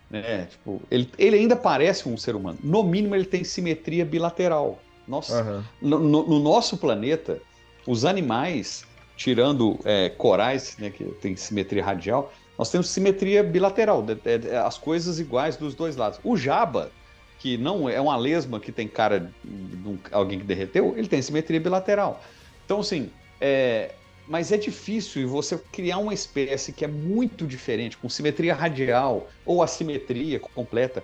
né, 0.10 0.46
tipo, 0.46 0.82
ele, 0.92 1.10
ele 1.18 1.38
ainda 1.38 1.56
parece 1.56 2.08
um 2.08 2.16
ser 2.18 2.36
humano. 2.36 2.58
No 2.64 2.84
mínimo 2.84 3.16
ele 3.16 3.26
tem 3.26 3.44
simetria 3.44 4.06
bilateral. 4.06 4.80
Nossa, 5.08 5.40
Aham. 5.42 5.64
no, 5.82 6.00
no- 6.00 6.28
no 6.28 6.40
nosso 6.40 6.78
planeta, 6.78 7.42
os 7.86 8.06
animais, 8.06 8.86
tirando 9.18 9.80
é, 9.84 10.10
corais, 10.10 10.78
né, 10.78 10.90
que 10.90 11.04
tem 11.22 11.36
simetria 11.36 11.84
radial, 11.84 12.32
nós 12.58 12.70
temos 12.70 12.90
simetria 12.90 13.44
bilateral, 13.44 14.02
de- 14.02 14.16
de- 14.16 14.52
as 14.56 14.78
coisas 14.78 15.20
iguais 15.20 15.58
dos 15.58 15.76
dois 15.76 15.96
lados. 15.96 16.20
O 16.24 16.38
jaba, 16.38 16.92
que 17.44 17.58
não 17.58 17.90
é 17.90 18.00
uma 18.00 18.16
lesma 18.16 18.58
que 18.58 18.72
tem 18.72 18.88
cara 18.88 19.30
de 19.44 20.00
alguém 20.14 20.40
que 20.40 20.46
derreteu, 20.46 20.94
ele 20.96 21.10
tem 21.10 21.22
simetria 21.22 21.60
bilateral. 21.60 22.24
Então, 22.64 22.80
assim, 22.80 23.12
é, 23.42 23.96
mas 24.26 24.54
é 24.54 24.58
difícil 24.58 25.28
você 25.28 25.58
criar 25.70 25.98
uma 25.98 26.14
espécie 26.14 26.72
que 26.72 26.86
é 26.86 26.88
muito 26.88 27.46
diferente, 27.46 27.98
com 27.98 28.08
simetria 28.08 28.54
radial 28.54 29.30
ou 29.46 29.62
assimetria 29.62 30.40
completa. 30.40 31.04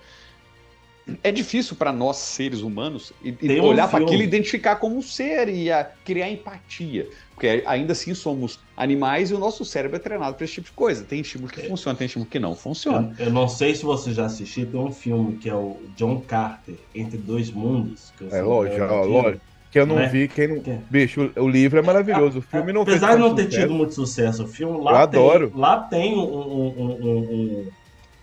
É 1.24 1.32
difícil 1.32 1.76
para 1.76 1.92
nós, 1.92 2.18
seres 2.18 2.62
humanos, 2.62 3.12
e, 3.24 3.36
olhar 3.60 3.90
para 3.90 4.04
aquilo 4.04 4.22
e 4.22 4.26
identificar 4.26 4.76
como 4.78 4.98
um 4.98 5.02
ser 5.02 5.50
e 5.50 5.72
a- 5.72 5.90
criar 6.06 6.30
empatia. 6.30 7.08
Porque 7.34 7.64
ainda 7.66 7.94
assim 7.94 8.14
somos 8.14 8.60
animais 8.76 9.32
e 9.32 9.34
o 9.34 9.40
nosso 9.40 9.64
cérebro 9.64 9.96
é 9.96 10.00
treinado 10.00 10.36
para 10.36 10.44
esse 10.46 10.56
tipo 10.56 10.68
de 10.68 10.74
coisa. 10.74 11.04
Tem 11.06 11.22
estímulo 11.22 11.52
que 11.52 11.62
funciona, 11.68 11.98
tem 11.98 12.06
estímulo 12.06 12.30
que 12.30 12.40
não 12.40 12.56
funciona. 12.56 13.14
Eu, 13.18 13.28
eu 13.28 13.32
não 13.32 13.48
sei 13.48 13.74
se 13.76 13.84
você 13.84 14.12
já 14.14 14.26
assistiu, 14.26 14.66
tem 14.66 14.80
um 14.80 14.92
filme 14.92 15.38
que 15.38 15.50
é 15.50 15.56
o 15.56 15.78
John 15.96 16.20
Carter, 16.22 16.76
Entre 16.94 17.18
Dois 17.18 17.50
Mundos. 17.52 18.12
Que 18.18 18.26
eu 18.26 18.36
É 18.36 18.42
lógico, 18.42 18.76
que 18.76 18.82
é 18.82 18.86
lógico. 18.88 19.42
Que 19.72 19.80
eu 19.80 19.86
não 19.86 19.98
né? 19.98 20.08
vi, 20.08 20.28
quem 20.28 20.48
não. 20.48 20.64
Bicho, 20.90 21.32
o, 21.36 21.48
livro 21.48 21.78
é 21.78 21.82
maravilhoso. 21.84 22.40
O 22.40 22.42
filme 22.42 22.74
não 22.74 22.82
Apesar 22.82 23.14
de 23.14 23.20
não 23.20 23.36
ter 23.36 23.44
sucesso. 23.44 23.62
tido 23.62 23.74
muito 23.76 23.94
sucesso 23.94 24.44
o 24.44 24.48
filme, 24.48 24.74
Eu 24.78 24.84
lá 24.84 25.06
tem, 25.08 25.20
adoro. 25.22 25.52
lá 25.56 25.78
tem 25.84 26.16
um- 26.18 26.22
um- 26.22 26.74
um- 26.80 27.18
um- 27.32 27.68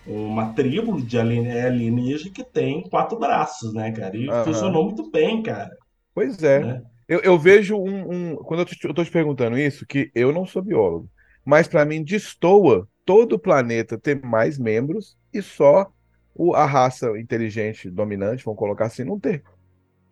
uma 0.07 0.53
tribo 0.53 1.01
de 1.05 1.17
alien- 1.19 1.51
alienígena 1.61 2.33
que 2.33 2.43
tem 2.43 2.83
quatro 2.89 3.19
braços, 3.19 3.73
né, 3.73 3.91
cara? 3.91 4.15
E 4.17 4.33
Aham. 4.35 4.43
funcionou 4.43 4.85
muito 4.85 5.09
bem, 5.11 5.41
cara. 5.43 5.71
Pois 6.13 6.41
é. 6.43 6.65
Né? 6.65 6.81
Eu, 7.07 7.19
eu 7.21 7.39
vejo 7.39 7.75
um, 7.77 8.33
um- 8.33 8.35
Quando 8.37 8.61
eu 8.61 8.65
te, 8.65 8.77
eu 8.87 8.93
tô 8.93 9.03
te 9.03 9.11
perguntando 9.11 9.57
isso, 9.57 9.85
que 9.85 10.11
eu 10.15 10.31
não 10.33 10.45
sou 10.45 10.61
biólogo, 10.61 11.09
mas 11.45 11.67
para 11.67 11.85
mim 11.85 12.03
destoa 12.03 12.87
todo 13.05 13.33
o 13.33 13.39
planeta 13.39 13.97
ter 13.99 14.21
mais 14.23 14.57
membros 14.59 15.17
e 15.33 15.41
só 15.41 15.89
o- 16.33 16.53
a 16.53 16.65
raça 16.65 17.07
inteligente 17.19 17.89
dominante, 17.89 18.43
vamos 18.43 18.59
colocar 18.59 18.85
assim, 18.87 19.03
não 19.03 19.19
ter. 19.19 19.43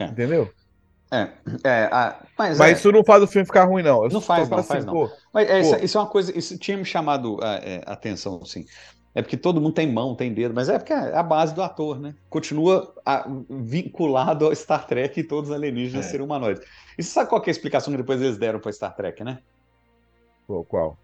Entendeu? 0.10 0.56
É, 1.12 1.22
é, 1.64 1.84
a- 1.92 2.28
mas, 2.38 2.60
Mas 2.60 2.80
é, 2.80 2.80
isso 2.80 2.92
não 2.92 3.04
faz 3.04 3.24
o 3.24 3.28
filme 3.28 3.46
ficar 3.46 3.66
ruim, 3.66 3.84
não. 3.84 4.04
Eu 4.04 4.10
Não 4.10 4.22
faz, 4.22 4.50
não, 4.50 4.64
faz 4.64 4.86
assim, 4.86 4.86
não. 4.86 5.00
pô, 5.00 5.16
Mas 5.34 5.50
é, 5.50 5.60
isso, 5.60 5.76
pô. 5.76 5.84
isso 5.84 5.98
é 5.98 6.02
uma 6.02 6.10
coisa, 6.10 6.38
isso 6.38 6.58
tinha 6.60 6.78
me 6.78 6.86
chamado 6.86 7.40
a 7.44 7.56
é, 7.56 7.82
atenção, 7.88 8.40
assim. 8.44 8.64
É 9.16 9.22
porque 9.22 9.38
todo 9.38 9.62
mundo 9.62 9.74
tem 9.74 9.90
mão, 9.90 10.14
tem 10.14 10.34
dedo, 10.34 10.54
mas 10.54 10.68
é 10.68 10.78
porque 10.78 10.92
é 10.92 11.16
a 11.16 11.24
base 11.24 11.56
do 11.56 11.64
ator, 11.64 11.98
né? 12.00 12.14
Continua 12.30 12.94
a- 13.06 13.26
vinculado 13.50 14.46
ao 14.46 14.54
Star 14.54 14.86
Trek 14.86 15.18
e 15.20 15.24
todos 15.24 15.50
os 15.50 15.56
alienígenas 15.56 16.06
É. 16.06 16.10
serem 16.10 16.26
humanoides. 16.26 16.62
E 16.98 17.02
você 17.04 17.10
sabe 17.12 17.30
qual 17.30 17.40
que 17.40 17.50
é 17.50 17.52
a 17.52 17.56
explicação 17.56 17.92
que 17.94 17.98
depois 17.98 18.22
eles 18.22 18.38
deram 18.38 18.60
para 18.60 18.72
Star 18.74 18.94
Trek, 18.94 19.24
né? 19.24 19.40
Pô, 20.46 20.64
qual? 20.66 20.98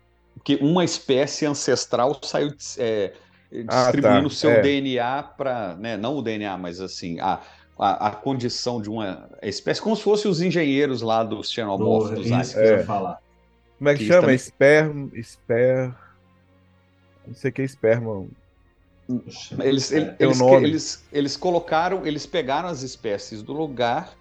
Que 0.44 0.56
uma 0.58 0.84
espécie 0.84 1.46
ancestral 1.46 2.20
saiu 2.22 2.54
é, 2.78 3.14
Ah, 3.68 3.84
distribuindo 3.84 4.22
tá, 4.22 4.28
o 4.28 4.30
seu 4.30 4.52
é. 4.52 4.62
DNA 4.62 5.24
para, 5.24 5.76
né, 5.76 5.96
não 5.98 6.18
o 6.18 6.22
DNA, 6.22 6.58
mas 6.58 6.80
assim, 6.82 7.20
a, 7.20 7.40
a, 7.80 8.08
a 8.08 8.12
condição 8.12 8.82
de 8.82 8.90
uma 8.90 9.30
espécie, 9.42 9.82
como 9.82 9.96
se 9.96 10.04
fossem 10.04 10.30
os 10.30 10.42
engenheiros 10.42 11.02
lá 11.02 11.24
dos 11.24 11.48
Do, 11.48 11.54
xenomorfos. 11.54 12.12
dos 12.12 12.26
isso 12.26 12.34
aliens. 12.34 12.54
que 12.54 12.60
eu 12.60 12.64
ia 12.66 12.72
É. 12.74 12.84
falar. 12.84 13.20
Como 13.78 13.90
é 13.90 13.94
que 13.94 14.00
Que 14.00 14.08
chama? 14.08 14.22
também- 14.22 14.36
Esperma. 14.36 15.10
Esper... 15.14 15.94
Não 17.26 17.34
sei 17.34 17.50
o 17.52 17.54
que 17.54 17.62
é 17.62 17.66
esperma. 17.66 18.28
Eles, 19.64 19.92
ele- 19.92 20.12
Tem 20.14 20.28
um 20.28 20.32
eles, 20.32 20.40
nome. 20.40 20.68
eles, 20.68 21.08
eles 21.12 21.38
colocaram, 21.38 22.06
eles 22.06 22.26
pegaram 22.26 22.70
as 22.70 22.82
espécies 22.82 23.44
do 23.44 23.54
lugar 23.54 24.14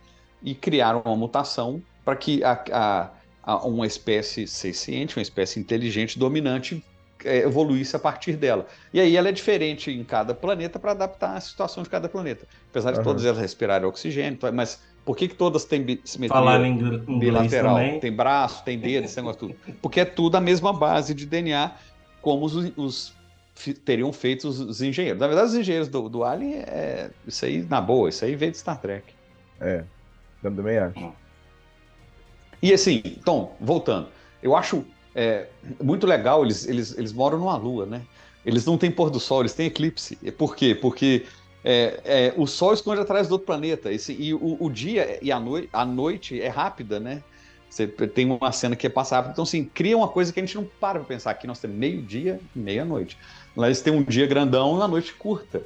e 0.42 0.55
criaram 0.55 1.03
uma 1.05 1.16
mutação 1.16 1.82
para 2.05 2.16
que 2.16 2.42
a, 2.42 2.53
a- 2.72 3.12
a- 3.42 3.66
uma 3.66 3.86
espécie 3.86 4.46
senciente, 4.46 5.16
uma 5.16 5.22
espécie 5.22 5.61
inteligente, 5.61 6.18
dominante, 6.18 6.82
eh, 7.24 7.38
evoluísse 7.40 7.94
a 7.94 7.98
partir 7.98 8.36
dela. 8.36 8.66
E 8.92 8.98
aí 9.01 9.16
ela 9.16 9.28
é 9.28 9.32
diferente 9.32 9.90
em 9.90 10.03
cada 10.05 10.34
planeta 10.34 10.78
para 10.78 10.92
adaptar 10.92 11.36
a 11.36 11.40
situação 11.40 11.82
de 11.82 11.90
cada 11.90 12.09
planeta. 12.09 12.46
Apesar 12.70 12.90
de 12.92 12.96
Aham. 12.98 13.05
todas 13.05 13.24
elas 13.24 13.38
respirarem 13.38 13.86
oxigênio, 13.86 14.38
mas 14.55 14.80
por 15.05 15.16
que, 15.16 15.28
que 15.28 15.34
todas 15.34 15.64
têm 15.64 16.01
simetria 16.05 16.28
Falar 16.38 16.64
em 16.64 16.72
ingl- 16.72 16.94
inglês 17.09 17.20
bilateral? 17.20 17.74
também. 17.74 18.01
Tem 18.01 18.12
braço, 18.12 18.64
tem 18.64 18.78
dedo, 18.78 19.05
esse 19.05 19.16
negócio 19.16 19.40
tudo. 19.48 19.55
Porque 19.82 20.01
é 20.01 20.05
tudo 20.05 20.36
a 20.36 20.40
mesma 20.40 20.72
base 20.72 21.14
de 21.14 21.26
DNA, 21.26 21.72
como 22.20 22.44
os, 22.44 22.54
os 22.76 23.14
teriam 23.84 24.12
feito 24.12 24.48
os, 24.48 24.60
os 24.60 24.80
engenheiros. 24.80 25.20
Na 25.20 25.26
verdade, 25.26 25.48
os 25.48 25.54
engenheiros 25.54 25.88
do, 25.88 26.08
do 26.08 26.24
Alien, 26.24 26.60
é, 26.66 27.10
isso 27.26 27.44
aí, 27.44 27.62
na 27.62 27.80
boa, 27.80 28.08
isso 28.08 28.24
aí 28.24 28.34
veio 28.34 28.52
de 28.52 28.58
Star 28.58 28.80
Trek. 28.80 29.12
É, 29.60 29.84
eu 30.42 30.54
também 30.54 30.78
acho. 30.78 31.12
E 32.62 32.72
assim, 32.72 33.00
Tom, 33.24 33.56
voltando, 33.60 34.08
eu 34.42 34.54
acho 34.56 34.84
é, 35.14 35.48
muito 35.82 36.06
legal, 36.06 36.44
eles, 36.44 36.66
eles, 36.66 36.96
eles 36.96 37.12
moram 37.12 37.38
numa 37.38 37.56
lua, 37.56 37.86
né? 37.86 38.02
Eles 38.44 38.64
não 38.64 38.78
têm 38.78 38.90
pôr 38.90 39.10
do 39.10 39.20
sol, 39.20 39.40
eles 39.40 39.54
têm 39.54 39.66
eclipse. 39.66 40.16
Por 40.32 40.56
quê? 40.56 40.74
Porque 40.74 41.26
é, 41.62 42.00
é, 42.04 42.34
o 42.36 42.46
sol 42.46 42.72
esconde 42.72 43.00
atrás 43.00 43.28
do 43.28 43.32
outro 43.32 43.46
planeta. 43.46 43.92
Esse, 43.92 44.12
e 44.12 44.32
o, 44.32 44.56
o 44.58 44.70
dia 44.70 45.18
e 45.22 45.30
a, 45.30 45.38
noi 45.38 45.68
a 45.72 45.84
noite 45.84 46.40
é 46.40 46.48
rápida, 46.48 46.98
né? 46.98 47.22
Você 47.70 47.86
tem 47.88 48.26
uma 48.30 48.52
cena 48.52 48.76
que 48.76 48.86
é 48.86 48.90
passar. 48.90 49.30
Então, 49.30 49.44
assim, 49.44 49.64
cria 49.64 49.96
uma 49.96 50.08
coisa 50.08 50.32
que 50.32 50.40
a 50.40 50.44
gente 50.44 50.56
não 50.56 50.66
para 50.66 50.98
pra 51.00 51.08
pensar. 51.08 51.30
Aqui 51.30 51.46
nós 51.46 51.60
temos 51.60 51.76
meio-dia 51.78 52.42
e 52.54 52.58
meia-noite. 52.58 53.16
Lá 53.56 53.68
eles 53.68 53.80
têm 53.82 53.92
um 53.92 54.04
dia 54.04 54.26
grandão 54.26 54.72
e 54.74 54.78
uma 54.78 54.88
noite 54.88 55.14
curta. 55.14 55.64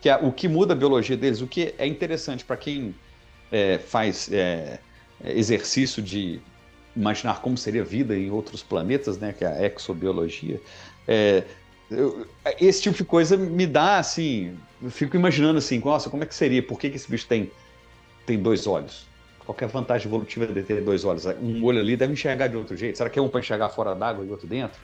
Que 0.00 0.08
é 0.10 0.16
o 0.16 0.32
que 0.32 0.48
muda 0.48 0.74
a 0.74 0.76
biologia 0.76 1.16
deles, 1.16 1.40
o 1.40 1.48
que 1.48 1.74
é 1.78 1.86
interessante 1.86 2.44
para 2.44 2.56
quem 2.56 3.00
é, 3.50 3.78
faz 3.78 4.30
é, 4.32 4.80
exercício 5.24 6.02
de 6.02 6.42
imaginar 6.96 7.40
como 7.40 7.56
seria 7.56 7.82
a 7.82 7.84
vida 7.84 8.16
em 8.16 8.30
outros 8.30 8.62
planetas, 8.62 9.18
né, 9.18 9.32
que 9.32 9.44
é 9.44 9.48
a 9.48 9.66
exobiologia, 9.66 10.62
É, 11.06 11.46
eu- 11.90 12.26
esse 12.60 12.82
tipo 12.82 12.96
de 12.96 13.04
coisa 13.04 13.36
me 13.36 13.66
dá 13.66 13.98
assim. 13.98 14.62
Eu 14.80 14.90
fico 14.90 15.16
imaginando 15.16 15.58
assim, 15.58 15.78
nossa, 15.80 16.10
como 16.10 16.22
é 16.22 16.26
que 16.26 16.34
seria? 16.34 16.62
Por 16.66 16.78
que, 16.78 16.90
que 16.90 16.96
esse 16.96 17.10
bicho 17.10 17.26
tem, 17.26 17.50
tem 18.26 18.42
dois 18.42 18.66
olhos? 18.66 19.07
Qual 19.48 19.56
que 19.56 19.64
a 19.64 19.66
vantagem 19.66 20.06
evolutiva 20.08 20.46
de 20.46 20.62
ter 20.62 20.82
dois 20.82 21.06
olhos? 21.06 21.24
Um 21.24 21.64
olho 21.64 21.80
ali 21.80 21.96
deve 21.96 22.12
enxergar 22.12 22.48
de 22.48 22.56
outro 22.58 22.76
jeito. 22.76 22.98
Será 22.98 23.08
que 23.08 23.18
é 23.18 23.22
um 23.22 23.30
para 23.30 23.40
enxergar 23.40 23.70
fora 23.70 23.94
d'água 23.94 24.22
e 24.22 24.28
outro 24.28 24.46
dentro? 24.46 24.78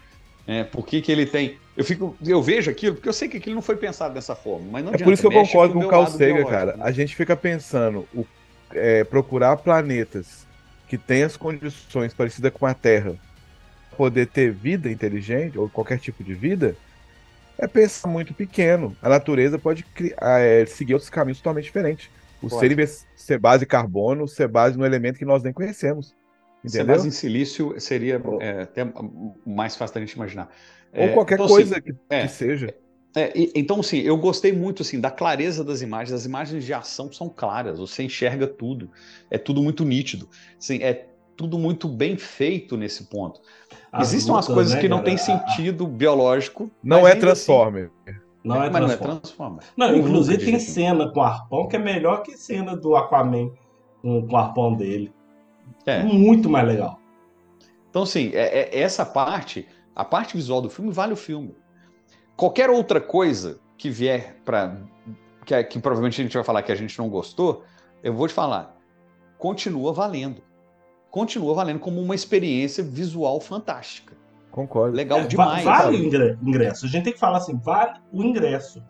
É, 0.46 0.64
por 0.64 0.86
que, 0.86 1.02
que 1.02 1.12
ele 1.12 1.26
tem. 1.26 1.58
Eu 1.76 1.84
fico, 1.84 2.16
eu 2.26 2.42
vejo 2.42 2.70
aquilo, 2.70 2.94
porque 2.94 3.06
eu 3.06 3.12
sei 3.12 3.28
que 3.28 3.36
aquilo 3.36 3.54
não 3.54 3.60
foi 3.60 3.76
pensado 3.76 4.14
dessa 4.14 4.34
forma. 4.34 4.66
Mas 4.72 4.82
não 4.82 4.94
É 4.94 4.96
por 4.96 5.12
isso 5.12 5.20
que 5.20 5.26
eu 5.26 5.32
concordo 5.32 5.74
com 5.74 5.80
o 5.84 5.88
Carl 5.88 6.06
Sagan, 6.06 6.44
cara. 6.46 6.76
né? 6.78 6.82
A 6.82 6.90
gente 6.92 7.14
fica 7.14 7.36
pensando, 7.36 8.08
o- 8.14 8.24
é, 8.72 9.04
procurar 9.04 9.58
planetas 9.58 10.46
que 10.88 10.96
tenham 10.96 11.26
as 11.26 11.36
condições 11.36 12.14
parecidas 12.14 12.50
com 12.50 12.64
a 12.64 12.72
Terra, 12.72 13.14
poder 13.98 14.24
ter 14.28 14.50
vida 14.50 14.90
inteligente, 14.90 15.58
ou 15.58 15.68
qualquer 15.68 15.98
tipo 15.98 16.24
de 16.24 16.32
vida, 16.32 16.74
é 17.58 17.66
pensar 17.66 18.08
muito 18.08 18.32
pequeno. 18.32 18.96
A 19.02 19.10
natureza 19.10 19.58
pode 19.58 19.82
cri- 19.94 20.14
ah, 20.18 20.38
é, 20.38 20.64
seguir 20.64 20.94
outros 20.94 21.10
caminhos 21.10 21.36
totalmente 21.36 21.64
diferentes. 21.64 22.08
O 22.46 22.48
Pode. 22.48 22.86
ser, 22.86 23.06
ser 23.16 23.38
base 23.38 23.64
carbono, 23.66 24.26
ser 24.28 24.48
base 24.48 24.76
num 24.76 24.84
elemento 24.84 25.18
que 25.18 25.24
nós 25.24 25.42
nem 25.42 25.52
conhecemos. 25.52 26.14
Ser 26.66 26.78
Entendeu? 26.78 26.96
base 26.96 27.08
em 27.08 27.10
silício 27.10 27.74
seria 27.78 28.20
é, 28.40 28.62
até 28.62 28.86
mais 29.46 29.76
fácil 29.76 29.94
da 29.94 30.00
gente 30.00 30.12
imaginar. 30.12 30.48
Ou 30.92 31.02
É, 31.04 31.08
qualquer 31.08 31.34
então, 31.34 31.46
coisa 31.46 31.74
assim, 31.74 31.82
que, 31.82 31.94
é, 32.08 32.22
que 32.22 32.28
seja. 32.32 32.74
É, 33.16 33.32
e- 33.38 33.52
então, 33.54 33.80
assim, 33.80 33.98
eu 34.00 34.16
gostei 34.16 34.52
muito 34.52 34.82
assim 34.82 35.00
da 35.00 35.10
clareza 35.10 35.62
das 35.62 35.82
imagens. 35.82 36.12
As 36.12 36.24
imagens 36.24 36.64
de 36.64 36.72
ação 36.74 37.12
são 37.12 37.28
claras, 37.28 37.78
você 37.78 38.02
enxerga 38.02 38.46
tudo. 38.46 38.90
É 39.30 39.38
tudo 39.38 39.62
muito 39.62 39.84
nítido. 39.84 40.28
Assim, 40.58 40.82
é 40.82 41.06
tudo 41.36 41.58
muito 41.58 41.86
bem 41.88 42.16
feito 42.16 42.76
nesse 42.76 43.04
ponto. 43.04 43.40
As 43.92 44.08
Existem 44.08 44.32
umas 44.32 44.46
lutas, 44.46 44.54
coisas 44.54 44.74
né, 44.74 44.80
que 44.80 44.88
não 44.88 44.98
cara? 44.98 45.06
têm 45.10 45.16
sentido 45.18 45.86
biológico. 45.86 46.70
Não 46.82 47.06
é 47.06 47.12
assim- 47.12 47.20
Transformer. 47.20 47.90
Não 48.44 48.62
é 48.62 48.68
mas 48.68 48.82
não 48.82 48.90
é 48.90 48.96
Transformer. 48.96 49.20
Transformer. 49.20 49.64
Não, 49.74 49.96
inclusive 49.96 50.44
tem 50.44 50.58
cena 50.58 51.10
com 51.10 51.20
o 51.20 51.22
arpão 51.22 51.66
que 51.66 51.76
é 51.76 51.78
melhor 51.78 52.22
que 52.22 52.36
cena 52.36 52.76
do 52.76 52.94
Aquaman 52.94 53.50
com, 54.02 54.26
com 54.26 54.34
o 54.34 54.36
arpão 54.36 54.74
dele. 54.74 55.10
É. 55.86 56.02
Muito 56.02 56.50
mais 56.50 56.66
legal. 56.66 57.00
Então, 57.88 58.02
assim, 58.02 58.30
é- 58.34 58.60
é- 58.60 58.80
essa 58.80 59.06
parte, 59.06 59.66
a 59.96 60.04
parte 60.04 60.36
visual 60.36 60.60
do 60.60 60.68
filme 60.68 60.92
vale 60.92 61.14
o 61.14 61.16
filme. 61.16 61.54
Qualquer 62.36 62.68
outra 62.68 63.00
coisa 63.00 63.60
que 63.78 63.88
vier 63.88 64.36
para. 64.44 64.78
Que, 65.46 65.62
que 65.64 65.78
provavelmente 65.78 66.20
a 66.20 66.24
gente 66.24 66.34
vai 66.34 66.44
falar 66.44 66.62
que 66.62 66.72
a 66.72 66.74
gente 66.74 66.98
não 66.98 67.08
gostou, 67.08 67.64
eu 68.02 68.12
vou 68.12 68.26
te 68.28 68.34
falar. 68.34 68.76
Continua 69.38 69.92
valendo. 69.92 70.42
Continua 71.10 71.54
valendo 71.54 71.78
como 71.78 72.00
uma 72.00 72.14
experiência 72.14 72.82
visual 72.82 73.40
fantástica. 73.40 74.13
Concordo. 74.54 74.96
Legal 74.96 75.18
É, 75.18 75.26
demais. 75.26 75.64
Vale 75.64 75.82
sabe? 75.82 75.96
o 75.96 76.04
ingre- 76.04 76.38
ingresso. 76.40 76.86
A 76.86 76.88
gente 76.88 77.02
tem 77.02 77.12
que 77.12 77.18
falar 77.18 77.38
assim, 77.38 77.58
vale 77.58 77.98
o 78.12 78.22
ingresso. 78.22 78.80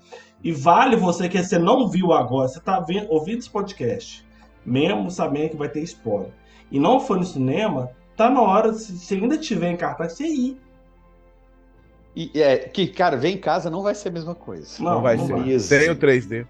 E 0.42 0.52
vale 0.52 0.94
você 0.94 1.26
que 1.26 1.42
você 1.42 1.58
não 1.58 1.88
viu 1.88 2.12
agora, 2.12 2.46
você 2.48 2.60
tá 2.60 2.80
vendo, 2.80 3.10
ouvindo 3.10 3.38
esse 3.38 3.48
podcast, 3.48 4.26
mesmo 4.66 5.10
sabendo 5.10 5.52
que 5.52 5.56
vai 5.56 5.70
ter 5.70 5.80
spoiler. 5.80 6.30
E 6.70 6.78
não 6.78 7.00
foi 7.00 7.16
no 7.18 7.24
cinema, 7.24 7.88
tá 8.14 8.28
na 8.28 8.42
hora, 8.42 8.74
se, 8.74 8.98
se 8.98 9.14
ainda 9.14 9.38
tiver 9.38 9.70
em 9.70 9.76
cartaz, 9.78 10.12
você 10.12 10.26
ir. 10.26 10.60
E 12.14 12.30
é, 12.34 12.58
que, 12.58 12.86
cara, 12.88 13.16
ver 13.16 13.30
em 13.30 13.38
casa 13.38 13.70
não 13.70 13.82
vai 13.82 13.94
ser 13.94 14.10
a 14.10 14.12
mesma 14.12 14.34
coisa. 14.34 14.82
Não, 14.84 15.00
vai 15.00 15.16
não 15.16 15.26
ser. 15.26 15.32
vai. 15.32 15.44
Tem 15.80 15.90
o 15.90 15.96
3D. 15.96 16.46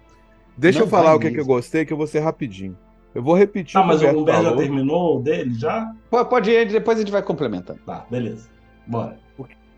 Deixa 0.57 0.79
Não 0.79 0.85
eu 0.87 0.89
falar 0.89 1.15
o 1.15 1.19
que, 1.19 1.31
que 1.31 1.39
eu 1.39 1.45
gostei, 1.45 1.85
que 1.85 1.93
eu 1.93 1.97
vou 1.97 2.05
ser 2.05 2.19
rapidinho. 2.19 2.77
Eu 3.13 3.23
vou 3.23 3.33
repetir 3.33 3.73
Tá, 3.73 3.81
mas 3.83 4.01
o 4.01 4.07
o 4.07 4.19
Humberto 4.21 4.43
já 4.43 4.55
terminou 4.57 5.17
o 5.19 5.21
dele 5.23 5.53
já? 5.53 5.89
Pode, 6.09 6.29
pode 6.29 6.51
ir, 6.51 6.67
depois 6.67 6.97
a 6.97 7.01
gente 7.01 7.11
vai 7.13 7.21
complementando. 7.23 7.79
Tá, 7.85 8.05
beleza. 8.11 8.53
Bora. 8.87 9.17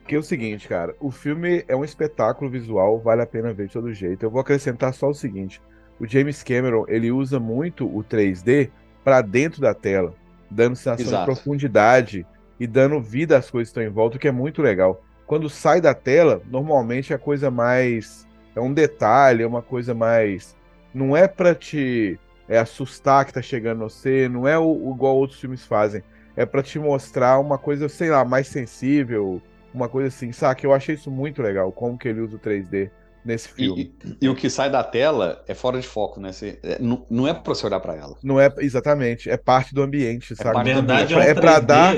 Que 0.07 0.15
é 0.15 0.17
o 0.17 0.23
seguinte, 0.23 0.69
cara, 0.69 0.95
o 1.01 1.11
filme 1.11 1.65
é 1.67 1.75
um 1.75 1.83
espetáculo 1.83 2.49
visual, 2.49 2.97
vale 2.97 3.21
a 3.21 3.25
pena 3.25 3.51
ver 3.51 3.67
de 3.67 3.73
todo 3.73 3.93
jeito. 3.93 4.23
Eu 4.23 4.31
vou 4.31 4.39
acrescentar 4.39 4.93
só 4.93 5.09
o 5.09 5.13
seguinte: 5.13 5.61
o 5.99 6.07
James 6.07 6.41
Cameron 6.43 6.85
ele 6.87 7.11
usa 7.11 7.41
muito 7.41 7.85
o 7.85 8.01
3D 8.03 8.69
para 9.03 9.21
dentro 9.21 9.59
da 9.59 9.73
tela, 9.73 10.13
dando 10.49 10.77
sensação 10.77 11.07
Exato. 11.07 11.25
de 11.25 11.25
profundidade 11.25 12.25
e 12.57 12.65
dando 12.65 13.01
vida 13.01 13.37
às 13.37 13.51
coisas 13.51 13.67
que 13.67 13.79
estão 13.79 13.83
em 13.83 13.93
volta, 13.93 14.15
o 14.15 14.19
que 14.19 14.29
é 14.29 14.31
muito 14.31 14.61
legal. 14.61 15.03
Quando 15.25 15.49
sai 15.49 15.81
da 15.81 15.93
tela, 15.93 16.41
normalmente 16.49 17.11
é 17.11 17.15
a 17.17 17.19
coisa 17.19 17.51
mais 17.51 18.25
é 18.55 18.61
um 18.61 18.73
detalhe, 18.73 19.43
é 19.43 19.47
uma 19.47 19.61
coisa 19.61 19.93
mais 19.93 20.55
não 20.93 21.15
é 21.15 21.27
para 21.27 21.53
te 21.53 22.17
é, 22.47 22.57
assustar 22.57 23.25
que 23.25 23.33
tá 23.33 23.41
chegando 23.41 23.81
você, 23.81 24.27
não 24.29 24.47
é 24.47 24.57
o, 24.57 24.63
o 24.63 24.93
igual 24.95 25.17
outros 25.17 25.39
filmes 25.39 25.65
fazem, 25.65 26.01
é 26.37 26.45
para 26.45 26.63
te 26.63 26.79
mostrar 26.79 27.39
uma 27.39 27.57
coisa, 27.57 27.89
sei 27.89 28.09
lá, 28.09 28.23
mais 28.23 28.47
sensível, 28.47 29.41
uma 29.73 29.89
coisa 29.89 30.07
assim, 30.07 30.31
saca? 30.31 30.65
Eu 30.65 30.73
achei 30.73 30.95
isso 30.95 31.11
muito 31.11 31.41
legal, 31.41 31.71
como 31.73 31.97
que 31.97 32.07
ele 32.07 32.21
usa 32.21 32.37
o 32.37 32.39
3D 32.39 32.89
nesse 33.25 33.49
filme. 33.49 33.91
E, 34.05 34.07
e- 34.07 34.17
e 34.21 34.29
o 34.29 34.35
que 34.35 34.49
sai 34.49 34.69
da 34.69 34.83
tela 34.83 35.43
é 35.47 35.53
fora 35.53 35.79
de 35.81 35.87
foco, 35.87 36.19
né? 36.21 36.31
Você- 36.31 36.59
é, 36.63 36.79
não, 36.79 37.05
não 37.09 37.27
é 37.27 37.33
pra 37.33 37.53
você 37.53 37.65
olhar 37.65 37.79
pra 37.81 37.95
ela. 37.95 38.15
Não 38.23 38.39
é 38.39 38.53
exatamente, 38.59 39.29
é 39.29 39.35
parte 39.35 39.73
do 39.73 39.81
ambiente, 39.81 40.33
sabe? 40.35 40.49
Na 40.49 40.53
parte 40.53 40.65
do 40.67 40.73
verdade, 40.75 41.13
é, 41.13 41.17
É 41.17 41.31
um 41.31 41.35
pra 41.35 41.41
3D 41.59 41.65
dar- 41.67 41.95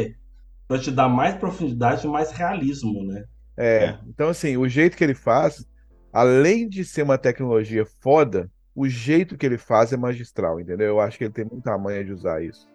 pra 0.67 0.79
te 0.79 0.91
dar 0.91 1.09
mais 1.09 1.35
profundidade 1.35 2.07
e 2.07 2.09
mais 2.09 2.31
realismo, 2.31 3.03
né? 3.05 3.25
É, 3.57 3.83
É. 3.83 3.99
então 4.07 4.29
assim, 4.29 4.55
o 4.57 4.67
jeito 4.67 4.95
que 4.97 5.03
ele 5.03 5.13
faz, 5.13 5.65
além 6.13 6.67
de 6.67 6.83
ser 6.85 7.03
uma 7.03 7.17
tecnologia 7.17 7.85
foda, 8.01 8.49
o 8.73 8.87
jeito 8.87 9.37
que 9.37 9.45
ele 9.45 9.57
faz 9.57 9.91
é 9.91 9.97
magistral, 9.97 10.59
entendeu? 10.59 10.87
Eu 10.87 10.99
acho 11.01 11.17
que 11.17 11.25
ele 11.25 11.33
tem 11.33 11.45
muita 11.45 11.77
manha 11.77 12.03
de 12.03 12.13
usar 12.13 12.41
isso. 12.43 12.67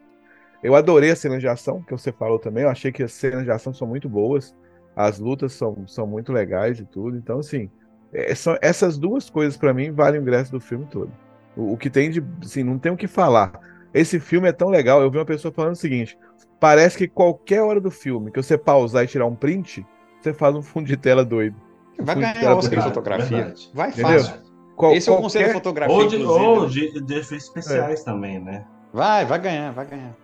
Eu 0.65 0.75
adorei 0.75 1.11
as 1.11 1.19
cenas 1.19 1.41
de 1.41 1.47
ação, 1.47 1.83
que 1.83 1.93
você 1.93 2.11
falou 2.11 2.39
também, 2.39 2.65
eu 2.65 2.71
achei 2.71 2.91
que 2.91 3.03
as 3.03 3.13
cenas 3.13 3.45
de 3.45 3.51
ação 3.51 3.75
são 3.75 3.87
muito 3.87 4.09
boas, 4.09 4.57
as 4.97 5.19
lutas 5.19 5.53
são, 5.53 5.87
são 5.87 6.07
muito 6.07 6.33
legais 6.33 6.81
e 6.81 6.87
tudo, 6.87 7.19
então 7.19 7.39
assim, 7.39 7.71
é, 8.13 8.35
são, 8.35 8.57
essas 8.63 8.97
duas 8.97 9.29
coisas 9.29 9.59
pra 9.59 9.75
mim 9.75 9.93
valem 9.93 10.19
o 10.19 10.23
ingresso 10.23 10.51
do 10.51 10.59
filme 10.61 10.87
todo. 10.91 11.13
O, 11.55 11.75
o 11.75 11.77
que 11.77 11.91
tem 11.91 12.11
de, 12.11 12.25
assim, 12.43 12.63
não 12.65 12.79
tem 12.79 12.91
o 12.91 12.97
que 12.97 13.07
falar. 13.07 13.53
Esse 13.93 14.19
filme 14.19 14.49
é 14.49 14.53
tão 14.53 14.71
legal, 14.71 15.03
eu 15.03 15.11
vi 15.11 15.19
uma 15.19 15.27
pessoa 15.27 15.53
falando 15.53 15.75
o 15.75 15.77
seguinte, 15.77 16.19
parece 16.59 16.97
que 16.97 17.07
qualquer 17.07 17.61
hora 17.61 17.79
do 17.79 17.91
filme 17.91 18.31
que 18.31 18.43
você 18.43 18.57
pausar 18.57 19.05
e 19.05 19.07
tirar 19.07 19.27
um 19.27 19.37
print, 19.37 19.87
você 20.19 20.33
faz 20.33 20.57
um 20.57 20.63
fundo 20.63 20.87
de 20.87 20.97
tela 20.97 21.23
doido. 21.27 21.57
Vai 22.01 22.15
ganhar 22.17 22.57
Oscar 22.57 22.79
de 22.79 22.85
fotografia. 22.85 23.37
verdade. 23.37 23.71
Vai 23.75 23.91
Entendeu? 23.91 24.21
fácil. 24.25 24.35
Qual- 24.77 24.95
Esse 24.95 25.09
é 25.11 25.13
o 25.13 25.17
conselho 25.19 25.47
de 25.49 25.53
fotografia, 25.53 25.95
Ou 25.95 26.09
de, 26.09 26.17
ou 26.25 26.67
de, 26.67 27.01
de 27.05 27.15
efeitos 27.15 27.47
especiais 27.49 28.03
também, 28.03 28.41
né? 28.41 28.65
Vai, 28.93 29.25
vai 29.25 29.39
ganhar, 29.39 29.73
vai 29.73 29.87
ganhar. 29.87 30.24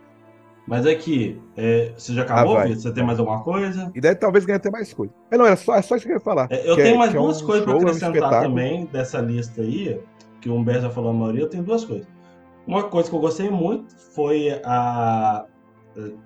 Mas 0.71 0.87
aqui, 0.87 1.37
é, 1.57 1.93
você 1.97 2.15
já 2.15 2.23
acabou, 2.23 2.57
Ah? 2.57 2.69
Você 2.69 2.93
tem 2.93 3.05
mais 3.05 3.19
alguma 3.19 3.43
coisa? 3.43 3.91
E 3.93 4.01
deve 4.01 4.15
talvez 4.15 4.45
ganhe 4.45 4.57
até 4.57 4.71
mais 4.71 4.95
coisa. 4.95 5.13
É, 5.29 5.37
não, 5.37 5.45
era 5.45 5.57
só, 5.57 5.75
é 5.75 5.83
só 5.83 5.97
isso 5.97 6.07
que 6.07 6.13
eu 6.13 6.17
ia 6.19 6.21
falar. 6.21 6.47
É, 6.49 6.61
eu 6.71 6.77
que 6.77 6.83
é- 6.83 6.85
tenho 6.85 6.99
mais 6.99 7.11
que 7.11 7.17
é 7.17 7.21
duas 7.21 7.43
um 7.43 7.47
coisas 7.47 7.65
para 7.65 7.73
é 7.73 7.77
um 7.77 7.81
acrescentar 7.81 8.15
espetáculo. 8.15 8.43
também 8.43 8.87
dessa 8.87 9.19
lista 9.19 9.63
aí, 9.63 10.01
que 10.41 10.49
o 10.49 10.55
Humberto 10.55 10.83
já 10.83 10.91
falou 10.91 11.11
a 11.11 11.13
maioria, 11.13 11.41
eu 11.43 11.49
tenho 11.49 11.65
duas 11.65 11.85
coisas. 11.85 12.07
Uma 12.69 12.85
coisa 12.85 13.11
que 13.11 13.17
eu 13.17 13.21
gostei 13.21 13.51
muito 13.51 13.93
foi 14.15 14.61
a. 14.65 15.45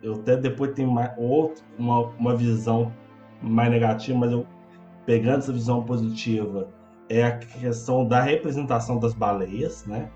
Eu 0.02 0.16
até 0.16 0.36
depois 0.36 0.72
tenho 0.72 0.90
mais, 0.90 1.10
outro, 1.16 1.64
uma, 1.78 2.00
uma 2.18 2.36
visão 2.36 2.92
mais 3.40 3.70
negativa, 3.70 4.18
mas 4.18 4.30
eu 4.30 4.46
pegando 5.06 5.38
essa 5.38 5.52
visão 5.54 5.82
positiva, 5.84 6.68
é 7.08 7.24
a 7.24 7.38
questão 7.38 8.06
da 8.06 8.20
representação 8.20 8.98
das 8.98 9.14
baleias, 9.14 9.86
né? 9.86 10.10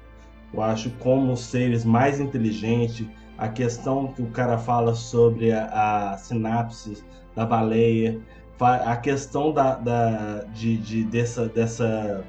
Eu 0.52 0.60
acho 0.62 0.90
como 0.98 1.32
os 1.32 1.40
seres 1.40 1.82
mais 1.82 2.20
inteligentes, 2.20 3.06
a 3.38 3.48
questão 3.48 4.12
que 4.12 4.22
o 4.22 4.30
cara 4.30 4.58
fala 4.58 4.94
sobre 4.94 5.52
a, 5.52 6.12
a 6.14 6.18
sinapse 6.18 7.04
da 7.36 7.46
baleia, 7.46 8.20
a 8.60 8.96
questão 8.96 9.52
da, 9.52 9.76
da- 9.76 10.44
de, 10.52 10.76
de- 10.78 11.04
dessa, 11.04 11.48
dessa 11.48 12.24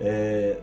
é, 0.00 0.62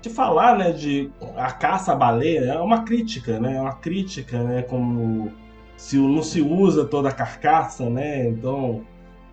de 0.00 0.10
falar, 0.10 0.58
né, 0.58 0.72
de 0.72 1.10
a 1.36 1.52
caça 1.52 1.92
à 1.92 1.94
baleia 1.96 2.40
é 2.52 2.58
uma 2.60 2.82
crítica, 2.84 3.38
né, 3.38 3.56
é 3.56 3.60
uma 3.60 3.74
crítica, 3.76 4.42
né, 4.42 4.62
como 4.62 5.32
se 5.76 5.96
não 5.98 6.22
se 6.22 6.40
usa 6.42 6.84
toda 6.84 7.08
a 7.08 7.12
carcaça, 7.12 7.88
né, 7.88 8.28
então 8.28 8.84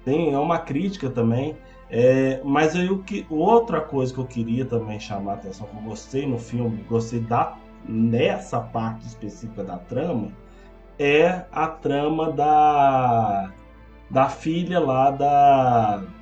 tem 0.06 0.34
é 0.34 0.38
uma 0.40 0.60
crítica 0.60 1.10
também. 1.10 1.58
É, 1.92 2.40
mas 2.44 2.76
aí 2.76 2.88
o 2.90 3.02
que 3.04 3.26
outra 3.32 3.82
coisa 3.82 4.14
que 4.14 4.20
eu 4.20 4.26
queria 4.28 4.64
também 4.66 5.00
chamar 5.00 5.32
a 5.34 5.36
atenção, 5.36 5.68
que 5.68 5.76
eu 5.76 5.82
gostei 5.82 6.28
no 6.28 6.38
filme, 6.38 6.84
gostei 6.84 7.20
da 7.20 7.58
nessa 7.84 8.62
parte 8.62 9.06
específica 9.08 9.64
da 9.64 9.78
trama, 9.80 10.38
é 11.00 11.46
a 11.52 11.68
trama 11.70 12.32
da 12.34 13.56
da 14.10 14.30
filha 14.30 14.80
lá 14.80 15.12
da 15.12 16.14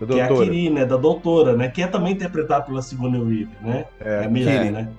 Da 0.00 0.06
que 0.08 0.18
é 0.18 0.24
a. 0.24 0.28
Kiri, 0.28 0.70
né, 0.70 0.84
da 0.84 0.96
doutora, 0.96 1.56
né, 1.56 1.68
que 1.70 1.82
é 1.82 1.86
também 1.86 2.12
interpretada 2.14 2.64
pela 2.64 2.82
Sigourney 2.82 3.20
Weaver, 3.20 3.62
né? 3.62 3.86
É, 3.98 4.24
a 4.24 4.28
mulher, 4.28 4.68
Kiri. 4.68 4.70
né? 4.70 4.96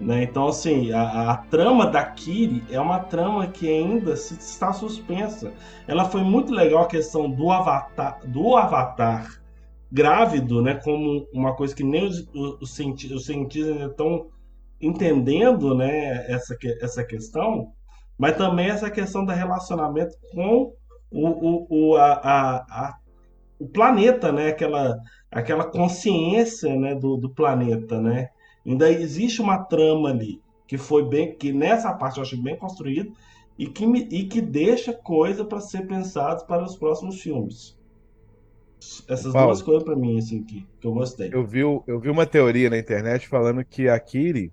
Né, 0.00 0.24
Então, 0.24 0.48
assim, 0.48 0.92
a, 0.92 1.30
a 1.32 1.36
trama 1.38 1.86
da 1.86 2.04
Kiri 2.04 2.66
é 2.70 2.80
uma 2.80 3.00
trama 3.00 3.46
que 3.48 3.68
ainda 3.68 4.16
se- 4.16 4.34
está 4.34 4.72
suspensa. 4.72 5.54
Ela 5.86 6.04
foi 6.06 6.22
muito 6.24 6.52
legal 6.52 6.82
a 6.84 6.88
questão 6.88 7.30
do 7.30 7.50
avatar, 7.50 8.18
do 8.26 8.56
avatar 8.56 9.42
grávido, 9.90 10.62
né? 10.62 10.74
Como 10.74 11.28
uma 11.32 11.54
coisa 11.54 11.74
que 11.74 11.84
nem 11.84 12.04
os, 12.06 12.28
os, 12.34 12.60
os 12.62 12.74
cientistas 12.74 13.28
ainda 13.30 13.86
estão 13.86 14.26
entendendo, 14.82 15.74
né? 15.74 16.26
Essa, 16.30 16.56
essa 16.80 17.04
questão. 17.04 17.72
Mas 18.18 18.36
também 18.36 18.68
essa 18.68 18.90
questão 18.90 19.24
do 19.24 19.32
relacionamento 19.32 20.14
com 20.32 20.74
o, 21.10 21.28
o, 21.28 21.66
o, 21.92 21.96
a, 21.96 22.12
a, 22.14 22.56
a- 22.88 22.94
o 23.58 23.68
planeta, 23.68 24.32
né? 24.32 24.48
Aquela, 24.48 24.98
aquela 25.30 25.64
consciência, 25.64 26.74
né? 26.76 26.94
Do, 26.94 27.16
do 27.16 27.30
planeta, 27.34 28.00
né? 28.00 28.28
Ainda 28.66 28.90
existe 28.90 29.40
uma 29.42 29.64
trama 29.64 30.10
ali 30.10 30.40
que 30.66 30.78
foi 30.78 31.06
bem, 31.08 31.36
que 31.36 31.52
nessa 31.52 31.92
parte 31.94 32.18
eu 32.18 32.22
achei 32.22 32.40
bem 32.40 32.56
construído 32.58 33.12
e 33.58 33.66
que, 33.66 33.86
me, 33.86 34.00
e 34.10 34.26
que 34.28 34.40
deixa 34.40 34.92
coisa 34.92 35.44
para 35.44 35.60
ser 35.60 35.86
pensado 35.86 36.46
para 36.46 36.64
os 36.64 36.76
próximos 36.76 37.20
filmes. 37.20 37.76
Essas 39.08 39.32
Paulo. 39.32 39.48
duas 39.48 39.62
coisas 39.62 39.82
para 39.84 39.96
mim, 39.96 40.18
assim, 40.18 40.44
que, 40.44 40.66
que 40.80 40.86
eu 40.86 40.92
gostei. 40.92 41.30
Eu 41.30 41.44
vi, 41.46 41.60
eu 41.60 41.98
vi 42.00 42.10
uma 42.10 42.26
teoria 42.26 42.70
na 42.70 42.78
internet 42.78 43.26
falando 43.28 43.64
que 43.64 43.88
a 43.88 43.98
Kiri, 43.98 44.52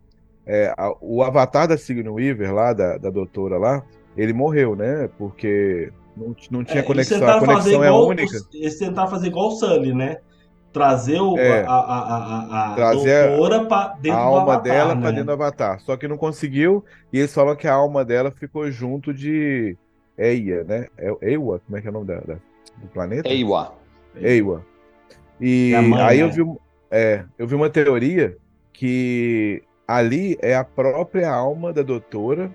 é, 0.52 0.74
a- 0.76 0.92
o 1.00 1.22
avatar 1.22 1.68
da 1.68 1.78
Sigourney 1.78 2.12
Weaver 2.12 2.52
lá, 2.52 2.74
da, 2.74 2.98
da 2.98 3.12
doutora 3.12 3.58
lá, 3.60 3.84
ele 4.18 4.34
morreu, 4.34 4.76
né? 4.76 5.08
Porque 5.18 5.92
não, 6.18 6.36
não 6.50 6.64
tinha 6.64 6.80
É, 6.80 6.84
conexão. 6.84 7.26
A 7.30 7.40
conexão 7.40 7.84
é 7.84 7.88
igual, 7.88 8.08
única. 8.08 8.36
os- 8.36 8.50
eles 8.54 8.80
tentaram 8.80 9.10
fazer 9.10 9.28
igual 9.28 9.50
o 9.50 9.52
Sully, 9.52 9.94
né? 9.94 10.18
Trazer 10.74 11.20
o, 11.22 11.38
É. 11.38 11.62
a, 11.64 11.72
a, 11.72 11.74
a, 11.74 12.18
a, 12.18 12.72
a 12.72 12.76
Trazer 12.76 13.28
doutora 13.30 13.66
para 13.66 13.92
A 13.92 13.94
dentro 13.96 14.20
do 14.20 14.24
alma 14.26 14.42
Avatar, 14.42 14.62
dela 14.64 14.96
né? 14.96 15.02
pra 15.02 15.12
dentro 15.12 15.26
do 15.26 15.32
avatar. 15.34 15.80
Só 15.82 15.96
que 15.98 16.08
não 16.08 16.18
conseguiu, 16.18 16.84
e 17.14 17.20
eles 17.20 17.34
falam 17.34 17.56
que 17.56 17.68
a 17.68 17.74
alma 17.74 18.04
dela 18.04 18.32
ficou 18.32 18.70
junto 18.72 19.14
de 19.14 19.78
Eia, 20.18 20.64
né? 20.64 20.88
É 20.98 21.12
Ewa, 21.22 21.60
como 21.66 21.78
é 21.78 21.82
que 21.82 21.88
é 21.88 21.90
o 21.90 21.94
nome 21.94 22.08
da, 22.08 22.20
da- 22.22 22.36
do 22.78 22.88
planeta? 22.94 23.28
Eiwa. 23.30 23.74
Ewa. 24.16 24.66
E 25.40 25.74
a 25.76 25.82
mãe, 25.82 26.02
aí 26.02 26.20
eu 26.20 26.28
né? 26.28 26.34
vi, 26.34 26.42
um- 26.42 26.58
é, 26.92 27.24
eu 27.38 27.48
vi 27.48 27.56
uma 27.56 27.70
teoria 27.70 28.36
que 28.74 29.64
ali 29.90 30.38
é 30.40 30.56
a 30.56 30.64
própria 30.64 31.32
alma 31.34 31.74
da 31.74 31.82
doutora 31.82 32.54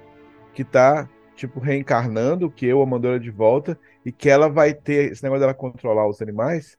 que 0.54 0.62
tá, 0.62 1.08
tipo, 1.34 1.58
reencarnando, 1.58 2.48
que 2.48 2.64
eu 2.64 2.86
mandou 2.86 3.10
ela 3.10 3.18
de 3.18 3.30
volta, 3.30 3.76
e 4.06 4.12
que 4.12 4.30
ela 4.30 4.48
vai 4.48 4.72
ter, 4.72 5.10
esse 5.10 5.20
negócio 5.20 5.40
dela 5.40 5.52
controlar 5.52 6.08
os 6.08 6.22
animais, 6.22 6.78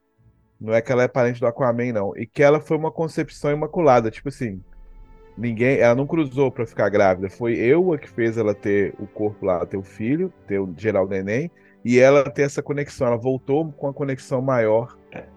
não 0.60 0.74
é 0.74 0.82
que 0.82 0.93
ela 0.93 1.03
é 1.03 1.10
parente 1.10 1.41
do 1.41 1.45
Aquaman, 1.45 1.91
não, 1.91 2.16
e 2.16 2.26
que 2.26 2.41
ela 2.41 2.62
foi 2.62 2.78
uma 2.78 2.89
concepção 2.89 3.51
imaculada, 3.51 4.10
tipo 4.10 4.30
assim, 4.30 4.62
ninguém, 5.38 5.78
ela 5.80 5.93
não 5.93 6.08
cruzou 6.08 6.49
pra 6.49 6.66
ficar 6.66 6.88
grávida, 6.88 7.30
foi 7.30 7.56
eu 7.56 7.91
a 7.91 7.97
que 7.97 8.10
fez 8.10 8.38
ela 8.38 8.56
ter 8.56 8.95
o 8.97 9.06
corpo 9.06 9.45
lá, 9.45 9.66
ter 9.66 9.76
o 9.76 9.84
filho, 9.84 10.32
ter 10.47 10.58
o 10.58 10.74
gerar 10.78 11.03
o 11.03 11.08
neném, 11.10 11.51
e 11.84 11.99
ela 11.99 12.30
ter 12.30 12.43
essa 12.43 12.64
conexão, 12.64 13.08
ela 13.08 13.18
voltou 13.18 13.74
com 13.74 13.89
a 13.89 13.93
conexão 13.93 14.41
maior 14.41 14.95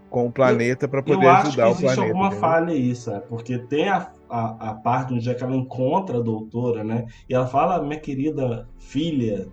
com 0.08 0.26
o 0.26 0.32
planeta 0.32 0.88
para 0.88 1.02
poder 1.02 1.26
eu 1.26 1.30
acho 1.30 1.42
que 1.42 1.48
ajudar 1.48 1.66
o 1.66 1.70
existe 1.70 1.94
planeta. 1.94 2.02
alguma 2.02 2.30
falha 2.30 2.72
aí, 2.72 2.94
sabe? 2.94 3.26
Porque 3.28 3.58
tem 3.58 3.88
a, 3.88 4.10
a, 4.28 4.70
a 4.70 4.74
parte 4.74 5.14
onde 5.14 5.28
é 5.28 5.34
que 5.34 5.42
ela 5.42 5.56
encontra 5.56 6.18
a 6.18 6.22
doutora, 6.22 6.84
né? 6.84 7.06
E 7.28 7.34
ela 7.34 7.46
fala, 7.46 7.82
minha 7.82 8.00
querida 8.00 8.68
filha, 8.78 9.48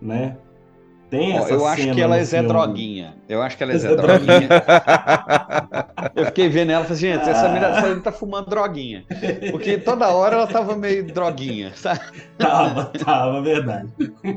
né? 0.00 0.36
Tem 1.12 1.36
essa 1.36 1.52
eu 1.52 1.66
acho 1.66 1.82
cena 1.82 1.94
que 1.94 2.00
ela 2.00 2.16
é 2.16 2.24
Zé. 2.24 2.42
Droguinha. 2.42 3.14
Eu 3.28 3.42
acho 3.42 3.54
que 3.54 3.62
ela 3.62 3.72
é 3.74 3.76
Zé 3.76 3.90
Zé 3.90 3.96
Droguinha. 3.96 4.48
Eu 6.16 6.24
fiquei 6.24 6.48
vendo 6.48 6.72
ela 6.72 6.84
e 6.84 6.88
falei, 6.88 7.00
gente, 7.00 7.28
essa 7.28 7.48
menina, 7.48 7.66
essa 7.66 7.82
menina 7.82 8.00
tá 8.00 8.10
fumando 8.10 8.48
droguinha. 8.48 9.04
Porque 9.50 9.76
toda 9.76 10.08
hora 10.08 10.36
ela 10.36 10.46
tava 10.46 10.74
meio 10.74 11.04
droguinha, 11.04 11.72
sabe? 11.76 12.00
Tava, 12.38 12.86
tava, 12.86 13.42
verdade. 13.42 13.92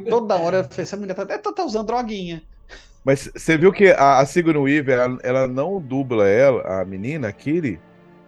Toda 0.10 0.36
hora 0.36 0.58
eu 0.58 0.64
falei, 0.66 0.84
essa 0.84 0.98
menina 0.98 1.14
tá, 1.14 1.22
até 1.22 1.38
tá 1.38 1.64
usando 1.64 1.88
droguinha. 1.88 2.44
Mas 3.06 3.32
você 3.34 3.58
viu 3.58 3.72
que 3.72 3.92
a, 3.92 4.20
a 4.20 4.26
Sigourney 4.26 4.62
Weaver, 4.62 5.00
ela, 5.00 5.18
ela 5.24 5.48
não 5.48 5.80
dubla 5.80 6.28
ela, 6.28 6.82
a 6.82 6.84
menina, 6.84 7.30
a 7.30 7.32
Kiri, 7.32 7.80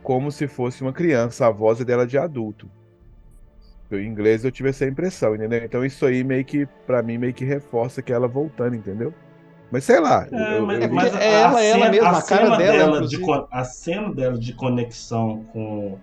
como 0.07 0.31
se 0.31 0.47
fosse 0.47 0.81
uma 0.81 0.93
criança. 0.93 1.45
A 1.47 1.51
voz 1.51 1.81
é 1.81 1.83
dela 1.83 2.07
de 2.07 2.17
adulto. 2.17 2.71
Em 3.91 4.05
inglês 4.05 4.45
eu 4.45 4.51
tive 4.51 4.69
essa 4.69 4.85
impressão, 4.85 5.35
entendeu? 5.35 5.61
Então 5.65 5.83
isso 5.83 6.05
aí 6.05 6.23
meio 6.23 6.45
que, 6.45 6.65
pra 6.85 7.03
mim, 7.03 7.17
meio 7.17 7.33
que 7.33 7.43
reforça 7.43 8.01
que 8.01 8.13
ela 8.13 8.25
voltando, 8.25 8.73
entendeu? 8.73 9.13
Mas 9.69 9.83
sei 9.83 9.99
lá. 9.99 10.25
É, 10.31 10.57
eu- 10.59 10.65
mas, 10.65 10.81
eu 10.81 10.87
vi- 10.87 10.95
mas 10.95 11.13
é 11.13 11.17
a 11.17 11.21
ela, 11.49 11.61
ela 11.61 11.73
cena- 11.79 11.89
mesma, 11.91 12.07
a 12.07 12.11
cara 12.21 12.21
cena 12.45 12.57
dela, 12.57 13.01
de 13.05 13.17
a 13.51 13.63
cena 13.65 14.13
dela 14.15 14.37
de 14.37 14.53
conexão 14.53 15.43
com 15.51 15.99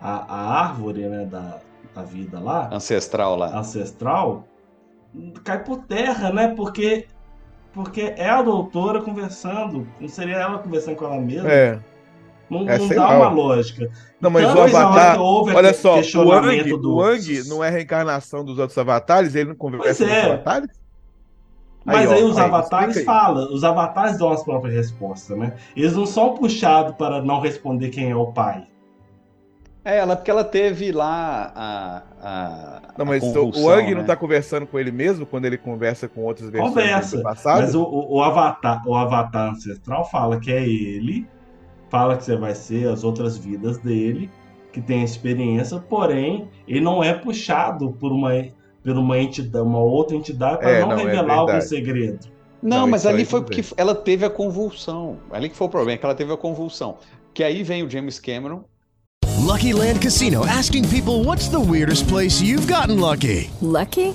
a, 0.00 0.10
a 0.34 0.60
árvore, 0.64 1.06
né, 1.08 1.24
da, 1.24 1.60
da 1.94 2.02
vida 2.02 2.40
lá, 2.40 2.68
Ancestral 2.72 3.36
lá. 3.36 3.56
ancestral, 3.56 4.44
cai 5.44 5.62
por 5.62 5.84
terra, 5.84 6.32
né? 6.32 6.52
Porque 6.56 7.06
porque 7.72 8.12
é 8.16 8.28
a 8.28 8.42
doutora 8.42 9.00
conversando, 9.02 9.86
não 10.00 10.08
seria 10.08 10.36
ela 10.38 10.58
conversando 10.58 10.96
com 10.96 11.04
ela 11.04 11.20
mesma? 11.20 11.48
É. 11.48 11.78
Não, 12.48 12.68
É, 12.68 12.78
não 12.78 12.88
dá 12.88 13.08
lá. 13.08 13.16
uma 13.18 13.28
lógica. 13.30 13.90
Não, 14.20 14.30
mas 14.30 14.44
Tanto 14.46 14.58
o 14.58 14.62
Avatar. 14.62 15.20
Olha 15.20 15.74
só, 15.74 15.94
o 15.94 15.96
questionamento 15.96 16.62
Ang, 16.74 16.80
do- 16.82 16.94
o 16.96 17.02
Ang 17.02 17.48
não 17.48 17.62
é 17.64 17.70
reencarnação 17.70 18.44
dos 18.44 18.58
outros 18.58 18.78
avatares? 18.78 19.34
Ele 19.34 19.50
não 19.50 19.56
conversa 19.56 19.84
Pois 19.84 19.98
com 19.98 20.04
os 20.04 20.10
é. 20.10 20.22
avatares? 20.32 20.70
Mas 21.84 22.10
Aí, 22.10 22.18
aí, 22.18 22.24
ó, 22.24 22.26
os 22.28 22.38
aí, 22.38 22.44
avatares 22.44 23.04
falam, 23.04 23.52
os 23.54 23.62
avatares 23.62 24.18
dão 24.18 24.30
as 24.30 24.42
próprias 24.42 24.74
respostas, 24.74 25.38
né? 25.38 25.52
Eles 25.76 25.94
não 25.94 26.04
são 26.06 26.34
puxados 26.34 26.96
para 26.96 27.22
não 27.22 27.40
responder 27.40 27.90
quem 27.90 28.10
é 28.10 28.16
o 28.16 28.26
pai. 28.32 28.64
É, 29.84 29.98
ela, 29.98 30.16
porque 30.16 30.28
ela 30.30 30.42
teve 30.42 30.90
lá 30.90 31.52
a. 31.54 32.02
a 32.20 32.80
Não, 32.98 33.04
a 33.04 33.08
mas 33.08 33.22
o- 33.22 33.26
convulsão, 33.32 33.62
o 33.64 33.70
Ang 33.70 33.84
né? 33.90 33.94
não 33.94 34.04
tá 34.04 34.16
conversando 34.16 34.66
com 34.66 34.80
ele 34.80 34.90
mesmo 34.90 35.24
quando 35.24 35.44
ele 35.44 35.56
conversa 35.56 36.08
com 36.08 36.22
outras 36.24 36.50
versões 36.50 36.70
Conversa. 36.74 37.16
do 37.18 37.22
passado? 37.22 37.60
Mas 37.60 37.72
o, 37.76 37.82
o, 37.84 38.16
o 38.16 38.22
avatar, 38.22 38.82
o 38.84 38.96
avatar 38.96 39.50
ancestral 39.52 40.04
fala 40.10 40.40
que 40.40 40.50
é 40.50 40.66
ele, 40.68 41.24
fala 41.88 42.16
que 42.16 42.24
você 42.24 42.36
vai 42.36 42.54
ser 42.54 42.88
as 42.88 43.04
outras 43.04 43.36
vidas 43.36 43.78
dele, 43.78 44.30
que 44.72 44.80
tem 44.80 45.02
experiência, 45.02 45.78
porém, 45.78 46.48
ele 46.68 46.80
não 46.80 47.02
é 47.02 47.14
puxado 47.14 47.92
por 47.92 48.12
uma, 48.12 48.30
por 48.82 48.96
uma 48.96 49.18
entidade, 49.18 49.64
uma 49.64 49.80
outra 49.80 50.16
entidade 50.16 50.58
para 50.58 50.70
É, 50.70 50.80
não, 50.80 50.88
não, 50.88 50.98
é 50.98 51.04
revelar 51.04 51.34
algum 51.34 51.46
verdade. 51.52 51.68
segredo. 51.68 52.26
Não, 52.62 52.80
Não, 52.80 52.86
mas 52.86 53.06
ali 53.06 53.24
foi 53.24 53.42
porque 53.42 53.64
ela 53.76 53.94
teve 53.94 54.24
a 54.24 54.30
convulsão. 54.30 55.18
Ali 55.30 55.48
que 55.48 55.56
foi 55.56 55.66
o 55.66 55.70
problema, 55.70 55.98
que 55.98 56.04
ela 56.04 56.14
teve 56.14 56.32
a 56.32 56.36
convulsão. 56.36 56.96
Que 57.32 57.44
aí 57.44 57.62
vem 57.62 57.82
o 57.82 57.90
James 57.90 58.18
Cameron. 58.18 58.64
Lucky 59.40 59.72
Land 59.72 60.00
Casino 60.00 60.44
asking 60.46 60.82
people 60.88 61.22
what's 61.24 61.48
the 61.48 61.60
weirdest 61.60 62.08
place 62.08 62.42
you've 62.42 62.66
gotten 62.66 62.98
lucky? 62.98 63.50
Lucky? 63.62 64.14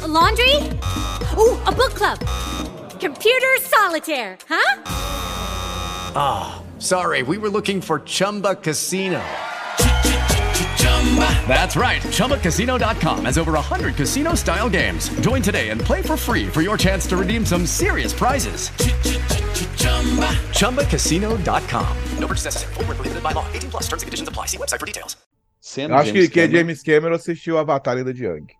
A 0.00 0.06
laundry? 0.06 0.54
Ooh, 1.36 1.56
a 1.66 1.72
book 1.72 1.94
club. 1.94 2.18
Computer 3.00 3.56
solitaire, 3.62 4.36
huh? 4.48 4.82
Ah, 6.14 6.62
sorry, 6.78 7.22
we 7.22 7.38
were 7.38 7.48
looking 7.48 7.80
for 7.80 8.00
Chumba 8.00 8.54
Casino. 8.56 9.20
That's 11.48 11.74
right. 11.74 12.02
ChumbaCasino.com 12.02 13.24
has 13.24 13.38
over 13.38 13.52
100 13.52 13.96
casino 13.96 14.34
style 14.34 14.68
games. 14.68 15.08
Join 15.20 15.42
today 15.42 15.70
and 15.70 15.80
play 15.80 16.02
for 16.02 16.16
free 16.16 16.46
for 16.46 16.60
your 16.60 16.76
chance 16.76 17.06
to 17.08 17.16
redeem 17.16 17.44
some 17.46 17.66
serious 17.66 18.12
prizes. 18.12 18.70
ChumbaCasino.com. 20.52 21.96
No 22.18 22.26
purchase 22.28 22.44
necessary. 22.44 22.74
Void 22.74 22.86
where 22.88 22.94
prohibited 22.96 23.22
by 23.22 23.32
law. 23.32 23.46
18 23.52 23.70
plus 23.70 23.84
terms 23.88 24.02
and 24.02 24.06
conditions 24.06 24.28
apply. 24.28 24.46
See 24.46 24.58
website 24.58 24.80
for 24.80 24.86
details. 24.86 25.16
Sendo 25.60 25.94
Eu 25.94 25.98
acho 25.98 26.12
que, 26.12 26.20
James 26.20 26.28
que 26.30 26.40
Cameron. 26.42 26.52
James 26.52 26.82
Cameron 26.82 27.14
assistiu 27.16 27.58
Avatar 27.58 27.96
ainda 27.96 28.14
de 28.14 28.26
Ang. 28.26 28.57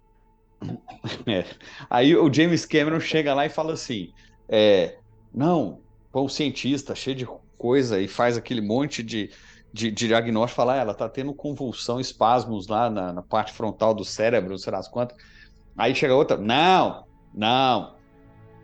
É. 1.27 1.45
Aí 1.89 2.15
o 2.17 2.33
James 2.33 2.67
Cameron 2.67 3.01
chega 3.01 3.33
lá 3.33 3.47
e 3.47 3.49
fala 3.49 3.73
assim: 3.73 4.13
é, 4.49 4.97
não, 5.33 5.81
põe 6.13 6.25
um 6.25 6.29
cientista 6.29 6.95
cheio 6.95 7.17
de 7.17 7.29
coisa 7.57 8.01
e 8.01 8.09
faz 8.09 8.37
aquele 8.37 8.61
monte 8.61 9.03
de, 9.03 9.31
de, 9.73 9.91
de 9.91 10.09
diagnóstico, 10.09 10.57
fala, 10.57 10.75
ah, 10.75 10.79
ela 10.79 10.95
tá 10.95 11.09
tendo 11.09 11.33
convulsão, 11.33 12.01
espasmos 12.01 12.67
lá 12.67 12.91
na, 12.91 13.13
na 13.13 13.23
parte 13.23 13.53
frontal 13.53 13.95
do 13.95 14.05
cérebro, 14.05 14.51
não 14.51 14.59
sei 14.59 14.73
lá 14.73 14.79
as 14.79 14.89
quantas. 14.89 15.17
Aí 15.77 15.95
chega 15.95 16.15
outra, 16.15 16.37
não, 16.37 17.05
não, 17.33 17.95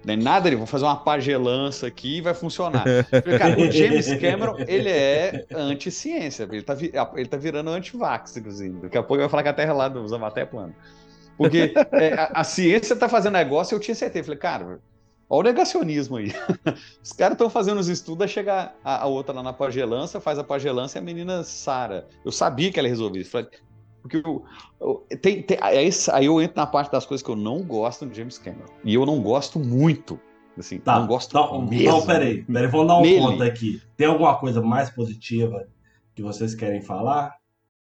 nem 0.05 0.19
nada, 0.19 0.49
ele 0.49 0.57
vou 0.57 0.67
fazer 0.67 0.85
uma 0.85 0.97
pagelança 0.97 1.87
aqui 1.87 2.19
e 2.19 2.21
vai 2.21 2.35
funcionar. 2.35 2.85
Cara, 3.39 3.59
o 3.59 3.71
James 3.71 4.07
Cameron, 4.21 4.57
ele 4.67 4.91
é 4.91 5.47
anti-ciência, 5.53 6.47
ele 6.51 6.63
tá, 6.63 6.77
ele 7.15 7.27
tá 7.27 7.37
virando 7.37 7.71
anti-vax, 7.71 8.37
inclusive. 8.37 8.81
Daqui 8.83 8.99
a 8.99 9.03
pouco 9.03 9.15
ele 9.15 9.23
vai 9.23 9.31
falar 9.31 9.43
que 9.43 9.49
a 9.49 9.55
Terra 9.55 9.73
lá 9.73 9.89
dos 9.89 10.13
Avatar 10.13 10.43
é 10.43 10.47
plana. 10.47 10.75
Porque 11.37 11.75
é, 11.93 12.15
a, 12.15 12.31
a 12.35 12.45
ciência 12.45 12.95
tá 12.97 13.09
fazendo 13.09 13.35
negócio, 13.35 13.75
eu 13.75 13.81
tinha 13.81 13.95
certeza. 13.95 14.25
Falei, 14.27 14.39
cara, 14.39 14.81
olha 15.29 15.41
o 15.41 15.43
negacionismo 15.43 16.17
aí. 16.17 16.33
Os 17.03 17.13
caras 17.13 17.35
estão 17.35 17.51
fazendo 17.51 17.79
os 17.79 17.89
estudos, 17.89 18.23
aí 18.23 18.29
chega 18.29 18.73
a, 18.85 19.03
a 19.03 19.07
outra 19.07 19.35
lá 19.35 19.43
na 19.43 19.53
pagelança, 19.53 20.21
faz 20.21 20.39
a 20.39 20.45
pagelança 20.45 20.99
e 20.99 21.01
a 21.01 21.03
menina 21.03 21.43
Sara. 21.43 22.07
Eu 22.25 22.33
sabia 22.33 22.71
que 22.73 22.79
ela 22.79 22.89
resolvia 22.89 23.23
isso. 23.23 23.31
Falei, 23.31 23.49
Porque 24.03 24.19
eu, 24.19 24.45
eu- 24.81 25.07
tem, 25.21 25.43
tem- 25.43 25.59
aí, 25.61 25.91
aí 26.13 26.27
eu 26.27 26.41
entro 26.41 26.57
na 26.57 26.67
parte 26.67 26.93
das 26.93 27.07
coisas 27.07 27.25
que 27.25 27.31
eu 27.31 27.37
não 27.37 27.63
gosto 27.63 28.07
do 28.07 28.15
James 28.15 28.39
Cameron. 28.39 28.67
E 28.85 28.95
eu 28.95 29.05
não 29.07 29.21
gosto 29.23 29.59
muito. 29.59 30.21
Assim, 30.57 30.79
Tá, 30.79 31.01
não 31.01 31.07
gosto 31.09 31.31
então, 31.31 31.63
mesmo. 31.63 31.91
Não, 31.91 32.07
peraí, 32.07 32.45
peraí, 32.45 32.69
vamos 32.69 32.87
dar 32.87 32.99
um 32.99 33.03
ponto 33.03 33.43
aqui. 33.43 33.83
Tem 33.97 34.07
alguma 34.07 34.39
coisa 34.39 34.61
mais 34.63 34.89
positiva 34.91 35.67
que 36.15 36.23
vocês 36.23 36.55
querem 36.55 36.81
falar? 36.81 37.35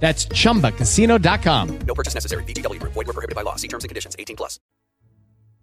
That's 0.00 0.26
chumbacasino.com. 0.32 1.66
No 1.86 1.94
purchase 1.94 2.14
necessary. 2.14 2.44
VGW 2.44 2.78
Group. 2.78 2.92
Void 2.94 3.06
were 3.08 3.12
prohibited 3.14 3.34
by 3.34 3.42
law. 3.42 3.56
See 3.56 3.68
terms 3.68 3.84
and 3.84 3.88
conditions. 3.88 4.14
18 4.18 4.36
plus. 4.36 4.58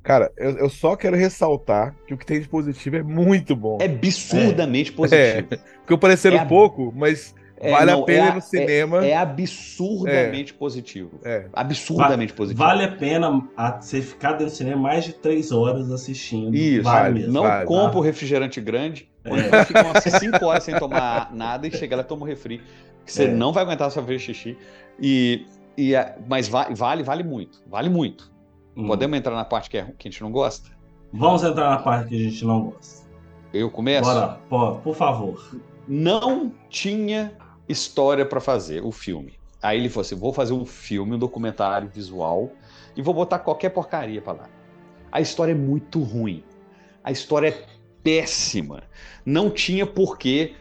Cara, 0.04 0.32
eu, 0.38 0.52
eu 0.60 0.70
só 0.70 0.96
quero 0.96 1.16
ressaltar 1.18 1.96
que 2.06 2.14
o 2.14 2.18
que 2.18 2.26
tem 2.28 2.40
de 2.40 2.48
positivo 2.48 2.96
é 2.98 3.02
muito 3.02 3.56
bom. 3.56 3.80
É 3.82 3.86
absurdamente 3.86 4.92
positivo. 4.92 5.48
É, 5.52 5.58
ficou 5.82 5.98
parecendo 5.98 6.36
É 6.36 6.40
ab- 6.42 6.48
pouco, 6.50 6.94
mas 6.96 7.34
É, 7.58 7.72
vale 7.72 7.92
não, 7.92 8.04
a 8.04 8.06
pena 8.06 8.26
é- 8.28 8.30
ir 8.30 8.36
no 8.36 8.42
cinema. 8.42 9.04
É, 9.06 9.10
é 9.10 9.18
absurdamente 9.18 10.54
positivo. 10.54 11.20
É. 11.24 11.48
Absurdamente 11.52 12.34
Va- 12.34 12.38
positivo. 12.38 12.64
Vale 12.64 12.84
a 12.84 12.92
pena 12.92 13.48
a- 13.58 13.82
você 13.82 14.00
ficar 14.00 14.34
dentro 14.34 14.54
do 14.54 14.56
cinema 14.58 14.80
mais 14.80 15.06
de 15.06 15.14
três 15.14 15.52
horas 15.52 15.90
assistindo. 15.90 16.56
Isso, 16.56 16.84
vale 16.84 17.22
mesmo. 17.22 17.34
não 17.34 17.42
Vale, 17.42 17.66
compra 17.66 17.98
o 17.98 18.02
refrigerante 18.02 18.62
grande, 18.62 19.10
ou 19.30 19.36
É. 19.38 19.48
então 19.48 19.66
fica 19.66 19.84
umas 19.84 20.04
5 20.04 20.46
horas 20.46 20.64
sem 20.64 20.78
tomar 20.78 21.34
nada 21.34 21.68
e 21.68 21.72
chega 21.72 21.96
lá 21.96 22.02
e 22.02 22.06
toma 22.06 22.24
um 22.24 22.26
refri. 22.26 22.62
Que 23.06 23.12
você 23.12 23.26
É. 23.26 23.28
não 23.32 23.52
vai 23.54 23.64
aguentar 23.64 23.90
só 23.92 24.02
ver 24.02 24.20
xixi. 24.20 24.58
E, 25.00 25.46
e, 25.78 25.94
mas 26.28 26.48
va- 26.48 26.68
vale, 26.72 27.04
vale 27.04 27.24
muito. 27.24 27.62
Vale 27.68 27.90
muito. 27.90 28.32
Hum. 28.76 28.88
Podemos 28.88 29.18
entrar 29.18 29.36
na 29.36 29.46
parte 29.46 29.70
que, 29.70 29.78
é, 29.78 29.84
que 29.98 30.08
a 30.08 30.12
gente 30.12 30.22
não 30.22 30.32
gosta? 30.32 30.70
Vamos 31.14 31.44
entrar 31.44 31.70
na 31.70 31.78
parte 31.78 32.10
que 32.10 32.16
a 32.16 32.30
gente 32.30 32.44
não 32.46 32.62
gosta. 32.66 33.06
Eu 33.54 33.70
começo? 33.72 34.04
Bora, 34.10 34.40
pô, 34.50 34.76
por 34.78 34.96
favor. 34.96 35.56
Não 35.88 36.52
tinha 36.70 37.32
história 37.70 38.26
pra 38.26 38.42
fazer 38.42 38.84
o 38.84 38.92
filme. 38.92 39.34
Aí 39.62 39.80
ele 39.80 39.88
falou 39.90 40.02
assim: 40.02 40.16
vou 40.16 40.34
fazer 40.34 40.54
um 40.54 40.66
filme, 40.66 41.16
um 41.16 41.20
documentário 41.20 41.88
visual 41.88 42.52
e 42.96 43.02
vou 43.02 43.14
botar 43.14 43.40
qualquer 43.40 43.70
porcaria 43.70 44.22
pra 44.22 44.34
lá. 44.34 44.50
A 45.12 45.22
história 45.22 45.52
é 45.54 45.56
muito 45.56 46.02
ruim. 46.02 46.44
A 47.04 47.12
história 47.12 47.48
é 47.50 47.66
péssima. 48.06 48.84
Não 49.26 49.50
tinha 49.50 49.86
porquê 49.86 50.54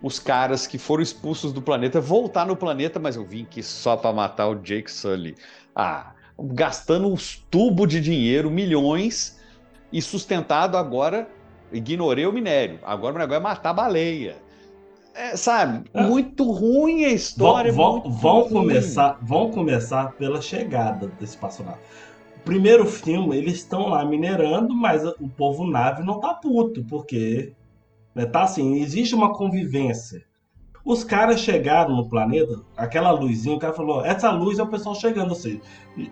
os 0.00 0.18
caras 0.20 0.66
que 0.66 0.78
foram 0.78 1.02
expulsos 1.02 1.52
do 1.52 1.60
planeta 1.60 2.00
voltar 2.00 2.46
no 2.46 2.56
planeta, 2.56 2.98
mas 3.00 3.16
eu 3.16 3.24
vim 3.24 3.42
aqui 3.42 3.62
só 3.62 3.96
pra 3.96 4.12
matar 4.12 4.48
o 4.48 4.54
Jake 4.54 4.90
Sully. 4.90 5.34
Ah, 5.74 6.12
gastando 6.38 7.08
uns 7.12 7.44
tubos 7.50 7.88
de 7.88 8.00
dinheiro, 8.00 8.50
milhões, 8.50 9.38
e 9.92 10.00
sustentado 10.00 10.76
agora, 10.76 11.28
ignorei 11.72 12.24
o 12.26 12.32
minério. 12.32 12.78
Agora 12.84 13.14
o 13.16 13.18
negócio 13.18 13.40
é 13.40 13.42
matar 13.42 13.70
a 13.70 13.74
baleia. 13.74 14.36
É, 15.14 15.36
sabe, 15.36 15.90
muito 15.94 16.50
ruim 16.50 17.04
a 17.04 17.10
história. 17.10 17.70
Vão, 17.70 18.00
vão- 18.02 18.10
vão 18.10 18.48
começar, 18.48 19.18
vão 19.20 19.50
começar 19.50 20.12
pela 20.12 20.40
chegada 20.40 21.08
desse 21.20 21.36
personagem. 21.36 21.80
Primeiro 22.44 22.86
filme, 22.86 23.36
eles 23.36 23.54
estão 23.54 23.88
lá 23.88 24.04
minerando, 24.04 24.74
mas 24.74 25.04
o 25.04 25.28
povo 25.28 25.64
nave 25.64 26.02
não 26.02 26.18
tá 26.18 26.34
puto, 26.34 26.84
porque 26.84 27.52
né, 28.14 28.26
tá 28.26 28.42
assim, 28.42 28.80
existe 28.80 29.14
uma 29.14 29.32
convivência. 29.32 30.24
Os 30.84 31.04
caras 31.04 31.40
chegaram 31.40 31.94
no 31.94 32.08
planeta, 32.08 32.60
aquela 32.76 33.12
luzinha, 33.12 33.54
o 33.54 33.58
cara 33.60 33.72
falou, 33.72 34.04
essa 34.04 34.30
luz 34.32 34.58
é 34.58 34.62
o 34.64 34.68
pessoal 34.68 34.96
chegando, 34.96 35.30
ou 35.30 35.36
seja, 35.36 35.60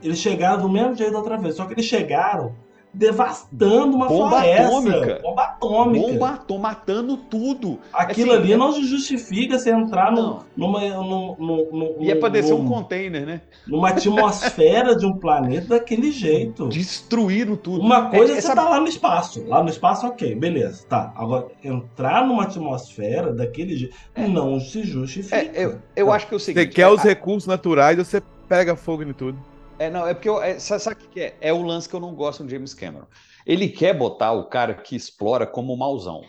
eles 0.02 0.18
chegaram 0.18 0.62
do 0.62 0.68
mesmo 0.68 0.94
jeito 0.94 1.12
da 1.12 1.18
outra 1.18 1.36
vez, 1.36 1.56
só 1.56 1.64
que 1.64 1.74
eles 1.74 1.86
chegaram 1.86 2.54
devastando 2.92 3.96
uma 3.96 4.08
Bomba 4.08 4.30
floresta. 4.40 4.62
atômica. 4.66 5.18
Bomba 5.22 5.42
atômica. 5.44 6.06
Bomba 6.08 6.28
atômica, 6.30 6.62
matando 6.68 7.16
tudo. 7.16 7.78
Aquilo 7.92 8.32
Assim, 8.32 8.40
ali 8.42 8.52
é- 8.52 8.56
não 8.56 8.72
se 8.72 8.84
justifica 8.84 9.58
você 9.58 9.70
entrar 9.70 10.12
no, 10.12 10.40
numa, 10.56 10.80
no, 10.80 11.36
no, 11.36 11.72
no, 11.72 11.94
E 12.00 12.10
é 12.10 12.14
pra 12.14 12.28
descer 12.28 12.52
um 12.54 12.66
container, 12.66 13.24
né? 13.26 13.40
numa 13.66 13.90
atmosfera 13.90 14.96
de 14.96 15.06
um 15.06 15.12
planeta 15.16 15.68
daquele 15.68 16.10
jeito. 16.10 16.68
Destruíram 16.68 17.56
tudo. 17.56 17.80
Uma 17.80 18.10
coisa 18.10 18.32
É- 18.32 18.36
é, 18.36 18.38
é, 18.38 18.40
você 18.40 18.54
tá 18.54 18.68
lá 18.68 18.80
no 18.80 18.88
espaço. 18.88 19.44
Lá 19.46 19.62
no 19.62 19.68
espaço, 19.70 20.06
ok, 20.06 20.34
beleza. 20.34 20.84
Tá. 20.88 21.12
Agora, 21.16 21.46
entrar 21.62 22.26
numa 22.26 22.42
atmosfera 22.44 23.32
daquele 23.32 23.76
jeito 23.76 23.94
não 24.28 24.58
se 24.60 24.82
justifica. 24.82 25.36
É, 25.36 25.50
eu, 25.54 25.78
eu 25.94 26.12
acho 26.12 26.26
que 26.26 26.34
é 26.34 26.36
o 26.36 26.40
Você 26.40 26.46
seguinte. 26.46 26.74
quer 26.74 26.82
é- 26.82 26.88
os 26.88 27.02
recursos 27.02 27.46
naturais, 27.46 27.96
você 27.96 28.20
pega 28.48 28.74
fogo 28.74 29.02
em 29.02 29.12
tudo. 29.12 29.38
É, 29.80 29.88
não, 29.88 30.06
é 30.06 30.12
porque 30.12 30.28
eu, 30.28 30.42
é, 30.42 30.58
sabe, 30.58 31.02
o 31.06 31.08
que 31.08 31.20
é? 31.20 31.38
É 31.40 31.52
o 31.54 31.62
lance 31.62 31.88
que 31.88 31.94
eu 31.96 32.00
não 32.00 32.14
gosto 32.14 32.44
do 32.44 32.50
James 32.50 32.74
Cameron. 32.74 33.06
Ele 33.46 33.66
quer 33.66 33.94
botar 33.94 34.32
o 34.32 34.44
cara 34.44 34.74
que 34.74 34.94
explora 34.94 35.46
como 35.46 35.74
mauzão. 35.74 36.20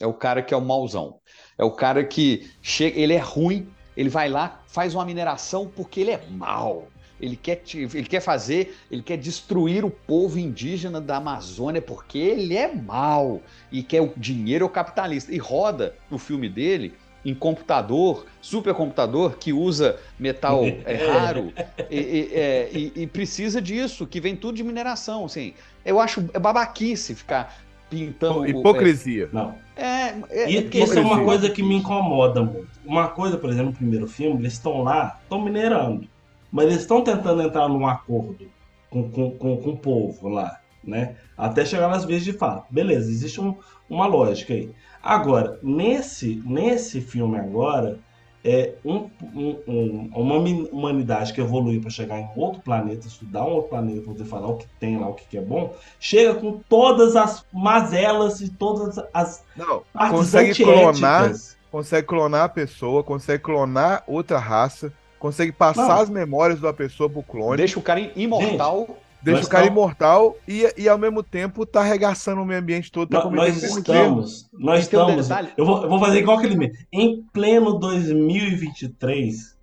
É 0.00 0.06
o 0.06 0.14
cara 0.14 0.42
que 0.42 0.54
é 0.54 0.56
o 0.56 0.62
mauzão. 0.62 1.20
É 1.58 1.64
o 1.64 1.72
cara 1.72 2.04
que 2.04 2.50
chega, 2.62 2.98
ele 3.00 3.14
é 3.14 3.18
ruim, 3.18 3.68
ele 3.96 4.08
vai 4.10 4.28
lá, 4.28 4.62
faz 4.68 4.94
uma 4.94 5.04
mineração 5.04 5.68
porque 5.68 6.00
ele 6.00 6.12
é 6.12 6.26
mau. 6.30 6.88
Ele 7.20 7.36
quer, 7.36 7.56
te- 7.56 7.78
ele 7.80 8.06
quer 8.06 8.20
fazer, 8.20 8.76
ele 8.90 9.02
quer 9.02 9.16
destruir 9.18 9.84
o 9.84 9.90
povo 9.90 10.38
indígena 10.38 11.00
da 11.00 11.16
Amazônia 11.16 11.82
porque 11.82 12.18
ele 12.18 12.56
é 12.56 12.74
mau 12.74 13.42
e 13.72 13.82
quer 13.82 14.02
o 14.02 14.12
dinheiro 14.16 14.64
é 14.64 14.68
o 14.68 14.70
capitalista. 14.70 15.34
E 15.34 15.38
roda 15.38 15.96
o 16.10 16.18
filme 16.18 16.48
dele 16.48 16.94
em 17.28 17.34
computador, 17.34 18.24
supercomputador, 18.40 19.36
que 19.38 19.52
usa 19.52 19.98
metal 20.18 20.62
é, 20.84 20.94
raro 21.10 21.52
e, 21.90 21.96
e- 21.98 22.30
é, 22.32 22.70
e- 22.72 22.92
e 22.94 23.06
precisa 23.06 23.60
disso, 23.60 24.06
que 24.06 24.20
vem 24.20 24.36
tudo 24.36 24.54
de 24.56 24.62
mineração. 24.62 25.24
Assim. 25.24 25.52
Eu 25.84 25.98
acho 26.00 26.24
é 26.32 26.38
babaquice 26.38 27.14
ficar 27.14 27.58
pintando. 27.90 28.40
o- 28.40 28.46
Hipocrisia. 28.46 29.28
Não. 29.32 29.54
É, 29.76 30.14
é, 30.30 30.50
E 30.50 30.56
é 30.56 30.60
isso 30.60 30.94
é 30.98 31.00
uma 31.00 31.14
hipocrisia. 31.16 31.24
coisa 31.24 31.50
que 31.50 31.62
me 31.62 31.76
incomoda 31.76 32.42
muito. 32.42 32.68
Uma 32.84 33.08
coisa, 33.08 33.36
por 33.36 33.50
exemplo, 33.50 33.70
no 33.72 33.76
primeiro 33.76 34.06
filme, 34.06 34.40
eles 34.42 34.52
estão 34.54 34.82
lá, 34.82 35.18
estão 35.22 35.42
minerando. 35.42 36.06
Mas 36.52 36.66
eles 36.66 36.80
estão 36.82 37.02
tentando 37.02 37.42
entrar 37.42 37.68
num 37.68 37.86
acordo 37.86 38.48
com, 38.88 39.10
com, 39.10 39.30
com, 39.32 39.56
com 39.56 39.70
o 39.70 39.76
povo 39.76 40.28
lá, 40.28 40.60
né? 40.82 41.16
Até 41.36 41.64
chegar 41.64 41.88
nas 41.88 42.04
vias 42.04 42.22
de 42.24 42.32
fato. 42.32 42.72
Beleza, 42.72 43.10
existe 43.10 43.40
um- 43.40 43.56
uma 43.90 44.06
lógica 44.06 44.54
aí. 44.54 44.70
Agora, 45.06 45.58
nesse, 45.62 46.42
nesse 46.44 47.00
filme 47.00 47.38
agora, 47.38 47.98
é 48.44 48.74
um, 48.84 49.08
um- 49.34 49.56
um- 49.66 50.10
uma 50.14 50.34
humanidade 50.72 51.32
que 51.32 51.40
evolui 51.40 51.80
para 51.80 51.90
chegar 51.90 52.18
em 52.20 52.28
outro 52.36 52.60
planeta, 52.62 53.06
estudar 53.06 53.44
um 53.44 53.52
outro 53.54 53.70
planeta, 53.70 54.02
poder 54.02 54.24
falar 54.24 54.48
o 54.48 54.56
que 54.56 54.66
tem 54.80 54.98
lá, 54.98 55.08
o 55.08 55.14
que 55.14 55.24
que 55.26 55.38
é 55.38 55.40
bom, 55.40 55.74
chega 55.98 56.34
com 56.34 56.60
todas 56.68 57.16
as 57.16 57.44
mazelas 57.52 58.40
e 58.40 58.48
todas 58.48 59.00
as 59.12 59.42
Não, 59.56 59.82
partes 59.92 60.16
consegue 60.18 60.50
antiéticas. 60.50 60.92
clonar, 61.00 61.32
consegue 61.72 62.06
clonar 62.06 62.42
a 62.44 62.48
pessoa, 62.48 63.02
consegue 63.02 63.42
clonar 63.42 64.04
outra 64.06 64.38
raça, 64.38 64.92
consegue 65.18 65.50
passar 65.52 65.88
Não. 65.88 66.00
as 66.02 66.08
memórias 66.10 66.60
da 66.60 66.72
pessoa 66.72 67.08
pro 67.10 67.22
clone. 67.22 67.56
Deixa 67.56 67.78
o 67.78 67.82
cara 67.82 68.00
imortal. 68.14 68.96
Deixa 69.26 69.40
Nós 69.40 69.46
o 69.48 69.50
cara 69.50 69.64
estamos- 69.64 69.82
imortal 69.82 70.36
e, 70.46 70.72
e 70.78 70.88
ao 70.88 70.96
mesmo 70.96 71.20
tempo 71.20 71.66
tá 71.66 71.80
arregaçando 71.80 72.40
o 72.40 72.46
meio 72.46 72.60
ambiente 72.60 72.92
todo, 72.92 73.08
tá 73.08 73.28
Nós 73.28 73.60
estamos, 73.60 74.48
nós 74.52 74.78
um 74.78 74.82
estamos. 74.82 75.28
Eu 75.56 75.66
vou, 75.66 75.82
eu 75.82 75.88
vou 75.88 75.98
fazer 75.98 76.20
igual 76.20 76.38
aquele 76.38 76.54
meme. 76.56 76.72
Em 76.92 77.22
pleno 77.32 77.76
2023, 77.76 79.56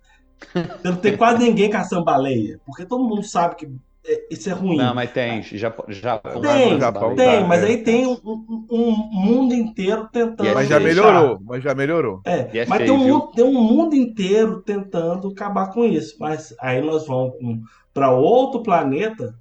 não 0.84 0.96
tem 0.96 1.16
quase 1.16 1.42
ninguém 1.42 1.70
caçando 1.70 2.04
baleia, 2.04 2.60
porque 2.66 2.84
todo 2.84 3.02
mundo 3.02 3.22
sabe 3.22 3.56
que 3.56 3.68
é, 4.06 4.26
isso 4.30 4.50
é 4.50 4.52
ruim. 4.52 4.76
Não, 4.76 4.94
mas 4.94 5.10
tem. 5.12 5.42
Já, 5.42 5.72
já, 5.88 6.18
Tem, 6.18 6.78
Japão 6.78 7.14
tem, 7.16 7.40
tá, 7.40 7.46
mas 7.48 7.62
é. 7.62 7.66
aí 7.68 7.78
tem 7.82 8.06
um, 8.06 8.18
um- 8.22 8.66
um 8.70 8.90
mundo 9.10 9.54
inteiro 9.54 10.06
tentando. 10.12 10.52
Mas 10.52 10.68
já 10.68 10.78
deixar. 10.78 11.02
melhorou, 11.06 11.40
mas 11.42 11.62
já 11.64 11.74
melhorou. 11.74 12.20
É, 12.26 12.58
é 12.58 12.66
mas 12.66 12.82
feio, 12.82 12.90
tem, 12.90 12.90
um, 12.90 12.98
mundo- 12.98 13.30
tem 13.34 13.44
um 13.46 13.52
mundo 13.62 13.94
inteiro 13.94 14.60
tentando 14.60 15.28
acabar 15.28 15.72
com 15.72 15.86
isso. 15.86 16.16
Mas 16.20 16.54
aí 16.60 16.82
nós 16.82 17.06
vamos 17.06 17.32
para 17.94 18.10
outro 18.10 18.62
planeta 18.62 19.34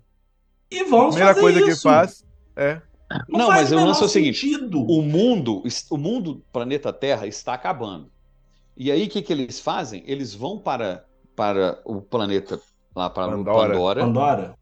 e 0.73 0.79
A 0.81 0.83
vamos 0.89 1.15
primeira 1.15 1.27
fazer 1.35 1.41
coisa 1.41 1.61
que 1.63 1.69
isso. 1.71 1.81
faz 1.83 2.25
é. 2.55 2.81
Não, 3.29 3.39
Não, 3.39 3.47
faz 3.47 3.61
mas 3.61 3.71
o 3.71 3.73
o 3.73 3.77
menor 3.77 3.87
lance 3.89 4.01
é 4.01 4.05
o 4.05 4.09
seguinte: 4.09 4.39
sentido. 4.49 4.81
o 4.81 5.01
mundo, 5.01 5.63
o 5.91 5.97
mundo, 5.97 6.43
planeta 6.51 6.91
Terra, 6.91 7.27
está 7.27 7.53
acabando. 7.53 8.11
E 8.75 8.91
aí, 8.91 9.05
o 9.05 9.09
que, 9.09 9.21
que 9.21 9.31
eles 9.31 9.59
fazem? 9.59 10.03
Eles 10.07 10.33
vão 10.33 10.57
para, 10.57 11.05
para 11.35 11.79
o 11.85 12.01
planeta 12.01 12.59
lá 12.95 13.09
para 13.09 13.27
Pandora. 13.29 13.73
Pandora. 13.73 14.01
Pandora? 14.01 14.55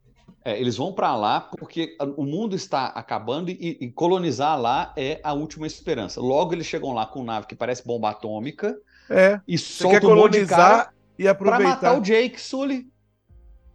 É, 0.44 0.60
eles 0.60 0.76
vão 0.76 0.92
para 0.92 1.16
lá 1.16 1.40
porque 1.40 1.96
a- 2.00 2.04
o 2.04 2.26
mundo 2.26 2.56
está 2.56 2.88
acabando 2.88 3.52
e, 3.52 3.78
e 3.80 3.92
colonizar 3.92 4.60
lá 4.60 4.92
é 4.98 5.22
a 5.24 5.32
última 5.34 5.66
esperança. 5.68 6.20
Logo, 6.20 6.54
eles 6.54 6.66
chegam 6.66 6.92
lá 6.94 7.06
com 7.06 7.24
nave 7.24 7.46
que 7.48 7.56
parece 7.56 7.86
bomba 7.86 8.10
atômica 8.10 8.76
É. 9.10 9.40
e 9.48 9.54
quer 9.54 9.60
soltam 9.60 10.10
um 10.12 10.16
monte 10.16 10.32
de 10.32 10.46
colonizar 10.48 10.58
cara 10.58 10.90
e 11.18 11.24
para 11.24 11.32
aproveitar. 11.32 11.70
matar 11.70 11.98
o 11.98 12.02
Jake 12.02 12.42
Sully. 12.42 12.91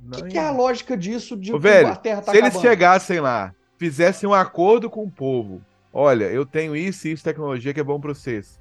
O 0.06 0.10
que, 0.22 0.22
que 0.30 0.38
é 0.38 0.46
a 0.46 0.50
lógica 0.50 0.96
disso 0.96 1.36
de 1.36 1.52
Ô, 1.54 1.58
velho, 1.58 1.88
a 1.88 1.96
Terra 1.96 2.20
está 2.20 2.32
se 2.32 2.38
eles 2.38 2.48
acabando? 2.50 2.68
chegassem 2.68 3.20
lá, 3.20 3.54
fizessem 3.78 4.28
um 4.28 4.34
acordo 4.34 4.88
com 4.90 5.02
o 5.04 5.10
povo, 5.10 5.60
olha, 5.92 6.24
eu 6.26 6.44
tenho 6.46 6.74
isso 6.76 7.08
e 7.08 7.12
isso 7.12 7.24
tecnologia 7.24 7.72
que 7.74 7.80
é 7.80 7.84
bom 7.84 8.00
pra 8.00 8.14
vocês. 8.14 8.60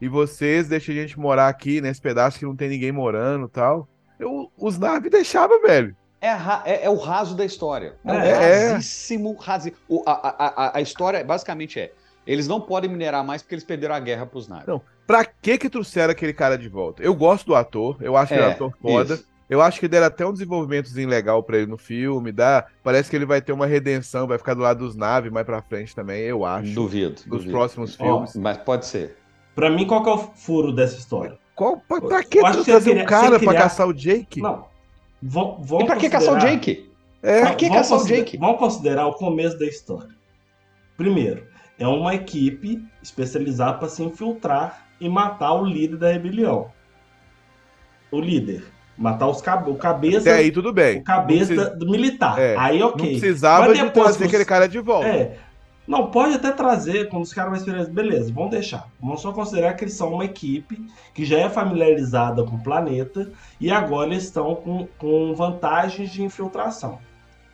E 0.00 0.08
vocês 0.08 0.68
deixam 0.68 0.94
a 0.94 0.98
gente 0.98 1.18
morar 1.18 1.48
aqui 1.48 1.80
nesse 1.80 2.00
pedaço 2.00 2.38
que 2.38 2.44
não 2.44 2.54
tem 2.56 2.68
ninguém 2.68 2.92
morando 2.92 3.46
e 3.46 3.50
tal. 3.50 3.88
Eu, 4.18 4.50
os 4.56 4.78
naves 4.78 5.10
deixavam, 5.10 5.60
velho. 5.62 5.96
É, 6.20 6.28
é- 6.64 6.84
é 6.84 6.90
o 6.90 6.96
raso 6.96 7.34
da 7.36 7.44
história. 7.44 7.94
É, 8.04 8.12
o 8.12 8.14
É. 8.16 8.68
rasíssimo, 8.72 9.34
rasi... 9.34 9.72
o- 9.88 10.02
a, 10.06 10.12
a, 10.72 10.78
a, 10.78 10.80
história 10.80 11.22
basicamente 11.24 11.78
é: 11.80 11.92
eles 12.26 12.48
não 12.48 12.60
podem 12.60 12.90
minerar 12.90 13.24
mais 13.24 13.42
porque 13.42 13.54
eles 13.54 13.64
perderam 13.64 13.94
a 13.94 14.00
guerra 14.00 14.24
pros 14.26 14.48
naves. 14.48 14.66
Não, 14.66 14.80
pra 15.06 15.24
que 15.24 15.58
que 15.58 15.68
trouxeram 15.70 16.12
aquele 16.12 16.32
cara 16.32 16.56
de 16.58 16.68
volta? 16.68 17.02
Eu 17.02 17.14
gosto 17.14 17.46
do 17.46 17.54
ator, 17.54 17.96
eu 18.00 18.16
acho 18.16 18.32
que 18.34 18.40
é 18.40 18.42
um 18.46 18.48
É, 18.48 18.52
ator 18.52 18.76
foda. 18.80 19.14
isso. 19.14 19.26
Eu 19.54 19.62
acho 19.62 19.78
que 19.78 19.86
deram 19.86 20.06
até 20.08 20.26
um 20.26 20.32
desenvolvimentozinho 20.32 21.08
legal 21.08 21.40
pra 21.40 21.58
ele 21.58 21.66
no 21.66 21.78
filme, 21.78 22.32
dá, 22.32 22.66
parece 22.82 23.08
que 23.08 23.14
ele 23.14 23.24
vai 23.24 23.40
ter 23.40 23.52
uma 23.52 23.66
redenção, 23.66 24.26
vai 24.26 24.36
ficar 24.36 24.54
do 24.54 24.60
lado 24.62 24.80
dos 24.84 24.96
naves 24.96 25.30
mais 25.30 25.46
pra 25.46 25.62
frente 25.62 25.94
também, 25.94 26.22
eu 26.22 26.44
acho. 26.44 26.74
Duvido. 26.74 27.12
Nos 27.12 27.24
duvido. 27.24 27.52
próximos 27.52 27.94
filmes. 27.94 28.34
Mas 28.34 28.58
pode 28.58 28.84
ser. 28.84 29.16
Pra 29.54 29.70
mim, 29.70 29.86
qual 29.86 30.02
que 30.02 30.08
é 30.08 30.12
o 30.12 30.18
furo 30.18 30.72
dessa 30.72 30.96
história? 30.98 31.38
Qual, 31.54 31.76
pra, 31.76 32.00
pra 32.00 32.24
que 32.24 32.38
Eu 32.38 32.46
acho 32.46 32.58
que 32.58 32.64
trazer 32.64 33.00
um 33.00 33.06
cara 33.06 33.38
você 33.38 33.44
pra 33.44 33.52
criar- 33.54 33.62
caçar 33.62 33.86
o 33.86 33.92
Jake? 33.94 34.40
Não. 34.40 34.66
Vão, 35.22 35.62
vão 35.62 35.80
E 35.82 35.86
pra 35.86 35.96
que 35.96 36.10
caçar 36.10 36.34
o 36.34 36.38
Jake? 36.40 36.90
É, 37.22 37.42
Pra 37.42 37.54
que 37.54 37.68
vamos 37.68 37.82
caçar 37.88 37.98
o 38.00 38.04
Jake? 38.08 38.36
Vamos 38.36 38.58
considerar 38.58 39.06
o 39.06 39.12
começo 39.14 39.56
da 39.56 39.66
história. 39.66 40.10
Primeiro, 40.96 41.46
é 41.78 41.86
uma 41.86 42.12
equipe 42.12 42.84
especializada 43.00 43.78
para 43.78 43.88
se 43.88 44.02
infiltrar 44.02 44.88
e 45.00 45.08
matar 45.08 45.52
o 45.52 45.64
líder 45.64 45.96
da 45.96 46.10
rebelião. 46.10 46.72
O 48.10 48.20
líder. 48.20 48.73
Matar 48.96 49.28
os 49.28 49.40
cabe 49.40 49.70
o 49.70 49.74
cabeça. 49.74 50.30
Até 50.30 50.34
aí 50.38 50.50
tudo 50.52 50.72
bem. 50.72 50.98
O 50.98 51.02
cabeça 51.04 51.46
precisa- 51.54 51.76
do 51.76 51.90
militar. 51.90 52.38
É, 52.38 52.56
aí, 52.56 52.82
ok. 52.82 53.02
Não 53.12 53.18
precisava 53.18 53.66
Mas 53.68 53.78
de 53.78 53.84
depois 53.84 54.04
trazer 54.06 54.18
que 54.18 54.24
aquele 54.24 54.44
cara 54.44 54.68
de 54.68 54.78
volta. 54.78 55.08
É. 55.08 55.36
Não, 55.86 56.10
pode 56.10 56.34
até 56.34 56.50
trazer, 56.50 57.08
quando 57.10 57.24
os 57.24 57.32
caras 57.34 57.58
esperar. 57.58 57.84
Beleza, 57.86 58.32
vamos 58.32 58.50
deixar. 58.52 58.88
Vamos 59.00 59.20
só 59.20 59.32
considerar 59.32 59.74
que 59.74 59.84
eles 59.84 59.92
são 59.94 60.14
uma 60.14 60.24
equipe 60.24 60.80
que 61.12 61.24
já 61.26 61.38
é 61.40 61.50
familiarizada 61.50 62.42
com 62.44 62.56
o 62.56 62.62
planeta 62.62 63.30
e 63.60 63.70
agora 63.70 64.10
eles 64.10 64.22
estão 64.24 64.54
com, 64.54 64.88
com 64.98 65.34
vantagens 65.34 66.10
de 66.10 66.22
infiltração. 66.22 66.98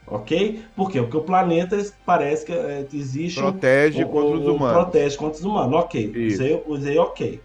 Ok? 0.06 0.62
Por 0.76 0.90
quê? 0.90 1.00
Porque 1.00 1.16
o 1.16 1.22
planeta 1.22 1.76
parece 2.04 2.44
que 2.46 2.52
é, 2.52 2.86
existe. 2.92 3.38
um- 3.40 3.44
Protege 3.44 4.04
um- 4.04 4.08
contra 4.08 4.36
os 4.38 4.46
um- 4.46 4.54
humanos. 4.56 4.82
Protege 4.82 5.16
contra 5.16 5.38
os 5.38 5.44
humanos. 5.44 5.74
Ok. 5.74 6.12
Isso. 6.14 6.34
Usei, 6.42 6.62
usei 6.66 6.98
ok. 6.98 7.40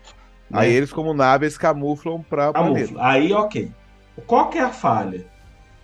Aí 0.54 0.70
né? 0.70 0.76
eles, 0.76 0.94
como 0.94 1.14
naves, 1.14 1.58
camuflam 1.58 2.22
pra 2.22 2.54
Camufla. 2.54 2.74
planeta. 2.88 2.94
Aí, 3.00 3.34
ok. 3.34 3.72
Qual 4.28 4.50
que 4.50 4.58
é 4.58 4.62
a 4.62 4.70
falha? 4.72 5.26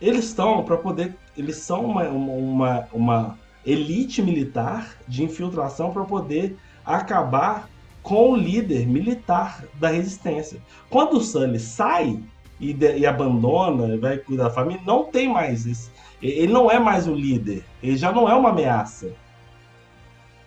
Eles 0.01 0.25
estão 0.25 0.63
para 0.63 0.77
poder. 0.77 1.15
Eles 1.38 1.57
são 1.57 1.86
uma, 1.86 2.03
uma, 2.09 2.88
uma, 2.91 3.39
elite 3.65 4.21
militar 4.21 4.95
de 5.07 5.23
infiltração 5.23 5.91
para 5.91 6.03
poder 6.03 6.57
acabar 6.86 7.69
com 8.01 8.32
o 8.32 8.36
líder 8.36 8.88
militar 8.88 9.63
da 9.75 9.89
resistência. 9.89 10.59
Quando 10.89 11.17
o 11.17 11.21
Sully 11.21 11.59
sai 11.59 12.19
e, 12.59 12.73
de- 12.73 12.97
e 12.97 13.05
abandona, 13.05 13.97
vai 13.97 14.17
cuidar 14.17 14.45
da 14.45 14.49
família, 14.49 14.82
não 14.86 15.05
tem 15.05 15.27
mais 15.27 15.65
esse. 15.67 15.91
Ele 16.21 16.51
não 16.51 16.69
é 16.69 16.79
mais 16.79 17.07
o 17.07 17.13
líder. 17.13 17.63
Ele 17.82 17.97
já 17.97 18.11
não 18.11 18.27
é 18.29 18.34
uma 18.34 18.49
ameaça. 18.49 19.11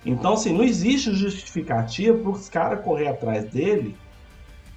Então, 0.05 0.35
assim, 0.35 0.53
não 0.53 0.65
existe 0.65 1.15
justificativa 1.15 2.19
para 2.19 2.31
os 2.31 2.49
caras 2.49 2.85
correr 2.85 3.09
atrás 3.09 3.49
dele, 3.49 3.97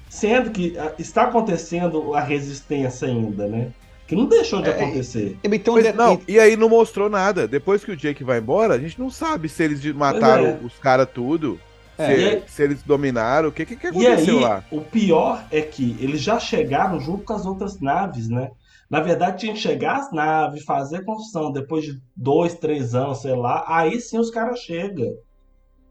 sendo 0.10 0.52
que 0.52 0.78
ah, 0.78 0.94
está 0.98 1.24
acontecendo 1.24 2.14
a 2.14 2.22
resistência 2.22 3.08
ainda, 3.08 3.48
né? 3.48 3.72
Que 4.08 4.16
não 4.16 4.26
deixou 4.26 4.62
de 4.62 4.70
É, 4.70 4.72
acontecer. 4.74 5.38
Então, 5.44 5.74
Pois 5.74 5.86
de- 5.86 5.92
não, 5.94 6.22
e 6.28 6.40
aí 6.40 6.56
não 6.56 6.70
mostrou 6.70 7.10
nada. 7.10 7.48
Depois 7.48 7.84
que 7.84 7.92
o 7.92 7.98
Jake 7.98 8.24
vai 8.24 8.40
embora, 8.40 8.74
a 8.76 8.80
gente 8.80 8.98
não 9.00 9.10
sabe 9.10 9.50
se 9.50 9.64
eles 9.64 9.84
mataram 9.94 10.46
é. 10.46 10.60
os 10.64 10.78
caras 10.80 11.10
tudo, 11.14 11.60
É. 11.98 12.06
se, 12.16 12.22
E 12.22 12.26
aí- 12.30 12.44
se 12.48 12.64
eles 12.64 12.82
dominaram, 12.84 13.50
o 13.50 13.52
que, 13.52 13.66
que, 13.66 13.76
que 13.76 13.88
E 13.88 13.90
aconteceu 13.90 14.38
aí, 14.38 14.44
lá? 14.44 14.64
o 14.72 14.80
pior 14.82 15.44
é 15.52 15.62
que 15.62 15.98
eles 16.00 16.22
já 16.22 16.40
chegaram 16.40 17.00
junto 17.02 17.26
com 17.26 17.34
as 17.34 17.46
outras 17.46 17.82
naves, 17.82 18.30
né? 18.30 18.52
Na 18.90 19.02
verdade, 19.02 19.40
tinha 19.40 19.54
que 19.54 19.60
chegar 19.60 19.98
as 19.98 20.12
naves, 20.14 20.64
fazer 20.64 21.04
construção, 21.04 21.52
depois 21.52 21.84
de 21.84 22.00
dois, 22.16 22.54
três 22.56 22.96
anos, 22.96 23.22
sei 23.22 23.36
lá, 23.36 23.66
aí 23.68 24.00
sim 24.00 24.18
os 24.18 24.30
caras 24.32 24.60
chegam. 24.60 25.14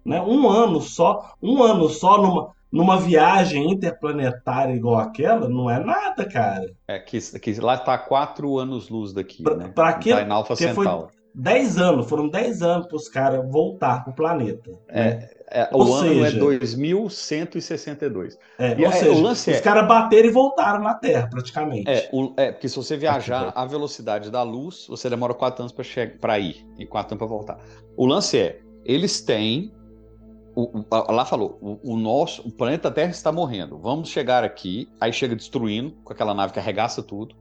Né? 0.02 0.22
Um 0.22 0.48
ano 0.48 0.80
só, 0.80 1.34
um 1.42 1.62
ano 1.62 1.90
só 1.90 2.22
numa, 2.22 2.52
numa 2.76 2.98
viagem 2.98 3.70
interplanetária 3.70 4.74
igual 4.74 4.96
aquela, 4.98 5.48
não 5.48 5.70
é 5.70 5.82
nada, 5.82 6.24
cara. 6.24 6.70
É 6.86 6.98
que, 6.98 7.18
que 7.40 7.60
lá 7.60 7.74
está 7.74 7.96
quatro 7.98 8.58
anos-luz 8.58 9.12
daqui, 9.12 9.42
né? 9.56 9.70
Pra 9.74 9.92
que, 9.94 10.12
Tá 10.12 10.22
em 10.22 10.30
Alpha 10.30 10.54
Centauri. 10.56 11.14
10 11.38 11.76
anos, 11.78 12.08
foram 12.08 12.28
10 12.30 12.62
anos 12.62 12.86
para 12.86 12.96
os 12.96 13.08
caras 13.10 13.44
voltar 13.50 14.02
pro 14.04 14.14
planeta. 14.14 14.70
né? 14.70 14.78
É, 14.88 15.28
é, 15.62 15.68
Ou 15.70 15.86
o 15.86 15.94
ano 15.94 16.24
é 16.24 16.30
seja- 16.30 16.38
2162. 16.38 18.38
É, 18.58 18.72
E, 18.78 18.84
ou 18.84 18.90
é, 18.90 18.92
seja, 18.92 19.12
o 19.12 19.20
lance 19.20 19.50
os 19.50 19.56
é- 19.56 19.60
caras 19.60 19.86
bateram 19.86 20.28
e 20.28 20.32
voltaram 20.32 20.82
na 20.82 20.94
Terra, 20.94 21.28
praticamente. 21.30 21.88
É, 21.90 22.08
o- 22.12 22.32
é, 22.38 22.52
porque 22.52 22.68
se 22.68 22.76
você 22.76 22.96
viajar 22.96 23.52
à 23.54 23.64
velocidade 23.66 24.30
da 24.30 24.42
luz, 24.42 24.86
você 24.88 25.10
demora 25.10 25.34
quatro 25.34 25.62
anos 25.62 25.74
para 26.20 26.38
ir 26.38 26.66
e 26.78 26.86
quatro 26.86 27.14
anos 27.14 27.18
para 27.18 27.26
voltar. 27.26 27.58
O 27.96 28.06
lance 28.06 28.38
é, 28.38 28.60
eles 28.84 29.20
têm. 29.20 29.72
O- 30.62 31.12
lá 31.12 31.24
falou, 31.24 31.58
o, 31.60 31.92
o 31.92 31.96
nosso, 31.96 32.46
o 32.46 32.50
planeta 32.50 32.90
Terra 32.90 33.10
está 33.10 33.30
morrendo. 33.30 33.78
Vamos 33.78 34.08
chegar 34.08 34.42
aqui, 34.42 34.88
aí 35.00 35.12
chega 35.12 35.36
destruindo 35.36 35.92
com 36.02 36.12
aquela 36.12 36.34
nave 36.34 36.52
que 36.52 36.58
arregaça 36.58 37.02
tudo. 37.02 37.34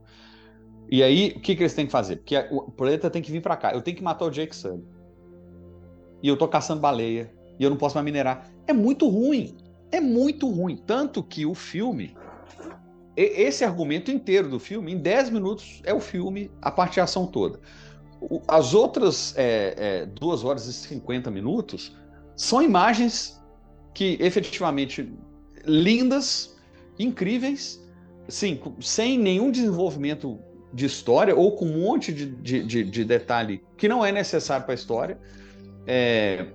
E 0.90 1.02
aí, 1.02 1.34
o 1.36 1.40
que, 1.40 1.56
que 1.56 1.62
eles 1.62 1.74
têm 1.74 1.86
que 1.86 1.92
fazer? 1.92 2.16
Porque 2.16 2.36
o 2.50 2.70
planeta 2.70 3.10
tem 3.10 3.20
que 3.22 3.32
vir 3.32 3.42
para 3.42 3.56
cá. 3.56 3.72
Eu 3.72 3.82
tenho 3.82 3.96
que 3.96 4.02
matar 4.02 4.26
o 4.26 4.30
Jake 4.30 4.54
Sully. 4.54 4.84
E 6.22 6.28
eu 6.28 6.36
tô 6.36 6.46
caçando 6.46 6.80
baleia. 6.80 7.32
E 7.58 7.64
eu 7.64 7.70
não 7.70 7.76
posso 7.76 7.94
mais 7.96 8.04
minerar. 8.04 8.50
É 8.66 8.72
muito 8.72 9.08
ruim. 9.08 9.56
É 9.90 10.00
muito 10.00 10.48
ruim. 10.48 10.76
Tanto 10.76 11.22
que 11.22 11.44
o 11.44 11.54
filme 11.54 12.14
esse 13.16 13.64
argumento 13.64 14.10
inteiro 14.10 14.48
do 14.48 14.60
filme, 14.60 14.92
em 14.92 14.98
10 14.98 15.30
minutos, 15.30 15.80
é 15.84 15.94
o 15.94 16.00
filme, 16.00 16.50
a 16.60 16.70
parte 16.70 16.94
de 16.94 17.00
ação 17.00 17.26
toda. 17.26 17.58
As 18.46 18.74
outras 18.74 19.34
é, 19.36 20.02
é, 20.02 20.06
2 20.06 20.44
horas 20.44 20.66
e 20.66 20.72
50 20.72 21.30
minutos 21.30 21.96
são 22.36 22.62
imagens 22.62 23.42
que 23.94 24.16
efetivamente 24.20 25.10
lindas, 25.64 26.54
incríveis, 26.98 27.82
sim, 28.28 28.60
sem 28.80 29.18
nenhum 29.18 29.50
desenvolvimento 29.50 30.38
de 30.72 30.84
história 30.84 31.34
ou 31.34 31.56
com 31.56 31.64
um 31.66 31.80
monte 31.80 32.12
de, 32.12 32.26
de, 32.26 32.62
de- 32.62 32.84
de 32.84 33.04
detalhe 33.04 33.62
que 33.76 33.88
não 33.88 34.04
é 34.04 34.12
necessário 34.12 34.64
para 34.66 34.74
a 34.74 34.76
história. 34.76 35.18
É, 35.86 36.46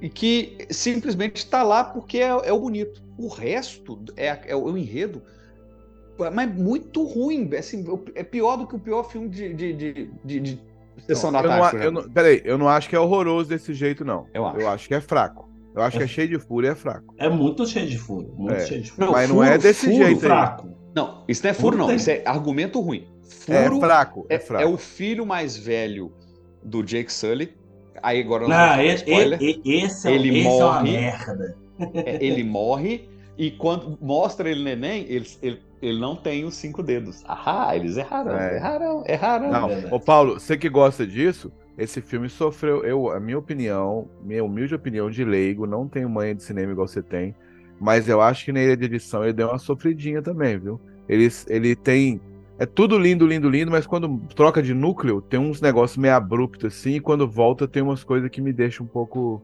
e 0.00 0.08
que 0.08 0.66
simplesmente 0.70 1.36
está 1.36 1.62
lá 1.62 1.84
porque 1.84 2.18
é, 2.18 2.28
é 2.28 2.52
o 2.52 2.60
bonito. 2.60 3.02
O 3.18 3.28
resto 3.28 4.02
é, 4.16 4.28
é 4.46 4.56
o 4.56 4.76
enredo 4.76 5.22
mas 6.34 6.54
muito 6.54 7.02
ruim. 7.04 7.48
Assim, 7.56 7.84
é 8.14 8.22
pior 8.22 8.56
do 8.56 8.66
que 8.66 8.74
o 8.76 8.78
pior 8.78 9.04
filme 9.10 9.28
de, 9.28 9.54
de, 9.54 9.72
de, 9.72 10.40
de 10.40 10.58
Sessão 11.06 11.30
Não, 11.30 11.40
da 11.42 11.46
eu 11.48 11.50
não, 11.50 11.60
Tarde. 11.60 11.76
a- 11.76 11.80
por 11.80 11.84
eu 11.86 11.92
não, 11.92 12.02
peraí, 12.10 12.42
eu 12.44 12.58
não 12.58 12.68
acho 12.68 12.88
que 12.88 12.94
é 12.96 13.00
horroroso 13.00 13.48
desse 13.48 13.72
jeito, 13.74 14.04
não. 14.04 14.26
Eu 14.34 14.46
acho. 14.68 14.86
que 14.88 14.94
é 14.94 15.00
fraco. 15.00 15.48
Eu 15.74 15.82
acho 15.82 15.96
que 15.98 16.02
é 16.02 16.06
cheio 16.06 16.28
de 16.28 16.38
fúria 16.38 16.68
e 16.68 16.70
é 16.72 16.74
fraco. 16.74 17.14
É 17.16 17.28
muito 17.28 17.64
cheio 17.66 17.86
de 17.88 17.96
furo. 17.96 18.32
Muito 18.36 18.54
É. 18.54 18.66
cheio 18.66 18.82
de 18.82 18.90
furo. 18.90 19.12
Mas 19.12 19.28
não 19.28 19.42
é 19.42 19.56
desse 19.56 19.86
furo 19.86 19.96
jeito 19.96 20.08
aí. 20.08 20.20
fraco. 20.20 20.68
Não, 20.94 21.24
isso 21.28 21.42
não 21.44 21.50
é 21.50 21.54
furo, 21.54 21.66
Furo 21.68 21.78
não. 21.78 21.86
tem. 21.86 21.96
Isso 21.96 22.10
é 22.10 22.22
argumento 22.26 22.80
ruim. 22.80 23.06
É 23.48 23.64
Furo 23.64 23.78
fraco, 23.80 24.26
é 24.28 24.34
é, 24.34 24.38
fraco. 24.40 24.64
é 24.64 24.66
o 24.66 24.76
filho 24.76 25.24
mais 25.24 25.56
velho 25.56 26.12
do 26.62 26.82
Jake 26.82 27.12
Sully. 27.12 27.54
Aí 28.02 28.20
agora 28.20 28.42
Não, 28.42 28.48
falar 28.48 28.84
esse, 28.84 29.04
spoiler. 29.04 29.40
e- 29.42 29.60
e- 29.64 29.84
esse, 29.84 30.08
é, 30.08 30.12
ele 30.14 30.28
esse 30.38 30.48
é 30.48 30.50
uma 30.50 30.72
morre. 30.74 30.90
merda. 30.92 31.56
É, 32.04 32.24
ele 32.24 32.42
morre 32.44 33.08
e 33.38 33.50
quando 33.52 33.96
mostra 34.02 34.50
ele 34.50 34.64
neném, 34.64 35.06
ele, 35.08 35.26
ele, 35.40 35.60
ele 35.82 35.98
não 35.98 36.14
tem 36.16 36.44
os 36.44 36.54
cinco 36.54 36.82
dedos. 36.82 37.22
Ah, 37.26 37.74
eles 37.76 37.96
erraram, 37.96 38.32
É. 38.32 38.56
erraram, 38.56 39.04
erraram. 39.06 39.50
Não, 39.50 39.68
verdade. 39.68 39.94
ô 39.94 40.00
Paulo, 40.00 40.34
você 40.40 40.56
que 40.56 40.68
gosta 40.68 41.06
disso, 41.06 41.50
esse 41.78 42.00
filme 42.02 42.28
sofreu, 42.28 42.84
eu, 42.84 43.10
a 43.10 43.18
minha 43.20 43.38
opinião, 43.38 44.08
minha 44.22 44.44
humilde 44.44 44.74
opinião 44.74 45.10
de 45.10 45.24
leigo, 45.24 45.66
não 45.66 45.88
tenho 45.88 46.08
manha 46.10 46.34
de 46.34 46.42
cinema 46.42 46.72
igual 46.72 46.86
você 46.88 47.02
tem, 47.02 47.34
mas 47.78 48.08
eu 48.08 48.20
acho 48.20 48.44
que 48.44 48.52
na 48.52 48.60
ilha 48.62 48.76
de 48.76 48.84
edição 48.84 49.24
ele 49.24 49.32
deu 49.32 49.48
uma 49.48 49.58
sofridinha 49.58 50.22
também, 50.22 50.58
viu? 50.58 50.80
Ele, 51.08 51.28
ele 51.48 51.74
tem 51.76 52.20
É 52.58 52.66
tudo 52.66 52.98
lindo, 52.98 53.26
lindo, 53.26 53.48
lindo, 53.48 53.70
mas 53.70 53.86
quando 53.86 54.18
troca 54.36 54.62
de 54.62 54.74
núcleo, 54.74 55.22
tem 55.22 55.40
uns 55.40 55.62
negócios 55.62 55.96
meio 55.96 56.14
abruptos 56.14 56.74
assim, 56.74 56.96
e 56.96 57.00
quando 57.00 57.26
volta 57.26 57.66
tem 57.66 57.82
umas 57.82 58.04
coisas 58.04 58.28
que 58.30 58.42
me 58.42 58.52
deixam 58.52 58.84
um 58.84 58.88
pouco 58.88 59.42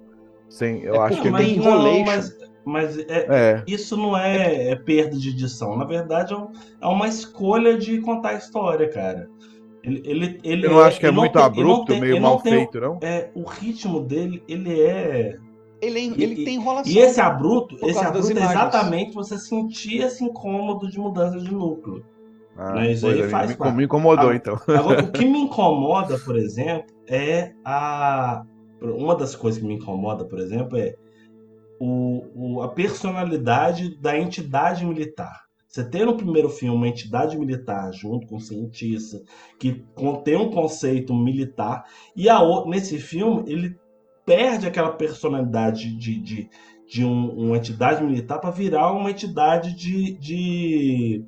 sem. 0.51 0.83
Eu 0.83 1.01
acho 1.03 1.23
que 1.23 1.29
é 1.29 1.31
mas, 1.31 1.47
meio 1.47 1.63
não, 1.65 2.05
mas, 2.05 2.37
mas 2.67 2.99
é- 2.99 3.27
É. 3.31 3.65
isso 3.67 3.97
não 3.97 4.17
é, 4.17 4.71
é 4.71 4.77
perda 4.77 5.17
de 5.17 5.31
edição. 5.31 5.77
Na 5.77 5.85
verdade, 5.85 6.35
é, 6.35 6.37
um- 6.37 6.49
é 6.83 6.87
uma 6.87 7.07
escolha 7.07 7.79
de 7.79 8.01
contar 8.01 8.31
a 8.31 8.35
história, 8.35 8.89
cara. 8.89 9.29
Ele, 9.85 10.03
ele, 10.05 10.41
ele 10.43 10.67
Eu 10.67 10.73
não 10.73 10.81
acho 10.81 10.99
que 10.99 11.07
é 11.07 11.11
muito 11.13 11.35
tem- 11.35 11.43
abrupto, 11.43 11.87
tem- 11.93 12.01
meio 12.01 12.21
mal 12.21 12.41
tem- 12.41 12.53
feito, 12.53 12.81
não? 12.81 12.99
É, 13.01 13.31
o 13.37 13.45
ritmo 13.45 14.01
dele, 14.01 14.43
ele 14.49 14.81
é. 14.83 15.37
Ele, 15.81 16.01
ele 16.21 16.45
tem 16.45 16.57
enrolação. 16.57 16.91
E 16.93 16.99
esse 16.99 17.21
abrupto, 17.21 17.77
por 17.77 17.89
esse 17.89 17.99
abrupto 18.05 18.31
é 18.37 18.43
exatamente 18.43 19.15
você 19.15 19.39
sentir 19.39 20.03
esse 20.03 20.25
incômodo 20.25 20.91
de 20.91 20.99
mudança 20.99 21.39
de 21.39 21.53
núcleo. 21.55 22.03
Ah, 22.57 22.73
né? 22.73 22.93
Isso 22.93 23.07
aí 23.07 23.21
é, 23.21 23.29
faz 23.29 23.51
me, 23.51 23.57
parte. 23.57 23.77
me 23.77 23.85
incomodou, 23.85 24.31
Ah, 24.31 24.35
então. 24.35 24.59
Agora, 24.67 25.05
o 25.05 25.13
que 25.13 25.25
me 25.25 25.39
incomoda, 25.43 26.19
por 26.19 26.37
exemplo, 26.37 26.87
é 27.07 27.53
a. 27.65 28.43
Uma 28.83 29.15
das 29.15 29.37
coisas 29.37 29.61
que 29.61 29.67
me 29.67 29.75
incomoda, 29.75 30.25
por 30.25 30.39
exemplo, 30.39 30.77
é 30.79 30.97
o, 31.79 32.57
o- 32.59 32.63
a 32.63 32.69
personalidade 32.69 33.97
da 34.01 34.19
entidade 34.19 34.85
militar. 34.85 35.45
Você 35.69 35.85
tem 35.89 36.05
no 36.07 36.17
primeiro 36.17 36.49
filme 36.49 36.75
uma 36.75 36.89
entidade 36.89 37.37
militar 37.37 37.93
junto 37.93 38.27
com 38.27 38.37
um 38.37 38.41
cientista 38.41 39.21
que 39.59 39.85
contém 39.95 40.37
um 40.37 40.51
conceito 40.51 41.15
militar, 41.15 41.85
e 42.15 42.29
a, 42.29 42.39
nesse 42.67 42.99
filme 42.99 43.45
ele 43.51 43.77
perde 44.25 44.67
aquela 44.67 44.91
personalidade 44.93 45.95
de, 45.97 46.19
de, 46.21 46.49
de 46.89 47.05
um- 47.05 47.31
uma 47.49 47.57
entidade 47.57 48.03
militar 48.03 48.39
para 48.41 48.51
virar 48.51 48.93
uma 48.93 49.11
entidade 49.11 49.75
de, 49.75 50.13
de. 50.19 51.25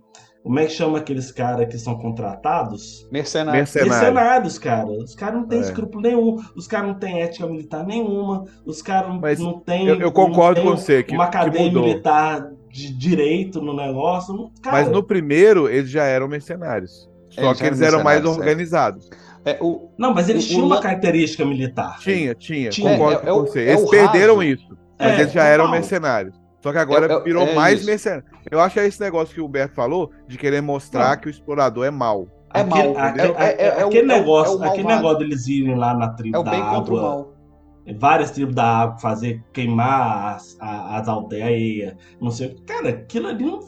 Como 0.49 0.61
é 0.61 0.65
que 0.65 0.73
chama 0.73 0.97
aqueles 0.97 1.31
caras 1.31 1.69
que 1.69 1.77
são 1.77 1.95
contratados? 1.99 3.07
Mercenário. 3.12 3.59
Mercenário. 3.61 3.93
Mercenários, 3.93 4.59
cara. 4.59 4.87
Os 4.87 5.15
caras 5.15 5.35
não 5.35 5.47
têm 5.47 5.59
É. 5.59 5.61
escrúpulo 5.61 6.01
nenhum, 6.01 6.37
os 6.57 6.66
caras 6.66 6.87
não 6.89 6.95
têm 6.95 7.20
ética 7.20 7.47
militar 7.47 7.85
nenhuma, 7.85 8.47
os 8.65 8.81
caras 8.81 9.11
não- 9.11 9.20
Mas 9.20 9.39
não 9.39 9.61
têm. 9.61 9.87
eu- 9.89 10.01
eu 10.01 10.11
concordo 10.11 10.62
com 10.62 10.70
você 10.70 11.03
que- 11.03 11.15
Uma 11.15 11.27
que 11.27 11.33
cadeia 11.33 11.66
mudou. 11.66 11.83
militar 11.83 12.49
de 12.70 12.91
direito 12.95 13.61
no 13.61 13.77
negócio. 13.77 14.51
Cara, 14.62 14.79
Mas 14.79 14.89
no 14.91 15.03
primeiro, 15.03 15.69
eles 15.69 15.91
já 15.91 16.05
eram 16.05 16.27
mercenários. 16.27 17.07
Só 17.29 17.43
Eles 17.43 17.59
que 17.59 17.65
eram 17.66 17.77
eles 17.77 17.87
eram 17.87 18.03
mais 18.03 18.23
mercenários, 18.23 18.37
é. 18.37 18.41
organizados. 18.41 19.11
É, 19.45 19.59
o, 19.61 19.91
Não, 19.99 20.15
mas 20.15 20.31
eles 20.31 20.47
o- 20.47 20.49
tinham 20.49 20.62
o 20.62 20.66
uma 20.66 20.81
característica 20.81 21.45
militar. 21.45 21.99
Tinha, 21.99 22.35
tinha, 22.35 22.70
Tinha. 22.70 22.93
concordo 22.93 23.19
É- 23.19 23.31
é 23.31 23.33
com 23.35 23.39
o- 23.39 23.47
você. 23.47 23.61
é 23.65 23.73
Eles 23.73 23.91
perderam 23.91 24.37
raso. 24.37 24.49
isso. 24.49 24.79
Mas 24.99 25.09
É, 25.11 25.20
eles 25.20 25.33
já 25.35 25.45
eram 25.45 25.70
mercenários. 25.70 26.35
Só 26.60 26.72
que 26.72 26.78
agora 26.78 27.06
É- 27.12 27.16
é- 27.16 27.22
virou 27.22 27.47
é 27.47 27.55
mais 27.55 27.78
isso. 27.80 27.86
mercenário. 27.86 28.24
Eu 28.51 28.60
acho 28.60 28.74
que 28.74 28.80
é 28.80 28.86
esse 28.86 29.01
negócio 29.01 29.35
que 29.35 29.40
o 29.40 29.47
Humberto 29.47 29.74
falou, 29.74 30.10
de 30.26 30.36
querer 30.36 30.60
mostrar 30.60 31.16
que 31.16 31.28
o 31.28 31.30
explorador 31.30 31.85
é 31.85 31.90
mau. 31.90 32.26
É 32.52 32.60
Aquele, 32.60 32.89
mal. 32.94 33.05
aquele, 33.05 33.32
É- 33.32 33.82
aquele 33.82 34.06
negócio, 34.09 34.62
aquele 34.62 34.89
negócio 34.89 35.18
deles 35.18 35.47
irem 35.47 35.76
lá 35.76 35.94
na 35.94 36.09
tribo 36.10 36.36
É 36.36 36.40
o 36.40 36.43
da 36.43 36.51
bem 36.51 36.60
contra 36.64 36.94
o 36.94 36.98
água, 36.98 37.10
mal. 37.10 37.32
várias 37.98 38.30
tribos 38.32 38.55
da 38.55 38.64
água, 38.64 38.98
fazer 38.98 39.43
queimar 39.52 40.35
as, 40.36 40.56
as 40.60 41.06
aldeias, 41.09 41.94
não 42.20 42.30
sei 42.30 42.48
o 42.48 42.55
que. 42.55 42.62
Cara, 42.62 42.89
aquilo 42.89 43.28
ali 43.28 43.44
não, 43.44 43.60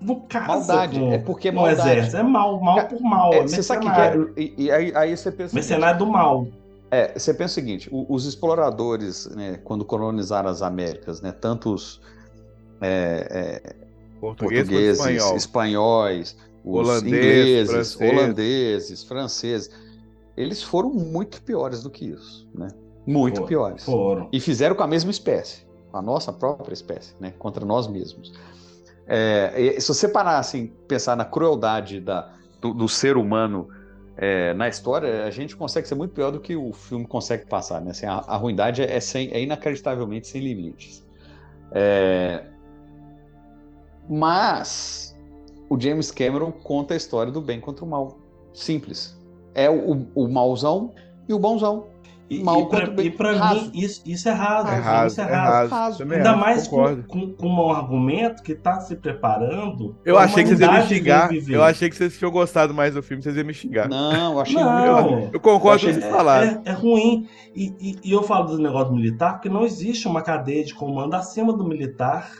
não 0.00 0.20
casa 0.28 0.48
Maldade, 0.48 0.98
com, 0.98 1.12
é 1.12 1.18
porque 1.18 1.48
é 1.48 1.52
maldade. 1.52 1.80
exército. 1.80 2.16
É 2.16 2.22
mal, 2.24 2.60
mal 2.60 2.88
por 2.88 3.00
mal. 3.00 3.32
É, 3.32 3.38
É, 3.38 3.42
você 3.42 3.62
sabe 3.62 3.86
que 3.88 4.00
é? 4.00 4.16
E, 4.36 4.54
e 4.64 4.70
aí, 4.70 4.92
aí 4.94 5.16
você 5.16 5.30
pensa. 5.30 5.54
Mercenário 5.54 5.98
do 5.98 6.06
mal. 6.06 6.46
É, 6.92 7.18
você 7.18 7.32
pensa 7.32 7.52
o 7.52 7.54
seguinte: 7.54 7.88
os 7.90 8.26
exploradores, 8.26 9.26
né, 9.34 9.58
quando 9.64 9.82
colonizaram 9.82 10.50
as 10.50 10.60
Américas, 10.60 11.22
né, 11.22 11.32
tanto 11.32 11.72
os 11.72 12.02
é, 12.82 13.62
é, 13.64 13.76
portugueses, 14.20 15.00
espanhóis, 15.34 16.36
os 16.62 16.86
Holandês, 16.86 17.06
ingleses, 17.06 17.94
francês. 17.94 18.12
holandeses, 18.12 19.04
franceses, 19.04 19.70
eles 20.36 20.62
foram 20.62 20.90
muito 20.90 21.40
piores 21.40 21.82
do 21.82 21.88
que 21.88 22.04
isso, 22.04 22.46
né? 22.54 22.68
Muito 23.06 23.36
Foram, 23.36 23.48
piores. 23.48 23.84
Foram. 23.84 24.28
E 24.30 24.38
fizeram 24.38 24.76
com 24.76 24.82
a 24.82 24.86
mesma 24.86 25.10
espécie, 25.10 25.66
com 25.90 25.96
a 25.96 26.02
nossa 26.02 26.30
própria 26.30 26.74
espécie, 26.74 27.14
né? 27.18 27.32
Contra 27.38 27.64
nós 27.64 27.88
mesmos. 27.88 28.34
É, 29.06 29.54
e 29.56 29.80
se 29.80 29.88
você 29.88 30.06
parar 30.06 30.38
assim, 30.38 30.72
pensar 30.86 31.16
na 31.16 31.24
crueldade 31.24 32.00
da, 32.00 32.32
do, 32.60 32.74
do 32.74 32.88
ser 32.88 33.16
humano 33.16 33.68
é, 34.16 34.52
na 34.54 34.68
história, 34.68 35.24
a 35.24 35.30
gente 35.30 35.56
consegue 35.56 35.88
ser 35.88 35.94
muito 35.94 36.12
pior 36.12 36.30
do 36.30 36.40
que 36.40 36.54
o 36.54 36.72
filme 36.72 37.06
consegue 37.06 37.46
passar, 37.46 37.80
né? 37.80 37.92
Assim, 37.92 38.06
a, 38.06 38.14
a 38.14 38.36
ruindade 38.36 38.82
é, 38.82 39.00
sem, 39.00 39.30
é 39.32 39.40
inacreditavelmente 39.40 40.26
sem 40.26 40.40
limites. 40.40 41.06
É, 41.72 42.44
mas 44.08 45.16
o 45.68 45.80
James 45.80 46.10
Cameron 46.10 46.52
conta 46.52 46.94
a 46.94 46.96
história 46.96 47.32
do 47.32 47.40
bem 47.40 47.60
contra 47.60 47.84
o 47.84 47.88
mal. 47.88 48.18
Simples. 48.52 49.16
É 49.54 49.70
o, 49.70 50.06
o 50.14 50.28
mauzão 50.28 50.92
e 51.28 51.32
o 51.32 51.38
bonzão. 51.38 51.86
E, 52.40 52.42
Mal 52.42 52.60
e 52.62 52.68
pra, 52.68 52.86
bem. 52.86 53.06
e 53.06 53.10
pra 53.10 53.32
Raso. 53.32 53.60
mim, 53.66 53.70
isso, 53.74 54.02
isso 54.06 54.28
é 54.28 54.32
raso. 54.32 54.68
É 54.68 54.76
raso, 54.76 55.06
isso 55.12 55.20
é 55.20 55.24
é 55.24 55.34
raso. 55.34 55.70
raso. 55.74 55.98
Também 55.98 56.18
Ainda 56.18 56.36
mais 56.36 56.66
com, 56.68 57.02
com, 57.02 57.32
com 57.34 57.48
um 57.48 57.70
argumento 57.70 58.42
que 58.42 58.54
tá 58.54 58.80
se 58.80 58.96
preparando. 58.96 59.96
Eu 60.04 60.18
achei 60.18 60.42
que 60.42 60.48
vocês 60.50 60.60
iam 60.60 60.72
me 60.72 60.82
xingar. 60.82 61.30
Eu 61.48 61.62
achei 61.62 61.90
que 61.90 61.96
vocês 61.96 62.16
tinham 62.16 62.30
gostado 62.32 62.72
mais 62.72 62.94
do 62.94 63.02
filme, 63.02 63.22
vocês 63.22 63.36
iam 63.36 63.44
me 63.46 63.54
xingar. 63.54 63.88
Não, 63.88 64.32
eu 64.34 64.40
achei 64.40 64.54
Não. 64.56 65.02
ruim. 65.02 65.30
Eu 65.32 65.40
concordo 65.40 65.80
com 65.80 65.86
o 65.86 65.90
Eu 65.90 65.94
que 65.94 66.00
vocês 66.00 66.12
falaram. 66.14 66.62
É, 66.64 66.70
é 66.70 66.72
ruim. 66.72 67.26
E, 67.54 67.66
e- 67.80 67.98
e 68.04 68.12
eu 68.12 68.22
falo 68.22 68.46
do 68.46 68.58
negócio 68.58 68.92
militar 68.94 69.34
porque 69.34 69.48
não 69.48 69.64
existe 69.64 70.06
uma 70.08 70.22
cadeia 70.22 70.64
de 70.64 70.74
comando 70.74 71.14
acima 71.14 71.52
do 71.52 71.64
militar. 71.64 72.30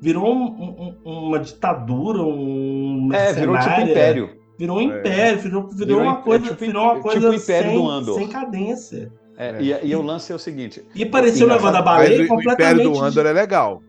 Virou 0.00 0.32
um- 0.32 0.94
um- 1.04 1.26
uma 1.26 1.38
ditadura, 1.40 2.22
um 2.22 3.10
É, 3.12 3.32
virou 3.32 3.58
tipo 3.58 3.80
império. 3.80 4.30
Virou 4.58 4.78
um 4.78 4.80
É. 4.80 4.84
império, 4.98 5.38
virou, 5.40 5.62
virou, 5.68 5.86
Virou 5.86 6.02
uma 6.02 6.12
im- 6.18 6.22
coisa, 6.22 6.44
é 6.46 6.48
tipo 6.48 6.64
virou 6.64 6.82
uma 6.84 6.98
im- 6.98 7.00
coisa 7.02 7.30
tipo 7.30 7.38
sem, 7.42 8.14
sem 8.14 8.28
cadência. 8.28 9.12
É, 9.36 9.62
E, 9.62 9.86
e 9.86 9.94
o 9.96 10.02
lance 10.02 10.32
é 10.32 10.34
o 10.34 10.38
seguinte. 10.38 10.84
E 10.94 11.06
parecia 11.06 11.46
o 11.46 11.48
negócio 11.48 11.72
da 11.72 11.80
Mas 11.80 11.84
baleia 11.84 12.08
o, 12.08 12.12
o 12.12 12.24
Império 12.24 12.28
completamente. 12.28 12.82
do 12.82 13.04
Andor 13.04 13.26
é 13.26 13.32
legal. 13.32 13.82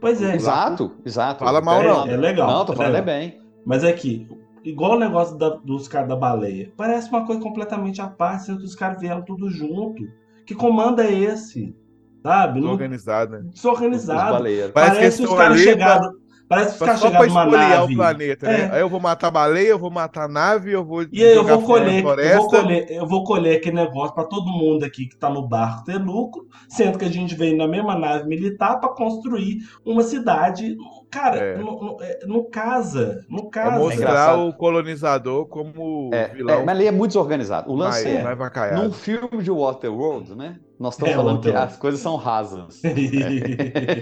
Pois 0.00 0.22
é. 0.22 0.36
Exato, 0.36 0.92
exato. 1.04 1.44
Fala 1.44 1.60
mal, 1.60 1.82
É, 1.82 1.88
não. 1.88 2.06
É 2.06 2.16
legal. 2.16 2.48
Não, 2.48 2.64
tô 2.64 2.74
é 2.74 2.76
falando 2.76 2.96
é 2.96 3.02
bem. 3.02 3.40
Mas 3.66 3.82
é 3.82 3.92
que, 3.92 4.28
igual 4.62 4.92
o 4.92 4.98
negócio 5.00 5.36
da- 5.36 5.56
dos 5.64 5.88
caras 5.88 6.08
da 6.08 6.14
baleia, 6.14 6.72
parece 6.76 7.08
uma 7.10 7.26
coisa 7.26 7.42
completamente 7.42 8.00
à 8.00 8.06
parte, 8.06 8.44
sendo 8.46 8.58
que 8.60 8.66
os 8.66 8.76
caras 8.76 9.00
vieram 9.00 9.22
tudo 9.22 9.50
junto. 9.50 10.00
Que 10.46 10.54
comando 10.54 11.00
é 11.00 11.12
esse? 11.12 11.74
Sabe? 12.22 12.60
Não- 12.60 12.68
Desorganizado, 12.68 13.32
né? 13.32 13.38
Os 13.48 13.54
Desorganizado. 13.54 14.30
Parece 14.38 14.66
que 14.66 14.72
Parece, 14.72 15.00
eles 15.22 15.30
os 15.30 15.36
caras 15.36 15.58
chegaram. 15.60 16.12
Parece 16.54 16.72
os 16.94 17.00
Só 17.00 17.10
numa 17.10 17.26
espoliar 17.26 17.70
nave. 17.80 17.92
o 17.92 17.96
planeta, 17.96 18.46
né? 18.46 18.60
É. 18.60 18.70
Aí 18.74 18.80
eu 18.80 18.88
vou 18.88 19.00
matar 19.00 19.28
a 19.28 19.30
baleia, 19.30 19.68
eu 19.68 19.78
vou 19.78 19.90
matar 19.90 20.24
a 20.24 20.28
nave, 20.28 20.72
eu 20.72 20.84
vou. 20.84 21.02
E 21.02 21.22
aí 21.22 21.30
eu 21.30 21.34
jogar 21.36 21.56
vou 21.56 21.64
colher, 21.66 21.94
eu 21.96 22.02
floresta. 22.02 22.36
vou 22.38 22.48
colher, 22.50 22.86
eu 22.90 23.06
vou 23.08 23.24
colher 23.24 23.56
aquele 23.56 23.76
negócio 23.76 24.14
pra 24.14 24.24
todo 24.24 24.46
mundo 24.50 24.84
aqui 24.84 25.06
que 25.06 25.16
tá 25.16 25.28
no 25.30 25.46
barco 25.46 25.84
ter 25.84 25.98
lucro, 25.98 26.46
sendo 26.68 26.98
que 26.98 27.04
a 27.04 27.10
gente 27.10 27.34
veio 27.34 27.56
na 27.56 27.66
mesma 27.68 27.96
nave 27.98 28.28
militar 28.28 28.78
pra 28.80 28.88
construir 28.90 29.58
uma 29.84 30.02
cidade. 30.02 30.76
Cara, 31.10 31.36
É. 31.36 31.58
não, 31.58 31.80
não- 31.80 31.96
é, 32.00 32.18
não 32.26 32.50
casa, 32.50 33.24
não 33.28 33.46
É 33.46 33.50
casa. 33.50 33.78
mostrar 33.78 33.96
engraçado. 33.96 34.48
o 34.48 34.52
colonizador 34.54 35.46
como 35.46 36.10
É, 36.12 36.28
vilão 36.28 36.60
é, 36.60 36.64
mas 36.64 36.78
ele 36.78 36.88
é 36.88 36.90
muito 36.92 37.10
desorganizado. 37.10 37.70
O 37.70 37.74
lance 37.76 38.04
mais, 38.04 38.36
é, 38.72 38.74
num 38.74 38.92
filme 38.92 39.42
de 39.42 39.50
Waterworld, 39.50 40.34
né? 40.34 40.56
Nós 40.78 40.94
estamos 40.94 41.14
É, 41.14 41.16
falando 41.16 41.40
que 41.40 41.50
as 41.50 41.76
coisas 41.76 42.00
são 42.00 42.16
rasas. 42.16 42.82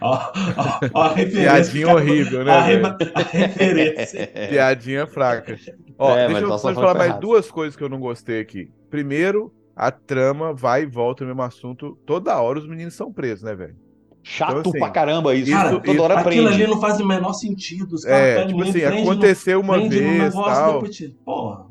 ó, 0.00 0.32
ó, 0.56 0.80
ó 0.94 1.02
a 1.02 1.08
referência. 1.14 1.52
Piadinha 1.52 1.94
horrível, 1.94 2.44
né, 2.44 2.52
A, 2.52 2.60
reba- 2.60 2.98
a 3.14 3.20
referência. 3.22 4.26
Piadinha 4.50 5.06
fraca. 5.06 5.56
Ó, 5.98 6.16
É, 6.16 6.26
deixa 6.28 6.42
eu 6.42 6.48
falar 6.48 6.58
falamos 6.74 6.94
mais 6.98 7.08
errado. 7.10 7.20
duas 7.20 7.50
coisas 7.50 7.76
que 7.76 7.82
eu 7.82 7.88
não 7.88 8.00
gostei 8.00 8.40
aqui. 8.40 8.70
Primeiro, 8.90 9.52
a 9.74 9.90
trama 9.90 10.52
vai 10.52 10.82
e 10.82 10.86
volta 10.86 11.24
no 11.24 11.28
mesmo 11.28 11.42
assunto. 11.42 11.98
Toda 12.06 12.38
hora 12.40 12.58
os 12.58 12.68
meninos 12.68 12.94
são 12.94 13.12
presos, 13.12 13.42
né, 13.42 13.54
velho? 13.54 13.76
Chato 14.22 14.58
Então, 14.58 14.70
assim, 14.72 14.78
pra 14.78 14.90
caramba 14.90 15.34
isso. 15.34 15.50
Cara, 15.50 15.70
Toda 15.70 15.90
isso- 15.92 16.02
hora 16.02 16.14
Aquilo 16.20 16.46
aprende. 16.48 16.62
ali 16.62 16.70
não 16.70 16.80
faz 16.80 17.00
o 17.00 17.06
menor 17.06 17.32
sentido. 17.32 17.94
Os 17.94 18.04
caras 18.04 18.20
É, 18.20 18.46
tipo 18.46 18.62
assim, 18.62 18.72
prende 18.72 18.96
no- 18.96 19.02
aconteceu 19.10 19.60
uma 19.60 19.78
vez 19.88 20.34
tal. 20.34 20.72
depois 20.82 21.14
Porra. 21.24 21.69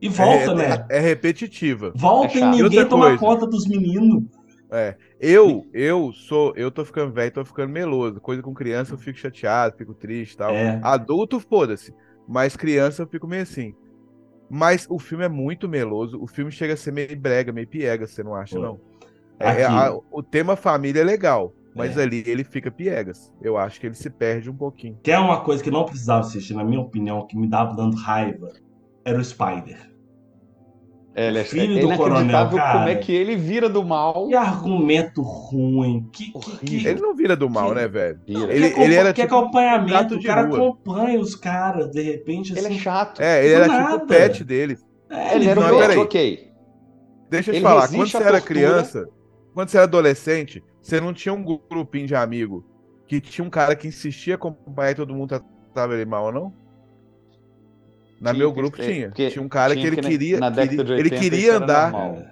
E 0.00 0.08
volta, 0.08 0.52
é, 0.52 0.54
né? 0.54 0.86
É, 0.90 0.98
é 0.98 1.00
repetitiva. 1.00 1.92
Volta 1.96 2.38
É 2.38 2.40
e. 2.40 2.42
E 2.42 2.44
ninguém 2.44 2.62
outra 2.64 2.86
toma 2.86 3.06
coisa? 3.06 3.18
conta 3.18 3.46
dos 3.46 3.66
meninos. 3.66 4.24
É. 4.70 4.96
Eu, 5.20 5.66
eu 5.72 6.12
sou, 6.12 6.52
eu 6.56 6.70
tô 6.70 6.84
ficando 6.84 7.12
velho, 7.12 7.30
tô 7.32 7.44
ficando 7.44 7.72
meloso. 7.72 8.20
Coisa 8.20 8.42
com 8.42 8.52
criança 8.52 8.94
eu 8.94 8.98
fico 8.98 9.18
chateado, 9.18 9.76
fico 9.76 9.94
triste 9.94 10.32
e 10.34 10.36
tal. 10.36 10.50
É. 10.50 10.80
Adulto, 10.82 11.38
foda-se. 11.40 11.94
Mas 12.26 12.56
criança 12.56 13.02
eu 13.02 13.06
fico 13.06 13.26
meio 13.26 13.42
assim. 13.42 13.74
Mas 14.50 14.86
o 14.90 14.98
filme 14.98 15.24
é 15.24 15.28
muito 15.28 15.68
meloso. 15.68 16.20
O 16.22 16.26
filme 16.26 16.50
chega 16.50 16.74
a 16.74 16.76
ser 16.76 16.92
meio 16.92 17.16
brega, 17.18 17.52
meio 17.52 17.66
piega, 17.66 18.06
você 18.06 18.22
não 18.22 18.34
acha, 18.34 18.56
Pô. 18.56 18.62
não? 18.62 18.80
É, 19.38 19.64
a- 19.64 19.96
o 20.10 20.22
tema 20.22 20.54
família 20.56 21.00
é 21.00 21.04
legal, 21.04 21.52
mas 21.74 21.96
É. 21.96 22.02
ali 22.02 22.22
ele 22.26 22.44
fica 22.44 22.70
piegas. 22.70 23.32
Eu 23.42 23.56
acho 23.56 23.80
que 23.80 23.86
ele 23.86 23.94
se 23.94 24.08
perde 24.10 24.50
um 24.50 24.56
pouquinho. 24.56 24.98
Que 25.02 25.10
é 25.10 25.18
uma 25.18 25.40
coisa 25.40 25.62
que 25.62 25.70
não 25.70 25.84
precisava 25.84 26.20
assistir, 26.20 26.54
na 26.54 26.62
minha 26.64 26.80
opinião, 26.80 27.26
que 27.26 27.36
me 27.36 27.48
dava 27.48 27.74
dando 27.74 27.96
raiva, 27.96 28.52
era 29.04 29.18
o 29.18 29.24
Spider. 29.24 29.92
Ele 31.16 31.38
é, 31.38 31.44
Filho 31.44 31.78
é 31.78 31.80
do 31.80 31.96
coronel, 31.96 32.50
cara. 32.50 32.72
como 32.72 32.88
é 32.88 32.96
que 32.96 33.12
ele 33.12 33.36
vira 33.36 33.68
do 33.68 33.84
mal. 33.84 34.26
Que 34.26 34.34
argumento 34.34 35.22
ruim. 35.22 36.08
Que, 36.12 36.32
que, 36.32 36.56
que- 36.66 36.86
Ele 36.88 37.00
não 37.00 37.14
vira 37.14 37.36
do 37.36 37.48
mal, 37.48 37.72
né, 37.72 37.86
velho? 37.86 38.18
Vira. 38.26 38.52
Ele, 38.52 38.70
que, 38.70 38.80
ele 38.80 38.94
era 38.96 39.12
que 39.12 39.22
tipo 39.22 39.32
acompanhamento, 39.36 40.14
o 40.16 40.18
de 40.18 40.26
cara 40.26 40.42
rua. 40.42 40.56
acompanha 40.56 41.20
os 41.20 41.36
caras, 41.36 41.88
de 41.92 42.02
repente, 42.02 42.52
assim. 42.52 42.64
Ele 42.66 42.74
é 42.74 42.78
chato. 42.78 43.20
É, 43.22 43.44
ele 43.44 43.54
era 43.54 43.64
tipo 43.68 43.76
nada. 43.78 43.96
o 44.04 44.06
pet 44.08 44.42
dele. 44.42 44.76
É, 45.08 45.36
Ele 45.36 45.46
era 45.48 45.60
Não, 45.60 45.76
um 45.76 45.78
peraí. 45.78 45.98
ok. 45.98 46.48
Deixa 47.30 47.50
eu 47.50 47.54
te 47.54 47.58
Ele 47.58 47.64
falar, 47.64 47.88
quando 47.88 48.08
você 48.10 48.16
era 48.22 48.40
criança, 48.40 49.06
quando 49.54 49.68
você 49.68 49.76
era 49.76 49.84
adolescente, 49.84 50.64
você 50.82 51.00
não 51.00 51.12
tinha 51.14 51.32
um 51.32 51.44
grupinho 51.44 52.08
de 52.08 52.16
amigo 52.16 52.64
que 53.06 53.20
tinha 53.20 53.44
um 53.46 53.50
cara 53.50 53.76
que 53.76 53.86
insistia 53.86 54.32
em 54.32 54.34
acompanhar 54.34 54.90
e 54.90 54.94
todo 54.96 55.14
mundo 55.14 55.28
tratava 55.28 55.94
ele 55.94 56.04
mal, 56.06 56.32
não? 56.32 56.52
Na 58.24 58.30
Tinha, 58.30 58.38
meu 58.38 58.52
grupo 58.52 58.78
tinha. 58.80 59.10
Tinha 59.10 59.42
um 59.42 59.48
cara 59.48 59.74
que 59.74 59.80
tinha 59.80 59.88
ele 59.88 59.96
que 59.96 60.02
na- 60.02 60.08
queria. 60.08 60.40
na 60.40 60.48
década 60.50 60.68
queria- 60.70 60.84
de 60.84 60.92
ele 60.92 61.02
80 61.02 61.20
queria 61.22 61.38
isso 61.40 61.48
era 61.50 61.64
andar. 61.64 61.92
normal. 61.92 62.22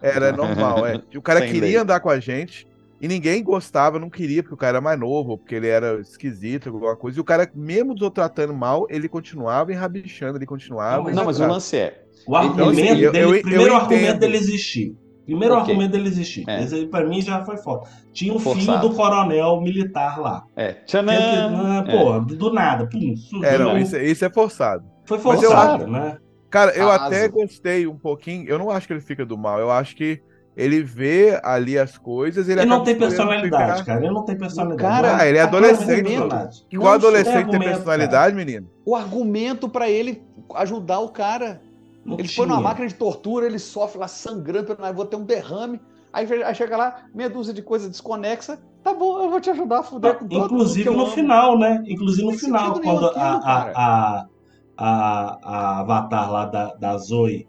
Era 0.00 0.32
normal, 0.78 0.86
é. 0.86 1.00
E 1.12 1.18
o 1.18 1.22
cara 1.22 1.40
Sem 1.40 1.48
queria 1.48 1.68
lei. 1.68 1.76
andar 1.76 2.00
com 2.00 2.08
a 2.08 2.18
gente 2.18 2.66
e 3.00 3.06
ninguém 3.06 3.42
gostava, 3.42 3.98
não 3.98 4.08
queria, 4.08 4.42
porque 4.42 4.54
o 4.54 4.56
cara 4.58 4.78
era 4.78 4.80
mais 4.80 4.98
novo, 4.98 5.32
ou 5.32 5.38
porque 5.38 5.54
ele 5.54 5.68
era 5.68 6.00
esquisito, 6.00 6.70
alguma 6.70 6.96
coisa. 6.96 7.18
E 7.18 7.20
o 7.20 7.24
cara, 7.24 7.46
mesmo 7.54 7.92
o 7.92 8.10
tratando 8.10 8.54
mal, 8.54 8.86
ele 8.88 9.06
continuava 9.08 9.70
enrabichando, 9.70 10.38
ele 10.38 10.46
continuava. 10.46 11.10
Não, 11.10 11.24
mas 11.26 11.38
o 11.38 11.46
lance 11.46 11.76
é. 11.76 12.02
O 12.26 12.30
Então, 12.38 12.68
argumento 12.68 12.92
assim, 12.92 13.00
eu- 13.02 13.12
dele, 13.12 13.24
eu- 13.24 13.34
eu 13.36 13.42
primeiro 13.42 13.74
argumento 13.74 14.02
entendo. 14.04 14.18
dele 14.20 14.36
existir. 14.38 14.96
Primeiro 15.26 15.54
Ok. 15.54 15.70
argumento 15.72 15.92
dele 15.92 16.08
existir. 16.08 16.44
É. 16.46 16.62
Esse 16.62 16.74
aí 16.74 16.86
pra 16.86 17.02
mim 17.06 17.20
já 17.22 17.42
foi 17.44 17.56
foda. 17.56 17.86
Tinha 18.12 18.32
um 18.32 18.38
filho 18.38 18.54
Forçado. 18.56 18.88
do 18.88 18.94
coronel 18.94 19.58
militar 19.62 20.18
lá. 20.20 20.44
É. 20.54 20.72
Que- 20.74 20.84
Tchanã! 20.84 21.12
que- 21.16 21.20
ah, 21.22 21.84
É. 21.88 21.90
Pô, 21.98 22.20
do 22.20 22.52
nada, 22.52 22.86
pum, 22.86 23.16
surgiu. 23.16 23.48
É, 23.48 23.56
não, 23.58 23.78
isso, 23.78 23.96
isso 23.96 24.22
é 24.24 24.28
forçado. 24.30 24.84
Foi 25.04 25.18
forçado, 25.18 25.84
acho- 25.84 25.92
né? 25.92 26.18
Cara, 26.50 26.70
eu 26.76 26.88
Asa. 26.90 27.06
até 27.06 27.28
gostei 27.28 27.86
um 27.86 27.98
pouquinho. 27.98 28.48
Eu 28.48 28.58
não 28.58 28.70
acho 28.70 28.86
que 28.86 28.92
ele 28.92 29.00
fica 29.00 29.26
do 29.26 29.36
mal. 29.36 29.58
Eu 29.58 29.70
acho 29.72 29.96
que 29.96 30.20
ele 30.56 30.82
vê 30.84 31.40
ali 31.42 31.76
as 31.76 31.98
coisas. 31.98 32.48
Ele, 32.48 32.60
Ele 32.60 32.68
não 32.70 32.84
tem 32.84 32.96
personalidade, 32.96 33.72
ficar- 33.80 33.84
cara. 33.84 34.04
Ele 34.04 34.14
não 34.14 34.24
tem 34.24 34.38
personalidade. 34.38 34.80
Cara, 34.88 35.16
Ah, 35.18 35.26
ele 35.26 35.38
é 35.38 35.40
adolescente. 35.42 36.14
Qual 36.14 36.82
Não 36.84 36.86
adolescente 36.92 37.50
tem 37.50 37.58
personalidade, 37.60 38.36
menino? 38.36 38.68
O 38.86 38.94
argumento 38.94 39.68
pra 39.68 39.90
ele 39.90 40.22
ajudar 40.54 41.00
o 41.00 41.08
cara. 41.08 41.60
Não 42.04 42.18
ele 42.18 42.28
foi 42.28 42.46
numa 42.46 42.60
máquina 42.60 42.86
de 42.86 42.94
tortura, 42.94 43.46
ele 43.46 43.58
sofre 43.58 43.98
lá 43.98 44.06
sangrando, 44.06 44.76
eu 44.78 44.94
vou 44.94 45.06
ter 45.06 45.16
um 45.16 45.24
derrame. 45.24 45.80
Aí, 46.12 46.30
aí 46.44 46.54
chega 46.54 46.76
lá, 46.76 47.06
meia 47.12 47.28
dúzia 47.28 47.52
de 47.52 47.62
coisa 47.62 47.88
desconexa. 47.88 48.58
Tá 48.84 48.92
bom, 48.94 49.22
eu 49.24 49.30
vou 49.30 49.40
te 49.40 49.50
ajudar 49.50 49.78
a 49.78 49.82
fuder 49.82 50.14
com 50.14 50.28
todo 50.28 50.44
Inclusive 50.44 50.88
no 50.90 51.00
amo. 51.02 51.06
final, 51.12 51.58
né? 51.58 51.82
Inclusive 51.88 52.24
no 52.30 52.38
final, 52.38 52.78
nenhum 52.78 52.82
quando 53.00 53.06
aquilo, 53.06 53.22
a, 53.24 53.40
cara. 53.40 53.72
a, 53.74 54.26
a, 54.76 55.38
a, 55.42 55.80
avatar 55.80 56.30
lá 56.30 56.46
da, 56.46 56.74
da 56.74 56.96
Zoe 56.98 57.46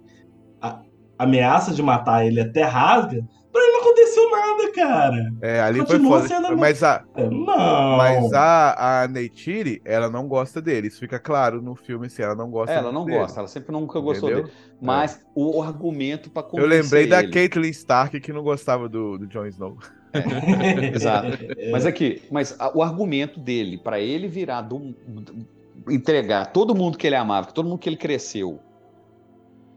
a- 0.61 0.79
ameaça 1.17 1.73
de 1.73 1.81
matar 1.81 2.25
ele 2.25 2.39
até 2.41 2.63
rasga, 2.63 3.25
pra 3.51 3.61
ele 3.63 3.71
não 3.71 3.81
aconteceu 3.81 4.29
nada, 4.31 4.71
cara. 4.73 5.33
É, 5.41 5.61
ali 5.61 5.79
Continua 5.79 6.19
foi 6.19 6.27
sendo 6.27 6.41
foda. 6.43 6.53
a 6.53 6.57
Mas 6.57 6.83
a, 6.83 7.03
Não. 7.17 7.97
mas 7.97 8.33
a, 8.33 9.03
a 9.03 9.07
Neytiri, 9.07 9.81
ela 9.85 10.09
não 10.09 10.27
gosta 10.27 10.61
dele. 10.61 10.87
Isso 10.87 10.99
fica 10.99 11.17
claro 11.19 11.61
no 11.61 11.73
filme, 11.75 12.09
se 12.09 12.21
ela 12.21 12.35
não 12.35 12.51
gosta 12.51 12.73
É, 12.73 12.77
ela 12.77 12.91
não 12.91 13.05
dele. 13.05 13.19
gosta, 13.19 13.39
ela 13.39 13.47
sempre 13.47 13.71
nunca 13.71 13.99
gostou 13.99 14.29
Entendeu? 14.29 14.47
dele. 14.47 14.57
Mas 14.81 15.25
o 15.33 15.61
argumento 15.63 16.29
pra 16.29 16.41
Eu 16.43 16.47
convencer 16.49 16.81
lembrei 16.83 17.07
da 17.07 17.23
ele- 17.23 17.31
Caitlyn 17.31 17.69
Stark 17.69 18.19
que 18.19 18.33
não 18.33 18.43
gostava 18.43 18.89
do, 18.89 19.17
do 19.17 19.25
Jon 19.27 19.45
Snow. 19.45 19.77
Exato. 20.93 21.27
Mas 21.71 21.85
aqui, 21.85 22.21
mas 22.31 22.55
a- 22.59 22.71
o 22.75 22.81
argumento 22.81 23.39
dele, 23.39 23.77
pra 23.77 23.99
ele 23.99 24.27
virar 24.27 24.61
do, 24.61 24.95
do- 25.07 25.45
entregar 25.89 26.45
todo 26.51 26.73
mundo 26.75 26.97
que 26.97 27.05
ele 27.07 27.15
amava, 27.15 27.47
todo 27.51 27.67
mundo 27.67 27.77
que 27.79 27.87
ele 27.89 27.97
cresceu, 27.97 28.59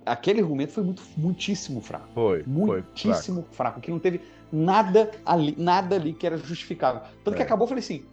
aquele 0.07 0.41
argumento 0.41 0.73
foi 0.73 0.85
muito, 0.85 1.03
muitíssimo 1.17 1.81
fraco. 1.81 2.09
Foi, 2.15 2.43
foi. 2.43 2.53
Muitíssimo 2.53 3.45
fraco. 3.53 3.81
Que 3.81 3.91
não 3.91 3.99
teve 3.99 4.21
nada 4.53 5.11
ali, 5.25 5.55
nada 5.59 5.97
ali 5.97 6.13
que 6.13 6.27
era 6.27 6.37
justificável. 6.39 7.03
Tanto 7.25 7.35
que 7.37 7.43
É. 7.43 7.45
acabou, 7.45 7.65
eu 7.65 7.69
falei 7.69 7.83
assim. 7.85 8.05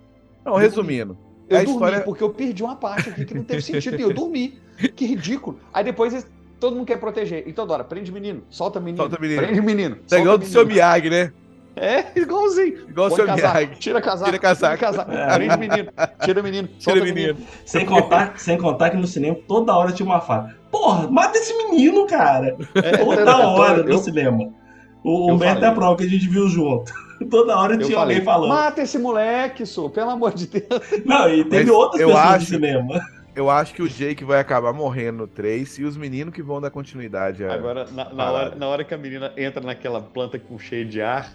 Não, 0.44 0.56
resumindo. 0.56 1.18
Eu 1.48 1.58
dormi, 1.60 1.72
história- 1.74 2.02
porque 2.02 2.24
eu 2.24 2.30
perdi 2.32 2.64
uma 2.64 2.76
parte 2.76 3.10
aqui 3.10 3.24
que 3.24 3.34
não 3.34 3.44
teve 3.44 3.62
sentido. 3.62 3.98
E 4.00 4.02
eu 4.02 4.14
dormi. 4.14 4.60
Que 4.96 5.06
ridículo. 5.06 5.60
Aí 5.74 5.84
depois 5.84 6.28
todo 6.60 6.76
mundo 6.76 6.86
quer 6.86 6.98
proteger. 7.00 7.48
E 7.48 7.54
toda 7.54 7.72
hora, 7.74 7.84
prende 7.84 8.12
menino, 8.12 8.44
solta 8.50 8.80
menino. 8.80 8.98
Solta 9.04 9.18
menino. 9.20 9.42
Prende 9.42 9.62
menino. 9.62 9.98
Solta 10.08 10.38
do 10.40 10.46
seu. 10.46 10.66
Miyagi, 10.66 11.10
né? 11.10 11.32
É, 11.76 12.06
igualzinho. 12.20 12.90
Igual 12.90 13.08
o 13.08 13.16
seu 13.16 13.26
casaco, 13.26 13.58
Miyagi. 13.58 13.80
Tira 13.80 14.02
casaco. 14.02 14.26
Tira 14.26 14.40
casaco. 14.40 14.78
Tira 14.78 14.92
casaco. 14.92 15.12
Prende 15.36 15.58
menino. 15.58 15.92
Tira 16.24 16.44
menino. 16.44 16.68
Tira 16.68 16.80
solta 17.00 17.04
menino. 17.14 17.38
Sem 17.66 17.86
contar, 17.86 18.34
sem 18.40 18.58
contar 18.58 18.90
que 18.92 18.98
no 18.98 19.08
cinema 19.08 19.36
toda 19.48 19.76
hora 19.76 19.92
tinha 19.92 20.06
uma 20.06 20.22
fala. 20.22 20.56
Porra, 20.72 21.10
mata 21.10 21.38
esse 21.38 21.54
menino, 21.58 22.06
cara. 22.08 22.56
É, 22.76 22.98
toda 22.98 23.22
eu- 23.22 23.38
hora 23.38 23.84
no 23.84 23.90
eu- 23.92 23.98
cinema. 23.98 24.54
O 25.04 25.30
eu 25.30 25.36
Humberto 25.36 25.64
é 25.64 25.68
a 25.68 25.72
prova 25.72 25.98
que 25.98 26.04
a 26.04 26.10
gente 26.10 26.28
viu 26.28 26.48
junto. 26.48 26.92
Toda 27.30 27.58
hora 27.58 27.76
Eu 27.76 27.80
tinha 27.86 27.98
falei, 27.98 28.18
alguém 28.18 28.26
falando. 28.26 28.50
mata 28.50 28.82
esse 28.82 28.98
moleque, 28.98 29.66
sô, 29.66 29.90
pelo 29.90 30.10
amor 30.10 30.34
de 30.34 30.48
Deus. 30.48 30.68
Não, 31.06 31.30
e 31.30 31.46
teve 31.46 31.66
Mas 31.66 31.74
outras 31.74 32.02
eu 32.02 32.08
pessoas 32.10 32.26
acho- 32.26 32.40
no 32.40 32.46
cinema. 32.46 33.02
Eu 33.36 33.50
acho 33.50 33.74
que 33.74 33.82
o 33.82 33.88
Jake 33.88 34.24
vai 34.24 34.40
acabar 34.40 34.74
morrendo 34.74 35.20
no 35.20 35.28
3 35.28 35.78
e 35.78 35.84
os 35.84 35.96
meninos 35.96 36.34
que 36.34 36.42
vão 36.42 36.60
dar 36.60 36.70
continuidade. 36.72 37.44
Agora, 37.46 37.86
na, 37.92 38.14
na 38.14 38.32
hora, 38.32 38.56
na 38.56 38.68
hora 38.68 38.84
que 38.84 38.94
a 38.94 38.98
menina 38.98 39.32
entra 39.38 39.62
naquela 39.62 40.02
planta 40.02 40.40
com 40.40 40.58
cheio 40.58 40.86
de 40.86 41.02
ar, 41.02 41.30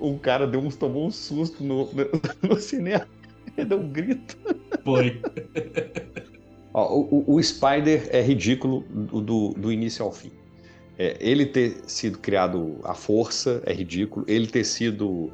um 0.00 0.18
cara 0.18 0.46
deu 0.46 0.60
um, 0.60 0.70
tomou 0.70 1.06
um 1.06 1.10
susto 1.10 1.62
no, 1.62 1.84
no, 1.92 2.06
no 2.54 2.60
cinema. 2.60 3.06
Ele 3.56 3.66
deu 3.66 3.78
um 3.78 3.88
grito. 3.88 4.36
Foi. 4.84 5.20
Ó, 6.72 6.94
o, 6.98 7.24
o- 7.32 7.34
o 7.36 7.42
Spider 7.42 8.08
é 8.10 8.20
ridículo 8.20 8.84
do, 8.90 9.20
do, 9.20 9.48
do 9.50 9.72
início 9.72 10.04
ao 10.04 10.12
fim. 10.12 10.30
É, 10.98 11.16
ele 11.20 11.46
ter 11.46 11.76
sido 11.86 12.18
criado 12.18 12.78
à 12.84 12.94
força 12.94 13.62
é 13.66 13.72
ridículo. 13.72 14.24
Ele 14.28 14.46
ter 14.46 14.64
sido 14.64 15.32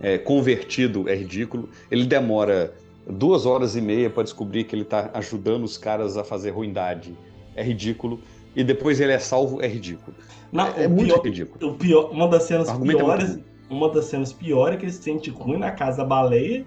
é, 0.00 0.18
convertido 0.18 1.08
é 1.08 1.14
ridículo. 1.14 1.68
Ele 1.90 2.04
demora 2.04 2.74
duas 3.08 3.46
horas 3.46 3.74
e 3.76 3.80
meia 3.80 4.10
para 4.10 4.22
descobrir 4.24 4.64
que 4.64 4.74
ele 4.74 4.82
está 4.82 5.10
ajudando 5.14 5.64
os 5.64 5.76
caras 5.78 6.16
a 6.16 6.24
fazer 6.24 6.50
ruindade. 6.50 7.16
É 7.54 7.62
ridículo. 7.62 8.20
E 8.54 8.62
depois 8.62 9.00
ele 9.00 9.12
é 9.12 9.18
salvo, 9.18 9.62
é 9.62 9.66
ridículo. 9.68 10.14
Não, 10.52 10.66
é, 10.66 10.84
é 10.84 10.88
muito 10.88 11.06
pior- 11.14 11.24
ridículo. 11.24 11.72
O 11.72 11.78
pior, 11.78 12.10
uma 12.10 12.28
das 12.28 12.42
cenas 12.44 12.68
é 12.68 12.76
piores, 12.78 13.30
ruim. 13.30 13.44
Uma 13.72 13.88
das 13.90 14.06
cenas 14.06 14.32
piores 14.32 14.76
é 14.76 14.78
que 14.78 14.84
ele 14.86 14.92
se 14.92 15.02
sente 15.02 15.30
ruim 15.30 15.58
na 15.58 15.70
casa 15.70 15.98
da 15.98 16.04
baleia, 16.04 16.64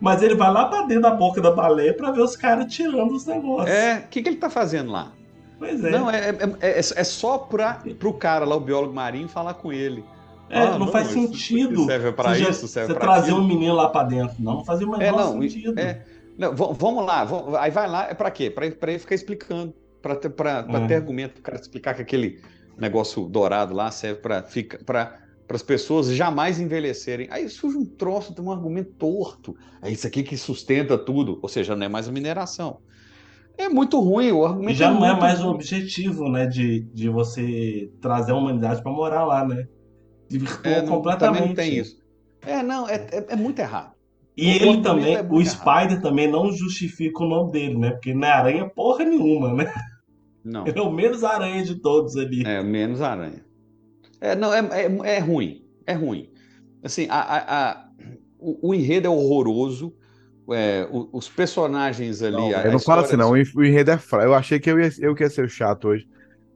mas 0.00 0.22
ele 0.22 0.34
vai 0.34 0.52
lá 0.52 0.66
pra 0.66 0.82
dentro 0.82 1.02
da 1.02 1.10
boca 1.12 1.40
da 1.40 1.50
baleia 1.50 1.94
pra 1.94 2.10
ver 2.10 2.22
os 2.22 2.36
caras 2.36 2.72
tirando 2.72 3.12
os 3.12 3.24
negócios. 3.26 3.70
É, 3.70 3.98
o 4.04 4.08
que, 4.08 4.22
que 4.22 4.28
ele 4.28 4.36
tá 4.36 4.50
fazendo 4.50 4.90
lá? 4.92 5.12
Pois 5.58 5.82
é. 5.84 5.90
Não, 5.90 6.10
é, 6.10 6.30
é, 6.30 6.34
é, 6.60 6.78
é 6.78 7.04
só 7.04 7.38
para 7.38 7.80
o 8.04 8.12
cara 8.12 8.44
lá, 8.44 8.56
o 8.56 8.60
biólogo 8.60 8.92
marinho, 8.94 9.28
falar 9.28 9.54
com 9.54 9.72
ele. 9.72 10.04
É, 10.50 10.58
Ah, 10.60 10.78
não, 10.78 10.88
faz 10.88 11.06
isso- 11.08 11.14
sentido. 11.14 11.86
serve 11.86 12.12
para 12.12 12.34
Você 12.34 12.42
isso, 12.50 12.68
serve 12.68 12.92
Você 12.92 12.98
para 12.98 13.06
trazer 13.12 13.30
aquilo. 13.30 13.40
um 13.40 13.46
menino 13.46 13.74
lá 13.74 13.88
pra 13.88 14.02
dentro. 14.02 14.34
Não, 14.38 14.56
não 14.56 14.64
fazia 14.64 14.86
o 14.86 14.90
menor 14.90 15.04
É, 15.04 15.10
não, 15.12 15.42
e- 15.42 15.50
sentido. 15.50 15.78
é. 15.80 16.02
Não, 16.36 16.54
vamos 16.54 17.06
lá, 17.06 17.24
vamos- 17.24 17.54
aí 17.54 17.70
vai 17.70 17.88
lá, 17.88 18.08
é 18.10 18.14
pra 18.14 18.30
quê? 18.30 18.50
Pra, 18.50 18.70
pra 18.70 18.90
ele 18.90 18.98
ficar 18.98 19.14
explicando, 19.14 19.72
pra 20.02 20.16
ter, 20.16 20.30
pra, 20.30 20.62
pra 20.64 20.80
É. 20.80 20.86
ter 20.86 20.94
argumento, 20.96 21.38
o 21.38 21.42
cara 21.42 21.56
explicar 21.58 21.94
que 21.94 22.02
aquele 22.02 22.40
negócio 22.76 23.24
dourado 23.26 23.72
lá 23.74 23.90
serve 23.90 24.20
pra, 24.20 24.42
fica, 24.42 24.78
pra, 24.84 25.14
as 25.56 25.62
pessoas 25.62 26.08
jamais 26.14 26.60
envelhecerem. 26.60 27.28
Aí 27.30 27.48
surge 27.48 27.76
um 27.76 27.84
troço, 27.84 28.34
tem 28.34 28.44
um 28.44 28.50
argumento 28.52 28.92
torto. 28.98 29.54
É 29.82 29.90
isso 29.90 30.06
aqui 30.06 30.22
que 30.22 30.36
sustenta 30.36 30.96
tudo, 30.98 31.38
ou 31.42 31.48
seja, 31.48 31.74
não 31.76 31.86
é 31.86 31.88
mais 31.88 32.08
a 32.08 32.12
mineração. 32.12 32.78
É 33.58 33.68
muito 33.68 34.00
ruim, 34.00 34.32
o 34.32 34.44
argumento 34.46 34.72
E 34.72 34.74
já 34.74 34.90
não 34.90 35.04
é 35.04 35.18
mais 35.18 35.40
o 35.40 35.44
ruim. 35.44 35.54
objetivo, 35.54 36.28
né, 36.30 36.46
de, 36.46 36.80
de 36.92 37.08
você 37.08 37.90
trazer 38.00 38.32
a 38.32 38.34
humanidade 38.36 38.82
pra 38.82 38.90
morar 38.90 39.24
lá, 39.24 39.46
né? 39.46 39.66
Desvirtuou 40.28 40.74
É, 40.74 40.80
não- 40.82 40.88
completamente. 40.88 41.34
Também 41.38 41.48
não 41.48 41.54
tem 41.54 41.78
isso. 41.78 41.96
É, 42.46 42.62
não, 42.62 42.88
é, 42.88 42.94
é, 43.12 43.26
é 43.30 43.36
muito 43.36 43.58
errado. 43.58 43.92
E 44.34 44.46
O 44.46 44.50
ele 44.50 44.82
também, 44.82 45.14
é 45.16 45.22
o 45.22 45.40
errado. 45.40 45.44
Spider 45.46 46.00
também 46.00 46.30
não 46.30 46.50
justifica 46.50 47.22
o 47.22 47.28
nome 47.28 47.52
dele, 47.52 47.76
né? 47.78 47.90
Porque 47.90 48.14
não 48.14 48.26
é 48.26 48.30
aranha 48.30 48.68
porra 48.70 49.04
nenhuma, 49.04 49.52
né? 49.52 49.72
Não. 50.42 50.66
Ele 50.66 50.78
é 50.78 50.82
o 50.82 50.90
menos 50.90 51.22
aranha 51.22 51.62
de 51.62 51.76
todos 51.80 52.16
ali. 52.16 52.42
É, 52.46 52.62
menos 52.62 53.00
aranha. 53.02 53.44
É, 54.22 54.36
não, 54.36 54.54
é, 54.54 54.60
é, 54.84 55.16
é 55.16 55.18
ruim. 55.18 55.64
É 55.86 55.92
ruim. 55.94 56.30
Assim, 56.82 57.06
a, 57.10 57.16
a- 57.20 57.70
a- 57.72 57.88
o, 58.38 58.68
o 58.70 58.74
enredo 58.74 59.08
é 59.08 59.10
horroroso. 59.10 59.92
é, 60.52 60.88
o- 60.90 61.08
os 61.12 61.28
personagens 61.28 62.22
ali. 62.22 62.36
Não, 62.36 62.48
a- 62.48 62.62
eu 62.64 62.72
não 62.72 62.78
falo 62.78 63.02
assim, 63.02 63.16
não. 63.16 63.30
O 63.30 63.36
en- 63.36 63.44
o 63.54 63.64
enredo 63.64 63.90
é 63.92 63.98
fraco. 63.98 64.24
Eu 64.26 64.34
achei 64.34 64.58
que 64.60 64.70
eu 64.70 64.78
ia, 64.80 64.90
eu 65.00 65.14
que 65.14 65.22
ia 65.22 65.30
ser 65.30 65.44
o 65.44 65.48
chato 65.48 65.88
hoje. 65.88 66.06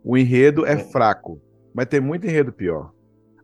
O 0.05 0.17
enredo 0.19 0.67
é 0.67 0.77
fraco, 0.77 1.41
mas 1.75 1.87
tem 1.87 2.01
muito 2.01 2.27
enredo 2.27 2.53
pior. 2.53 2.91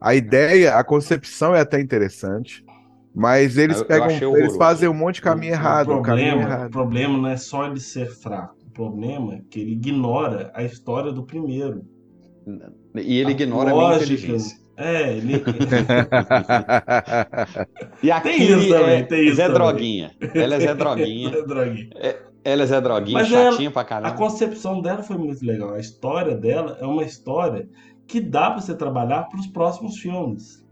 A 0.00 0.14
ideia, 0.14 0.74
a 0.76 0.84
concepção 0.84 1.54
é 1.54 1.60
até 1.60 1.80
interessante, 1.80 2.64
mas 3.14 3.56
eles 3.56 3.78
Eu- 3.78 3.86
pegam, 3.86 4.08
eles 4.10 4.22
horroroso. 4.22 4.58
fazem 4.58 4.88
um 4.88 4.94
monte 4.94 5.16
de 5.16 5.22
caminho 5.22 5.52
errado. 5.52 5.90
O 5.90 5.98
um 5.98 6.02
caminho 6.02 6.30
problema, 6.30 6.48
o 6.50 6.52
errado. 6.54 6.70
problema 6.70 7.18
não 7.18 7.28
é 7.28 7.36
só 7.36 7.66
ele 7.66 7.80
ser 7.80 8.10
fraco. 8.10 8.56
O 8.66 8.70
problema 8.72 9.34
é 9.36 9.42
que 9.48 9.60
ele 9.60 9.72
ignora 9.72 10.50
a 10.54 10.62
história 10.64 11.12
do 11.12 11.24
primeiro. 11.24 11.84
E 12.94 13.18
ele 13.18 13.28
A 13.28 13.32
ignora 13.32 13.70
a 13.70 13.74
minha 13.74 13.84
lógica. 13.88 14.04
inteligência. 14.12 14.58
É, 14.76 15.16
ele. 15.16 15.42
E 18.02 18.10
aqui 18.10 18.28
Tem 18.28 18.42
isso 18.42 18.68
também, 18.68 18.94
é 18.98 19.02
tem 19.02 19.26
isso 19.26 19.36
Zé 19.36 19.42
também. 19.46 19.58
Droguinha. 19.58 20.10
Ela 20.34 20.54
é 20.56 20.60
Zé 20.60 20.74
Droguinha. 20.74 21.30
Zé 21.30 21.42
Droguinha. 21.46 21.90
É, 21.96 22.18
Ela 22.44 22.62
é 22.64 22.80
droguinha, 22.80 23.18
Mas 23.18 23.28
chatinha 23.28 23.66
ela- 23.66 23.72
pra 23.72 23.82
A 23.82 23.84
caramba. 23.84 24.16
concepção 24.16 24.80
dela 24.82 25.02
foi 25.02 25.16
muito 25.16 25.44
legal. 25.46 25.74
A 25.74 25.78
história 25.78 26.34
dela 26.36 26.76
é 26.80 26.84
uma 26.86 27.04
história 27.04 27.68
que 28.06 28.20
dá 28.20 28.50
pra 28.50 28.60
você 28.60 28.74
trabalhar 28.74 29.22
para 29.28 29.38
os 29.38 29.46
próximos 29.46 29.96
filmes. 29.98 30.62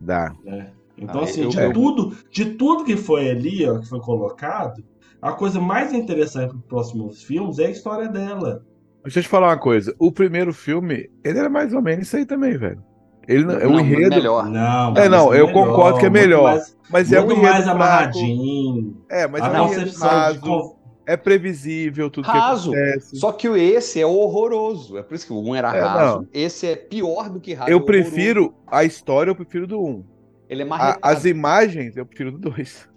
Dá. 0.00 0.34
né? 0.44 0.72
Então, 0.98 1.20
Ah, 1.20 1.24
assim, 1.24 1.42
eu- 1.42 1.48
de, 1.50 1.58
eu- 1.58 1.72
tudo, 1.72 2.16
de 2.30 2.44
tudo 2.54 2.84
que 2.84 2.96
foi 2.96 3.28
ali, 3.28 3.68
ó, 3.68 3.78
que 3.78 3.86
foi 3.88 4.00
colocado, 4.00 4.82
a 5.20 5.32
coisa 5.32 5.60
mais 5.60 5.92
interessante 5.92 6.48
para 6.50 6.58
os 6.58 6.64
próximos 6.64 7.22
filmes 7.22 7.58
é 7.58 7.66
a 7.66 7.70
história 7.70 8.08
dela. 8.08 8.64
Deixa 9.06 9.20
eu 9.20 9.22
te 9.24 9.28
falar 9.28 9.48
uma 9.48 9.58
coisa. 9.58 9.94
O 9.98 10.10
primeiro 10.12 10.52
filme, 10.52 11.08
ele 11.24 11.38
era 11.38 11.48
mais 11.48 11.72
ou 11.72 11.80
menos 11.80 12.06
isso 12.06 12.16
aí 12.16 12.26
também, 12.26 12.56
velho. 12.58 12.82
Ele 13.28 13.44
não, 13.44 13.54
é 13.54 13.66
o 13.66 13.80
enredo. 13.80 14.10
melhor. 14.16 14.48
Não, 14.48 14.90
É, 14.90 15.08
mas 15.08 15.10
não, 15.10 15.34
é 15.34 15.40
eu 15.40 15.46
melhor, 15.48 15.66
concordo 15.66 15.98
que 15.98 16.06
é 16.06 16.10
melhor. 16.10 16.42
mais- 16.44 16.76
mas 16.90 17.12
é 17.12 17.20
um 17.20 17.24
muito 17.26 17.38
enredo 17.38 17.52
mais 17.54 17.68
amarradinho. 17.68 19.04
É, 19.10 19.26
mas 19.26 19.42
a 19.42 19.46
é 19.48 19.60
um 19.62 19.66
enredo 19.72 19.90
de 19.90 19.96
raso, 19.98 20.76
É 21.08 21.16
previsível 21.16 22.10
tudo 22.10 22.24
Raso. 22.26 22.72
que 22.72 22.76
acontece. 22.76 23.16
Só 23.16 23.30
que 23.30 23.46
esse 23.46 24.00
é 24.00 24.06
horroroso. 24.06 24.98
É 24.98 25.04
por 25.04 25.14
isso 25.14 25.24
que 25.24 25.32
o 25.32 25.40
um 25.40 25.54
era 25.54 25.72
É, 25.76 25.80
raso. 25.80 26.18
não. 26.22 26.28
Esse 26.34 26.66
é 26.66 26.74
pior 26.74 27.30
do 27.30 27.38
que 27.38 27.54
raso. 27.54 27.70
Eu 27.70 27.78
é 27.78 27.80
horroroso. 27.80 28.10
prefiro 28.10 28.54
a 28.66 28.82
história, 28.82 29.30
eu 29.30 29.36
prefiro 29.36 29.68
do 29.68 29.80
1. 29.80 30.04
Ele 30.48 30.62
é 30.62 30.64
A- 30.64 30.68
marretado. 30.68 30.98
as 31.02 31.24
imagens, 31.24 31.96
eu 31.96 32.04
prefiro 32.04 32.32
do 32.32 32.38
2. 32.38 32.88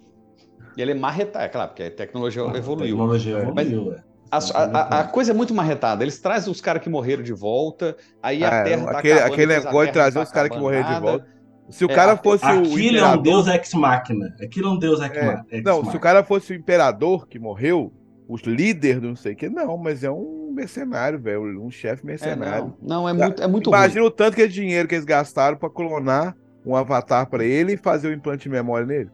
Ele 0.76 0.92
é 0.92 0.96
marretado, 0.96 1.46
é 1.46 1.50
claro, 1.50 1.70
porque 1.70 1.84
a 1.84 1.92
tecnologia 1.92 2.42
A 2.42 2.58
evoluiu. 2.58 2.96
tecnologia 2.96 3.38
É. 3.38 3.42
evoluiu, 3.44 3.94
é. 3.94 4.04
A, 4.32 4.38
a- 4.38 4.64
a- 4.64 5.00
a 5.02 5.04
coisa 5.06 5.32
é 5.32 5.34
muito 5.34 5.54
marretada. 5.54 6.04
Eles 6.04 6.20
trazem 6.20 6.52
os 6.52 6.62
caras 6.62 6.82
que 6.84 6.90
morreram 6.90 7.24
de 7.24 7.34
volta, 7.34 7.98
aí 8.22 8.44
a 8.44 8.48
É, 8.48 8.64
Terra 8.64 8.86
tá 8.92 9.00
aquele, 9.00 9.14
acabando, 9.14 9.34
aquele 9.34 9.54
negócio 9.56 9.86
de 9.88 9.94
trazer 9.94 10.16
não 10.18 10.24
os 10.24 10.30
tá 10.30 10.36
caras 10.36 10.52
que 10.52 10.60
morreram 10.60 10.94
de 10.94 11.00
volta. 11.02 11.28
Se 11.70 11.86
o 11.86 11.92
É, 11.92 11.96
cara 11.96 12.18
fosse 12.18 12.46
o 12.46 12.48
Aquilo 12.62 12.98
é 12.98 13.08
um 13.16 13.22
deus 13.22 13.48
ex-máquina. 13.48 14.36
Aquilo 14.42 14.70
é 14.70 14.72
um 14.72 14.78
deus 14.80 15.00
ex- 15.02 15.12
É, 15.12 15.20
ex-máquina. 15.52 15.62
não, 15.64 15.86
se 15.92 15.96
o 15.98 16.00
cara 16.00 16.24
fosse 16.24 16.52
o 16.52 16.56
imperador 16.56 17.28
que 17.28 17.38
morreu, 17.40 17.92
os 18.28 18.42
líderes 18.42 19.02
do 19.02 19.08
não 19.10 19.16
sei 19.16 19.34
o 19.34 19.36
que, 19.36 19.50
não, 19.50 19.78
mas 19.78 20.04
é 20.04 20.12
um 20.12 20.52
mercenário, 20.54 21.20
velho, 21.20 21.64
um 21.64 21.70
chefe 21.72 22.04
É, 22.04 22.06
mercenário. 22.08 22.76
não, 22.82 23.02
não, 23.04 23.10
é 23.10 23.14
muito, 23.14 23.42
é 23.44 23.48
muito 23.48 23.70
Imagina 23.70 24.04
o 24.04 24.12
tanto 24.12 24.36
que 24.36 24.42
é 24.44 24.48
dinheiro 24.48 24.88
que 24.88 24.96
eles 24.96 25.06
gastaram 25.06 25.58
pra 25.58 25.70
clonar 25.70 26.36
um 26.66 26.76
avatar 26.76 27.28
pra 27.28 27.44
ele 27.44 27.74
e 27.74 27.78
fazer 27.78 28.10
o 28.10 28.14
implante 28.14 28.44
de 28.44 28.50
memória 28.50 28.86
nele. 28.86 29.10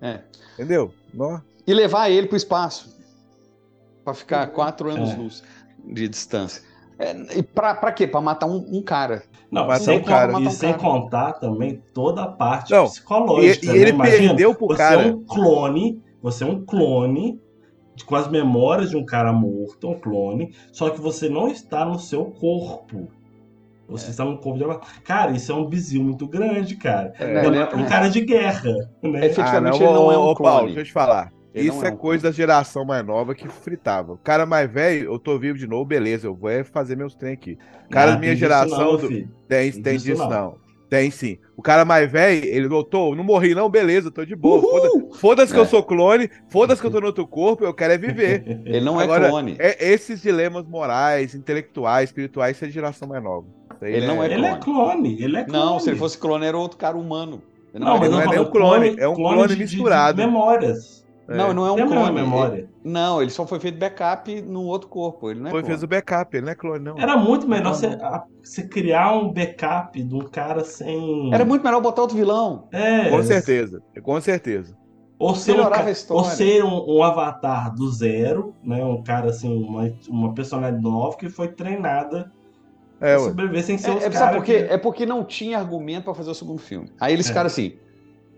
ruim. 0.00 0.12
É. 0.12 0.20
Entendeu? 0.54 0.92
E 1.66 1.72
levar 1.72 2.10
ele 2.10 2.26
pro 2.26 2.36
espaço. 2.36 2.94
Pra 4.04 4.14
ficar 4.14 4.46
quatro 4.48 4.90
É. 4.90 4.94
anos-luz 4.94 5.42
de 5.84 6.08
distância. 6.08 6.62
É, 6.98 7.38
e 7.38 7.42
pra, 7.42 7.74
pra 7.74 7.90
quê? 7.90 8.06
Pra 8.06 8.20
matar 8.20 8.46
um, 8.46 8.64
um 8.70 8.82
cara. 8.82 9.22
Não, 9.50 9.66
Matar 9.66 9.80
sem, 9.80 9.98
um 9.98 10.02
cara. 10.02 10.32
con- 10.32 10.40
e 10.40 10.42
Matar 10.44 10.54
um 10.54 10.58
sem 10.58 10.70
cara. 10.72 10.82
contar 10.82 11.32
também 11.34 11.82
toda 11.92 12.22
a 12.22 12.28
parte 12.28 12.70
Não, 12.72 12.84
psicológica. 12.84 13.66
e- 13.66 13.68
e 13.68 13.72
ele 13.72 13.84
né? 13.84 13.90
Imagina, 13.90 14.28
perdeu 14.28 14.54
pro 14.54 14.66
você 14.68 14.76
cara. 14.76 15.02
é 15.02 15.06
um 15.12 15.24
clone, 15.24 16.02
você 16.22 16.44
é 16.44 16.46
um 16.46 16.64
clone 16.64 17.40
de- 17.94 18.04
com 18.04 18.14
as 18.16 18.28
memórias 18.28 18.90
de 18.90 18.96
um 18.96 19.04
cara 19.04 19.32
morto, 19.32 19.88
um 19.88 19.98
clone, 19.98 20.54
só 20.72 20.90
que 20.90 21.00
você 21.00 21.28
não 21.28 21.48
está 21.48 21.84
no 21.84 21.98
seu 21.98 22.26
corpo. 22.26 23.08
Você 23.88 24.10
está 24.10 24.24
no 24.24 24.38
corpo 24.38 24.58
de 24.58 24.64
uma... 24.64 24.80
Cara, 25.04 25.32
isso 25.32 25.52
é 25.52 25.54
um 25.54 25.66
bizil 25.66 26.02
muito 26.02 26.26
grande, 26.26 26.74
cara. 26.76 27.12
É, 27.18 27.42
pra 27.66 27.76
um 27.76 27.82
né? 27.82 27.88
cara 27.88 28.08
de 28.08 28.22
guerra, 28.22 28.72
né? 29.02 29.20
É, 29.20 29.26
Efetivamente, 29.26 29.74
ah, 29.82 29.84
ele 29.84 29.92
não 29.92 30.10
é 30.10 30.16
um 30.16 30.22
ô, 30.22 30.34
Paulo, 30.34 30.36
clone. 30.36 30.64
deixa 30.68 30.80
eu 30.80 30.84
te 30.84 30.92
falar. 30.92 31.30
Ele 31.54 31.68
Isso 31.68 31.76
não 31.78 31.84
é 31.84 31.88
é 31.88 31.92
um 31.92 31.96
coisa 31.96 32.24
da 32.24 32.32
geração 32.32 32.84
mais 32.84 33.06
nova 33.06 33.34
que 33.34 33.46
fritava. 33.48 34.14
O 34.14 34.18
cara 34.18 34.44
mais 34.44 34.68
velho, 34.70 35.12
eu 35.12 35.18
tô 35.20 35.38
vivo 35.38 35.56
de 35.56 35.66
novo, 35.68 35.84
beleza, 35.84 36.26
eu 36.26 36.34
vou 36.34 36.50
é 36.50 36.64
fazer 36.64 36.96
meus 36.96 37.14
trem 37.14 37.32
aqui. 37.34 37.56
O 37.86 37.90
cara 37.90 38.06
Não, 38.08 38.14
da 38.14 38.20
minha 38.20 38.34
geração. 38.34 38.78
não, 38.78 38.96
do-. 38.96 39.08
Tem, 39.08 39.28
Tem 39.70 39.82
tem 39.82 39.96
disso 39.98 40.22
não. 40.24 40.30
não. 40.30 40.64
Tem 40.90 41.10
sim. 41.10 41.38
O 41.56 41.62
cara 41.62 41.84
mais 41.84 42.10
velho, 42.10 42.44
ele 42.44 42.68
doutor, 42.68 43.16
não 43.16 43.24
morri 43.24 43.54
não, 43.54 43.68
beleza, 43.70 44.10
tô 44.10 44.24
de 44.24 44.34
boa. 44.36 44.60
Foda- 44.60 45.14
Foda-se 45.16 45.52
que 45.52 45.58
É. 45.58 45.62
eu 45.62 45.66
sou 45.66 45.82
clone, 45.82 46.28
foda-se 46.48 46.80
que 46.80 46.86
eu 46.86 46.90
tô 46.90 47.00
no 47.00 47.06
outro 47.06 47.26
corpo, 47.26 47.64
eu 47.64 47.72
quero 47.72 47.92
é 47.94 47.98
viver. 47.98 48.44
Ele 48.66 48.80
não 48.80 49.00
é 49.00 49.04
Agora, 49.04 49.28
clone. 49.28 49.56
é- 49.58 49.92
esses 49.92 50.20
dilemas 50.20 50.66
morais, 50.66 51.34
intelectuais, 51.34 52.10
espirituais, 52.10 52.56
isso 52.56 52.64
é 52.64 52.68
de 52.68 52.74
geração 52.74 53.08
mais 53.08 53.22
nova. 53.22 53.46
Aí 53.80 53.94
Ele 53.94 54.06
não 54.06 54.22
é 54.22 54.26
Ele 54.32 54.44
é 54.46 54.56
clone, 54.56 55.22
ele 55.22 55.36
é 55.36 55.44
clone. 55.44 55.58
Não, 55.64 55.78
se 55.80 55.88
ele 55.90 55.96
fosse 55.98 56.18
clone, 56.18 56.44
era 56.46 56.56
outro 56.58 56.76
cara 56.78 56.96
humano. 56.96 57.42
Ele 57.72 57.84
Não, 57.84 57.98
mas 57.98 58.10
não 58.10 58.18
eu 58.18 58.22
é 58.22 58.26
nem 58.28 58.32
um 58.40 58.44
falando 58.44 58.52
clone, 58.52 58.94
é 58.98 59.08
um 59.08 59.14
clone 59.14 59.42
de- 59.48 59.54
de- 59.54 59.60
misturado. 59.62 60.20
De 60.20 60.26
memórias. 60.26 61.03
Não, 61.26 61.54
não 61.54 61.66
é 61.66 61.72
um 61.72 61.76
Tem 61.76 61.84
a 61.84 61.88
mesma 61.88 62.02
clone. 62.04 62.20
memória. 62.20 62.58
Ele- 62.58 62.68
não, 62.84 63.22
ele 63.22 63.30
só 63.30 63.46
foi 63.46 63.58
feito 63.58 63.78
backup 63.78 64.42
num 64.42 64.64
outro 64.66 64.88
corpo. 64.88 65.30
Ele 65.30 65.40
não 65.40 65.46
é 65.48 65.50
Foi, 65.50 65.60
clone. 65.62 65.72
fez 65.74 65.82
o 65.82 65.86
backup, 65.86 66.36
ele 66.36 66.44
não 66.44 66.52
é 66.52 66.54
clone, 66.54 66.84
não. 66.84 66.98
Era 66.98 67.16
muito 67.16 67.48
melhor 67.48 67.64
Não, 67.64 67.74
você, 67.74 67.86
a- 67.86 68.24
você 68.42 68.68
criar 68.68 69.12
um 69.12 69.32
backup 69.32 70.02
de 70.02 70.14
um 70.14 70.20
cara 70.28 70.62
sem. 70.64 71.32
Era 71.32 71.44
muito 71.44 71.62
melhor 71.64 71.80
botar 71.80 72.02
outro 72.02 72.16
vilão. 72.16 72.68
É, 72.72 73.08
Com 73.08 73.22
certeza, 73.22 73.82
com 74.02 74.20
certeza. 74.20 74.76
Ou 75.18 75.34
ser, 75.34 75.52
um, 75.58 75.64
ou 76.10 76.24
ser 76.24 76.64
um, 76.64 76.96
um 76.98 77.02
avatar 77.02 77.72
do 77.74 77.90
zero, 77.90 78.54
né? 78.62 78.84
Um 78.84 79.02
cara 79.02 79.30
assim, 79.30 79.56
uma, 79.64 79.90
uma 80.08 80.34
personalidade 80.34 80.82
nova 80.82 81.16
que 81.16 81.30
foi 81.30 81.48
treinada 81.48 82.30
É, 83.00 83.14
pra 83.14 83.24
sobreviver 83.24 83.62
sem 83.64 83.78
ser 83.78 83.90
É, 83.92 83.94
os 83.94 84.04
é, 84.04 84.10
caras. 84.10 84.42
que- 84.42 84.52
É 84.52 84.76
porque 84.76 85.06
não 85.06 85.24
tinha 85.24 85.56
argumento 85.58 86.04
pra 86.04 86.14
fazer 86.14 86.30
o 86.30 86.34
segundo 86.34 86.58
filme. 86.60 86.90
Aí 87.00 87.12
eles 87.14 87.26
É. 87.26 87.28
ficaram 87.28 87.46
assim, 87.46 87.76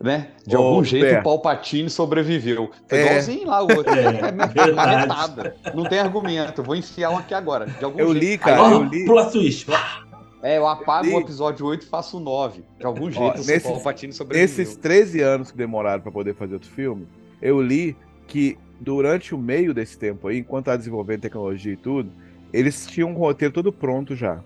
né? 0.02 0.28
De 0.47 0.56
Ô, 0.56 0.60
algum 0.62 0.85
jeito 0.85 1.18
o 1.18 1.23
Palpatine 1.23 1.89
sobreviveu. 1.90 2.70
Foi 2.89 2.98
É. 2.98 3.06
igualzinho 3.06 3.47
lá 3.48 3.62
o 3.62 3.77
outro. 3.77 3.93
É, 3.94 4.05
É, 4.68 4.73
marretada. 4.73 5.56
Não 5.74 5.85
tem 5.85 5.98
argumento. 5.98 6.62
Vou 6.62 6.77
enfiar 6.77 7.10
um 7.10 7.18
aqui 7.18 7.35
agora. 7.35 7.66
De 7.66 7.85
algum 7.85 7.98
Eu 7.98 8.12
jeito. 8.12 8.24
li, 8.24 8.39
cara, 8.39 8.56
Aí, 8.66 8.73
Ó, 8.73 8.77
eu 8.77 8.82
li. 8.85 9.05
plot 9.05 9.32
twist. 9.32 9.66
É, 10.43 10.59
eu 10.59 10.66
apago 10.68 11.06
li. 11.06 11.14
o 11.14 11.20
episódio 11.20 11.66
8 11.66 11.82
e 11.85 11.89
faço 11.89 12.18
o 12.18 12.20
9. 12.20 12.62
De 12.78 12.86
algum 12.86 13.06
Ó, 13.06 13.10
jeito 13.10 13.36
o 13.43 13.47
nesses- 13.47 13.62
Palpatine 13.62 14.12
sobreviveu. 14.12 14.44
Esses 14.44 14.77
13 14.77 15.20
anos 15.20 15.51
que 15.51 15.56
demoraram 15.56 16.02
pra 16.02 16.12
poder 16.12 16.35
fazer 16.35 16.55
outro 16.55 16.70
filme, 16.70 17.06
eu 17.40 17.60
li 17.60 17.97
que 18.27 18.56
durante 18.78 19.35
o 19.35 19.39
meio 19.39 19.73
desse 19.73 19.98
tempo 19.98 20.28
aí, 20.28 20.39
enquanto 20.39 20.66
tá 20.66 20.77
desenvolvendo 20.77 21.23
tecnologia 21.23 21.73
e 21.73 21.77
tudo, 21.77 22.10
eles 22.52 22.86
tinham 22.86 23.10
um 23.10 23.14
roteiro 23.14 23.52
todo 23.52 23.73
pronto 23.73 24.14
já. 24.14 24.40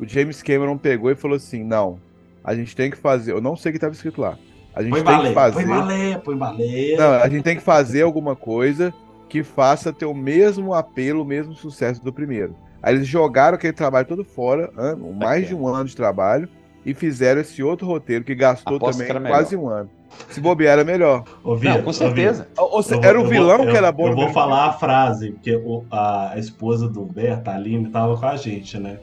O 0.00 0.08
James 0.08 0.42
Cameron 0.42 0.76
pegou 0.78 1.10
e 1.10 1.14
falou 1.14 1.36
assim: 1.36 1.62
não, 1.62 2.00
a 2.42 2.54
gente 2.54 2.74
tem 2.74 2.90
que 2.90 2.96
fazer. 2.96 3.32
Eu 3.32 3.40
não 3.40 3.54
sei 3.54 3.70
o 3.70 3.72
que 3.72 3.76
estava 3.76 3.92
escrito 3.94 4.20
lá. 4.20 4.36
A 4.74 4.82
gente 4.82 4.90
Põe 4.90 5.02
tem 5.02 5.12
que 5.12 5.16
baleia, 5.18 5.34
fazer. 5.34 5.54
põe 5.54 5.66
baleia, 5.66 6.18
põe 6.18 6.36
baleia. 6.36 6.96
Não, 6.98 7.12
a 7.22 7.28
gente 7.28 7.42
tem 7.42 7.56
que 7.56 7.62
fazer 7.62 8.02
alguma 8.02 8.34
coisa 8.34 8.92
que 9.28 9.42
faça 9.42 9.92
ter 9.92 10.04
o 10.06 10.14
mesmo 10.14 10.74
apelo, 10.74 11.22
o 11.22 11.24
mesmo 11.24 11.54
sucesso 11.54 12.02
do 12.02 12.12
primeiro. 12.12 12.56
Aí 12.82 12.94
eles 12.96 13.06
jogaram 13.06 13.54
aquele 13.56 13.72
trabalho 13.72 14.06
todo 14.06 14.24
fora, 14.24 14.70
ano, 14.76 15.12
mais 15.12 15.48
de 15.48 15.54
um 15.54 15.66
ano 15.66 15.84
de 15.88 15.96
trabalho, 15.96 16.48
e 16.84 16.92
fizeram 16.92 17.40
esse 17.40 17.62
outro 17.62 17.86
roteiro 17.86 18.24
que 18.24 18.34
gastou 18.34 18.76
Aposto 18.76 18.98
também 18.98 19.12
que 19.14 19.18
melhor. 19.20 19.36
quase 19.38 19.56
um 19.56 19.68
ano. 19.68 19.88
Se 20.28 20.40
bobear 20.40 20.74
era 20.74 20.84
melhor. 20.84 21.24
Ô, 21.42 21.56
Não, 21.56 21.82
com 21.82 21.92
certeza. 21.92 22.44
Vitor, 22.50 22.68
Ou 22.72 22.82
se- 22.82 22.94
eu 22.94 23.02
era 23.02 23.14
vou- 23.14 23.22
o 23.22 23.26
eu 23.26 23.30
vilão 23.30 23.56
vou- 23.58 23.66
que 23.68 23.76
era 23.76 23.88
eu- 23.88 23.92
bom 23.92 24.02
Eu 24.04 24.08
no 24.10 24.14
vou 24.16 24.24
mesmo 24.26 24.34
falar 24.34 24.66
a 24.66 24.72
frase, 24.72 25.30
porque 25.32 25.56
o- 25.56 25.84
a, 25.90 26.32
a 26.32 26.38
esposa 26.38 26.88
do 26.88 27.04
Berta, 27.04 27.50
a 27.52 27.54
Aline, 27.54 27.88
tava 27.90 28.16
com 28.16 28.26
a 28.26 28.36
gente, 28.36 28.78
né? 28.78 28.98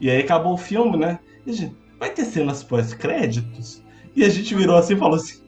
E 0.00 0.10
aí 0.10 0.20
acabou 0.20 0.54
o 0.54 0.58
filme, 0.58 0.96
né? 0.98 1.18
E 1.46 1.50
a 1.50 1.54
gente, 1.54 1.76
vai 1.98 2.10
ter 2.10 2.24
cenas 2.24 2.62
pós-créditos? 2.64 3.82
E 4.14 4.24
a 4.24 4.28
gente 4.28 4.54
virou 4.54 4.76
assim 4.76 4.92
e 4.94 4.98
falou 4.98 5.16
assim: 5.16 5.40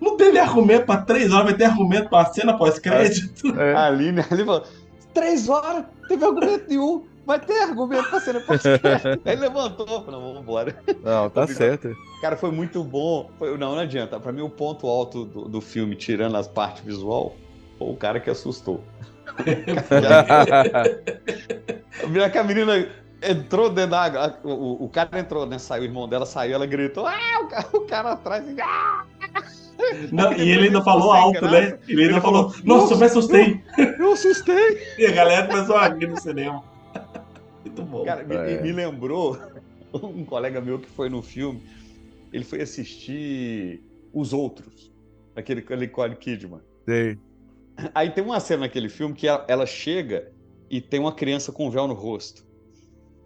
não 0.00 0.16
teve 0.16 0.38
argumento 0.38 0.86
pra 0.86 0.98
três 0.98 1.32
horas, 1.32 1.46
vai 1.46 1.54
ter 1.54 1.64
argumento 1.64 2.08
pra 2.08 2.24
cena 2.26 2.56
pós-crédito? 2.56 3.58
É. 3.58 3.74
A 3.74 3.86
Aline, 3.86 4.20
a 4.20 4.26
Aline 4.30 4.44
falou: 4.44 4.64
três 5.12 5.48
horas, 5.48 5.84
teve 6.08 6.24
argumento 6.24 6.68
nenhum. 6.68 7.04
Vai 7.26 7.40
ter 7.40 7.58
argumento 7.62 8.06
pra 8.10 8.20
ser 8.20 8.36
Aí 9.24 9.34
levantou, 9.34 10.04
falou, 10.04 10.20
vamos 10.20 10.42
embora. 10.42 10.76
Não, 11.02 11.30
tá 11.30 11.46
certo. 11.46 11.96
Cara, 12.20 12.36
foi 12.36 12.50
muito 12.50 12.84
bom. 12.84 13.30
Foi- 13.38 13.56
não, 13.56 13.72
não 13.72 13.78
adianta. 13.78 14.20
Pra 14.20 14.30
mim, 14.30 14.42
o 14.42 14.50
ponto 14.50 14.86
alto 14.86 15.24
do, 15.24 15.48
do 15.48 15.60
filme, 15.62 15.96
tirando 15.96 16.36
as 16.36 16.46
partes 16.46 16.84
visual, 16.84 17.34
foi 17.78 17.88
o 17.88 17.96
cara 17.96 18.20
que 18.20 18.28
assustou. 18.28 18.84
Vira 22.10 22.28
que 22.28 22.36
a 22.36 22.44
menina 22.44 22.86
entrou 23.22 23.70
dentro 23.70 23.90
da 23.92 24.02
água. 24.02 24.38
O, 24.44 24.84
o- 24.84 24.88
cara 24.88 25.18
entrou, 25.18 25.46
né? 25.46 25.58
Saiu, 25.58 25.82
o 25.82 25.84
irmão 25.86 26.08
dela 26.08 26.26
saiu, 26.26 26.54
ela 26.54 26.66
gritou. 26.66 27.06
Ah, 27.06 27.40
o 27.42 27.46
cara, 27.48 27.68
o 27.72 27.80
cara 27.86 28.12
atrás. 28.12 28.44
Ah! 28.60 29.04
Não, 30.12 30.32
e 30.32 30.50
ele 30.50 30.66
ainda 30.66 30.82
falou 30.82 31.12
alto, 31.12 31.40
graça. 31.40 31.50
né? 31.72 31.78
Ele 31.88 32.02
ainda 32.02 32.14
Ele 32.14 32.20
falou: 32.20 32.50
falou, 32.50 32.64
Nossa, 32.66 32.94
eu 32.94 32.96
me 32.96 33.02
"Nossa, 33.02 33.04
assustei. 33.18 33.62
Eu 33.98 34.12
assustei. 34.12 34.82
E 34.98 35.06
a 35.06 35.12
galera 35.12 35.46
começou 35.46 35.76
a 35.76 35.88
rir 35.88 36.06
no 36.06 36.20
cinema. 36.20 36.62
Muito 37.64 37.82
bom. 37.82 38.04
Cara, 38.04 38.22
me, 38.24 38.34
É. 38.34 38.60
me 38.62 38.72
lembrou 38.72 39.38
um 39.92 40.24
colega 40.24 40.60
meu 40.60 40.78
que 40.78 40.88
foi 40.88 41.08
no 41.08 41.22
filme. 41.22 41.62
Ele 42.32 42.44
foi 42.44 42.60
assistir 42.62 43.82
Os 44.12 44.32
Outros, 44.32 44.92
aquele 45.36 45.60
com 45.62 45.74
Nicole 45.74 46.14
Kidman. 46.16 46.60
Sei. 46.84 47.18
Aí 47.94 48.10
tem 48.10 48.22
uma 48.24 48.38
cena 48.40 48.60
naquele 48.62 48.88
filme 48.88 49.14
que 49.14 49.26
ela, 49.26 49.44
ela 49.48 49.66
chega 49.66 50.30
e 50.70 50.80
tem 50.80 51.00
uma 51.00 51.12
criança 51.12 51.50
com 51.52 51.66
um 51.66 51.70
véu 51.70 51.86
no 51.88 51.94
rosto. 51.94 52.44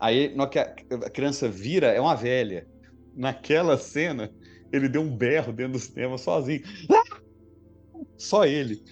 Aí, 0.01 0.35
na 0.35 0.45
hora 0.45 0.51
que 0.51 0.59
a, 0.59 1.11
criança 1.11 1.49
vira, 1.49 1.89
é 1.89 2.01
uma 2.01 2.15
velha. 2.15 2.66
Naquela 3.15 3.77
cena, 3.77 4.31
ele 4.73 4.89
deu 4.89 5.03
um 5.03 5.16
berro 5.16 5.53
dentro 5.53 5.73
do 5.73 5.79
cinema 5.79 6.16
sozinho. 6.16 6.62
Ah! 6.91 7.19
Só 8.16 8.45
ele. 8.45 8.83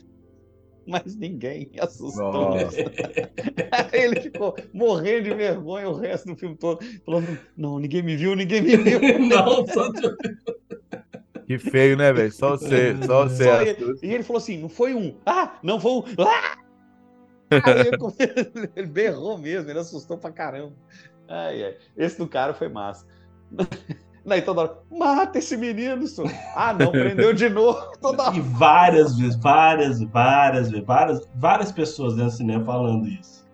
Mas 0.87 1.16
ninguém 1.16 1.70
assustou. 1.81 2.55
Ele 3.93 4.20
ficou 4.20 4.55
morrendo 4.73 5.24
de 5.24 5.35
vergonha 5.35 5.89
o 5.89 5.97
resto 5.97 6.28
do 6.28 6.37
filme 6.37 6.57
todo. 6.57 6.78
Falando, 7.05 7.37
não, 7.57 7.81
ninguém 7.81 8.03
me 8.03 8.16
viu, 8.16 8.37
ninguém 8.37 8.62
me 8.62 8.77
viu. 8.77 9.01
Não, 9.19 9.66
só 9.66 9.91
Que 11.45 11.59
feio, 11.59 11.97
né, 11.97 12.12
velho? 12.12 12.31
Só 12.31 12.51
você, 12.51 12.97
só 13.05 13.28
você. 13.28 13.45
Só 13.45 13.62
ele. 13.62 13.99
E 14.01 14.15
ele 14.15 14.23
falou 14.23 14.39
assim: 14.39 14.59
não 14.59 14.69
foi 14.69 14.95
um. 14.95 15.16
Ah, 15.27 15.59
não 15.61 15.81
foi 15.81 15.91
um. 15.91 16.05
Ah! 16.20 16.57
Aí 17.51 17.90
ele 18.77 18.86
berrou 18.86 19.39
mesmo, 19.39 19.70
ele 19.70 19.78
assustou 19.78 20.18
pra 20.18 20.31
caramba. 20.31 20.73
Ai, 21.28 21.64
ai. 21.64 21.77
Esse 21.97 22.18
do 22.18 22.28
cara 22.28 22.55
foi 22.55 22.68
massa. 22.68 23.06
Daí 24.27 24.43
toda 24.43 24.62
hora, 24.62 24.78
mata 24.90 25.39
esse 25.39 25.56
menino, 25.56 26.05
senhor. 26.09 26.32
Ah, 26.56 26.74
não, 26.74 26.90
prendeu 26.90 27.32
de 27.32 27.48
novo. 27.48 27.78
Toda. 28.02 28.35
E 28.35 28.40
várias 28.40 29.16
vezes, 29.16 29.36
várias, 29.36 30.02
várias 30.02 30.68
vezes, 30.68 30.85
várias, 30.85 31.28
várias 31.36 31.70
pessoas 31.70 32.14
dentro 32.14 32.32
do 32.32 32.36
cinema 32.36 32.64
falando 32.64 33.06
isso. 33.06 33.47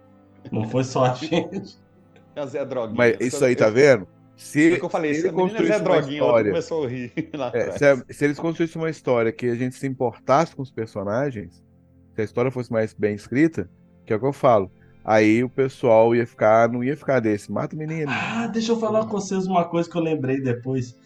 Não 0.51 0.67
foi 0.67 0.83
só 0.83 1.05
a 1.05 1.15
gente. 1.15 1.79
É 2.35 2.43
o 2.43 2.47
Zé 2.47 2.65
Droguinha. 2.65 2.97
Mas 2.97 3.17
isso 3.21 3.45
aí, 3.45 3.55
tá 3.55 3.69
vendo? 3.69 4.09
Se, 4.35 4.73
o 4.73 4.79
que 4.79 4.85
eu 4.85 4.89
falei, 4.89 5.13
se 5.13 5.27
ele 5.27 5.37
menino 5.37 5.49
é 5.49 5.51
Zé 5.51 5.59
construísse 5.59 5.79
uma 5.79 5.85
Droguinha, 5.85 6.25
outro 6.25 6.49
história, 6.49 6.51
começou 6.51 6.85
a 6.85 6.89
rir 6.89 7.31
lá 7.35 7.53
É, 7.55 7.71
se, 7.73 8.15
se 8.15 8.25
eles 8.25 8.39
construíssem 8.39 8.81
uma 8.81 8.89
história 8.89 9.31
que 9.31 9.47
a 9.47 9.55
gente 9.55 9.77
se 9.77 9.87
importasse 9.87 10.57
com 10.57 10.63
os 10.63 10.71
personagens, 10.71 11.63
se 12.15 12.21
a 12.23 12.25
história 12.25 12.51
fosse 12.51 12.73
mais 12.73 12.95
bem 12.95 13.15
escrita, 13.15 13.69
que 14.07 14.13
é 14.13 14.17
o 14.17 14.19
que 14.21 14.27
eu 14.27 14.33
falo, 14.33 14.71
aí 15.05 15.43
o 15.45 15.49
pessoal 15.49 16.15
ia 16.15 16.27
ficar, 16.27 16.69
não 16.69 16.83
ia 16.83 16.97
ficar 16.97 17.21
desse, 17.21 17.51
mata 17.51 17.75
o 17.75 17.79
menino. 17.79 18.11
Ah, 18.11 18.47
deixa 18.47 18.73
eu 18.73 18.79
falar 18.79 19.05
com 19.07 19.13
vocês 19.13 19.47
uma 19.47 19.65
coisa 19.65 19.89
que 19.91 19.97
eu 19.97 20.03
lembrei 20.03 20.41
depois. 20.41 20.97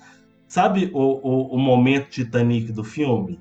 Sabe 0.49 0.91
o, 0.95 0.99
o, 1.01 1.55
o 1.55 1.59
momento 1.59 2.09
Titanic 2.09 2.73
do 2.73 2.85
filme? 2.85 3.41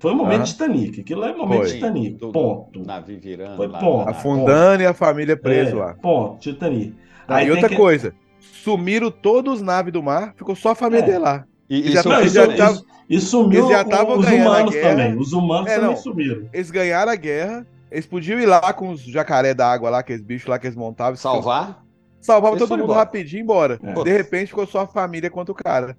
Foi 0.00 0.12
o 0.12 0.16
momento 0.16 0.38
Aham. 0.40 0.44
Titanic. 0.44 1.00
Aquilo 1.00 1.20
lá 1.20 1.30
é 1.30 1.34
momento 1.34 1.60
Foi. 1.62 1.70
Titanic. 1.70 2.18
Do- 2.18 2.32
Ponto. 2.32 2.84
navio 2.84 3.18
virando 3.20 3.56
Foi 3.56 3.68
lá, 3.68 3.78
ponto. 3.78 4.08
Afundando 4.10 4.82
e 4.82 4.86
a 4.86 4.92
família 4.92 5.36
preso 5.36 5.76
É, 5.76 5.84
lá. 5.84 5.94
Ponto, 5.94 6.40
Titanic. 6.40 6.94
Ah, 7.26 7.36
Aí 7.36 7.46
e 7.46 7.50
outra 7.50 7.68
que- 7.68 7.76
coisa, 7.76 8.12
sumiram 8.40 9.10
todos 9.10 9.54
os 9.54 9.62
naves 9.62 9.92
do 9.92 10.02
mar, 10.02 10.34
ficou 10.36 10.54
só 10.54 10.70
a 10.70 10.74
família 10.74 11.04
É. 11.04 11.06
dele 11.06 11.18
lá. 11.18 11.44
E, 11.70 11.78
Eles 11.78 11.92
já 11.94 12.02
Não, 12.02 12.20
isso, 12.22 12.34
já 12.34 12.70
isso- 12.70 12.86
e 13.08 13.20
sumiu 13.20 13.60
eles 13.60 13.70
já 13.70 14.04
os 14.04 14.26
humanos 14.26 14.74
também. 14.74 15.16
Os 15.16 15.32
humanos 15.32 15.70
É, 15.70 15.74
também 15.76 15.90
não. 15.90 15.96
sumiram. 15.96 16.48
Eles 16.52 16.70
ganharam 16.70 17.10
a 17.12 17.16
guerra, 17.16 17.66
eles 17.94 18.06
podiam 18.06 18.38
ir 18.40 18.46
lá 18.46 18.72
com 18.72 18.90
os 18.90 19.00
jacaré 19.02 19.54
da 19.54 19.70
água 19.70 19.88
lá, 19.90 19.98
aqueles 20.00 20.22
bichos 20.22 20.48
lá 20.48 20.58
que 20.58 20.66
eles 20.66 20.76
montavam. 20.76 21.16
Salvar? 21.16 21.84
Salvava 22.20 22.56
todo 22.56 22.70
mundo 22.70 22.84
embora. 22.84 22.98
rapidinho 23.00 23.40
e 23.40 23.42
embora. 23.42 23.78
É. 23.82 23.92
De 24.02 24.10
repente 24.12 24.48
ficou 24.48 24.66
só 24.66 24.80
a 24.80 24.86
família 24.86 25.30
contra 25.30 25.52
o 25.52 25.54
cara. 25.54 25.96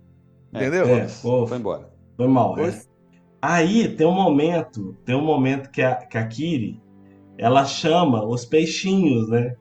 Entendeu? 0.54 0.88
É, 0.88 1.08
pô, 1.22 1.46
Foi 1.48 1.58
embora. 1.58 1.90
Foi 2.18 2.28
mal. 2.28 2.56
Foi. 2.56 2.70
é. 2.70 2.82
Aí 3.42 3.88
tem 3.96 4.08
um 4.08 4.14
momento, 4.14 4.96
tem 5.06 5.16
um 5.16 5.24
momento 5.24 5.70
que 5.70 5.82
a, 5.82 5.94
que 5.96 6.18
a 6.18 6.26
Kiri, 6.26 6.82
ela 7.38 7.64
chama 7.66 8.26
os 8.26 8.44
peixinhos, 8.46 9.30
né? 9.30 9.56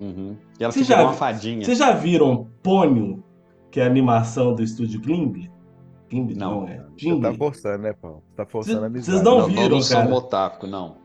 Uhum. 0.00 0.36
E 0.60 0.64
ela 0.64 0.72
Você 0.72 0.80
fica 0.80 0.96
já- 0.96 1.02
uma 1.02 1.12
fadinha. 1.14 1.64
Vocês 1.64 1.78
já 1.78 1.92
viram 1.92 2.48
Pônio, 2.62 3.22
que 3.70 3.80
é 3.80 3.84
a 3.84 3.86
animação 3.86 4.54
do 4.54 4.62
estúdio 4.62 5.02
Gimli? 5.02 5.50
Gimli 6.10 6.34
Não. 6.34 6.60
não, 6.62 6.68
é. 6.68 6.76
Você 6.78 6.84
Gimli. 6.98 7.22
tá 7.22 7.34
forçando, 7.34 7.78
né, 7.82 7.92
Paulo? 7.94 8.22
Você 8.28 8.36
tá 8.36 8.46
forçando 8.46 8.84
a 8.84 8.88
Vocês 8.88 9.08
amizade. 9.08 9.24
não 9.24 9.38
Não, 9.40 9.46
viram, 9.48 9.68
não 9.76 9.82
são 9.82 10.02
cara? 10.02 10.14
otaku, 10.14 10.66
não. 10.66 10.96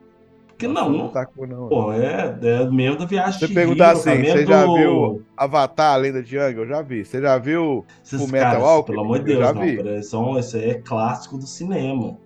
Porque 0.53 0.67
Não 0.67 0.89
não, 0.89 0.89
não. 0.97 1.05
otaku, 1.07 1.47
não. 1.47 1.67
Pô, 1.67 1.91
é, 1.91 2.37
é 2.41 2.65
mesmo 2.69 2.99
da 2.99 3.05
viagem 3.05 3.39
Você 3.39 3.47
perguntar 3.47 3.95
Chihiro, 3.95 4.03
tá 4.03 4.11
assim, 4.11 4.23
você 4.23 4.45
já 4.45 4.65
viu 4.65 5.21
Avatar, 5.35 5.93
a 5.93 5.97
Lenda 5.97 6.21
de 6.23 6.35
Yang? 6.37 6.57
Eu 6.59 6.67
já 6.67 6.81
vi. 6.81 7.03
Você 7.03 7.19
já 7.21 7.37
viu 7.37 7.85
Esses 8.05 8.19
Full 8.19 8.29
Metal 8.31 8.51
caras, 8.51 8.63
Alchemist? 8.63 8.87
Pelo 8.91 9.01
amor 9.01 9.19
de 9.19 9.31
Eu 9.31 9.37
Deus, 9.39 9.47
já 9.47 9.53
não. 9.53 9.61
vi. 9.61 9.75
pera, 9.77 10.03
São, 10.03 10.37
esse 10.39 10.57
é 10.59 10.73
clássico 10.75 11.37
do 11.37 11.47
cinema. 11.47 12.17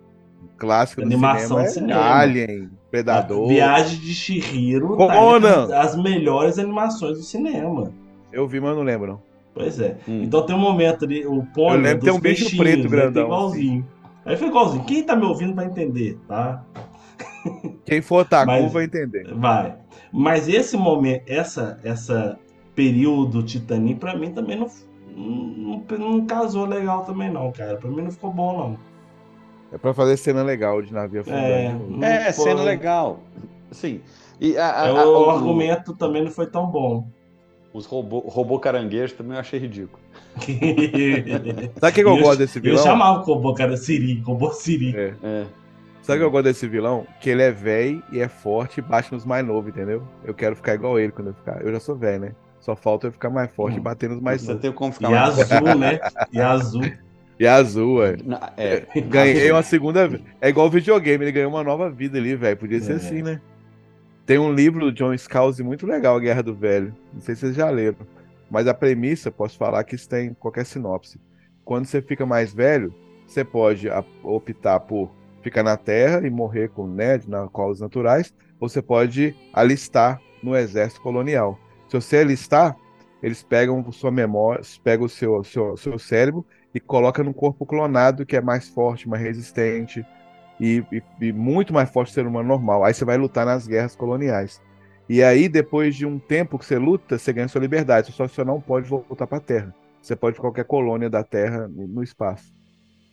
Clássico 0.57 1.01
do 1.01 1.07
Animação 1.07 1.47
cinema, 1.47 1.63
é 1.63 1.67
cinema. 1.69 2.01
Alien, 2.01 2.69
Predador. 2.91 3.45
A 3.45 3.47
Viagem 3.47 3.99
de 3.99 4.13
Chihiro 4.13 4.97
tá 4.97 5.07
Conan. 5.07 5.63
entre 5.63 5.73
as 5.75 5.95
melhores 5.95 6.59
animações 6.59 7.17
do 7.17 7.23
cinema. 7.23 7.91
Eu 8.31 8.47
vi, 8.47 8.59
mas 8.59 8.75
não 8.75 8.83
lembro, 8.83 9.07
não. 9.07 9.21
Pois 9.53 9.79
é. 9.79 9.97
Hum. 10.07 10.21
Então 10.23 10.45
tem 10.45 10.55
um 10.55 10.59
momento 10.59 11.05
ali, 11.05 11.25
o 11.25 11.37
Eu 11.37 11.47
pônei 11.53 11.77
lembro 11.81 11.99
que 11.99 12.05
tem 12.05 12.13
um 12.13 12.19
bicho 12.19 12.55
preto 12.57 12.87
grandão, 12.89 13.25
igualzinho. 13.25 13.87
Aí 14.25 14.35
foi 14.35 14.47
igualzinho. 14.49 14.83
Quem 14.83 15.03
tá 15.03 15.15
me 15.15 15.25
ouvindo 15.25 15.55
vai 15.55 15.65
entender, 15.65 16.19
tá? 16.27 16.63
Quem 17.85 18.01
for 18.01 18.21
otaku 18.21 18.47
Mas- 18.47 18.71
vai 18.71 18.83
entender. 18.85 19.33
Vai. 19.33 19.75
Mas 20.11 20.47
esse 20.47 20.75
momento, 20.77 21.23
essa, 21.27 21.79
essa 21.83 22.37
período 22.75 23.43
Titanic, 23.43 23.99
pra 23.99 24.15
mim 24.15 24.31
também 24.31 24.57
não, 24.57 24.67
não, 25.15 25.83
não 25.97 26.25
casou 26.25 26.65
legal 26.65 27.03
também 27.03 27.29
não, 27.31 27.51
cara. 27.51 27.75
Pra 27.77 27.89
mim 27.89 28.01
não 28.03 28.11
ficou 28.11 28.31
bom, 28.31 28.57
não. 28.57 28.77
É 29.73 29.77
pra 29.77 29.93
fazer 29.93 30.15
cena 30.17 30.43
legal 30.43 30.81
de 30.81 30.93
navio 30.93 31.21
afundando. 31.21 31.43
É, 31.43 31.69
novo. 31.73 31.97
não 31.97 32.07
É, 32.07 32.31
foi- 32.31 32.45
cena 32.45 32.63
legal. 32.63 33.19
Sim. 33.71 33.99
E 34.39 34.57
a, 34.57 34.83
a- 34.83 34.87
É, 34.87 34.89
a- 34.91 35.05
o, 35.05 35.25
o- 35.25 35.29
argumento 35.29 35.93
também 35.93 36.23
não 36.23 36.31
foi 36.31 36.47
tão 36.47 36.67
bom. 36.67 37.07
Os 37.73 37.85
robô, 37.85 38.19
robô 38.19 38.59
caranguejo 38.59 39.15
também 39.15 39.33
eu 39.33 39.39
achei 39.39 39.59
ridículo. 39.59 39.99
Sabe 40.37 41.91
o 41.91 41.93
que, 41.93 42.03
que 42.03 42.09
eu 42.09 42.17
gosto 42.17 42.37
desse 42.39 42.59
Eu 42.59 42.63
vilão? 42.63 42.83
chamava 42.83 43.19
o 43.19 43.23
Kobo, 43.23 43.53
cara, 43.53 43.75
Siri, 43.75 44.21
Kobo 44.21 44.51
Siri. 44.53 44.95
É. 44.95 45.13
É. 45.21 45.45
Sabe 46.07 46.19
o 46.19 46.21
que 46.21 46.25
eu 46.25 46.31
gosto 46.31 46.45
desse 46.45 46.67
vilão? 46.67 47.05
Que 47.19 47.29
ele 47.29 47.41
é 47.43 47.51
velho 47.51 48.01
e 48.11 48.19
é 48.19 48.27
forte 48.27 48.79
e 48.79 48.81
bate 48.81 49.11
nos 49.13 49.25
mais 49.25 49.45
novos, 49.45 49.69
entendeu? 49.69 50.01
Eu 50.23 50.33
quero 50.33 50.55
ficar 50.55 50.73
igual 50.73 50.97
ele 50.99 51.11
quando 51.11 51.27
eu 51.27 51.33
ficar. 51.33 51.61
Eu 51.61 51.71
já 51.71 51.79
sou 51.79 51.95
velho, 51.95 52.21
né? 52.21 52.31
Só 52.59 52.75
falta 52.75 53.07
eu 53.07 53.11
ficar 53.11 53.29
mais 53.29 53.51
forte 53.51 53.77
e 53.77 53.79
bater 53.79 54.09
nos 54.09 54.19
mais 54.21 54.41
Você 54.41 54.47
novos. 54.47 54.61
tem 54.61 54.71
como 54.71 54.91
ficar 54.93 55.09
E 55.09 55.11
mais- 55.11 55.39
azul, 55.51 55.75
né? 55.77 55.99
E 56.31 56.39
azul. 56.39 56.81
E 57.39 57.45
azul, 57.47 58.03
é. 58.03 58.15
É. 58.57 59.01
Ganhei 59.01 59.51
uma 59.51 59.61
segunda. 59.61 60.07
vi- 60.07 60.23
É 60.41 60.49
igual 60.49 60.69
videogame, 60.69 61.23
ele 61.25 61.31
ganhou 61.31 61.51
uma 61.51 61.63
nova 61.63 61.89
vida 61.89 62.17
ali, 62.17 62.35
velho. 62.35 62.57
Podia 62.57 62.79
ser 62.79 62.93
É. 62.93 62.95
assim, 62.95 63.21
né? 63.21 63.39
Tem 64.25 64.37
um 64.39 64.51
livro 64.51 64.85
do 64.85 64.91
John 64.91 65.15
Scalzi 65.17 65.61
muito 65.63 65.85
legal, 65.85 66.15
A 66.17 66.19
Guerra 66.19 66.41
do 66.41 66.55
Velho. 66.55 66.93
Não 67.13 67.21
sei 67.21 67.35
se 67.35 67.41
vocês 67.41 67.55
já 67.55 67.69
leram. 67.69 67.97
Mas 68.49 68.65
a 68.67 68.73
premissa, 68.73 69.29
posso 69.29 69.57
falar 69.57 69.83
que 69.83 69.95
isso 69.95 70.07
tem 70.09 70.27
em 70.29 70.33
qualquer 70.33 70.65
sinopse. 70.65 71.19
Quando 71.63 71.85
você 71.85 72.01
fica 72.01 72.25
mais 72.25 72.53
velho, 72.53 72.93
você 73.25 73.43
pode 73.43 73.87
optar 74.23 74.79
por 74.79 75.11
ficar 75.49 75.63
na 75.63 75.77
Terra 75.77 76.25
e 76.25 76.29
morrer 76.29 76.69
com 76.69 76.87
né, 76.87 77.19
na 77.27 77.47
causas 77.49 77.81
naturais, 77.81 78.33
você 78.59 78.81
pode 78.81 79.35
alistar 79.53 80.21
no 80.43 80.55
exército 80.55 81.01
colonial. 81.01 81.57
Se 81.89 81.95
você 81.99 82.17
alistar, 82.17 82.75
eles 83.21 83.43
pegam 83.43 83.89
sua 83.91 84.11
memória, 84.11 84.61
pegam 84.83 85.05
o 85.05 85.09
seu, 85.09 85.43
seu, 85.43 85.77
seu 85.77 85.97
cérebro 85.99 86.45
e 86.73 86.79
coloca 86.79 87.23
num 87.23 87.33
corpo 87.33 87.65
clonado 87.65 88.25
que 88.25 88.35
é 88.35 88.41
mais 88.41 88.67
forte, 88.69 89.07
mais 89.09 89.21
resistente 89.23 90.05
e, 90.59 90.83
e- 90.91 91.03
e 91.27 91.33
muito 91.33 91.73
mais 91.73 91.89
forte 91.89 92.07
que 92.09 92.11
o 92.13 92.15
ser 92.15 92.27
humano 92.27 92.47
normal. 92.47 92.83
Aí 92.83 92.93
você 92.93 93.05
vai 93.05 93.17
lutar 93.17 93.45
nas 93.45 93.67
guerras 93.67 93.95
coloniais. 93.95 94.61
E 95.09 95.23
aí, 95.23 95.47
depois 95.47 95.95
de 95.95 96.05
um 96.05 96.19
tempo 96.19 96.59
que 96.59 96.65
você 96.65 96.77
luta, 96.77 97.17
você 97.17 97.31
ganha 97.33 97.47
sua 97.47 97.61
liberdade. 97.61 98.11
Só 98.11 98.27
que 98.27 98.35
você 98.35 98.43
não 98.43 98.61
pode 98.61 98.87
voltar 98.89 99.25
para 99.27 99.37
a 99.37 99.41
Terra. 99.41 99.75
Você 100.01 100.15
pode 100.15 100.37
ir 100.37 100.41
qualquer 100.41 100.65
colônia 100.65 101.09
da 101.09 101.23
Terra 101.23 101.67
no 101.67 101.87
no 101.87 102.03
espaço. 102.03 102.56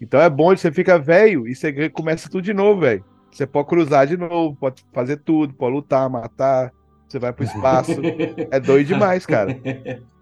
Então 0.05 0.21
é 0.21 0.29
bom, 0.29 0.55
você 0.55 0.71
fica 0.71 0.99
velho 0.99 1.49
e 1.49 1.55
você 1.55 1.89
começa 1.89 2.29
tudo 2.29 2.43
de 2.43 2.53
novo, 2.55 2.83
velho. 2.83 3.05
Você 3.33 3.47
pode 3.47 3.67
cruzar 3.69 4.07
de 4.07 4.17
novo, 4.17 4.55
pode 4.55 4.85
fazer 4.93 5.17
tudo, 5.17 5.55
pode 5.55 5.75
lutar, 5.75 6.09
matar. 6.11 6.71
Você 7.09 7.19
vai 7.19 7.33
pro 7.33 7.45
espaço. 7.45 7.93
é 8.51 8.61
doido 8.61 8.87
demais, 8.89 9.25
cara. 9.27 9.59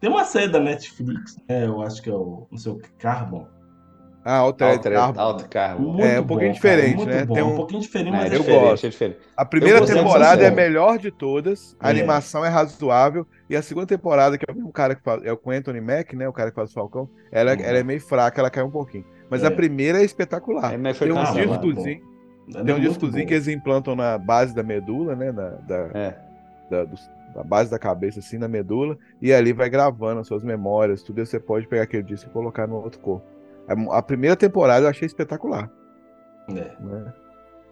Tem 0.00 0.10
uma 0.10 0.24
série 0.24 0.48
da 0.48 0.58
Netflix, 0.60 1.36
né? 1.48 1.64
Eu 1.66 1.80
acho 1.80 2.02
que 2.02 2.10
é 2.10 2.12
o, 2.12 2.46
não 2.50 2.58
sei 2.58 2.72
o 2.72 2.76
que, 2.78 2.90
Carbon. 2.98 3.46
Ah, 4.24 4.36
Altered 4.36 4.76
Altered- 4.76 4.96
Carbon. 4.98 5.20
Altered 5.20 5.48
Carbon. 5.50 5.82
Muito 5.92 6.04
É 6.04 6.20
um 6.20 6.26
pouquinho 6.26 6.48
bom, 6.50 6.54
diferente, 6.54 6.86
cara, 6.90 6.96
muito 6.96 7.10
né? 7.10 7.24
Bom. 7.24 7.34
Tem 7.34 7.42
um... 7.42 7.52
um- 7.52 7.56
pouquinho 7.56 7.80
diferente, 7.80 8.08
É, 8.14 8.18
mas 8.18 8.22
é 8.30 8.34
é 8.34 8.36
eu 8.36 8.40
diferente, 8.40 8.60
gosto. 8.62 8.86
é 8.86 8.90
diferente. 8.90 9.18
A 9.36 9.44
primeira 9.44 9.84
temporada 9.86 10.42
é 10.42 10.46
a 10.48 10.50
melhor 10.52 10.98
de 10.98 11.10
todas, 11.10 11.76
a 11.80 11.88
É. 11.88 11.90
animação 11.90 12.44
é 12.44 12.48
razoável, 12.48 13.26
e 13.52 13.56
a 13.56 13.62
segunda 13.62 13.86
temporada, 13.86 14.38
que 14.38 14.44
é 14.48 14.52
o 14.52 14.56
mesmo 14.56 14.72
cara 14.72 14.94
que 14.94 15.02
faz, 15.02 15.22
é 15.24 15.32
o 15.32 15.38
Anthony 15.50 15.80
Mack, 15.80 16.16
né, 16.16 16.26
o 16.28 16.32
cara 16.32 16.50
que 16.50 16.56
faz 16.56 16.70
o 16.70 16.74
Falcão, 16.74 17.08
ela, 17.30 17.52
Uhum. 17.52 17.60
ela 17.62 17.78
é 17.78 17.82
meio 17.82 18.00
fraca, 18.00 18.40
ela 18.40 18.50
cai 18.50 18.62
um 18.64 18.70
pouquinho. 18.70 19.04
Mas 19.30 19.42
É. 19.44 19.46
a 19.46 19.50
primeira 19.50 20.00
é 20.00 20.04
espetacular. 20.04 20.72
É, 20.74 20.92
tem 20.94 21.12
um 21.12 21.22
discozinho, 21.22 22.02
Ela 22.54 22.60
é 22.60 22.64
tem 22.64 22.74
um 22.74 22.80
discozinho 22.80 23.26
que 23.26 23.34
eles 23.34 23.48
implantam 23.48 23.94
na 23.94 24.18
base 24.18 24.54
da 24.54 24.62
medula, 24.62 25.14
né, 25.14 25.30
na, 25.30 25.48
da, 25.50 25.76
É. 25.94 26.18
da, 26.70 26.84
dos- 26.84 27.10
da 27.34 27.42
base 27.42 27.70
da 27.70 27.78
cabeça, 27.78 28.18
assim, 28.20 28.36
na 28.36 28.48
medula, 28.48 28.96
e 29.20 29.32
ali 29.32 29.52
vai 29.52 29.70
gravando 29.70 30.20
as 30.20 30.26
suas 30.26 30.42
memórias, 30.42 31.02
tudo, 31.02 31.20
e 31.20 31.26
você 31.26 31.38
pode 31.40 31.66
pegar 31.66 31.82
aquele 31.84 32.02
disco 32.02 32.28
e 32.28 32.32
colocar 32.32 32.66
no 32.66 32.76
outro 32.76 33.00
corpo. 33.00 33.24
A, 33.68 33.98
a 33.98 34.02
primeira 34.02 34.34
temporada 34.36 34.84
eu 34.86 34.90
achei 34.90 35.06
espetacular. 35.06 35.70
É. 36.48 36.52
Né? 36.80 37.12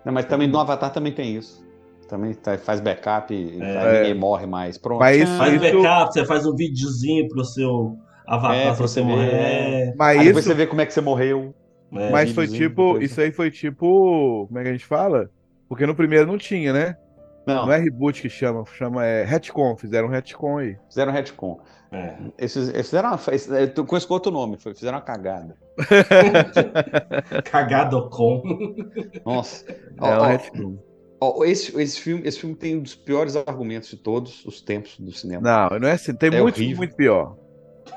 Não, 0.05 0.13
mas 0.13 0.25
também 0.27 0.49
no 0.49 0.59
Avatar 0.59 0.93
também 0.93 1.13
tem 1.13 1.37
isso. 1.37 1.63
Também 2.11 2.35
tá- 2.35 2.59
faz 2.59 2.81
backup 2.81 3.33
e 3.33 3.59
É. 3.63 3.99
ninguém 4.03 4.15
morre 4.15 4.45
mais. 4.47 4.77
Pronto. 4.77 4.99
Mas 4.99 5.17
isso- 5.23 5.37
Faz 5.39 5.53
isso- 5.55 5.63
backup, 5.63 6.13
você 6.13 6.25
faz 6.27 6.45
um 6.45 6.55
videozinho 6.55 7.29
pro 7.29 7.45
seu 7.45 7.97
avatar 8.27 8.57
É, 8.57 8.65
pra 8.65 8.75
você 8.75 9.01
morrer. 9.01 9.95
Mas 9.97 10.19
Aí 10.19 10.25
depois 10.27 10.45
isso 10.45 10.49
você 10.53 10.55
vê 10.55 10.67
como 10.67 10.81
é 10.81 10.87
que 10.87 10.93
você 10.93 11.01
morreu. 11.01 11.55
É, 11.93 12.11
Mas 12.11 12.31
foi 12.33 12.47
tipo, 12.47 12.99
isso 13.01 13.21
aí 13.21 13.33
foi 13.33 13.51
tipo, 13.51 14.47
como 14.47 14.59
é 14.59 14.63
que 14.63 14.69
a 14.69 14.73
gente 14.73 14.87
fala? 14.87 15.31
Porque 15.69 15.87
no 15.87 15.95
primeiro 15.95 16.27
não 16.27 16.37
tinha, 16.39 16.73
né? 16.73 16.97
Não, 17.47 17.67
Não 17.67 17.73
é 17.73 17.79
reboot 17.79 18.21
que 18.23 18.29
chama, 18.29 18.65
chama 18.77 19.05
é 19.05 19.25
retcon, 19.25 19.77
fizeram 19.77 20.07
um 20.09 20.11
retcon 20.11 20.59
aí. 20.59 20.77
fizeram 20.89 21.11
retcon. 21.13 21.59
é. 21.91 22.15
Esses, 22.39 22.69
eles 22.69 22.87
fizeram 22.87 23.09
uma, 23.09 23.19
esse- 23.33 23.51
eu 23.51 23.73
tô- 23.75 23.85
conheço 23.85 24.07
com 24.07 24.15
outro 24.15 24.31
nome, 24.31 24.57
foi- 24.59 24.75
fizeram 24.75 24.99
uma 24.99 25.05
cagada. 25.05 25.57
Cagado 27.45 28.09
com. 28.09 28.43
Nossa. 29.25 29.65
É 29.71 29.75
Ó, 30.01 30.07
um 30.07 30.19
ó, 30.19 30.27
retcon. 30.27 30.77
Ó, 31.21 31.45
esse, 31.45 31.79
esse, 31.81 32.01
filme, 32.01 32.27
esse 32.27 32.39
filme 32.41 32.55
tem 32.57 32.77
um 32.77 32.83
dos 32.83 32.95
piores 32.95 33.37
argumentos 33.37 33.91
de 33.91 33.97
todos 33.97 34.45
os 34.45 34.61
tempos 34.61 34.99
do 34.99 35.13
cinema. 35.13 35.43
Não, 35.71 35.79
não 35.81 35.89
é 35.89 35.93
assim, 35.93 36.15
tem 36.15 36.31
É 36.31 36.41
muito, 36.41 36.57
horrível. 36.57 36.77
muito 36.79 36.95
pior. 36.97 37.37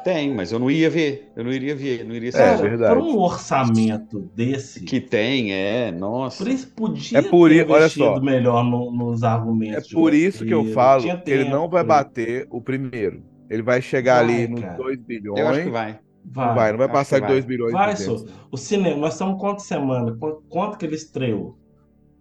Tem, 0.03 0.33
mas 0.33 0.51
eu 0.51 0.59
não 0.59 0.69
ia 0.69 0.89
ver. 0.89 1.31
Eu 1.35 1.43
não 1.43 1.51
iria 1.51 1.75
ver, 1.75 2.03
não 2.03 2.13
iria 2.15 2.31
Cara, 2.31 2.53
assistir. 2.55 2.77
para 2.77 2.99
um 3.01 3.17
orçamento 3.19 4.19
desse, 4.35 4.81
Que 4.83 4.99
tem, 4.99 5.53
é, 5.53 5.91
nossa. 5.91 6.43
por 6.43 6.51
isso 6.51 6.67
podia 6.75 7.19
É 7.19 7.21
por 7.21 7.49
ter 7.49 7.65
i- 7.67 7.71
olha 7.71 7.87
só. 7.89 8.19
melhor 8.19 8.63
no- 8.63 8.91
nos 8.91 9.23
É 9.23 9.27
argumentos. 9.27 9.87
de 9.87 9.93
por 9.93 10.13
isso 10.13 10.45
que 10.45 10.53
eu 10.53 10.65
falo 10.73 11.03
que 11.23 11.31
ele 11.31 11.45
não 11.49 11.69
vai 11.69 11.83
bater 11.83 12.47
o 12.49 12.61
primeiro. 12.61 13.23
Ele 13.49 13.61
vai 13.61 13.81
chegar 13.81 14.25
Vai, 14.25 14.33
ali 14.43 14.47
nos 14.47 14.61
cara. 14.61 14.77
2 14.77 14.99
bilhões. 14.99 15.39
Eu 15.39 15.47
acho 15.47 15.63
que 15.63 15.69
vai. 15.69 15.99
Não 16.25 16.55
vai, 16.55 16.71
não 16.71 16.77
vai 16.79 16.89
passar 16.89 17.17
de 17.19 17.21
vai. 17.21 17.31
2 17.31 17.45
bilhões. 17.45 17.71
Vai, 17.71 17.93
200. 17.93 18.21
Sô. 18.21 18.27
O 18.51 18.57
cinema, 18.57 18.97
nós 18.97 19.13
estamos 19.13 19.39
quantas 19.39 19.63
semanas? 19.63 20.17
Qu- 20.19 20.41
Quanto 20.49 20.77
que 20.77 20.85
ele 20.85 20.95
estreou? 20.95 21.57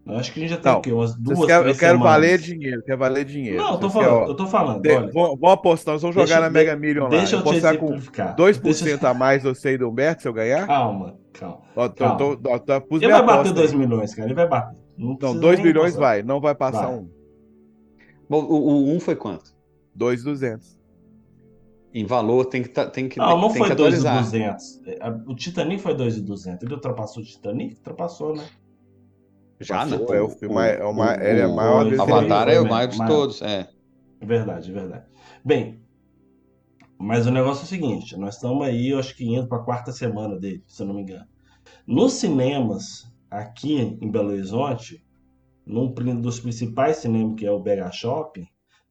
Eu 0.04 0.16
acho 0.16 0.32
que 0.32 0.40
a 0.40 0.42
gente 0.42 0.50
já 0.50 0.56
tem 0.56 0.72
Não, 0.72 0.78
o 0.78 0.82
quê? 0.82 0.92
Umas 0.92 1.14
duas, 1.14 1.38
três 1.38 1.50
eu 1.50 1.62
quero 1.64 1.76
semanas. 1.76 2.02
valer 2.02 2.38
dinheiro, 2.38 2.82
quer 2.82 2.96
valer 2.96 3.24
dinheiro. 3.24 3.56
Não, 3.58 3.74
eu 3.74 3.78
tô 3.78 3.88
Vocês 3.88 3.92
falando, 4.04 4.08
querem, 4.10 4.24
ó, 4.24 4.30
eu 4.30 4.34
tô 4.36 4.46
falando. 4.48 4.82
de- 4.82 4.90
olha. 4.90 5.10
vamos, 5.12 5.38
vamos 5.40 5.52
apostar, 5.52 5.92
nós 5.94 6.02
vamos 6.02 6.14
jogar 6.14 6.26
Deixa- 6.26 6.40
na 6.40 6.50
Mega 6.50 6.76
Million 6.76 7.04
lá. 7.04 7.08
deixa 7.10 7.36
eu 7.36 7.42
te 7.42 7.48
apostar 7.48 7.78
com 7.78 7.86
exemplificar. 7.86 8.34
2% 8.34 8.84
Deixa- 8.84 9.08
a 9.10 9.14
mais 9.14 9.42
você 9.44 9.74
e 9.74 9.78
do 9.78 9.88
Humberto 9.88 10.22
se 10.22 10.28
eu 10.28 10.32
ganhar? 10.32 10.66
Calma, 10.66 11.16
calma. 11.32 11.58
Ó, 11.76 11.88
tô, 11.88 11.94
calma. 11.94 12.16
tô, 12.18 12.36
tô, 12.36 12.58
tô, 12.58 12.80
pus 12.80 13.00
Ele 13.02 13.12
vai 13.12 13.20
bater 13.22 13.32
aposta 13.34 13.54
2 13.54 13.70
aí. 13.72 13.76
milhões, 13.78 14.14
cara. 14.14 14.26
Ele 14.28 14.34
vai 14.34 14.48
bater. 14.48 14.76
Não, 14.98 15.08
Não, 15.10 15.16
precisa 15.16 15.40
2 15.40 15.54
nem 15.58 15.66
bilhões 15.66 15.92
apostar. 15.94 16.10
vai, 16.14 16.22
não 16.24 16.40
vai 16.40 16.54
passar 16.56 16.86
Vai. 16.88 16.96
um. 16.96 17.08
Bom, 18.28 18.42
o, 18.44 18.54
o 18.56 18.92
um 18.96 18.98
foi 18.98 19.14
quanto? 19.14 19.54
2,200. 19.94 20.80
Em 21.94 22.04
valor 22.06 22.46
tem 22.46 22.62
que, 22.62 22.70
tá- 22.70 22.86
tem 22.86 23.08
que, 23.08 23.18
Não, 23.18 23.38
não 23.38 23.48
tem 23.50 23.58
foi 23.58 23.68
que 23.68 23.74
2,200. 23.76 24.78
atualizar. 24.80 25.16
É, 25.26 25.30
O 25.30 25.34
Titanic 25.36 25.80
foi 25.82 25.94
2,200. 25.94 26.64
Ele 26.64 26.74
ultrapassou 26.74 27.22
o 27.22 27.26
Titanic? 27.26 27.76
Ultrapassou, 27.76 28.34
né? 28.34 28.44
Já? 29.62 29.78
Passou, 29.78 30.14
é 30.14 30.20
o 30.20 30.28
filme 30.28 30.54
é 30.54 30.84
o 30.84 30.92
mai- 30.92 31.16
ele 31.26 31.40
é 31.40 31.46
o- 31.46 31.54
maior 31.54 31.86
o 31.86 32.02
Avatar 32.02 32.48
é 32.48 32.60
o 32.60 32.68
maior 32.68 32.88
de 32.88 32.98
todos, 33.06 33.42
é. 33.42 33.68
É 34.20 34.26
verdade, 34.26 34.70
é 34.70 34.74
verdade. 34.74 35.06
Bem, 35.44 35.80
mas 36.98 37.26
o 37.26 37.30
negócio 37.30 37.62
é 37.62 37.64
o 37.64 37.68
seguinte: 37.68 38.16
nós 38.16 38.36
estamos 38.36 38.64
aí, 38.66 38.88
eu 38.90 38.98
acho 38.98 39.16
que 39.16 39.24
indo 39.24 39.48
para 39.48 39.58
a 39.58 39.64
quarta 39.64 39.92
semana 39.92 40.38
dele, 40.38 40.62
se 40.68 40.82
eu 40.82 40.86
não 40.86 40.94
me 40.94 41.02
engano. 41.02 41.26
Nos 41.86 42.14
cinemas, 42.14 43.04
aqui 43.30 43.74
em 43.80 44.10
Belo 44.10 44.30
Horizonte, 44.30 45.04
num 45.66 45.92
dos 46.20 46.40
principais 46.40 46.98
cinemas, 46.98 47.36
que 47.36 47.46
é 47.46 47.50
o 47.50 47.60
BH 47.60 47.90
Shopping, 47.92 48.46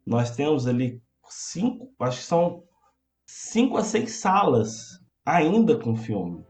nós 0.05 0.35
temos 0.35 0.67
ali 0.67 1.01
cinco, 1.29 1.89
acho 1.99 2.17
que 2.19 2.25
são 2.25 2.63
cinco 3.25 3.77
a 3.77 3.83
seis 3.83 4.15
salas 4.15 4.99
ainda 5.25 5.77
com 5.77 5.95
filme. 5.95 6.43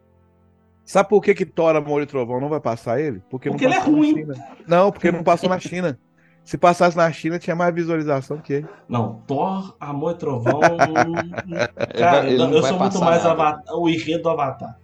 Sabe 0.84 1.10
por 1.10 1.22
que 1.22 1.34
que 1.34 1.46
Thor, 1.46 1.76
Amor 1.76 2.02
e 2.02 2.06
Trovão 2.06 2.42
não 2.42 2.50
vai 2.50 2.60
passar 2.60 3.00
ele? 3.00 3.22
Porque, 3.30 3.50
Porque 3.50 3.66
não 3.66 3.74
ele 3.74 3.78
é 3.78 3.80
passou 3.80 3.94
na 3.94 3.98
ruim. 3.98 4.14
China. 4.16 4.34
Não, 4.68 4.92
porque 4.92 5.12
não 5.12 5.24
passou 5.24 5.50
na 5.50 5.60
China. 5.60 6.00
Se 6.44 6.58
passasse 6.58 6.98
na 6.98 7.12
China, 7.12 7.38
tinha 7.38 7.56
mais 7.56 7.74
visualização 7.74 8.38
que 8.40 8.54
ele. 8.54 8.68
Não, 8.90 9.22
Thor, 9.28 9.76
Amor 9.80 10.14
e 10.14 10.18
Trovão. 10.18 10.60
cara, 11.98 12.28
ele 12.28 12.38
não 12.38 12.52
eu 12.52 12.62
vai 12.62 12.72
sou 12.72 12.80
muito 12.80 13.00
mais. 13.00 13.26
Avatar, 13.26 13.76
o 13.76 13.88
enredo 13.88 14.24
do 14.24 14.30
Avatar. 14.30 14.78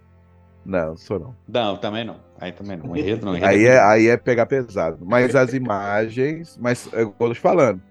Não, 0.64 0.96
sou 0.96 1.18
não. 1.18 1.34
Não, 1.48 1.76
também 1.76 2.04
não. 2.04 2.16
Aí 2.40 2.52
também 2.52 2.76
não. 2.76 2.90
O 2.90 2.96
enredo 2.96 3.26
não. 3.26 3.36
enredo 3.36 3.50
Aí 3.50 3.66
é 3.66 3.70
é, 3.70 3.80
aí 3.80 4.06
é 4.08 4.16
pegar 4.16 4.46
pesado. 4.46 4.98
Mas 5.04 5.34
as 5.34 5.52
imagens, 5.52 6.58
mas 6.60 6.88
é 6.92 7.00
igual 7.00 7.14
eu 7.20 7.28
tô 7.28 7.34
te 7.34 7.40
falando. 7.40 7.82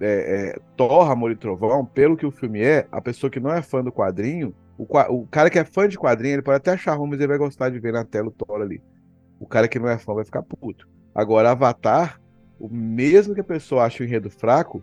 É, 0.00 0.56
é, 0.56 0.60
Thor, 0.76 1.10
Amor 1.10 1.30
e 1.30 1.36
Trovão, 1.36 1.84
pelo 1.84 2.16
que 2.16 2.26
o 2.26 2.30
filme 2.30 2.62
é, 2.62 2.86
a 2.90 3.00
pessoa 3.00 3.30
que 3.30 3.40
não 3.40 3.52
é 3.52 3.62
fã 3.62 3.82
do 3.82 3.92
quadrinho, 3.92 4.54
o, 4.78 4.86
o 5.14 5.26
cara 5.26 5.50
que 5.50 5.58
é 5.58 5.64
fã 5.64 5.88
de 5.88 5.98
quadrinho, 5.98 6.36
ele 6.36 6.42
pode 6.42 6.56
até 6.56 6.70
achar 6.70 6.94
ruim, 6.94 7.10
mas 7.10 7.18
ele 7.18 7.28
vai 7.28 7.38
gostar 7.38 7.68
de 7.68 7.80
ver 7.80 7.92
na 7.92 8.04
tela 8.04 8.28
o 8.28 8.30
Thor 8.30 8.62
ali. 8.62 8.80
O 9.40 9.46
cara 9.46 9.66
que 9.66 9.78
não 9.78 9.88
é 9.88 9.98
fã 9.98 10.14
vai 10.14 10.24
ficar 10.24 10.42
puto. 10.42 10.88
Agora, 11.14 11.50
Avatar, 11.50 12.20
o 12.60 12.68
mesmo 12.68 13.34
que 13.34 13.40
a 13.40 13.44
pessoa 13.44 13.84
ache 13.84 14.02
o 14.02 14.06
enredo 14.06 14.30
fraco, 14.30 14.82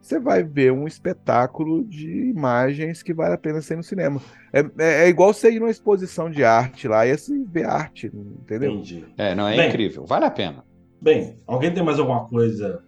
você 0.00 0.18
vai 0.18 0.42
ver 0.42 0.72
um 0.72 0.86
espetáculo 0.86 1.84
de 1.84 2.30
imagens 2.30 3.02
que 3.02 3.12
vale 3.12 3.34
a 3.34 3.38
pena 3.38 3.60
ser 3.60 3.76
no 3.76 3.82
cinema. 3.82 4.20
É, 4.52 4.60
é, 4.78 5.04
é 5.04 5.08
igual 5.08 5.32
você 5.32 5.50
ir 5.50 5.60
numa 5.60 5.70
exposição 5.70 6.30
de 6.30 6.44
arte 6.44 6.86
lá 6.86 7.06
e 7.06 7.10
assim 7.10 7.44
ver 7.44 7.66
arte, 7.66 8.10
entendeu? 8.14 8.72
Entendi. 8.72 9.04
É, 9.16 9.34
não, 9.34 9.48
é 9.48 9.56
Bem, 9.56 9.68
incrível. 9.68 10.04
Vale 10.04 10.24
a 10.24 10.30
pena. 10.30 10.64
Bem, 11.00 11.36
alguém 11.46 11.72
tem 11.72 11.82
mais 11.82 11.98
alguma 11.98 12.26
coisa 12.26 12.82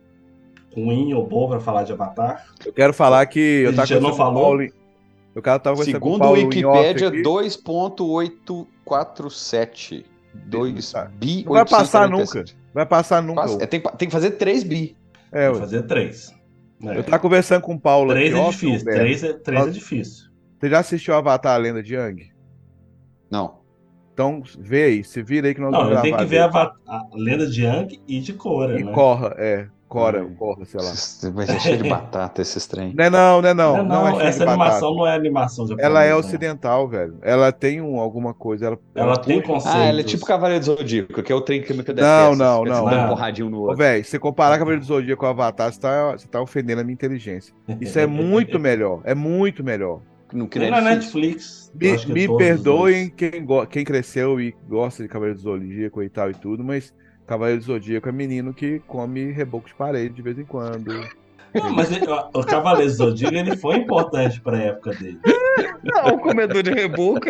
ruim 0.74 1.14
ou 1.14 1.26
boa 1.26 1.50
pra 1.50 1.60
falar 1.60 1.84
de 1.84 1.92
Avatar? 1.92 2.44
Eu 2.64 2.72
quero 2.72 2.92
falar 2.92 3.24
que 3.26 3.62
eu 3.62 3.70
A 3.70 3.74
tava 3.74 3.86
já 3.86 4.00
não 4.00 4.14
falou? 4.14 4.42
Paulo. 4.42 4.83
Em- 5.34 5.36
Eu 5.36 5.42
tava 5.60 5.76
com 5.76 5.82
o 5.82 5.84
Segundo 5.84 6.24
o 6.24 6.34
aqui. 6.34 6.62
2.847. 7.22 10.04
2 10.34 10.92
bi 11.16 11.44
Não 11.44 11.52
vai 11.52 11.64
passar 11.64 12.10
847. 12.10 12.54
nunca. 12.54 12.64
Vai 12.74 12.86
passar 12.86 13.22
nunca. 13.22 13.42
Passa- 13.42 13.62
é, 13.62 13.66
tem, 13.66 13.80
tem 13.80 14.08
que 14.08 14.12
fazer 14.12 14.32
3 14.32 14.64
bi. 14.64 14.96
É, 15.30 15.46
Vou 15.48 15.54
ué. 15.56 15.60
fazer 15.60 15.82
três. 15.82 16.34
É. 16.84 16.98
Eu 16.98 17.04
tava 17.04 17.18
conversando 17.20 17.62
com 17.62 17.74
o 17.74 17.80
Paulo 17.80 18.10
Três 18.10 18.32
aqui, 18.32 18.40
é 18.40 18.44
off, 18.44 18.52
difícil. 18.58 18.80
Humberto. 18.82 19.00
Três 19.00 19.24
é, 19.24 19.32
três 19.32 19.66
é 19.66 19.70
difícil. 19.70 20.24
Você 20.60 20.68
já 20.70 20.78
assistiu 20.80 21.14
Avatar, 21.14 21.54
a 21.54 21.56
Lenda 21.56 21.82
de 21.82 21.94
Yang? 21.94 22.30
Não. 23.30 23.60
Então, 24.12 24.42
vê 24.58 24.84
aí, 24.84 25.04
se 25.04 25.22
vira 25.22 25.48
aí 25.48 25.54
que 25.54 25.60
nós 25.60 25.72
Não, 25.72 25.80
vamos 25.80 25.96
eu 25.96 26.02
tenho 26.02 26.16
gravar 26.16 26.70
que 26.70 26.76
ver 26.84 26.90
a, 26.90 26.96
a 26.96 27.08
lenda 27.14 27.46
de 27.48 27.64
Yang 27.64 28.00
e 28.06 28.20
de 28.20 28.32
Korra, 28.32 28.78
E 28.78 28.84
né? 28.84 28.92
Corra, 28.92 29.34
é. 29.38 29.68
Cora, 29.88 30.24
Corra, 30.38 30.64
sei 30.64 30.80
lá. 30.80 31.30
Vai 31.32 31.46
ser 31.46 31.60
cheio 31.60 31.82
de 31.82 31.88
batata 31.88 32.42
esses 32.42 32.66
trem. 32.66 32.92
Não 32.96 33.04
é 33.04 33.10
não, 33.10 33.40
não 33.42 33.48
é 33.48 33.54
não. 33.54 33.76
Não, 33.76 33.84
Não, 33.84 34.06
é 34.08 34.10
não, 34.10 34.16
cheio 34.18 34.28
essa 34.28 34.42
animação 34.44 34.80
batata. 34.90 34.94
não 34.96 35.06
é 35.06 35.14
animação 35.14 35.66
japonesa. 35.68 35.86
Ela 35.88 36.04
é 36.04 36.08
né? 36.08 36.14
ocidental, 36.16 36.88
velho. 36.88 37.18
Ela 37.22 37.52
tem 37.52 37.80
um, 37.80 38.00
alguma 38.00 38.34
coisa. 38.34 38.66
Ela, 38.66 38.78
Ela 38.94 39.16
tem 39.16 39.40
puxa- 39.40 39.52
conceitos. 39.52 39.80
Ah, 39.80 39.84
ela 39.84 40.00
é 40.00 40.02
tipo 40.02 40.26
Cavaleiro 40.26 40.64
do 40.64 40.66
Zodíaco, 40.76 41.22
que 41.22 41.30
é 41.32 41.34
o 41.34 41.40
trem 41.40 41.62
que 41.62 41.70
eu 41.72 41.76
detesto. 41.76 42.00
Não, 42.02 42.34
não, 42.34 42.64
não. 42.64 42.84
dando 42.86 42.96
Não. 42.96 43.08
porradinho 43.08 43.50
no 43.50 43.58
Ô, 43.58 43.60
outro. 43.62 43.76
velho, 43.76 44.04
se 44.04 44.18
comparar 44.18 44.58
Cavaleiro 44.58 44.80
do 44.80 44.86
Zodíaco 44.86 45.20
com 45.20 45.26
o 45.26 45.30
Avatar, 45.30 45.72
você 45.72 45.78
tá, 45.80 46.12
você 46.12 46.26
tá 46.26 46.40
ofendendo 46.40 46.80
a 46.80 46.84
minha 46.84 46.94
inteligência. 46.94 47.54
Isso 47.80 47.98
é 47.98 48.06
muito 48.06 48.58
melhor. 48.58 49.00
É 49.04 49.14
muito 49.14 49.62
melhor. 49.62 50.00
Não 50.32 50.46
Tem 50.48 50.68
na 50.70 50.80
Netflix. 50.80 51.70
eu 51.80 51.92
Me, 51.92 51.98
que 51.98 52.12
me 52.12 52.36
perdoem 52.36 53.08
quem, 53.10 53.46
quem 53.70 53.84
cresceu 53.84 54.40
e 54.40 54.52
gosta 54.68 55.02
de 55.04 55.08
Cavaleiro 55.08 55.38
do 55.38 55.42
Zodíaco 55.42 56.02
e 56.02 56.08
tal 56.08 56.30
e 56.30 56.34
tudo, 56.34 56.64
mas 56.64 56.92
Cavaleiro 57.26 57.60
do 57.60 57.66
Zodíaco 57.66 58.08
é 58.08 58.12
menino 58.12 58.52
que 58.52 58.80
come 58.86 59.30
reboco 59.32 59.66
de 59.68 59.74
parede 59.74 60.14
de 60.14 60.22
vez 60.22 60.38
em 60.38 60.44
quando. 60.44 60.88
Não, 61.54 61.72
mas 61.72 61.90
ele- 61.92 62.04
o 62.34 62.42
Cavaleiro 62.44 62.90
Zodíaco 62.90 63.34
ele 63.36 63.56
foi 63.56 63.76
importante 63.76 64.40
pra 64.40 64.58
época 64.58 64.90
dele. 64.90 65.18
Não, 65.84 66.14
o 66.14 66.18
comedor 66.18 66.62
de 66.62 66.72
reboco. 66.72 67.20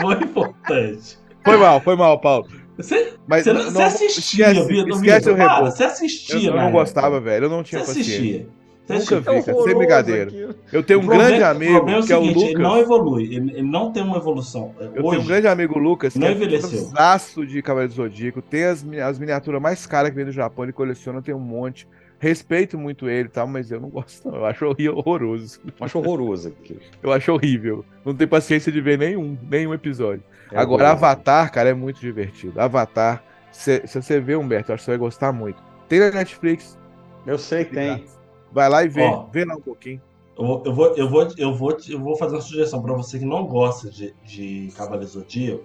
Foi 0.00 0.14
importante. 0.14 1.18
Foi 1.44 1.56
mal, 1.56 1.80
foi 1.80 1.96
mal, 1.96 2.20
Paulo. 2.20 2.46
Você, 2.76 3.14
Mas 3.26 3.42
você, 3.42 3.52
não- 3.52 3.62
você 3.64 3.78
não- 3.78 3.86
assistia, 3.86 4.50
esquece- 4.52 4.68
Vitor, 4.68 4.88
esquece 4.90 5.30
o 5.30 5.34
reboco. 5.34 5.64
Você 5.64 5.82
assistia, 5.84 6.50
Eu, 6.50 6.56
não 6.56 6.70
gostava, 6.70 7.20
velho. 7.20 7.46
Eu 7.46 7.50
não 7.50 7.62
tinha 7.64 7.80
Você 7.80 7.86
paciência. 7.98 8.14
assistia. 8.14 8.48
Nunca 8.88 9.18
vi, 9.20 9.24
cara. 9.24 9.42
Sem 9.42 9.54
horroroso 9.54 9.78
brincadeira. 9.78 10.30
aquilo. 10.30 10.54
Eu 10.72 10.82
tenho 10.82 10.98
um 11.00 11.06
problema- 11.06 11.28
grande 11.28 11.44
amigo, 11.44 11.72
é 11.90 11.98
o 11.98 12.02
que 12.06 12.12
é 12.12 12.16
o 12.16 12.20
seguinte, 12.22 12.34
Lucas. 12.36 12.50
ele 12.50 12.62
não 12.62 12.78
evolui, 12.78 13.22
ele, 13.24 13.52
ele 13.52 13.62
não 13.62 13.92
tem 13.92 14.02
uma 14.02 14.16
evolução. 14.16 14.74
Eu 14.80 14.88
Hoje, 15.04 15.10
tenho 15.10 15.20
um 15.22 15.26
grande 15.26 15.46
amigo, 15.48 15.78
Lucas, 15.78 16.12
que 16.14 16.18
não 16.18 16.28
é 16.28 16.32
envelheceu. 16.32 16.86
fãzaço 16.86 17.46
de 17.46 17.60
Cavaleiro 17.62 17.92
do 17.92 17.96
Zodíaco. 17.96 18.40
Tem 18.42 18.64
as, 18.64 18.84
as 19.04 19.18
miniaturas 19.18 19.60
mais 19.60 19.86
caras 19.86 20.10
que 20.10 20.16
vem 20.16 20.24
do 20.24 20.32
Japão, 20.32 20.64
ele 20.64 20.72
coleciona, 20.72 21.20
tem 21.22 21.34
um 21.34 21.38
monte. 21.40 21.86
Respeito 22.20 22.76
muito 22.76 23.08
ele 23.08 23.28
e 23.28 23.30
tal, 23.30 23.46
mas 23.46 23.70
eu 23.70 23.80
não 23.80 23.88
gosto, 23.90 24.28
não. 24.28 24.38
Eu 24.38 24.46
acho 24.46 24.64
horri- 24.66 24.88
horroroso. 24.88 25.60
Acho 25.80 25.98
horroroso 25.98 26.48
aquilo. 26.48 26.80
Eu 27.00 27.12
acho 27.12 27.32
horrível. 27.32 27.84
Não 28.04 28.12
tenho 28.14 28.28
paciência 28.28 28.72
de 28.72 28.80
ver 28.80 28.98
nenhum, 28.98 29.38
nenhum 29.48 29.72
episódio. 29.72 30.22
É 30.50 30.58
Agora, 30.58 30.82
horroroso. 30.84 31.04
Avatar, 31.04 31.52
cara, 31.52 31.68
é 31.68 31.74
muito 31.74 32.00
divertido. 32.00 32.60
Avatar, 32.60 33.22
se, 33.52 33.82
se 33.86 34.02
você 34.02 34.18
ver, 34.18 34.36
Humberto, 34.36 34.72
eu 34.72 34.74
acho 34.74 34.82
que 34.82 34.86
você 34.86 34.90
vai 34.92 34.98
gostar 34.98 35.32
muito. 35.32 35.62
Tem 35.88 36.00
na 36.00 36.10
Netflix. 36.10 36.76
Eu 37.24 37.38
sei 37.38 37.64
que 37.64 37.74
tem. 37.74 38.04
Vai 38.52 38.68
lá 38.68 38.84
e 38.84 38.88
vê. 38.88 39.02
Ó. 39.02 39.26
vê 39.32 39.44
lá 39.44 39.56
um 39.56 39.60
pouquinho. 39.60 40.00
Eu 40.38 40.46
vou, 40.46 40.62
eu 40.64 40.72
vou, 40.72 40.86
eu 40.96 41.08
vou, 41.08 41.28
eu 41.36 41.54
vou, 41.54 41.76
eu 41.88 42.00
vou 42.00 42.16
fazer 42.16 42.36
uma 42.36 42.40
sugestão 42.40 42.80
pra 42.80 42.94
você 42.94 43.18
que 43.18 43.24
não 43.24 43.44
gosta 43.44 43.90
de, 43.90 44.14
de 44.24 44.72
Cavaleiro 44.76 45.10
Zodíaco. 45.10 45.64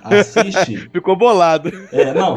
Assiste. 0.00 0.88
Ficou 0.92 1.16
bolado. 1.16 1.70
É, 1.92 2.14
não. 2.14 2.36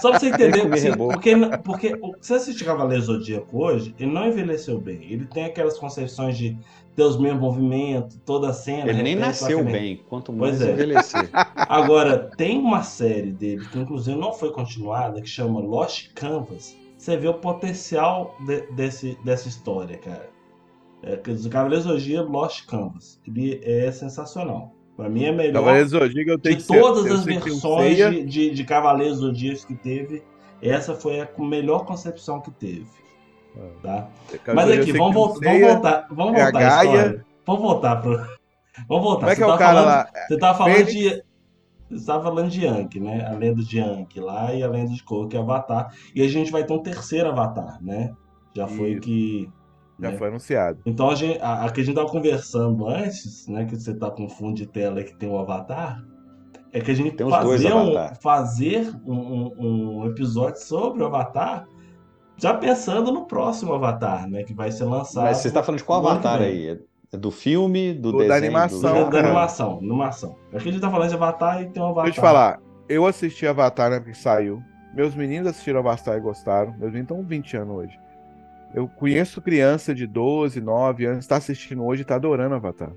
Só 0.00 0.10
pra 0.10 0.18
você 0.18 0.28
entender, 0.28 0.72
assim, 0.72 0.96
porque, 0.96 1.36
porque 1.62 1.96
você 2.20 2.34
assiste 2.34 2.64
Cavaleiro 2.64 3.02
Zodíaco 3.02 3.62
hoje, 3.62 3.94
ele 3.98 4.10
não 4.10 4.26
envelheceu 4.26 4.80
bem. 4.80 5.04
Ele 5.12 5.26
tem 5.26 5.44
aquelas 5.44 5.78
concepções 5.78 6.38
de 6.38 6.56
ter 6.96 7.02
os 7.02 7.18
mesmos 7.18 7.40
movimentos, 7.42 8.18
toda 8.24 8.48
a 8.48 8.52
cena. 8.54 8.88
Ele 8.88 9.02
nem 9.02 9.14
repete, 9.14 9.26
nasceu 9.26 9.62
nem- 9.62 9.72
bem, 9.72 10.00
quanto 10.08 10.32
Pois 10.32 10.58
mais 10.58 10.62
é. 10.62 10.72
envelhecer. 10.72 11.28
Agora, 11.56 12.18
tem 12.36 12.58
uma 12.58 12.82
série 12.82 13.32
dele 13.32 13.66
que 13.66 13.78
inclusive 13.78 14.16
não 14.18 14.32
foi 14.32 14.50
continuada, 14.50 15.20
que 15.20 15.28
chama 15.28 15.60
Lost 15.60 16.12
Canvas. 16.14 16.76
Você 17.02 17.16
vê 17.16 17.26
o 17.26 17.34
potencial 17.34 18.36
de- 18.46 18.60
desse, 18.76 19.18
dessa 19.24 19.48
história, 19.48 19.98
cara. 19.98 20.30
É, 21.02 21.16
que 21.16 21.32
o 21.32 21.50
Cavaleiro 21.50 21.82
Zodíaco 21.82 22.30
Lost 22.30 22.64
Canvas. 22.66 23.20
Ele 23.26 23.60
é 23.64 23.90
sensacional. 23.90 24.72
Pra 24.96 25.08
mim 25.08 25.24
é 25.24 25.32
melhor 25.32 25.54
Cavaleiro 25.64 25.88
do 25.88 25.90
Zodíaco, 25.98 26.30
eu 26.30 26.38
tenho 26.38 26.56
de 26.58 26.62
ser- 26.62 26.80
todas 26.80 27.06
eu 27.06 27.14
as 27.14 27.24
versões 27.24 27.96
de, 27.96 28.24
de, 28.24 28.50
de 28.50 28.64
Cavaleiros 28.64 29.18
Zodíacos 29.18 29.64
que 29.64 29.74
teve. 29.74 30.22
Essa 30.62 30.94
foi 30.94 31.20
a 31.20 31.28
melhor 31.40 31.84
concepção 31.86 32.40
que 32.40 32.52
teve. 32.52 32.86
Tá? 33.82 34.08
Mas 34.54 34.70
aqui, 34.70 34.92
vamos, 34.92 35.40
tem 35.40 35.60
vamos 35.60 35.74
voltar. 35.74 36.06
Vamos 36.08 36.34
é 36.38 36.40
a 36.40 36.44
voltar 36.44 36.60
Gaia. 36.60 36.86
história. 36.86 37.26
Vamos 37.44 37.62
voltar 37.62 37.96
pro. 37.96 38.12
Vamos 38.88 39.02
voltar. 39.04 39.20
Como 39.20 39.30
é 39.30 39.34
que 39.34 39.40
Você 39.40 39.42
é 39.42 39.44
o 39.44 39.48
tava 39.48 39.58
cara 39.58 39.74
falando- 39.74 39.86
lá? 39.88 40.08
Você 40.28 40.38
tava 40.38 40.58
falando 40.58 40.74
Fênix? 40.76 40.92
de. 40.94 41.22
Você 41.92 42.00
estava 42.00 42.24
falando 42.24 42.50
de 42.50 42.64
Yankee, 42.64 43.00
né? 43.00 43.26
A 43.26 43.32
lenda 43.32 43.62
de 43.62 43.78
Yankee 43.78 44.20
lá 44.20 44.52
e 44.54 44.62
a 44.62 44.68
lenda 44.68 44.92
de 44.92 45.02
Korra, 45.04 45.28
que 45.28 45.36
é 45.36 45.40
Avatar. 45.40 45.92
E 46.14 46.22
a 46.22 46.28
gente 46.28 46.50
vai 46.50 46.64
ter 46.64 46.72
um 46.72 46.82
terceiro 46.82 47.28
Avatar, 47.28 47.78
né? 47.82 48.12
Já 48.54 48.66
foi 48.66 48.92
Isso. 48.92 49.00
que 49.02 49.50
Já 50.00 50.10
né? 50.10 50.16
foi 50.18 50.28
anunciado. 50.28 50.80
Então 50.86 51.10
a 51.10 51.14
gente, 51.14 51.38
a, 51.40 51.64
a 51.64 51.70
que 51.70 51.80
a 51.80 51.84
gente 51.84 51.94
tava 51.94 52.08
conversando 52.08 52.86
antes, 52.88 53.46
né? 53.48 53.64
Que 53.64 53.76
você 53.76 53.94
tá 53.94 54.10
com 54.10 54.28
fundo 54.28 54.54
de 54.56 54.66
tela 54.66 55.02
que 55.02 55.14
tem 55.14 55.28
o 55.28 55.38
Avatar, 55.38 56.02
é 56.72 56.80
que 56.80 56.90
a 56.90 56.94
gente 56.94 57.12
Tem 57.16 57.28
fazer, 57.28 57.72
um, 57.74 57.94
fazer 58.20 58.92
um, 59.06 59.14
um- 59.58 59.98
um 60.00 60.06
episódio 60.06 60.60
sobre 60.60 61.02
o 61.02 61.06
Avatar, 61.06 61.66
já 62.38 62.54
pensando 62.54 63.12
no 63.12 63.26
próximo 63.26 63.74
Avatar, 63.74 64.28
né? 64.28 64.42
Que 64.42 64.54
vai 64.54 64.72
ser 64.72 64.84
lançado. 64.84 65.24
Mas 65.24 65.36
você 65.38 65.48
está 65.48 65.62
falando 65.62 65.78
de 65.78 65.84
qual 65.84 66.00
avatar 66.00 66.40
aí? 66.40 66.80
É 67.12 67.16
do 67.16 67.30
filme, 67.30 67.92
do, 67.92 68.10
Do- 68.12 68.18
da 68.18 68.24
desenho? 68.34 68.38
animação, 68.56 68.80
do... 69.04 69.10
Da, 69.10 69.10
da 69.10 69.18
animação, 69.28 69.78
animação. 69.78 70.36
Aqui 70.54 70.68
a 70.68 70.72
gente 70.72 70.80
tá 70.80 70.90
falando 70.90 71.08
de 71.10 71.14
Avatar 71.14 71.60
e 71.62 71.66
tem 71.66 71.82
um 71.82 71.86
Avatar. 71.86 72.04
Deixa 72.04 72.18
eu 72.18 72.22
te 72.22 72.26
falar, 72.26 72.58
eu 72.88 73.06
assisti 73.06 73.46
Avatar 73.46 73.90
na 73.90 73.96
época 73.96 74.12
que 74.12 74.18
saiu. 74.18 74.62
Meus 74.94 75.14
meninos 75.14 75.48
assistiram 75.48 75.80
Avatar 75.80 76.16
e 76.16 76.20
gostaram. 76.20 76.70
Meus 76.72 76.90
meninos 76.92 77.02
estão 77.02 77.16
com 77.18 77.24
20 77.24 77.56
anos 77.58 77.76
hoje. 77.76 78.00
Eu 78.74 78.88
conheço 78.88 79.42
criança 79.42 79.94
de 79.94 80.06
12, 80.06 80.58
9 80.62 81.04
anos, 81.04 81.26
tá 81.26 81.36
assistindo 81.36 81.84
hoje 81.84 82.00
e 82.00 82.04
tá 82.06 82.14
adorando 82.14 82.54
Avatar. 82.54 82.90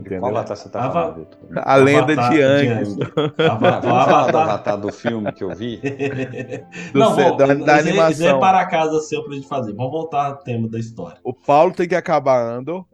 Entendeu? 0.00 0.20
Qual 0.20 0.30
avatar 0.30 0.56
você 0.56 0.68
tá 0.70 0.84
Ava- 0.84 0.92
falando? 1.12 1.26
A 1.56 1.74
lenda 1.76 2.12
Avatar 2.12 2.30
de. 2.30 2.42
Ah, 2.42 3.52
Avatar, 3.52 3.82
vamos 3.82 4.04
falar 4.04 4.30
do 4.30 4.38
Avatar. 4.38 4.42
avatar 4.54 4.76
do 4.80 4.92
filme 4.92 5.32
que 5.32 5.42
eu 5.44 5.50
vi? 5.54 5.76
Do 6.94 6.98
Não, 7.00 7.16
vamos, 7.16 7.36
da- 7.36 7.46
da 7.46 7.54
isso 7.54 7.68
aí- 7.70 7.80
Isso 7.80 7.88
animação. 7.88 8.36
é 8.36 8.40
para 8.40 8.64
casa 8.66 9.00
seu 9.00 9.24
pra 9.24 9.34
gente 9.34 9.48
fazer. 9.48 9.74
Vamos 9.74 9.90
voltar 9.90 10.26
ao 10.26 10.36
tema 10.36 10.68
da 10.68 10.78
história. 10.78 11.18
O 11.24 11.34
Paulo 11.34 11.72
tem 11.74 11.86
que 11.88 11.96
acabar 11.96 12.40
Andor. 12.40 12.86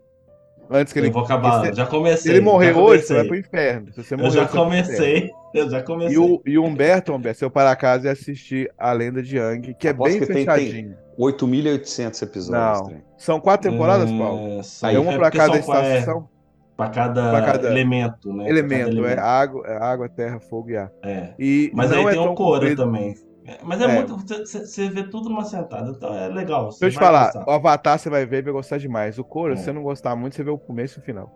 Antes 0.71 0.93
que 0.93 0.99
ele. 0.99 1.09
Eu 1.09 1.13
vou 1.13 1.23
acabar. 1.25 1.65
se- 1.67 1.75
Já 1.75 1.87
comecei. 1.87 2.23
Se 2.23 2.31
ele 2.31 2.41
morrer 2.41 2.73
já 2.73 2.79
hoje, 2.81 3.03
você 3.05 3.15
vai 3.15 3.25
pro 3.25 3.37
inferno. 3.37 3.93
Se 3.93 4.03
você 4.03 4.15
Eu 4.15 4.19
morrer, 4.19 4.31
já 4.31 4.41
vai 4.41 4.49
pro 4.49 4.59
comecei. 4.63 5.17
inferno. 5.19 5.31
Eu 5.55 5.71
já 5.71 5.83
comecei. 5.83 6.15
E 6.15 6.19
o, 6.19 6.43
e 6.45 6.59
o 6.59 6.65
Humberto, 6.65 7.13
Humberto, 7.13 7.39
seu 7.39 7.51
para 7.51 7.75
casa 7.77 8.09
e 8.09 8.11
assistir 8.11 8.71
A 8.79 8.93
Lenda 8.93 9.23
de 9.23 9.37
Yang, 9.37 9.75
que 9.75 9.87
é 9.87 9.91
Aposto 9.93 10.11
bem 10.13 10.21
que 10.21 10.27
tem- 10.27 10.45
fechadinho. 10.45 10.97
8.800 11.17 12.23
episódios. 12.23 12.81
Não. 12.93 13.03
São 13.17 13.39
quatro 13.41 13.71
temporadas, 13.71 14.11
É, 14.11 14.19
Paulo? 14.19 14.63
são- 14.65 14.91
É 14.91 14.99
uma 14.99 15.13
é 15.13 15.17
pra 15.17 15.27
porque 15.31 15.39
cada 15.39 15.57
é, 15.57 15.61
estação. 15.61 16.29
Pra 16.77 16.89
cada, 16.89 17.31
Pra 17.31 17.43
cada 17.43 17.69
elemento, 17.71 18.33
né? 18.33 18.45
Pra 18.47 18.47
cada 18.47 18.51
Elemento, 18.51 19.05
é 19.07 19.17
água, 19.17 19.65
é 19.65 19.77
água, 19.77 20.09
terra, 20.09 20.41
fogo 20.41 20.71
e 20.71 20.77
ar. 20.77 20.91
É. 21.05 21.29
E 21.39 21.71
Mas 21.73 21.89
não 21.91 21.99
aí 21.99 22.05
é 22.05 22.09
tem 22.09 22.17
tão 22.19 22.33
o 22.33 22.35
Cora 22.35 22.75
também. 22.75 23.15
É, 23.47 23.59
Mas 23.63 23.81
é, 23.81 23.85
É. 23.85 23.95
muito. 23.95 24.17
Você 24.17 24.89
vê 24.89 25.03
tudo 25.05 25.29
numa 25.29 25.45
sentada, 25.45 25.91
então 25.91 26.15
é 26.15 26.29
legal. 26.29 26.69
Deixa 26.71 26.87
eu 26.87 26.91
te 26.91 26.99
falar, 26.99 27.27
gostar. 27.33 27.47
o 27.47 27.51
Avatar 27.51 27.99
você 27.99 28.09
vai 28.09 28.25
ver 28.25 28.39
e 28.39 28.43
vai 28.43 28.53
gostar 28.53 28.79
demais. 28.79 29.19
O 29.19 29.25
Cora, 29.25 29.53
É. 29.53 29.57
se 29.57 29.65
você 29.65 29.73
não 29.73 29.83
gostar 29.83 30.17
muito, 30.17 30.35
você 30.37 30.43
vê 30.43 30.51
o 30.51 30.59
começo 30.59 30.99
e 30.99 31.03
o 31.03 31.05
final. 31.05 31.31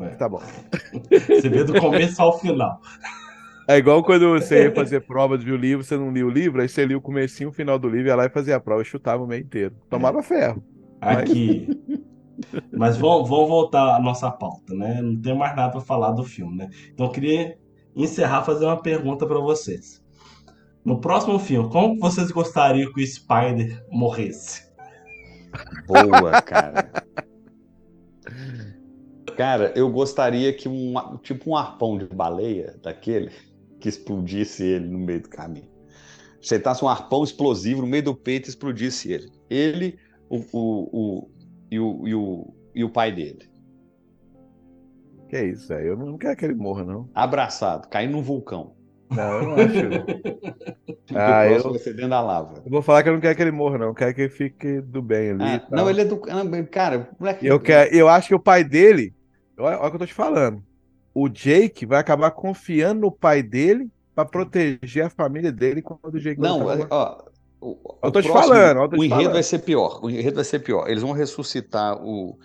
É. 0.00 0.08
Tá 0.16 0.28
bom. 0.28 0.40
Você 1.28 1.48
vê 1.48 1.62
do 1.62 1.78
começo 1.80 2.20
ao 2.20 2.36
final. 2.40 2.80
É 3.68 3.76
igual 3.76 4.02
quando 4.02 4.28
você 4.32 4.64
ia 4.64 4.74
fazer 4.74 5.00
prova 5.06 5.38
de 5.38 5.50
um 5.52 5.56
livro, 5.56 5.84
você 5.84 5.96
não 5.96 6.10
lia 6.10 6.26
o 6.26 6.28
livro, 6.30 6.60
aí 6.60 6.68
você 6.68 6.84
lia 6.84 6.98
o 6.98 7.00
comecinho 7.00 7.46
e 7.46 7.50
o 7.50 7.52
final 7.52 7.78
do 7.78 7.88
livro, 7.88 8.08
ia 8.08 8.16
lá 8.16 8.26
e 8.26 8.28
fazia 8.28 8.56
a 8.56 8.60
prova 8.60 8.82
e 8.82 8.84
chutava 8.84 9.22
o 9.22 9.26
meio 9.26 9.42
inteiro. 9.42 9.76
Tomava 9.88 10.20
ferro. 10.22 10.62
Mas- 11.00 11.18
Aqui. 11.18 11.68
Mas 12.76 12.96
vamos, 12.98 13.28
vamos 13.28 13.48
voltar 13.48 13.94
à 13.94 14.00
nossa 14.00 14.30
pauta, 14.30 14.74
né? 14.74 15.00
Não 15.00 15.18
tem 15.20 15.38
mais 15.38 15.54
nada 15.54 15.70
para 15.70 15.80
falar 15.80 16.10
do 16.10 16.24
filme, 16.24 16.56
né? 16.56 16.68
Então 16.92 17.06
eu 17.06 17.12
queria 17.12 17.56
encerrar 17.94 18.42
fazendo 18.42 18.66
uma 18.66 18.82
pergunta 18.82 19.24
para 19.24 19.38
vocês. 19.38 20.03
No 20.84 21.00
próximo 21.00 21.38
filme, 21.38 21.70
como 21.70 21.98
vocês 21.98 22.30
gostariam 22.30 22.92
que 22.92 23.02
o 23.02 23.06
Spider 23.06 23.84
morresse? 23.90 24.70
Boa, 25.86 26.42
cara. 26.42 26.90
Cara, 29.36 29.72
eu 29.74 29.90
gostaria 29.90 30.52
que 30.52 30.68
um 30.68 30.94
tipo 31.22 31.50
um 31.50 31.56
arpão 31.56 31.96
de 31.98 32.06
baleia 32.06 32.78
daquele 32.82 33.30
que 33.80 33.88
explodisse 33.88 34.62
ele 34.62 34.86
no 34.88 34.98
meio 34.98 35.22
do 35.22 35.28
caminho. 35.28 35.68
Sentasse 36.40 36.84
um 36.84 36.88
arpão 36.88 37.24
explosivo 37.24 37.80
no 37.80 37.86
meio 37.86 38.02
do 38.04 38.14
peito 38.14 38.46
e 38.48 38.50
explodisse 38.50 39.10
ele. 39.10 39.30
Ele, 39.48 39.98
o, 40.28 40.36
o, 40.52 40.88
o- 40.92 41.30
e, 41.70 41.80
o, 41.80 42.06
e, 42.08 42.14
o, 42.14 42.54
e 42.74 42.84
o 42.84 42.90
pai 42.90 43.10
dele. 43.12 43.48
Que 45.28 45.36
é 45.36 45.46
isso, 45.46 45.66
velho. 45.68 45.88
Eu 45.88 45.96
não 45.96 46.18
quero 46.18 46.36
que 46.36 46.44
ele 46.44 46.54
morra, 46.54 46.84
não. 46.84 47.08
Abraçado, 47.14 47.88
caindo 47.88 48.12
num 48.12 48.22
vulcão. 48.22 48.76
Não, 49.10 49.32
eu 49.38 49.42
não 49.44 49.54
acho. 49.54 50.74
Ah, 51.14 51.46
eu... 51.46 51.62
vai 51.70 51.78
ser 51.78 51.92
dentro 51.92 52.10
da 52.10 52.20
lava. 52.20 52.62
Eu 52.64 52.70
vou 52.70 52.80
falar 52.82 53.02
que 53.02 53.08
eu 53.08 53.12
não 53.12 53.20
quero 53.20 53.36
que 53.36 53.42
ele 53.42 53.50
morra, 53.50 53.76
não. 53.78 53.86
Eu 53.88 53.94
quero 53.94 54.14
que 54.14 54.22
ele 54.22 54.30
fique 54.30 54.80
do 54.80 55.02
bem 55.02 55.30
ali. 55.32 55.42
Ah, 55.44 55.62
não, 55.70 55.88
ele 55.88 56.00
é 56.00 56.04
do. 56.04 56.16
Cara, 56.70 57.08
moleque. 57.20 57.46
Eu, 57.46 57.60
quero, 57.60 57.94
eu 57.94 58.08
acho 58.08 58.28
que 58.28 58.34
o 58.34 58.40
pai 58.40 58.64
dele. 58.64 59.14
Olha, 59.58 59.76
olha 59.78 59.86
o 59.86 59.90
que 59.90 59.96
eu 59.96 60.00
tô 60.00 60.06
te 60.06 60.14
falando. 60.14 60.62
O 61.12 61.28
Jake 61.28 61.84
vai 61.86 62.00
acabar 62.00 62.30
confiando 62.32 63.02
no 63.02 63.12
pai 63.12 63.42
dele 63.42 63.88
pra 64.14 64.24
proteger 64.24 65.04
a 65.04 65.10
família 65.10 65.52
dele 65.52 65.82
quando 65.82 66.14
o 66.14 66.18
Jake 66.18 66.40
vai 66.40 66.48
Não, 66.50 66.68
acabar- 66.68 66.86
ó. 66.90 67.22
o- 67.60 67.98
Eu 68.02 68.10
tô 68.10 68.20
te 68.22 68.28
próximo- 68.28 68.54
falando, 68.54 68.78
tô 68.88 68.88
te 68.88 69.00
o 69.00 69.04
enredo 69.04 69.14
falando. 69.20 69.32
vai 69.34 69.42
ser 69.42 69.58
pior. 69.60 70.00
O 70.02 70.10
enredo 70.10 70.36
vai 70.36 70.44
ser 70.44 70.58
pior. 70.60 70.88
Eles 70.88 71.02
vão 71.02 71.12
ressuscitar 71.12 72.02
o, 72.02 72.36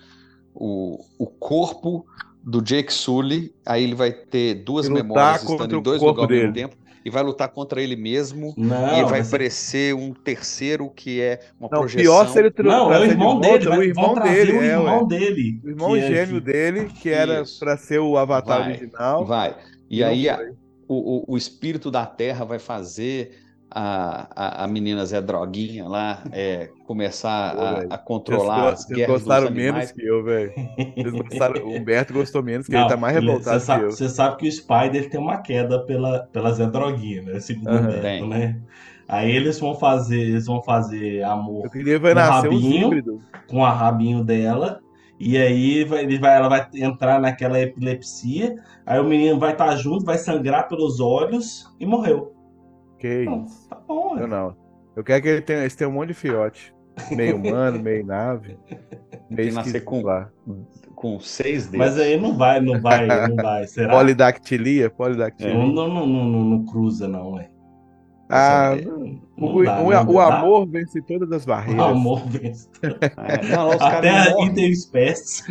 o, 0.54 0.98
o 1.18 1.26
corpo 1.26 2.04
do 2.42 2.60
Jake 2.62 2.92
Sully. 2.92 3.52
Aí 3.66 3.84
ele 3.84 3.94
vai 3.94 4.12
ter 4.12 4.54
duas 4.64 4.86
E 4.86 4.90
memórias 4.90 5.42
estando 5.42 5.76
em 5.76 5.82
dois 5.82 6.00
lugares 6.00 6.22
ao 6.22 6.28
mesmo 6.28 6.52
tempo. 6.54 6.76
E 7.02 7.08
vai 7.08 7.22
lutar 7.22 7.48
contra 7.48 7.80
ele 7.80 7.96
mesmo. 7.96 8.52
Não, 8.58 8.98
e 8.98 9.04
vai 9.04 9.20
aparecer 9.22 9.94
um 9.94 10.12
terceiro 10.12 10.90
que 10.90 11.18
é 11.18 11.40
uma 11.58 11.68
Não, 11.72 11.78
projeção. 11.80 12.02
pior 12.02 12.28
se 12.28 12.38
ele 12.38 12.52
Não, 12.62 12.92
é 12.92 13.00
o 13.00 13.04
irmão 13.04 13.40
volta 13.40 13.48
dele, 13.58 13.68
o 13.70 13.82
irmão 13.82 14.14
dele, 14.14 14.52
o 14.52 14.60
é, 14.62 14.66
irmão 14.66 15.00
ué. 15.00 15.06
dele, 15.18 15.60
O 15.64 15.68
irmão 15.70 15.92
que 15.92 15.98
é 15.98 16.06
gêmeo 16.08 16.40
que- 16.42 16.52
dele, 16.52 16.84
que 17.00 17.08
era 17.08 17.42
pra 17.58 17.78
ser 17.78 18.00
o 18.00 18.18
avatar 18.18 18.58
Vai, 18.60 18.68
original. 18.72 19.24
Vai. 19.24 19.56
E 19.88 19.98
E 20.00 20.04
aí 20.04 20.28
a- 20.28 20.38
o, 20.86 21.24
o, 21.30 21.34
o 21.34 21.36
espírito 21.38 21.90
da 21.90 22.04
terra 22.04 22.44
vai 22.44 22.58
fazer 22.58 23.32
a, 23.70 24.28
a, 24.34 24.64
a 24.64 24.66
menina 24.66 25.04
Zé 25.06 25.20
Droguinha 25.20 25.86
lá 25.88 26.22
é, 26.32 26.70
começar 26.86 27.54
Pô, 27.54 27.60
a, 27.60 27.94
a 27.94 27.98
controlar 27.98 28.62
Vocês, 28.62 28.72
as 28.72 28.84
vocês 28.86 28.96
guerras 28.96 29.14
dos 29.14 29.24
gostaram 29.24 29.50
menos 29.54 29.92
que 29.92 30.04
eu, 30.04 30.24
velho. 30.24 30.52
O 31.64 31.76
Humberto 31.76 32.12
gostou 32.12 32.42
menos, 32.42 32.66
que 32.66 32.72
Não, 32.72 32.80
ele 32.80 32.88
tá 32.88 32.96
mais 32.96 33.14
revoltado 33.14 33.60
Você 33.60 33.66
sabe, 33.66 33.80
que 33.80 33.86
eu. 33.86 33.92
você 33.92 34.08
sabe 34.08 34.36
que 34.38 34.48
o 34.48 34.52
Spider 34.52 35.08
tem 35.08 35.20
uma 35.20 35.38
queda 35.38 35.84
pela, 35.84 36.20
pela 36.32 36.52
Zé 36.52 36.66
Droguinha, 36.66 37.22
né? 37.22 37.40
Segundo 37.40 37.68
o 37.68 37.70
Aham. 37.70 37.88
Humberto, 37.88 38.02
Tem. 38.02 38.28
né? 38.28 38.60
Aí 39.08 39.30
eles 39.34 39.58
vão 39.58 39.74
fazer, 39.74 40.20
eles 40.20 40.46
vão 40.46 40.62
fazer 40.62 41.24
amor 41.24 41.64
Eu 41.64 41.70
queria 41.70 41.98
ver 41.98 42.14
com 42.14 42.20
rabinho, 42.20 43.20
com 43.48 43.64
a 43.64 43.72
rabinho 43.72 44.22
dela. 44.22 44.80
E 45.18 45.36
aí 45.36 45.84
vai, 45.84 46.04
ele 46.04 46.18
vai, 46.18 46.36
ela 46.36 46.48
vai 46.48 46.66
entrar 46.74 47.20
naquela 47.20 47.60
epilepsia. 47.60 48.56
Aí 48.86 48.98
o 48.98 49.04
menino 49.04 49.38
vai 49.38 49.52
estar 49.52 49.74
junto, 49.76 50.04
vai 50.04 50.16
sangrar 50.16 50.68
pelos 50.68 51.00
olhos 51.00 51.70
e 51.78 51.84
morreu. 51.84 52.32
Que 52.98 53.24
isso. 53.24 53.59
Bom, 53.94 54.16
Eu 54.16 54.22
ué. 54.22 54.26
não. 54.26 54.56
Eu 54.96 55.04
quero 55.04 55.22
que 55.22 55.28
ele 55.28 55.40
tenha, 55.42 55.60
eles 55.60 55.74
tenham 55.74 55.90
um 55.90 55.94
monte 55.94 56.08
de 56.08 56.14
fiote. 56.14 56.74
Meio 57.12 57.36
humano, 57.38 57.80
meio 57.82 58.04
nave. 58.04 58.56
Meio 59.30 59.48
que 59.50 59.54
nascer 59.54 59.84
com- 59.84 60.02
lá. 60.02 60.28
Com 60.94 61.18
seis 61.20 61.64
dedos. 61.66 61.78
Mas 61.78 61.98
aí 61.98 62.20
não 62.20 62.36
vai, 62.36 62.60
não 62.60 62.80
vai, 62.80 63.06
não 63.06 63.36
vai. 63.36 63.66
Será? 63.68 63.94
Polidactilia, 63.96 64.90
polidactilia. 64.90 65.54
Não, 65.54 65.66
não, 65.68 65.88
não, 65.88 66.06
não, 66.06 66.24
não- 66.24 66.44
não 66.44 66.64
cruza, 66.64 67.06
não, 67.08 67.32
ué. 67.32 67.48
Ah, 68.32 68.76
Não 69.36 69.54
o, 69.56 69.64
dá, 69.64 69.82
o- 70.02 70.12
o 70.12 70.20
amor 70.20 70.66
vence 70.66 71.00
todas 71.02 71.30
as 71.32 71.42
O 71.44 71.46
barreiras. 71.48 71.84
amor 71.84 72.22
vence. 72.28 72.68
É, 72.82 73.46
não, 73.48 73.70
Até 73.72 73.78
caras 73.78 74.26
a 74.36 74.40
interespécie. 74.42 75.42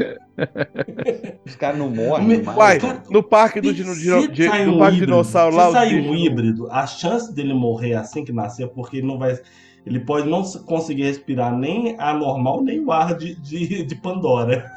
Os 1.46 1.56
caras 1.56 1.78
não 1.78 1.90
morrem. 1.90 2.42
Uai, 2.46 2.80
velho. 2.80 3.02
no 3.10 3.22
parque 3.24 3.60
do, 3.60 3.74
dino, 3.74 3.94
Se 3.94 4.02
dino, 4.02 4.18
um 4.18 4.80
parque 4.80 4.96
híbrido, 4.96 5.06
dinossauro 5.06 5.52
se 5.54 5.58
lá, 5.58 5.68
os 5.68 5.74
sair 5.74 6.02
um 6.10 6.16
híbrido, 6.16 6.72
a 6.72 6.88
chance 6.88 7.34
dele 7.34 7.54
morrer 7.54 7.96
assim 7.96 8.24
que 8.24 8.32
nascer, 8.32 8.68
porque 8.70 8.98
ele 8.98 9.08
não 9.08 9.18
vai. 9.18 9.38
Ele 9.86 10.00
pode 10.00 10.30
não 10.30 10.44
conseguir 10.66 11.04
respirar 11.04 11.56
nem 11.56 11.96
a 12.00 12.14
normal, 12.14 12.62
nem 12.62 12.84
o 12.84 12.92
ar 12.92 13.16
de, 13.16 13.34
de, 13.36 13.84
de 13.84 13.96
Pandora. 13.96 14.70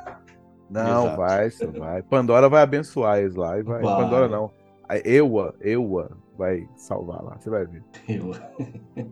Não, 0.70 1.02
Exato. 1.04 1.16
vai, 1.18 1.50
vai. 1.78 2.02
Pandora 2.02 2.48
vai 2.48 2.62
abençoar 2.62 3.18
eles 3.18 3.34
lá. 3.34 3.58
E 3.58 3.62
vai. 3.62 3.82
Vai. 3.82 3.96
Pandora 4.02 4.26
não. 4.28 4.50
A 4.88 4.96
Ewa, 5.06 5.54
Ewa 5.60 6.10
vai 6.36 6.66
salvar 6.76 7.22
lá. 7.22 7.36
Você 7.38 7.50
vai 7.50 7.66
ver. 7.66 7.82
Eu- 8.08 8.32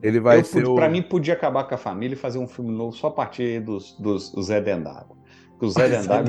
Ele 0.02 0.20
vai 0.20 0.38
Eu 0.38 0.44
ser 0.44 0.60
pude- 0.60 0.70
o. 0.70 0.74
Pra 0.74 0.88
mim, 0.88 1.02
podia 1.02 1.34
acabar 1.34 1.64
com 1.64 1.74
a 1.74 1.78
família 1.78 2.14
e 2.14 2.18
fazer 2.18 2.38
um 2.38 2.48
filme 2.48 2.70
novo 2.70 2.92
só 2.92 3.08
a 3.08 3.12
partir 3.12 3.60
dos, 3.60 3.92
dos, 3.98 4.32
Zé 4.46 4.60
Dendago. 4.60 5.16
Porque 5.50 5.66
o 5.66 5.70
Zé 5.70 5.88
Dendago, 6.00 6.28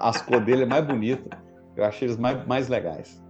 as 0.00 0.22
cores 0.22 0.44
dele 0.44 0.62
é 0.64 0.66
mais 0.66 0.84
bonita. 0.84 1.38
Eu 1.76 1.84
achei 1.84 2.08
eles 2.08 2.16
mais, 2.16 2.44
mais 2.46 2.68
legais. 2.68 3.22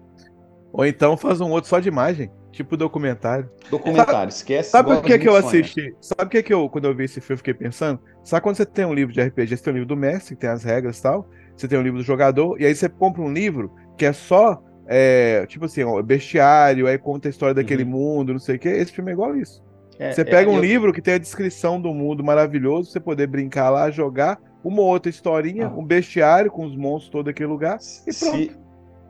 Ou 0.72 0.84
então 0.86 1.16
faz 1.16 1.40
um 1.40 1.50
outro 1.50 1.68
só 1.68 1.78
de 1.80 1.88
imagem. 1.88 2.30
Tipo 2.50 2.76
documentário. 2.76 3.48
Documentário, 3.70 4.30
esquece. 4.30 4.70
Sabe 4.70 4.92
o 4.92 5.02
que, 5.02 5.18
que 5.18 5.28
eu 5.28 5.36
assisti? 5.36 5.94
Sabe 6.00 6.24
o 6.24 6.28
que, 6.28 6.42
que 6.42 6.52
eu, 6.52 6.68
quando 6.68 6.86
eu 6.86 6.96
vi 6.96 7.04
esse 7.04 7.20
filme, 7.20 7.34
eu 7.34 7.38
fiquei 7.38 7.54
pensando? 7.54 8.00
Sabe 8.24 8.42
quando 8.42 8.56
você 8.56 8.66
tem 8.66 8.84
um 8.86 8.94
livro 8.94 9.12
de 9.12 9.20
RPG, 9.20 9.56
você 9.56 9.62
tem 9.62 9.72
um 9.72 9.76
livro 9.76 9.88
do 9.88 9.96
mestre, 9.96 10.34
que 10.34 10.40
tem 10.40 10.50
as 10.50 10.64
regras 10.64 10.98
e 10.98 11.02
tal, 11.02 11.28
você 11.54 11.68
tem 11.68 11.78
um 11.78 11.82
livro 11.82 11.98
do 11.98 12.04
jogador, 12.04 12.60
e 12.60 12.64
aí 12.66 12.74
você 12.74 12.88
compra 12.88 13.22
um 13.22 13.32
livro 13.32 13.70
que 13.96 14.04
é 14.06 14.12
só, 14.12 14.60
é, 14.88 15.44
tipo 15.46 15.66
assim, 15.66 15.84
ó, 15.84 16.00
bestiário, 16.02 16.86
aí 16.86 16.96
conta 16.96 17.28
a 17.28 17.30
história 17.30 17.54
daquele 17.54 17.84
mundo, 17.84 18.32
não 18.32 18.40
sei 18.40 18.56
o 18.56 18.58
quê. 18.58 18.70
Esse 18.70 18.90
filme 18.92 19.10
é 19.10 19.14
igual 19.14 19.36
isso. 19.36 19.62
É, 19.98 20.12
você 20.12 20.22
é, 20.22 20.24
pega 20.24 20.50
um 20.50 20.54
eu- 20.56 20.60
livro 20.62 20.92
que 20.92 21.02
tem 21.02 21.14
a 21.14 21.18
descrição 21.18 21.80
do 21.80 21.92
mundo 21.92 22.24
maravilhoso, 22.24 22.90
você 22.90 22.98
poder 22.98 23.26
brincar 23.26 23.68
lá, 23.70 23.90
jogar, 23.90 24.40
uma 24.64 24.80
ou 24.80 24.88
outra 24.88 25.10
historinha, 25.10 25.66
Ah. 25.66 25.76
um 25.76 25.84
bestiário 25.84 26.50
com 26.50 26.64
os 26.64 26.74
monstros 26.74 27.10
todo 27.10 27.28
aquele 27.28 27.48
lugar, 27.50 27.78
e 28.06 28.14
pronto. 28.14 28.36
Se, 28.36 28.56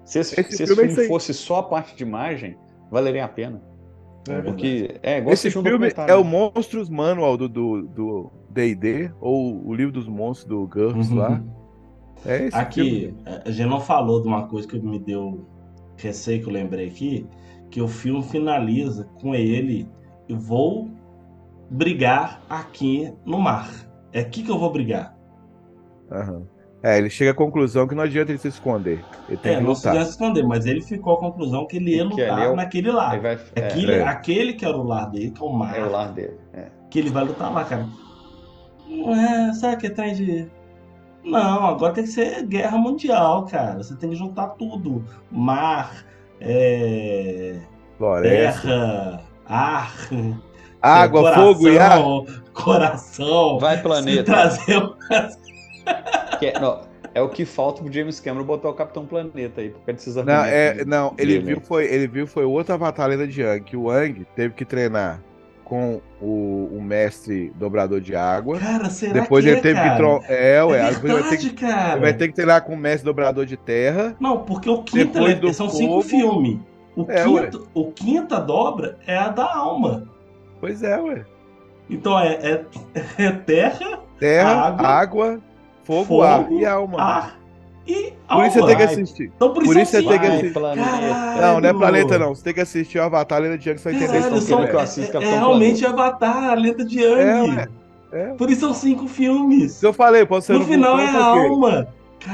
se 0.05 0.18
esse, 0.18 0.40
Esse 0.40 0.56
se 0.56 0.62
esse 0.64 0.66
filme 0.74 0.82
é 0.82 0.86
filme 0.88 1.02
aí. 1.02 1.09
fosse 1.09 1.32
só 1.32 1.59
a 1.59 1.62
parte 1.62 1.94
de 1.96 2.02
imagem, 2.02 2.56
valeria 2.90 3.24
a 3.24 3.28
pena. 3.28 3.62
Porque, 4.44 4.98
é, 5.02 5.18
igual 5.18 5.32
Esse 5.32 5.50
filme 5.50 5.70
é 6.06 6.14
o 6.14 6.22
Monstros 6.24 6.90
Manual 6.90 7.34
do 7.38 7.48
do 7.48 7.82
do 7.82 8.32
D&D 8.50 9.10
ou 9.22 9.66
o 9.66 9.72
livro 9.74 9.92
dos 9.92 10.06
monstros 10.06 10.44
do 10.48 10.66
GURPS 10.66 11.10
lá. 11.10 11.42
É 12.26 12.44
esse 12.46 12.56
Aqui, 12.56 13.14
filme. 13.14 13.16
a 13.44 13.50
gente 13.50 13.68
não 13.70 13.80
falou 13.80 14.20
de 14.20 14.28
uma 14.28 14.46
coisa 14.46 14.68
que 14.68 14.78
me 14.78 14.98
deu 14.98 15.46
receio 16.03 16.41
que 16.43 16.49
eu 16.49 16.53
lembrei 16.53 16.87
aqui, 16.89 17.27
que 17.70 17.81
o 17.83 17.89
filme 17.89 18.23
finaliza 18.23 19.05
com 19.20 19.35
ele, 19.35 19.89
eu 20.29 20.39
vou 20.39 20.89
brigar 21.70 22.41
aqui 22.49 23.12
no 23.25 23.39
mar. 23.39 23.69
É 24.12 24.20
aqui 24.20 24.43
que 24.43 24.51
eu 24.51 24.59
vou 24.59 24.73
brigar. 24.73 25.16
Aham. 26.11 26.43
É, 26.81 26.97
ele 26.97 27.11
chega 27.11 27.33
à 27.33 27.35
conclusão 27.35 27.89
que 27.89 27.95
não 27.95 28.05
adianta 28.05 28.31
ele 28.31 28.39
se 28.39 28.47
esconder. 28.49 29.05
Ele 29.29 29.37
tem 29.39 29.55
É, 29.55 29.57
que 29.57 29.65
não 29.65 29.75
se 29.75 29.81
lutar. 29.87 29.99
deve 29.99 30.11
esconder, 30.11 30.45
mas 30.47 30.65
ele 30.65 30.81
ficou 30.81 31.15
à 31.15 31.19
conclusão 31.19 31.66
que 31.66 31.77
ele 31.77 31.97
ia 31.97 32.05
Que 32.09 32.23
lutar 32.23 32.43
é 32.43 32.49
o- 32.49 32.55
naquele 32.57 32.93
lar. 32.93 33.20
Vai- 33.20 33.39
é, 33.57 33.66
aquele, 33.66 33.93
é. 33.93 34.03
aquele 34.05 34.53
que 34.53 34.65
era 34.65 34.77
o 34.77 34.85
lar 34.85 35.11
dele, 35.11 35.33
que 35.33 35.43
é 35.43 35.45
o 35.45 35.53
mar. 35.53 35.77
É 35.77 35.85
o 35.85 35.91
lar 35.91 36.12
dele. 36.12 36.37
É. 36.53 36.69
Que 36.89 37.01
ele 37.01 37.11
vai 37.11 37.25
lutar 37.25 37.53
lá, 37.53 37.65
cara. 37.65 37.85
Não 38.89 39.12
é, 39.15 39.53
sabe 39.55 39.77
que 39.79 39.91
trem 39.91 40.15
de. 40.15 40.47
Não, 41.24 41.66
agora 41.66 41.93
tem 41.93 42.05
que 42.05 42.11
ser 42.11 42.43
guerra 42.47 42.78
mundial, 42.78 43.45
cara. 43.47 43.82
Você 43.82 43.95
tem 43.97 44.11
que 44.11 44.16
juntar 44.16 44.49
tudo: 44.51 45.05
mar, 45.31 46.05
é, 46.40 47.57
Floresta. 47.97 48.62
terra, 48.62 49.23
ar, 49.47 49.93
Água, 50.81 51.23
coração, 51.23 51.55
fogo 51.55 51.69
e 51.69 51.78
ar. 51.78 52.01
Coração. 52.53 53.59
Vai, 53.59 53.82
planeta. 53.82 54.24
Trazer 54.24 54.77
o- 54.78 54.97
Que 56.39 56.47
é, 56.47 56.61
não, 56.61 56.81
é 57.15 57.20
o 57.20 57.28
que 57.28 57.45
falta 57.45 57.82
pro 57.82 57.93
James 57.93 58.20
Cameron 58.20 58.45
botar 58.45 58.69
o 58.69 58.74
Capitão 58.74 59.05
Planeta 59.05 59.61
aí, 59.61 59.70
porque 59.70 59.93
desses 59.93 60.15
Não, 60.15 60.45
é, 60.45 60.85
não, 60.85 61.15
ele 61.19 61.39
viu 61.40 61.61
foi, 61.61 61.85
ele 61.86 62.07
viu 62.07 62.27
foi 62.27 62.45
outra 62.45 62.78
batalha 62.78 63.16
da 63.16 63.27
de 63.27 63.40
Yang, 63.43 63.65
que 63.65 63.77
o 63.77 63.85
Wang 63.85 64.24
teve 64.36 64.55
que 64.55 64.65
treinar 64.65 65.20
com 65.69 66.01
o, 66.20 66.70
o 66.73 66.82
mestre 66.82 67.53
dobrador 67.57 68.01
de 68.01 68.16
água. 68.16 68.59
Cara, 68.59 68.89
será 68.90 69.12
Depois 69.12 69.45
que 69.45 69.51
ele 69.51 69.59
é, 69.59 69.62
teve 69.62 69.74
cara? 69.74 69.90
que 69.90 69.97
tro... 69.97 70.23
é, 70.32 70.65
ué, 70.65 70.78
É 70.81 70.86
ele 70.89 70.93
vai 70.93 71.01
ter 71.01 71.09
verdade, 71.12 71.36
que, 71.36 71.51
cara. 71.55 71.93
ele 71.93 72.01
vai 72.01 72.12
ter 72.15 72.28
que 72.28 72.35
treinar 72.35 72.65
com 72.65 72.73
o 72.73 72.77
mestre 72.77 73.05
dobrador 73.05 73.45
de 73.47 73.57
terra. 73.57 74.16
Não, 74.19 74.39
porque 74.45 74.69
o 74.70 74.82
quinto 74.82 75.19
ele- 75.19 75.35
do 75.35 75.53
são 75.53 75.66
fogo- 75.69 75.78
cinco 75.78 76.03
filmes. 76.03 76.59
O, 76.97 77.05
É, 77.09 77.23
quinto, 77.23 77.69
o 77.74 77.93
quinta 77.93 78.40
dobra 78.40 78.99
é 79.07 79.16
a 79.16 79.28
da 79.28 79.55
alma. 79.55 80.05
Pois 80.61 80.82
é, 80.82 80.99
ué. 81.01 81.24
Então 81.89 82.19
é, 82.19 82.32
é, 82.35 82.65
é 83.23 83.31
terra, 83.32 84.01
Terra, 84.19 84.51
água, 84.66 84.89
água, 84.89 85.40
fogo, 85.85 86.05
fogo, 86.07 86.23
ar 86.24 86.51
e 86.51 86.66
alma. 86.66 87.01
ar 87.01 87.38
e 87.89 88.12
Por 88.28 88.44
isso 88.44 88.59
você 88.60 88.66
tem 88.66 88.77
que 88.77 88.82
assistir. 88.82 89.32
Então 89.35 89.52
por 89.55 89.62
isso, 89.62 89.73
Por 89.73 89.81
isso 89.81 89.90
você 89.93 90.02
tem 90.02 90.19
que 90.20 90.27
assistir. 90.27 90.52
Planeta. 90.52 91.40
Não, 91.40 91.60
não 91.60 91.69
é 91.69 91.73
planeta 91.73 92.19
não. 92.19 92.35
Você 92.35 92.44
tem 92.44 92.55
que 92.55 92.60
assistir 92.60 92.98
o 92.98 93.02
Avatar 93.02 93.40
Lenda 93.40 93.56
de 93.56 93.69
Yang, 93.69 93.81
você 93.81 93.85
vai 93.93 93.94
entender 94.02 94.19
Caralho, 94.19 94.36
isso. 94.36 94.47
são, 94.47 94.66
que 94.66 95.16
eu 95.16 95.20
é, 95.20 95.24
é 95.24 95.31
realmente 95.39 95.86
Avatar, 95.86 96.51
a 96.51 96.55
letra 96.55 96.85
de 96.85 97.02
É, 97.02 97.09
Yang. 97.09 97.56
ué. 97.56 97.69
É. 98.10 98.27
Por 98.35 98.51
isso 98.51 98.60
são 98.60 98.74
cinco 98.74 99.06
filmes. 99.06 99.73
Se 99.73 99.86
eu 99.86 99.93
falei, 99.93 100.24
pode 100.24 100.44
ser 100.44 100.55
No 100.55 100.65
final 100.65 100.97
vulcão, 100.97 101.15
é 101.15 101.20
a 101.20 101.24
alma. 101.24 101.89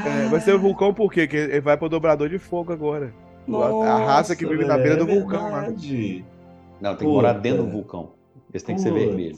É, 0.07 0.29
vai 0.29 0.41
ser 0.41 0.55
o 0.55 0.59
vulcão 0.59 0.95
por 0.95 1.13
quê? 1.13 1.23
Porque 1.23 1.37
ele 1.37 1.61
vai 1.61 1.77
pro 1.77 1.89
dobrador 1.89 2.29
de 2.29 2.39
fogo 2.39 2.73
agora. 2.73 3.13
a 3.49 3.99
raça 3.99 4.35
que 4.35 4.45
Nossa, 4.45 4.57
vive 4.57 4.69
na 4.69 4.77
beira 4.79 4.97
do 4.97 5.11
é 5.11 5.15
vulcão 5.21 5.51
lá. 5.51 5.61
verdade. 5.61 6.25
Não, 6.81 6.91
tem 6.97 7.07
que 7.07 7.13
morar 7.15 7.33
dentro 7.35 7.65
do 7.65 7.71
vulcão. 7.71 8.13
Esse 8.53 8.65
tem 8.65 8.77
que 8.77 8.81
ser 8.83 8.93
vermelho. 8.93 9.37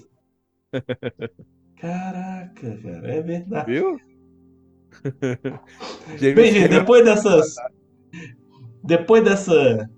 Caraca, 1.80 2.78
cara, 2.82 3.14
é 3.14 3.22
verdade. 3.22 3.72
Viu? 3.72 3.98
Bem, 6.34 6.52
gente, 6.52 6.68
depois 6.68 7.04
dessas. 7.04 7.54
Depois 8.82 9.24
dessa. 9.24 9.88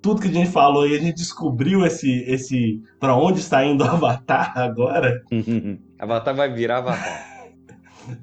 Tudo 0.00 0.20
que 0.20 0.28
a 0.28 0.32
gente 0.32 0.50
falou 0.50 0.84
aí, 0.84 0.96
a 0.96 1.00
gente 1.00 1.16
descobriu 1.16 1.84
esse. 1.84 2.22
esse 2.22 2.82
para 3.00 3.16
onde 3.16 3.40
está 3.40 3.64
indo 3.64 3.84
o 3.84 3.86
Avatar 3.86 4.56
agora. 4.56 5.22
Avatar 5.98 6.34
vai 6.34 6.52
virar 6.52 6.78
Avatar. 6.78 7.28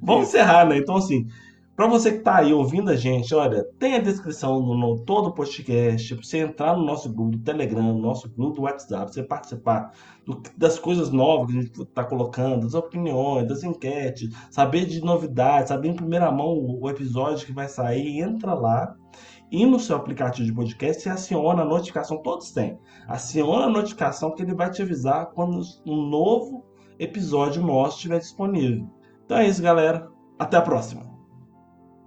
Vamos 0.02 0.28
encerrar, 0.28 0.66
né? 0.66 0.78
Então, 0.78 0.96
assim, 0.96 1.26
pra 1.76 1.86
você 1.86 2.12
que 2.12 2.20
tá 2.20 2.36
aí 2.38 2.52
ouvindo 2.52 2.90
a 2.90 2.96
gente, 2.96 3.34
olha, 3.34 3.62
tem 3.78 3.94
a 3.94 4.00
descrição 4.00 4.60
no, 4.60 4.76
no 4.76 5.04
todo 5.04 5.28
o 5.28 5.32
podcast, 5.32 6.14
pra 6.14 6.24
você 6.24 6.38
entrar 6.38 6.76
no 6.76 6.84
nosso 6.84 7.12
grupo 7.12 7.32
do 7.32 7.38
Telegram, 7.38 7.82
no 7.82 7.98
nosso 8.00 8.28
grupo 8.30 8.56
do 8.56 8.62
WhatsApp, 8.62 9.12
você 9.12 9.22
participar 9.22 9.92
do- 10.24 10.42
das 10.56 10.78
coisas 10.78 11.10
novas 11.10 11.52
que 11.52 11.58
a 11.58 11.62
gente 11.62 11.84
tá 11.86 12.02
colocando, 12.04 12.62
das 12.62 12.74
opiniões, 12.74 13.46
das 13.46 13.62
enquetes, 13.62 14.30
saber 14.50 14.86
de 14.86 15.00
novidades, 15.00 15.68
saber 15.68 15.88
em 15.88 15.94
primeira 15.96 16.32
mão 16.32 16.48
o, 16.48 16.82
o 16.82 16.90
episódio 16.90 17.46
que 17.46 17.52
vai 17.52 17.68
sair, 17.68 18.20
entra 18.20 18.54
lá. 18.54 18.94
E 19.50 19.64
no 19.64 19.78
seu 19.78 19.94
aplicativo 19.94 20.44
de 20.46 20.52
podcast, 20.52 21.02
você 21.02 21.08
aciona 21.08 21.62
a 21.62 21.64
notificação, 21.64 22.20
todos 22.20 22.50
têm. 22.50 22.78
Aciona 23.06 23.66
a 23.66 23.70
notificação 23.70 24.34
que 24.34 24.42
ele 24.42 24.54
vai 24.54 24.70
te 24.70 24.82
avisar 24.82 25.26
quando 25.26 25.60
um 25.86 26.08
novo 26.08 26.64
episódio 26.98 27.62
nosso 27.62 27.96
estiver 27.96 28.18
disponível. 28.18 28.90
Então 29.24 29.38
é 29.38 29.46
isso, 29.46 29.62
galera. 29.62 30.10
Até 30.38 30.56
a 30.56 30.62
próxima. 30.62 31.15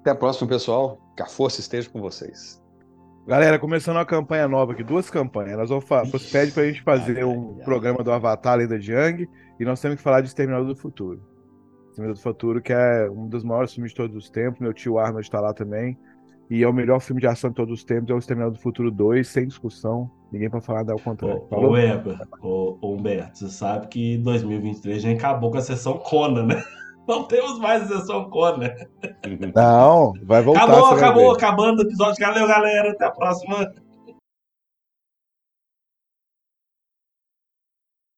Até 0.10 0.18
a 0.18 0.20
próxima, 0.20 0.48
pessoal. 0.50 1.00
Que 1.16 1.22
a 1.22 1.28
força 1.28 1.60
esteja 1.60 1.88
com 1.88 2.02
vocês. 2.02 2.60
Galera, 3.28 3.60
começando 3.60 3.98
uma 3.98 4.06
campanha 4.06 4.48
nova 4.48 4.72
aqui, 4.72 4.84
duas 4.84 5.08
campanhas. 5.08 5.56
Nós 5.56 5.70
vamos 5.70 5.86
fa- 5.86 6.04
você 6.04 6.32
pede 6.32 6.52
pra 6.52 6.66
gente 6.66 6.82
fazer 6.82 7.24
um 7.24 7.54
programa 7.64 8.04
do 8.04 8.12
Avatar 8.12 8.58
Lenda 8.58 8.80
de 8.80 8.92
Yang 8.92 9.30
e 9.60 9.66
nós 9.66 9.80
temos 9.80 9.98
que 9.98 10.02
falar 10.04 10.22
de 10.22 10.28
Exterminador 10.28 10.66
do 10.68 10.76
Futuro. 10.76 11.22
Exterminador 11.90 12.16
do 12.16 12.24
Futuro, 12.24 12.60
que 12.60 12.74
é 12.74 13.08
um 13.08 13.28
dos 13.28 13.44
maiores 13.44 13.72
filmes 13.72 13.92
de 13.92 13.98
todos 13.98 14.16
os 14.16 14.32
tempos. 14.32 14.60
Meu 14.60 14.74
tio 14.74 14.98
Arnold 14.98 15.22
está 15.28 15.40
lá 15.40 15.54
também. 15.54 15.96
E 16.50 16.64
é 16.64 16.68
o 16.68 16.74
melhor 16.74 17.00
filme 17.02 17.22
de 17.22 17.28
ação 17.28 17.52
de 17.52 17.56
todos 17.58 17.72
os 17.76 17.84
tempos, 17.84 18.10
é 18.10 18.14
o 18.16 18.18
Exterminador 18.18 18.56
do 18.58 18.60
Futuro 18.64 18.90
2, 18.90 19.28
sem 19.28 19.46
discussão. 19.46 20.10
Ninguém 20.32 20.50
pra 20.50 20.60
falar 20.60 20.80
nada 20.80 20.94
ao 20.94 21.00
contrário. 21.00 21.44
Ô, 21.44 21.48
Falou? 21.50 21.70
ô 21.70 21.74
Weber, 21.74 22.18
ô, 22.42 22.78
ô 22.82 22.96
Humberto, 22.96 23.38
você 23.38 23.50
sabe 23.50 23.88
que 23.90 24.16
em 24.16 24.24
2023 24.24 24.98
a 24.98 25.02
gente 25.02 25.20
acabou 25.20 25.52
com 25.52 25.58
a 25.60 25.62
sessão 25.62 26.00
Conan, 26.00 26.48
né? 26.48 26.64
Não 27.10 27.24
temos 27.24 27.58
mais 27.58 27.92
a 27.92 27.98
sessão 27.98 28.30
Conan. 28.30 28.70
Não, 29.56 30.14
vai 30.24 30.44
voltar. 30.44 30.66
Acabou, 30.66 30.86
acabou, 30.92 31.32
acabando 31.32 31.80
o 31.80 31.82
episódio. 31.82 32.24
Valeu, 32.24 32.48
galera. 32.48 32.92
Até 32.92 33.06
a 33.06 33.10
próxima. 33.10 33.74